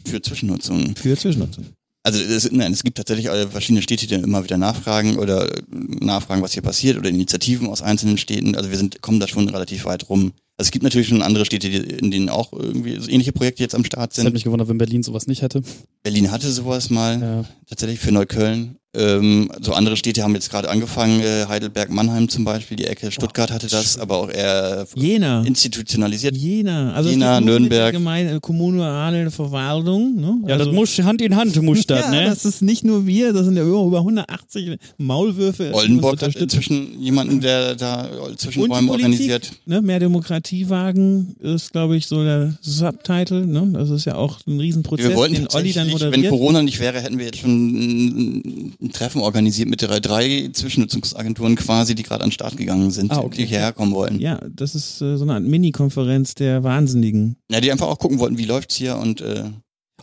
für 0.05 0.21
Zwischennutzung. 0.21 0.95
für 0.95 1.17
Zwischennutzung. 1.17 1.65
Also 2.03 2.21
es, 2.21 2.49
nein, 2.53 2.71
es 2.71 2.83
gibt 2.83 2.97
tatsächlich 2.97 3.27
äh, 3.27 3.47
verschiedene 3.47 3.81
Städte, 3.81 4.07
die 4.07 4.15
dann 4.15 4.23
immer 4.23 4.43
wieder 4.43 4.57
nachfragen 4.57 5.17
oder 5.17 5.53
äh, 5.53 5.61
nachfragen, 5.69 6.41
was 6.41 6.53
hier 6.53 6.63
passiert 6.63 6.97
oder 6.97 7.09
Initiativen 7.09 7.67
aus 7.67 7.81
einzelnen 7.81 8.17
Städten. 8.17 8.55
Also 8.55 8.69
wir 8.69 8.77
sind 8.77 9.01
kommen 9.01 9.19
da 9.19 9.27
schon 9.27 9.49
relativ 9.49 9.83
weit 9.83 10.09
rum. 10.09 10.31
Also 10.59 10.69
es 10.69 10.71
gibt 10.71 10.83
natürlich 10.83 11.07
schon 11.07 11.21
andere 11.21 11.45
Städte, 11.45 11.67
in 11.67 12.09
denen 12.09 12.29
auch 12.29 12.51
irgendwie 12.51 12.99
so 12.99 13.09
ähnliche 13.11 13.31
Projekte 13.31 13.61
jetzt 13.61 13.75
am 13.75 13.85
Start 13.85 14.11
Es 14.11 14.17
hätte 14.17 14.25
sind. 14.27 14.33
mich 14.33 14.43
gewundert, 14.43 14.67
wenn 14.69 14.79
Berlin 14.79 15.03
sowas 15.03 15.27
nicht 15.27 15.43
hätte. 15.43 15.61
Berlin 16.01 16.31
hatte 16.31 16.51
sowas 16.51 16.89
mal. 16.89 17.21
Ja. 17.21 17.45
tatsächlich 17.69 17.99
für 17.99 18.11
Neukölln. 18.11 18.77
Ähm, 18.95 19.51
so 19.61 19.73
andere 19.73 19.97
Städte 19.97 20.23
haben 20.23 20.33
jetzt 20.33 20.49
gerade 20.49 20.69
angefangen, 20.69 21.19
äh, 21.19 21.45
Heidelberg, 21.47 21.91
Mannheim 21.91 22.29
zum 22.29 22.45
Beispiel, 22.45 22.77
die 22.77 22.85
Ecke, 22.85 23.11
Stuttgart 23.11 23.51
hatte 23.51 23.67
das, 23.67 23.99
aber 23.99 24.17
auch 24.17 24.29
eher 24.29 24.87
Jena. 24.95 25.43
institutionalisiert. 25.43 26.35
Jena. 26.35 26.93
Also 26.93 27.09
Jena, 27.09 27.41
Nürnberg. 27.41 27.91
Gemeinde, 27.91 28.39
kommunale 28.39 29.29
Verwaltung. 29.29 30.15
Ne? 30.15 30.37
Ja, 30.47 30.53
also, 30.55 30.65
das 30.65 30.73
muss 30.73 30.97
Hand 30.99 31.21
in 31.21 31.35
Hand 31.35 31.61
muss 31.61 31.85
das, 31.87 32.05
ja, 32.05 32.11
ne? 32.11 32.25
das 32.25 32.45
ist 32.45 32.61
nicht 32.61 32.85
nur 32.85 33.05
wir, 33.05 33.33
das 33.33 33.45
sind 33.45 33.57
ja 33.57 33.63
über, 33.63 33.83
über 33.83 33.99
180 33.99 34.77
Maulwürfe. 34.97 35.73
Oldenburg 35.73 36.21
hat 36.21 36.35
inzwischen 36.35 36.99
jemanden, 37.01 37.41
der 37.41 37.75
da 37.75 38.05
Und 38.05 38.31
die 38.31 38.37
Zwischenräume 38.37 38.87
Politik, 38.87 39.05
organisiert. 39.05 39.51
Ne, 39.65 39.81
mehr 39.81 39.99
Demokratie 39.99 40.69
wagen 40.69 41.35
ist, 41.41 41.73
glaube 41.73 41.97
ich, 41.97 42.07
so 42.07 42.23
der 42.23 42.57
Subtitle. 42.61 43.45
Ne? 43.45 43.69
Das 43.73 43.89
ist 43.89 44.05
ja 44.05 44.15
auch 44.15 44.39
ein 44.47 44.59
Riesenprozess, 44.59 45.09
Wir 45.09 45.15
wollten 45.15 45.35
den 45.35 45.47
Olli 45.53 45.73
dann 45.73 45.89
tatsächlich, 45.89 46.01
wenn 46.01 46.09
moderiert. 46.09 46.31
Corona 46.31 46.61
nicht 46.63 46.79
wäre, 46.79 47.01
hätten 47.01 47.19
wir 47.19 47.25
jetzt 47.25 47.39
schon 47.39 48.73
ein, 48.87 48.91
Treffen 48.93 49.21
organisiert 49.21 49.69
mit 49.69 49.81
drei, 49.81 49.99
drei 49.99 50.49
Zwischennutzungsagenturen 50.53 51.55
quasi, 51.55 51.95
die 51.95 52.03
gerade 52.03 52.23
an 52.23 52.29
den 52.29 52.33
Start 52.33 52.57
gegangen 52.57 52.91
sind, 52.91 53.11
Ah, 53.11 53.19
okay. 53.19 53.37
die 53.37 53.45
hierher 53.45 53.73
kommen 53.73 53.93
wollen. 53.93 54.19
Ja. 54.19 54.39
ja, 54.41 54.47
das 54.49 54.75
ist 54.75 55.01
äh, 55.01 55.17
so 55.17 55.23
eine 55.23 55.33
Art 55.35 55.43
Mini-Konferenz 55.43 56.35
der 56.35 56.63
Wahnsinnigen. 56.63 57.37
die 57.49 57.71
einfach 57.71 57.87
auch 57.87 57.99
gucken 57.99 58.19
wollten, 58.19 58.37
wie 58.37 58.45
läuft's 58.45 58.75
hier 58.75 58.97
und 58.97 59.21
äh, 59.21 59.43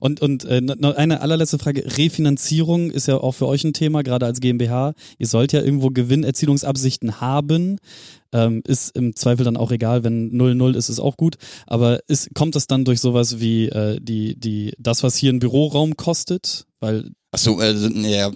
Und, 0.00 0.20
und 0.20 0.44
äh, 0.44 0.60
noch 0.60 0.96
eine 0.96 1.20
allerletzte 1.20 1.58
Frage. 1.58 1.84
Refinanzierung 1.96 2.90
ist 2.90 3.06
ja 3.06 3.16
auch 3.18 3.32
für 3.32 3.46
euch 3.46 3.62
ein 3.64 3.72
Thema, 3.72 4.02
gerade 4.02 4.26
als 4.26 4.40
GmbH. 4.40 4.94
Ihr 5.18 5.26
sollt 5.26 5.52
ja 5.52 5.62
irgendwo 5.62 5.90
Gewinnerzielungsabsichten 5.90 7.20
haben. 7.20 7.78
Ähm, 8.32 8.62
ist 8.66 8.96
im 8.96 9.14
Zweifel 9.14 9.44
dann 9.44 9.56
auch 9.56 9.70
egal, 9.70 10.02
wenn 10.02 10.32
0-0 10.32 10.74
ist, 10.76 10.88
ist 10.88 10.98
auch 10.98 11.16
gut. 11.16 11.36
Aber 11.66 12.00
ist, 12.08 12.34
kommt 12.34 12.56
das 12.56 12.66
dann 12.66 12.84
durch 12.84 13.00
sowas 13.00 13.38
wie 13.38 13.68
äh, 13.68 14.00
die, 14.02 14.34
die, 14.38 14.72
das, 14.78 15.04
was 15.04 15.14
hier 15.16 15.32
ein 15.32 15.38
Büroraum 15.38 15.96
kostet? 15.96 16.66
Weil 16.80 17.10
Ach 17.34 17.38
so, 17.38 17.60
äh, 17.60 17.72
ja, 17.72 18.30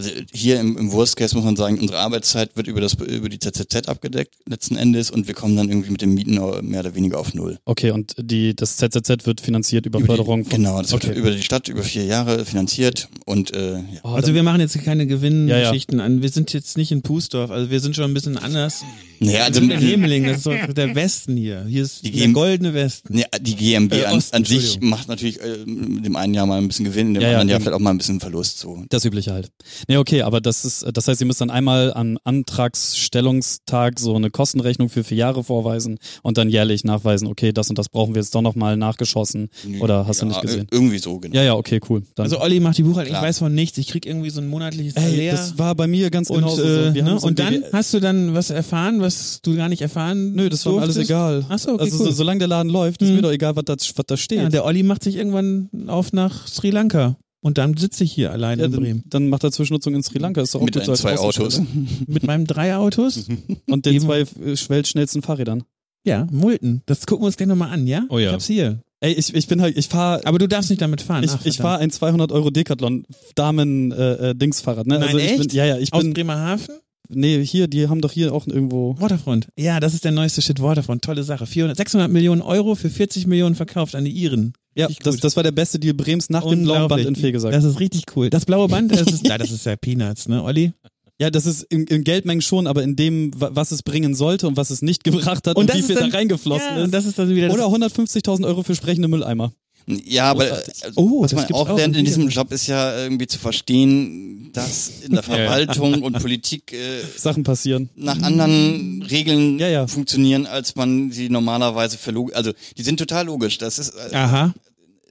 Also 0.00 0.12
hier 0.32 0.58
im, 0.58 0.78
im 0.78 0.92
Worst 0.92 1.16
Case 1.16 1.36
muss 1.36 1.44
man 1.44 1.56
sagen, 1.56 1.78
unsere 1.78 1.98
Arbeitszeit 1.98 2.56
wird 2.56 2.68
über 2.68 2.80
das 2.80 2.94
über 2.94 3.28
die 3.28 3.38
ZZZ 3.38 3.86
abgedeckt 3.86 4.34
letzten 4.48 4.76
Endes 4.76 5.10
und 5.10 5.26
wir 5.26 5.34
kommen 5.34 5.58
dann 5.58 5.68
irgendwie 5.68 5.90
mit 5.90 6.00
den 6.00 6.14
Mieten 6.14 6.40
mehr 6.62 6.80
oder 6.80 6.94
weniger 6.94 7.18
auf 7.18 7.34
null. 7.34 7.58
Okay, 7.66 7.90
und 7.90 8.14
die, 8.18 8.56
das 8.56 8.78
ZZZ 8.78 9.26
wird 9.26 9.42
finanziert 9.42 9.84
über, 9.84 9.98
über 9.98 10.06
Förderung 10.06 10.44
die, 10.44 10.50
von. 10.50 10.58
Genau, 10.58 10.80
das 10.80 10.94
okay. 10.94 11.08
wird 11.08 11.18
über 11.18 11.30
die 11.32 11.42
Stadt 11.42 11.68
über 11.68 11.82
vier 11.82 12.06
Jahre 12.06 12.46
finanziert 12.46 13.08
und 13.26 13.54
äh, 13.54 13.74
ja. 13.74 13.82
oh, 14.02 14.08
Also 14.08 14.32
wir 14.32 14.42
machen 14.42 14.60
jetzt 14.60 14.82
keine 14.82 15.06
Gewinngeschichten 15.06 15.98
ja, 15.98 16.04
ja. 16.04 16.06
an. 16.06 16.22
Wir 16.22 16.30
sind 16.30 16.54
jetzt 16.54 16.78
nicht 16.78 16.92
in 16.92 17.02
Pusdorf, 17.02 17.50
also 17.50 17.70
wir 17.70 17.80
sind 17.80 17.94
schon 17.94 18.04
ein 18.04 18.14
bisschen 18.14 18.38
anders. 18.38 18.82
Naja, 19.18 19.44
also 19.44 19.60
in 19.60 19.70
Hemeling, 19.70 20.24
das 20.24 20.38
ist 20.38 20.46
doch 20.46 20.72
der 20.72 20.94
Westen 20.94 21.36
hier. 21.36 21.66
Hier 21.68 21.82
ist 21.82 22.06
die 22.06 22.10
der 22.10 22.28
goldene 22.28 22.72
Westen. 22.72 23.18
Ja, 23.18 23.26
die 23.38 23.54
GmbH 23.54 23.96
äh, 23.96 24.04
an, 24.06 24.22
an 24.32 24.44
sich 24.46 24.80
macht 24.80 25.08
natürlich 25.08 25.42
äh, 25.42 25.62
in 25.66 26.02
dem 26.02 26.16
einen 26.16 26.32
Jahr 26.32 26.46
mal 26.46 26.56
ein 26.56 26.68
bisschen 26.68 26.86
Gewinn, 26.86 27.08
in 27.08 27.14
dem 27.14 27.24
anderen 27.24 27.48
Jahr 27.50 27.60
vielleicht 27.60 27.74
auch 27.74 27.80
mal 27.80 27.90
ein 27.90 27.98
bisschen 27.98 28.18
Verlust. 28.20 28.58
So. 28.58 28.82
Das 28.88 29.04
übliche 29.04 29.32
halt. 29.32 29.50
Nee, 29.90 29.96
okay, 29.96 30.22
aber 30.22 30.40
das 30.40 30.64
ist, 30.64 30.86
das 30.92 31.08
heißt, 31.08 31.20
ihr 31.20 31.26
müsst 31.26 31.40
dann 31.40 31.50
einmal 31.50 31.92
am 31.92 32.16
Antragsstellungstag 32.22 33.98
so 33.98 34.14
eine 34.14 34.30
Kostenrechnung 34.30 34.88
für 34.88 35.02
vier 35.02 35.16
Jahre 35.16 35.42
vorweisen 35.42 35.98
und 36.22 36.38
dann 36.38 36.48
jährlich 36.48 36.84
nachweisen, 36.84 37.26
okay, 37.26 37.52
das 37.52 37.70
und 37.70 37.76
das 37.76 37.88
brauchen 37.88 38.14
wir 38.14 38.22
jetzt 38.22 38.32
doch 38.32 38.40
nochmal 38.40 38.76
nachgeschossen. 38.76 39.48
Oder 39.80 40.06
hast 40.06 40.18
ja, 40.18 40.26
du 40.26 40.28
nicht 40.28 40.42
gesehen? 40.42 40.68
Irgendwie 40.70 40.98
so, 40.98 41.18
genau. 41.18 41.34
Ja, 41.34 41.42
ja, 41.42 41.54
okay, 41.56 41.80
cool. 41.88 42.04
Dann 42.14 42.22
also 42.22 42.40
Olli 42.40 42.60
macht 42.60 42.78
die 42.78 42.84
Buchhaltung, 42.84 43.16
ich 43.16 43.20
weiß 43.20 43.40
von 43.40 43.52
nichts, 43.52 43.78
ich 43.78 43.88
krieg 43.88 44.06
irgendwie 44.06 44.30
so 44.30 44.40
ein 44.40 44.46
monatliches 44.46 44.94
Ey, 44.94 45.28
das 45.28 45.58
war 45.58 45.74
bei 45.74 45.88
mir 45.88 46.08
ganz 46.10 46.28
genau 46.28 46.54
so. 46.54 46.62
Äh, 46.62 46.92
ne? 46.92 47.18
so 47.18 47.26
und 47.26 47.40
dann 47.40 47.64
hast 47.72 47.92
du 47.92 47.98
dann 47.98 48.32
was 48.32 48.50
erfahren, 48.50 49.00
was 49.00 49.40
du 49.42 49.56
gar 49.56 49.68
nicht 49.68 49.82
erfahren 49.82 50.34
Nö, 50.34 50.48
das 50.48 50.64
war 50.66 50.80
alles 50.80 50.98
egal. 50.98 51.44
Achso, 51.48 51.72
okay, 51.72 51.82
Also 51.82 51.98
cool. 51.98 52.06
so, 52.06 52.12
solange 52.12 52.38
der 52.38 52.46
Laden 52.46 52.70
läuft, 52.70 53.02
ist 53.02 53.08
mhm. 53.08 53.16
mir 53.16 53.22
doch 53.22 53.32
egal, 53.32 53.56
was 53.56 53.64
da, 53.64 53.72
was 53.72 54.06
da 54.06 54.16
steht. 54.16 54.38
Ja, 54.38 54.48
der 54.50 54.64
Olli 54.64 54.84
macht 54.84 55.02
sich 55.02 55.16
irgendwann 55.16 55.68
auf 55.88 56.12
nach 56.12 56.46
Sri 56.46 56.70
Lanka. 56.70 57.16
Und 57.42 57.56
dann 57.56 57.76
sitze 57.76 58.04
ich 58.04 58.12
hier 58.12 58.32
alleine 58.32 58.62
ja, 58.62 58.66
in 58.66 58.72
Bremen. 58.72 59.02
Dann, 59.06 59.28
macht 59.28 59.44
er 59.44 59.52
Zwischennutzung 59.52 59.94
in 59.94 60.02
Sri 60.02 60.18
Lanka. 60.18 60.42
Ist 60.42 60.54
doch 60.54 60.60
auch 60.60 60.64
Mit 60.64 60.74
gut 60.74 60.96
zwei 60.96 61.18
Autos. 61.18 61.62
Mit 62.06 62.22
meinem 62.22 62.46
drei 62.46 62.76
Autos. 62.76 63.28
Und 63.66 63.86
den 63.86 64.00
zwei 64.00 64.26
weltschnellsten 64.26 65.22
Fahrrädern. 65.22 65.64
Ja, 66.04 66.26
Multen. 66.30 66.82
Das 66.86 67.06
gucken 67.06 67.22
wir 67.22 67.26
uns 67.26 67.36
gleich 67.36 67.48
nochmal 67.48 67.70
an, 67.70 67.86
ja? 67.86 68.04
Oh 68.08 68.18
ja. 68.18 68.28
Ich 68.28 68.32
hab's 68.34 68.46
hier. 68.46 68.82
Ey, 69.00 69.12
ich, 69.14 69.34
ich 69.34 69.46
bin 69.46 69.62
halt, 69.62 69.78
ich 69.78 69.88
fahre. 69.88 70.26
Aber 70.26 70.38
du 70.38 70.46
darfst 70.46 70.68
nicht 70.68 70.82
damit 70.82 71.00
fahren. 71.00 71.24
Ich, 71.24 71.46
ich 71.46 71.56
fahre 71.56 71.78
ein 71.78 71.90
200 71.90 72.32
Euro 72.32 72.50
Decathlon 72.50 73.06
Damen 73.34 73.92
äh, 73.92 74.30
äh, 74.30 74.34
Dingsfahrrad. 74.34 74.86
Ne? 74.86 74.98
Nein, 74.98 75.08
also 75.08 75.18
ich 75.18 75.24
echt? 75.24 75.38
bin, 75.38 75.48
ja 75.56 75.64
ja, 75.64 75.78
ich 75.78 75.92
Aus 75.92 76.02
bin. 76.02 76.12
Bremerhaven? 76.12 76.80
Nee, 77.08 77.44
hier, 77.44 77.66
die 77.66 77.88
haben 77.88 78.00
doch 78.02 78.12
hier 78.12 78.32
auch 78.32 78.46
irgendwo. 78.46 78.96
Waterfront. 79.00 79.48
Ja, 79.56 79.80
das 79.80 79.94
ist 79.94 80.04
der 80.04 80.12
neueste 80.12 80.42
Shit 80.42 80.62
Waterfront. 80.62 81.02
Tolle 81.02 81.24
Sache. 81.24 81.46
400, 81.46 81.76
600 81.76 82.10
Millionen 82.10 82.42
Euro 82.42 82.74
für 82.74 82.90
40 82.90 83.26
Millionen 83.26 83.54
verkauft 83.54 83.94
an 83.94 84.04
die 84.04 84.12
Iren. 84.12 84.52
Ja, 84.74 84.88
das, 85.02 85.16
das 85.16 85.36
war 85.36 85.42
der 85.42 85.52
beste 85.52 85.78
Deal 85.78 85.94
Brems 85.94 86.30
nach 86.30 86.44
dem 86.46 86.62
blauen 86.62 86.88
Band 86.88 87.04
in 87.04 87.16
Fegesack. 87.16 87.52
Das 87.52 87.64
ist 87.64 87.80
richtig 87.80 88.04
cool. 88.14 88.30
Das 88.30 88.44
blaue 88.44 88.68
Band, 88.68 88.92
das 88.92 89.02
ist, 89.02 89.26
ja, 89.26 89.36
das 89.36 89.50
ist 89.50 89.66
ja 89.66 89.76
Peanuts, 89.76 90.28
ne, 90.28 90.42
Olli? 90.42 90.72
Ja, 91.20 91.28
das 91.28 91.44
ist 91.44 91.64
in, 91.64 91.84
in 91.86 92.02
Geldmengen 92.02 92.40
schon, 92.40 92.66
aber 92.66 92.82
in 92.82 92.96
dem, 92.96 93.30
was 93.36 93.72
es 93.72 93.82
bringen 93.82 94.14
sollte 94.14 94.46
und 94.48 94.56
was 94.56 94.70
es 94.70 94.80
nicht 94.80 95.04
gebracht 95.04 95.46
hat 95.46 95.56
und, 95.56 95.70
und 95.70 95.76
wie 95.76 95.82
viel 95.82 95.96
dann, 95.96 96.10
da 96.10 96.16
reingeflossen 96.16 96.66
ja, 96.66 96.76
ist. 96.78 96.84
Und 96.84 96.94
das 96.94 97.04
ist 97.04 97.18
dann 97.18 97.28
wieder 97.28 97.52
Oder 97.52 97.66
150.000 97.66 98.46
Euro 98.46 98.62
für 98.62 98.74
sprechende 98.74 99.08
Mülleimer. 99.08 99.52
Ja, 99.86 100.30
aber 100.30 100.44
also, 100.44 100.66
oh, 100.96 101.22
was 101.22 101.32
man 101.32 101.50
auch, 101.52 101.76
lernt 101.76 101.96
in 101.96 102.04
diesem 102.04 102.28
Job 102.28 102.52
ist 102.52 102.66
ja 102.66 102.96
irgendwie 103.02 103.26
zu 103.26 103.38
verstehen, 103.38 104.50
dass 104.52 105.00
in 105.04 105.12
der 105.12 105.22
Verwaltung 105.24 106.02
und 106.02 106.20
Politik 106.20 106.72
äh, 106.72 107.00
Sachen 107.16 107.42
passieren 107.42 107.88
nach 107.96 108.20
anderen 108.22 109.02
Regeln 109.02 109.58
ja, 109.58 109.68
ja. 109.68 109.86
funktionieren, 109.86 110.46
als 110.46 110.76
man 110.76 111.10
sie 111.12 111.28
normalerweise 111.28 111.98
für 111.98 112.14
also 112.34 112.52
die 112.76 112.82
sind 112.82 112.98
total 112.98 113.26
logisch. 113.26 113.58
Das 113.58 113.78
ist 113.78 113.94
äh, 113.94 114.14
Aha. 114.14 114.54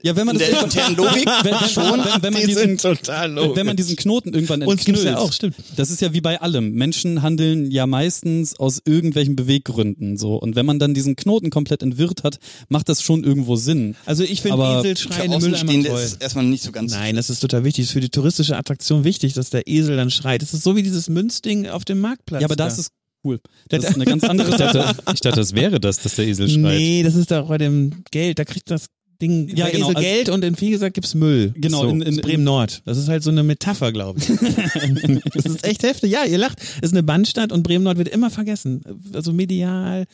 Ja, 0.02 0.16
wenn 0.16 0.26
man 0.26 0.38
das 0.38 0.48
der 0.48 0.62
internen 0.62 0.96
Logik 0.96 1.26
wenn, 1.42 1.52
wenn, 1.52 1.68
schon, 1.68 1.84
wenn, 1.84 2.22
wenn 2.22 2.32
man 2.32 2.42
die 2.42 2.46
diesen, 2.48 2.78
total 2.78 3.32
logisch. 3.32 3.56
wenn 3.56 3.66
man 3.66 3.76
diesen 3.76 3.96
Knoten 3.96 4.32
irgendwann 4.32 4.62
entknüllt. 4.62 5.04
ja 5.04 5.18
auch, 5.18 5.32
stimmt. 5.32 5.56
Das 5.76 5.90
ist 5.90 6.00
ja 6.00 6.12
wie 6.12 6.20
bei 6.20 6.40
allem. 6.40 6.72
Menschen 6.72 7.22
handeln 7.22 7.70
ja 7.70 7.86
meistens 7.86 8.58
aus 8.58 8.80
irgendwelchen 8.84 9.36
Beweggründen 9.36 10.16
so 10.16 10.36
und 10.36 10.56
wenn 10.56 10.66
man 10.66 10.78
dann 10.78 10.94
diesen 10.94 11.16
Knoten 11.16 11.50
komplett 11.50 11.82
entwirrt 11.82 12.24
hat, 12.24 12.38
macht 12.68 12.88
das 12.88 13.02
schon 13.02 13.24
irgendwo 13.24 13.56
Sinn. 13.56 13.96
Also 14.06 14.24
ich 14.24 14.42
finde 14.42 14.80
Esel 14.80 14.96
schreien 14.96 15.32
im 15.32 15.40
Mülleimer 15.40 15.84
toll. 15.84 16.00
ist 16.00 16.22
erstmal 16.22 16.44
nicht 16.44 16.62
so 16.62 16.72
ganz 16.72 16.92
Nein, 16.92 17.16
das 17.16 17.30
ist 17.30 17.40
total 17.40 17.64
wichtig. 17.64 17.84
Das 17.84 17.90
ist 17.90 17.92
für 17.92 18.00
die 18.00 18.10
touristische 18.10 18.56
Attraktion 18.56 19.04
wichtig, 19.04 19.34
dass 19.34 19.50
der 19.50 19.66
Esel 19.66 19.96
dann 19.96 20.10
schreit. 20.10 20.42
Das 20.42 20.54
ist 20.54 20.62
so 20.62 20.76
wie 20.76 20.82
dieses 20.82 21.08
Münzding 21.08 21.68
auf 21.68 21.84
dem 21.84 22.00
Marktplatz. 22.00 22.42
Ja, 22.42 22.46
aber 22.46 22.56
das 22.56 22.78
ist 22.78 22.92
Cool. 23.22 23.38
Das 23.68 23.84
ist 23.84 23.96
eine 23.96 24.06
ganz 24.06 24.24
andere 24.24 24.50
Sache. 24.56 24.96
Ich 25.12 25.20
dachte, 25.20 25.40
das 25.40 25.54
wäre 25.54 25.78
das, 25.78 25.98
dass 25.98 26.14
der 26.14 26.26
Esel 26.26 26.48
schreit. 26.48 26.78
Nee, 26.78 27.02
das 27.02 27.14
ist 27.14 27.30
doch 27.30 27.48
bei 27.48 27.58
dem 27.58 28.02
Geld. 28.10 28.38
Da 28.38 28.44
kriegt 28.44 28.70
das 28.70 28.86
Ding, 29.20 29.48
ja, 29.54 29.68
genau. 29.68 29.90
Esel 29.90 29.96
also, 29.96 30.00
Geld 30.00 30.28
und 30.30 30.44
in 30.44 30.56
Viehgesagt 30.56 30.94
gibt's 30.94 31.14
Müll. 31.14 31.52
Genau, 31.56 31.82
so, 31.82 31.88
in, 31.88 32.02
in, 32.02 32.16
Bremen 32.16 32.44
Nord. 32.44 32.82
Das 32.86 32.96
ist 32.96 33.08
halt 33.08 33.22
so 33.22 33.30
eine 33.30 33.42
Metapher, 33.42 33.92
glaube 33.92 34.18
ich. 34.18 34.26
das 35.34 35.44
ist 35.44 35.64
echt 35.64 35.82
heftig. 35.82 36.10
Ja, 36.10 36.24
ihr 36.24 36.38
lacht. 36.38 36.58
Es 36.60 36.88
ist 36.88 36.92
eine 36.92 37.02
Bandstadt 37.02 37.52
und 37.52 37.62
Bremen 37.62 37.84
Nord 37.84 37.98
wird 37.98 38.08
immer 38.08 38.30
vergessen. 38.30 38.82
Also 39.12 39.32
medial, 39.32 40.06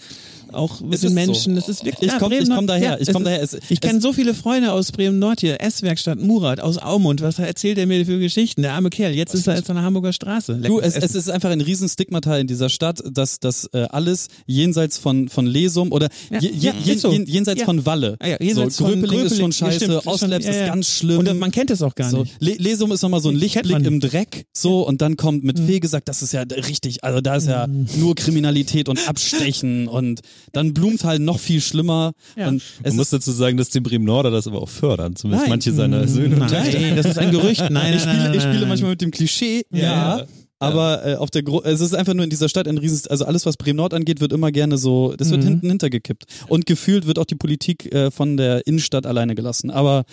auch 0.52 0.80
mit 0.80 1.02
den 1.02 1.14
Menschen. 1.14 1.54
So. 1.54 1.60
Das 1.60 1.68
ist 1.68 1.84
wirklich. 1.84 2.12
Ich 2.12 2.18
komme 2.18 2.38
komm 2.46 2.66
daher. 2.66 2.92
Ja, 2.92 2.98
ich 2.98 3.12
komme 3.12 3.24
daher. 3.24 3.42
Es, 3.42 3.56
ich 3.68 3.80
kenne 3.80 4.00
so 4.00 4.12
viele 4.12 4.34
Freunde 4.34 4.72
aus 4.72 4.92
Bremen 4.92 5.18
Nord 5.18 5.40
hier. 5.40 5.60
S-Werkstatt 5.60 6.18
Murat 6.18 6.60
aus 6.60 6.78
Aumund. 6.78 7.22
Was 7.22 7.38
erzählt 7.38 7.78
er 7.78 7.86
mir 7.86 8.04
für 8.06 8.18
Geschichten? 8.18 8.62
Der 8.62 8.74
arme 8.74 8.90
Kerl. 8.90 9.14
Jetzt 9.14 9.34
ist 9.34 9.46
er 9.46 9.56
jetzt 9.56 9.70
an 9.70 9.76
der 9.76 9.84
Hamburger 9.84 10.12
Straße. 10.12 10.56
Du, 10.56 10.80
es, 10.80 10.96
es, 10.96 11.14
ist 11.14 11.30
einfach 11.30 11.50
ein 11.50 11.60
Riesenstigmata 11.60 12.36
in 12.38 12.46
dieser 12.46 12.68
Stadt, 12.68 13.02
dass 13.10 13.40
das 13.40 13.68
äh, 13.72 13.86
alles 13.90 14.28
jenseits 14.46 14.98
von 14.98 15.28
von 15.28 15.46
Lesum 15.46 15.92
oder 15.92 16.08
ja, 16.30 16.38
je, 16.40 16.50
je, 16.50 16.72
je, 16.82 16.94
so. 16.96 17.12
jenseits 17.12 17.62
von 17.62 17.84
Walle. 17.86 18.16
Ah, 18.20 18.36
jenseits 18.40 18.76
so, 18.76 18.84
Gröpeling, 18.84 19.06
Gröpeling 19.06 19.26
ist 19.26 19.38
schon 19.38 19.52
scheiße. 19.52 20.06
Oslabs 20.06 20.46
ist 20.46 20.66
ganz 20.66 20.88
schlimm. 20.88 21.18
Und 21.18 21.38
man 21.38 21.50
kennt 21.50 21.70
es 21.70 21.82
auch 21.82 21.94
gar 21.94 22.10
nicht. 22.12 22.34
Le 22.40 22.54
Lesum 22.54 22.92
ist 22.92 23.02
nochmal 23.02 23.20
so 23.20 23.28
ein 23.28 23.36
Lichtblick 23.36 23.84
im 23.84 24.00
Dreck, 24.00 24.46
so, 24.52 24.86
und 24.86 25.02
dann 25.02 25.16
kommt 25.16 25.44
mit 25.44 25.58
mhm. 25.58 25.66
Fee 25.66 25.80
gesagt, 25.80 26.08
das 26.08 26.22
ist 26.22 26.32
ja 26.32 26.42
richtig, 26.42 27.04
also 27.04 27.20
da 27.20 27.36
ist 27.36 27.48
ja 27.48 27.66
mhm. 27.66 27.86
nur 27.96 28.14
Kriminalität 28.14 28.88
und 28.88 29.08
Abstechen 29.08 29.88
und 29.88 30.20
dann 30.52 30.74
Blumenthal 30.74 31.18
noch 31.18 31.38
viel 31.38 31.60
schlimmer. 31.60 32.12
Ja. 32.36 32.48
Und 32.48 32.62
es 32.82 32.90
Man 32.90 32.96
muss 32.96 33.10
dazu 33.10 33.32
sagen, 33.32 33.56
dass 33.56 33.70
die 33.70 33.80
Bremen 33.80 34.04
Norder 34.04 34.30
das 34.30 34.46
aber 34.46 34.62
auch 34.62 34.68
fördern, 34.68 35.16
zumindest 35.16 35.44
nein. 35.44 35.50
manche 35.50 35.72
seiner 35.72 36.06
Söhne 36.08 36.36
und 36.36 36.48
Töchter. 36.48 36.80
Nein, 36.80 36.96
das 36.96 37.06
ist 37.06 37.18
ein 37.18 37.30
Gerücht. 37.30 37.60
Nein, 37.60 37.72
nein, 37.72 37.94
ich, 37.94 38.02
spiele, 38.02 38.36
ich 38.36 38.42
spiele 38.42 38.66
manchmal 38.66 38.90
mit 38.90 39.00
dem 39.00 39.10
Klischee, 39.10 39.64
ja. 39.70 40.18
ja. 40.18 40.26
Aber 40.58 41.04
äh, 41.04 41.14
auf 41.16 41.30
der 41.30 41.42
Gro 41.42 41.62
es 41.62 41.80
ist 41.80 41.94
einfach 41.94 42.14
nur 42.14 42.24
in 42.24 42.30
dieser 42.30 42.48
Stadt 42.48 42.66
ein 42.66 42.78
riesen, 42.78 43.02
also 43.10 43.26
alles 43.26 43.44
was 43.44 43.58
Bremen 43.58 43.76
Nord 43.76 43.92
angeht, 43.92 44.20
wird 44.20 44.32
immer 44.32 44.50
gerne 44.50 44.78
so, 44.78 45.14
das 45.14 45.30
wird 45.30 45.42
mhm. 45.42 45.48
hinten 45.48 45.68
hintergekippt. 45.68 46.24
Und 46.48 46.64
gefühlt 46.64 47.06
wird 47.06 47.18
auch 47.18 47.26
die 47.26 47.34
Politik 47.34 47.92
äh, 47.92 48.10
von 48.10 48.36
der 48.38 48.66
Innenstadt 48.66 49.04
alleine 49.04 49.34
gelassen. 49.34 49.70
Aber 49.70 50.04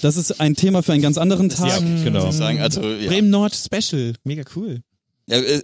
das 0.00 0.16
ist 0.16 0.40
ein 0.40 0.54
Thema 0.54 0.82
für 0.82 0.92
einen 0.92 1.02
ganz 1.02 1.18
anderen 1.18 1.48
Tag. 1.48 1.68
Ja, 1.68 2.04
genau. 2.04 2.30
Sagen, 2.30 2.60
also, 2.60 2.82
ja. 2.82 3.08
Bremen 3.08 3.30
Nord 3.30 3.54
Special, 3.54 4.14
mega 4.22 4.44
cool. 4.54 4.80
Ja, 5.26 5.38
äh, 5.38 5.62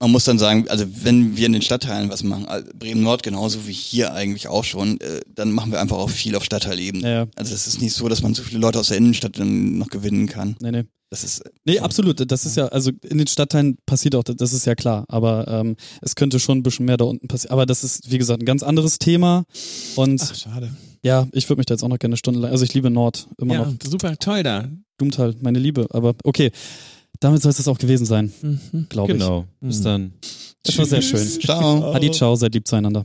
man 0.00 0.12
muss 0.12 0.24
dann 0.24 0.38
sagen, 0.38 0.68
also 0.68 0.84
wenn 1.02 1.36
wir 1.36 1.46
in 1.46 1.52
den 1.52 1.62
Stadtteilen 1.62 2.08
was 2.10 2.22
machen, 2.22 2.46
also 2.46 2.68
Bremen 2.78 3.02
Nord 3.02 3.22
genauso 3.22 3.66
wie 3.66 3.72
hier 3.72 4.14
eigentlich 4.14 4.48
auch 4.48 4.64
schon, 4.64 5.00
äh, 5.00 5.20
dann 5.34 5.50
machen 5.50 5.72
wir 5.72 5.80
einfach 5.80 5.96
auch 5.96 6.10
viel 6.10 6.36
auf 6.36 6.44
Stadtteilebene. 6.44 7.10
Ja. 7.10 7.26
Also 7.36 7.54
es 7.54 7.66
ist 7.66 7.80
nicht 7.80 7.94
so, 7.94 8.08
dass 8.08 8.22
man 8.22 8.34
so 8.34 8.42
viele 8.42 8.60
Leute 8.60 8.78
aus 8.78 8.88
der 8.88 8.96
Innenstadt 8.96 9.38
dann 9.38 9.78
noch 9.78 9.88
gewinnen 9.88 10.28
kann. 10.28 10.56
Nee, 10.60 10.70
nee. 10.70 10.84
Das 11.10 11.24
ist. 11.24 11.42
Nee, 11.64 11.78
absolut. 11.78 12.30
Das 12.30 12.44
ist 12.44 12.56
ja, 12.56 12.66
also 12.66 12.90
in 13.02 13.16
den 13.16 13.26
Stadtteilen 13.26 13.78
passiert 13.86 14.14
auch, 14.14 14.24
das 14.24 14.52
ist 14.52 14.66
ja 14.66 14.74
klar. 14.74 15.06
Aber 15.08 15.48
ähm, 15.48 15.76
es 16.02 16.14
könnte 16.14 16.38
schon 16.38 16.58
ein 16.58 16.62
bisschen 16.62 16.84
mehr 16.84 16.98
da 16.98 17.06
unten 17.06 17.28
passieren. 17.28 17.52
Aber 17.52 17.64
das 17.64 17.82
ist, 17.82 18.10
wie 18.10 18.18
gesagt, 18.18 18.42
ein 18.42 18.46
ganz 18.46 18.62
anderes 18.62 18.98
Thema. 18.98 19.44
Und 19.96 20.20
Ach, 20.22 20.34
schade. 20.34 20.70
Ja, 21.02 21.26
ich 21.32 21.48
würde 21.48 21.60
mich 21.60 21.66
da 21.66 21.74
jetzt 21.74 21.82
auch 21.82 21.88
noch 21.88 21.98
gerne 21.98 22.12
eine 22.12 22.18
Stunde 22.18 22.40
lang. 22.40 22.50
Also 22.50 22.64
ich 22.64 22.74
liebe 22.74 22.90
Nord 22.90 23.28
immer 23.38 23.54
ja, 23.54 23.64
noch. 23.64 23.74
Super 23.82 24.16
toll 24.18 24.42
da. 24.42 24.68
Blumenthal, 24.98 25.34
meine 25.40 25.58
Liebe. 25.58 25.86
Aber 25.90 26.14
okay. 26.24 26.50
Damit 27.20 27.42
soll 27.42 27.50
es 27.50 27.56
das 27.56 27.68
auch 27.68 27.78
gewesen 27.78 28.06
sein, 28.06 28.32
mhm. 28.42 28.86
glaube 28.88 29.12
ich. 29.12 29.18
Genau. 29.18 29.44
Bis 29.60 29.82
dann. 29.82 30.12
Das 30.62 30.78
war 30.78 30.84
sehr 30.84 31.02
schön. 31.02 31.26
Ciao. 31.40 31.92
Adi, 31.92 32.10
ciao, 32.10 32.36
seid 32.36 32.54
lieb 32.54 32.66
zueinander. 32.66 33.04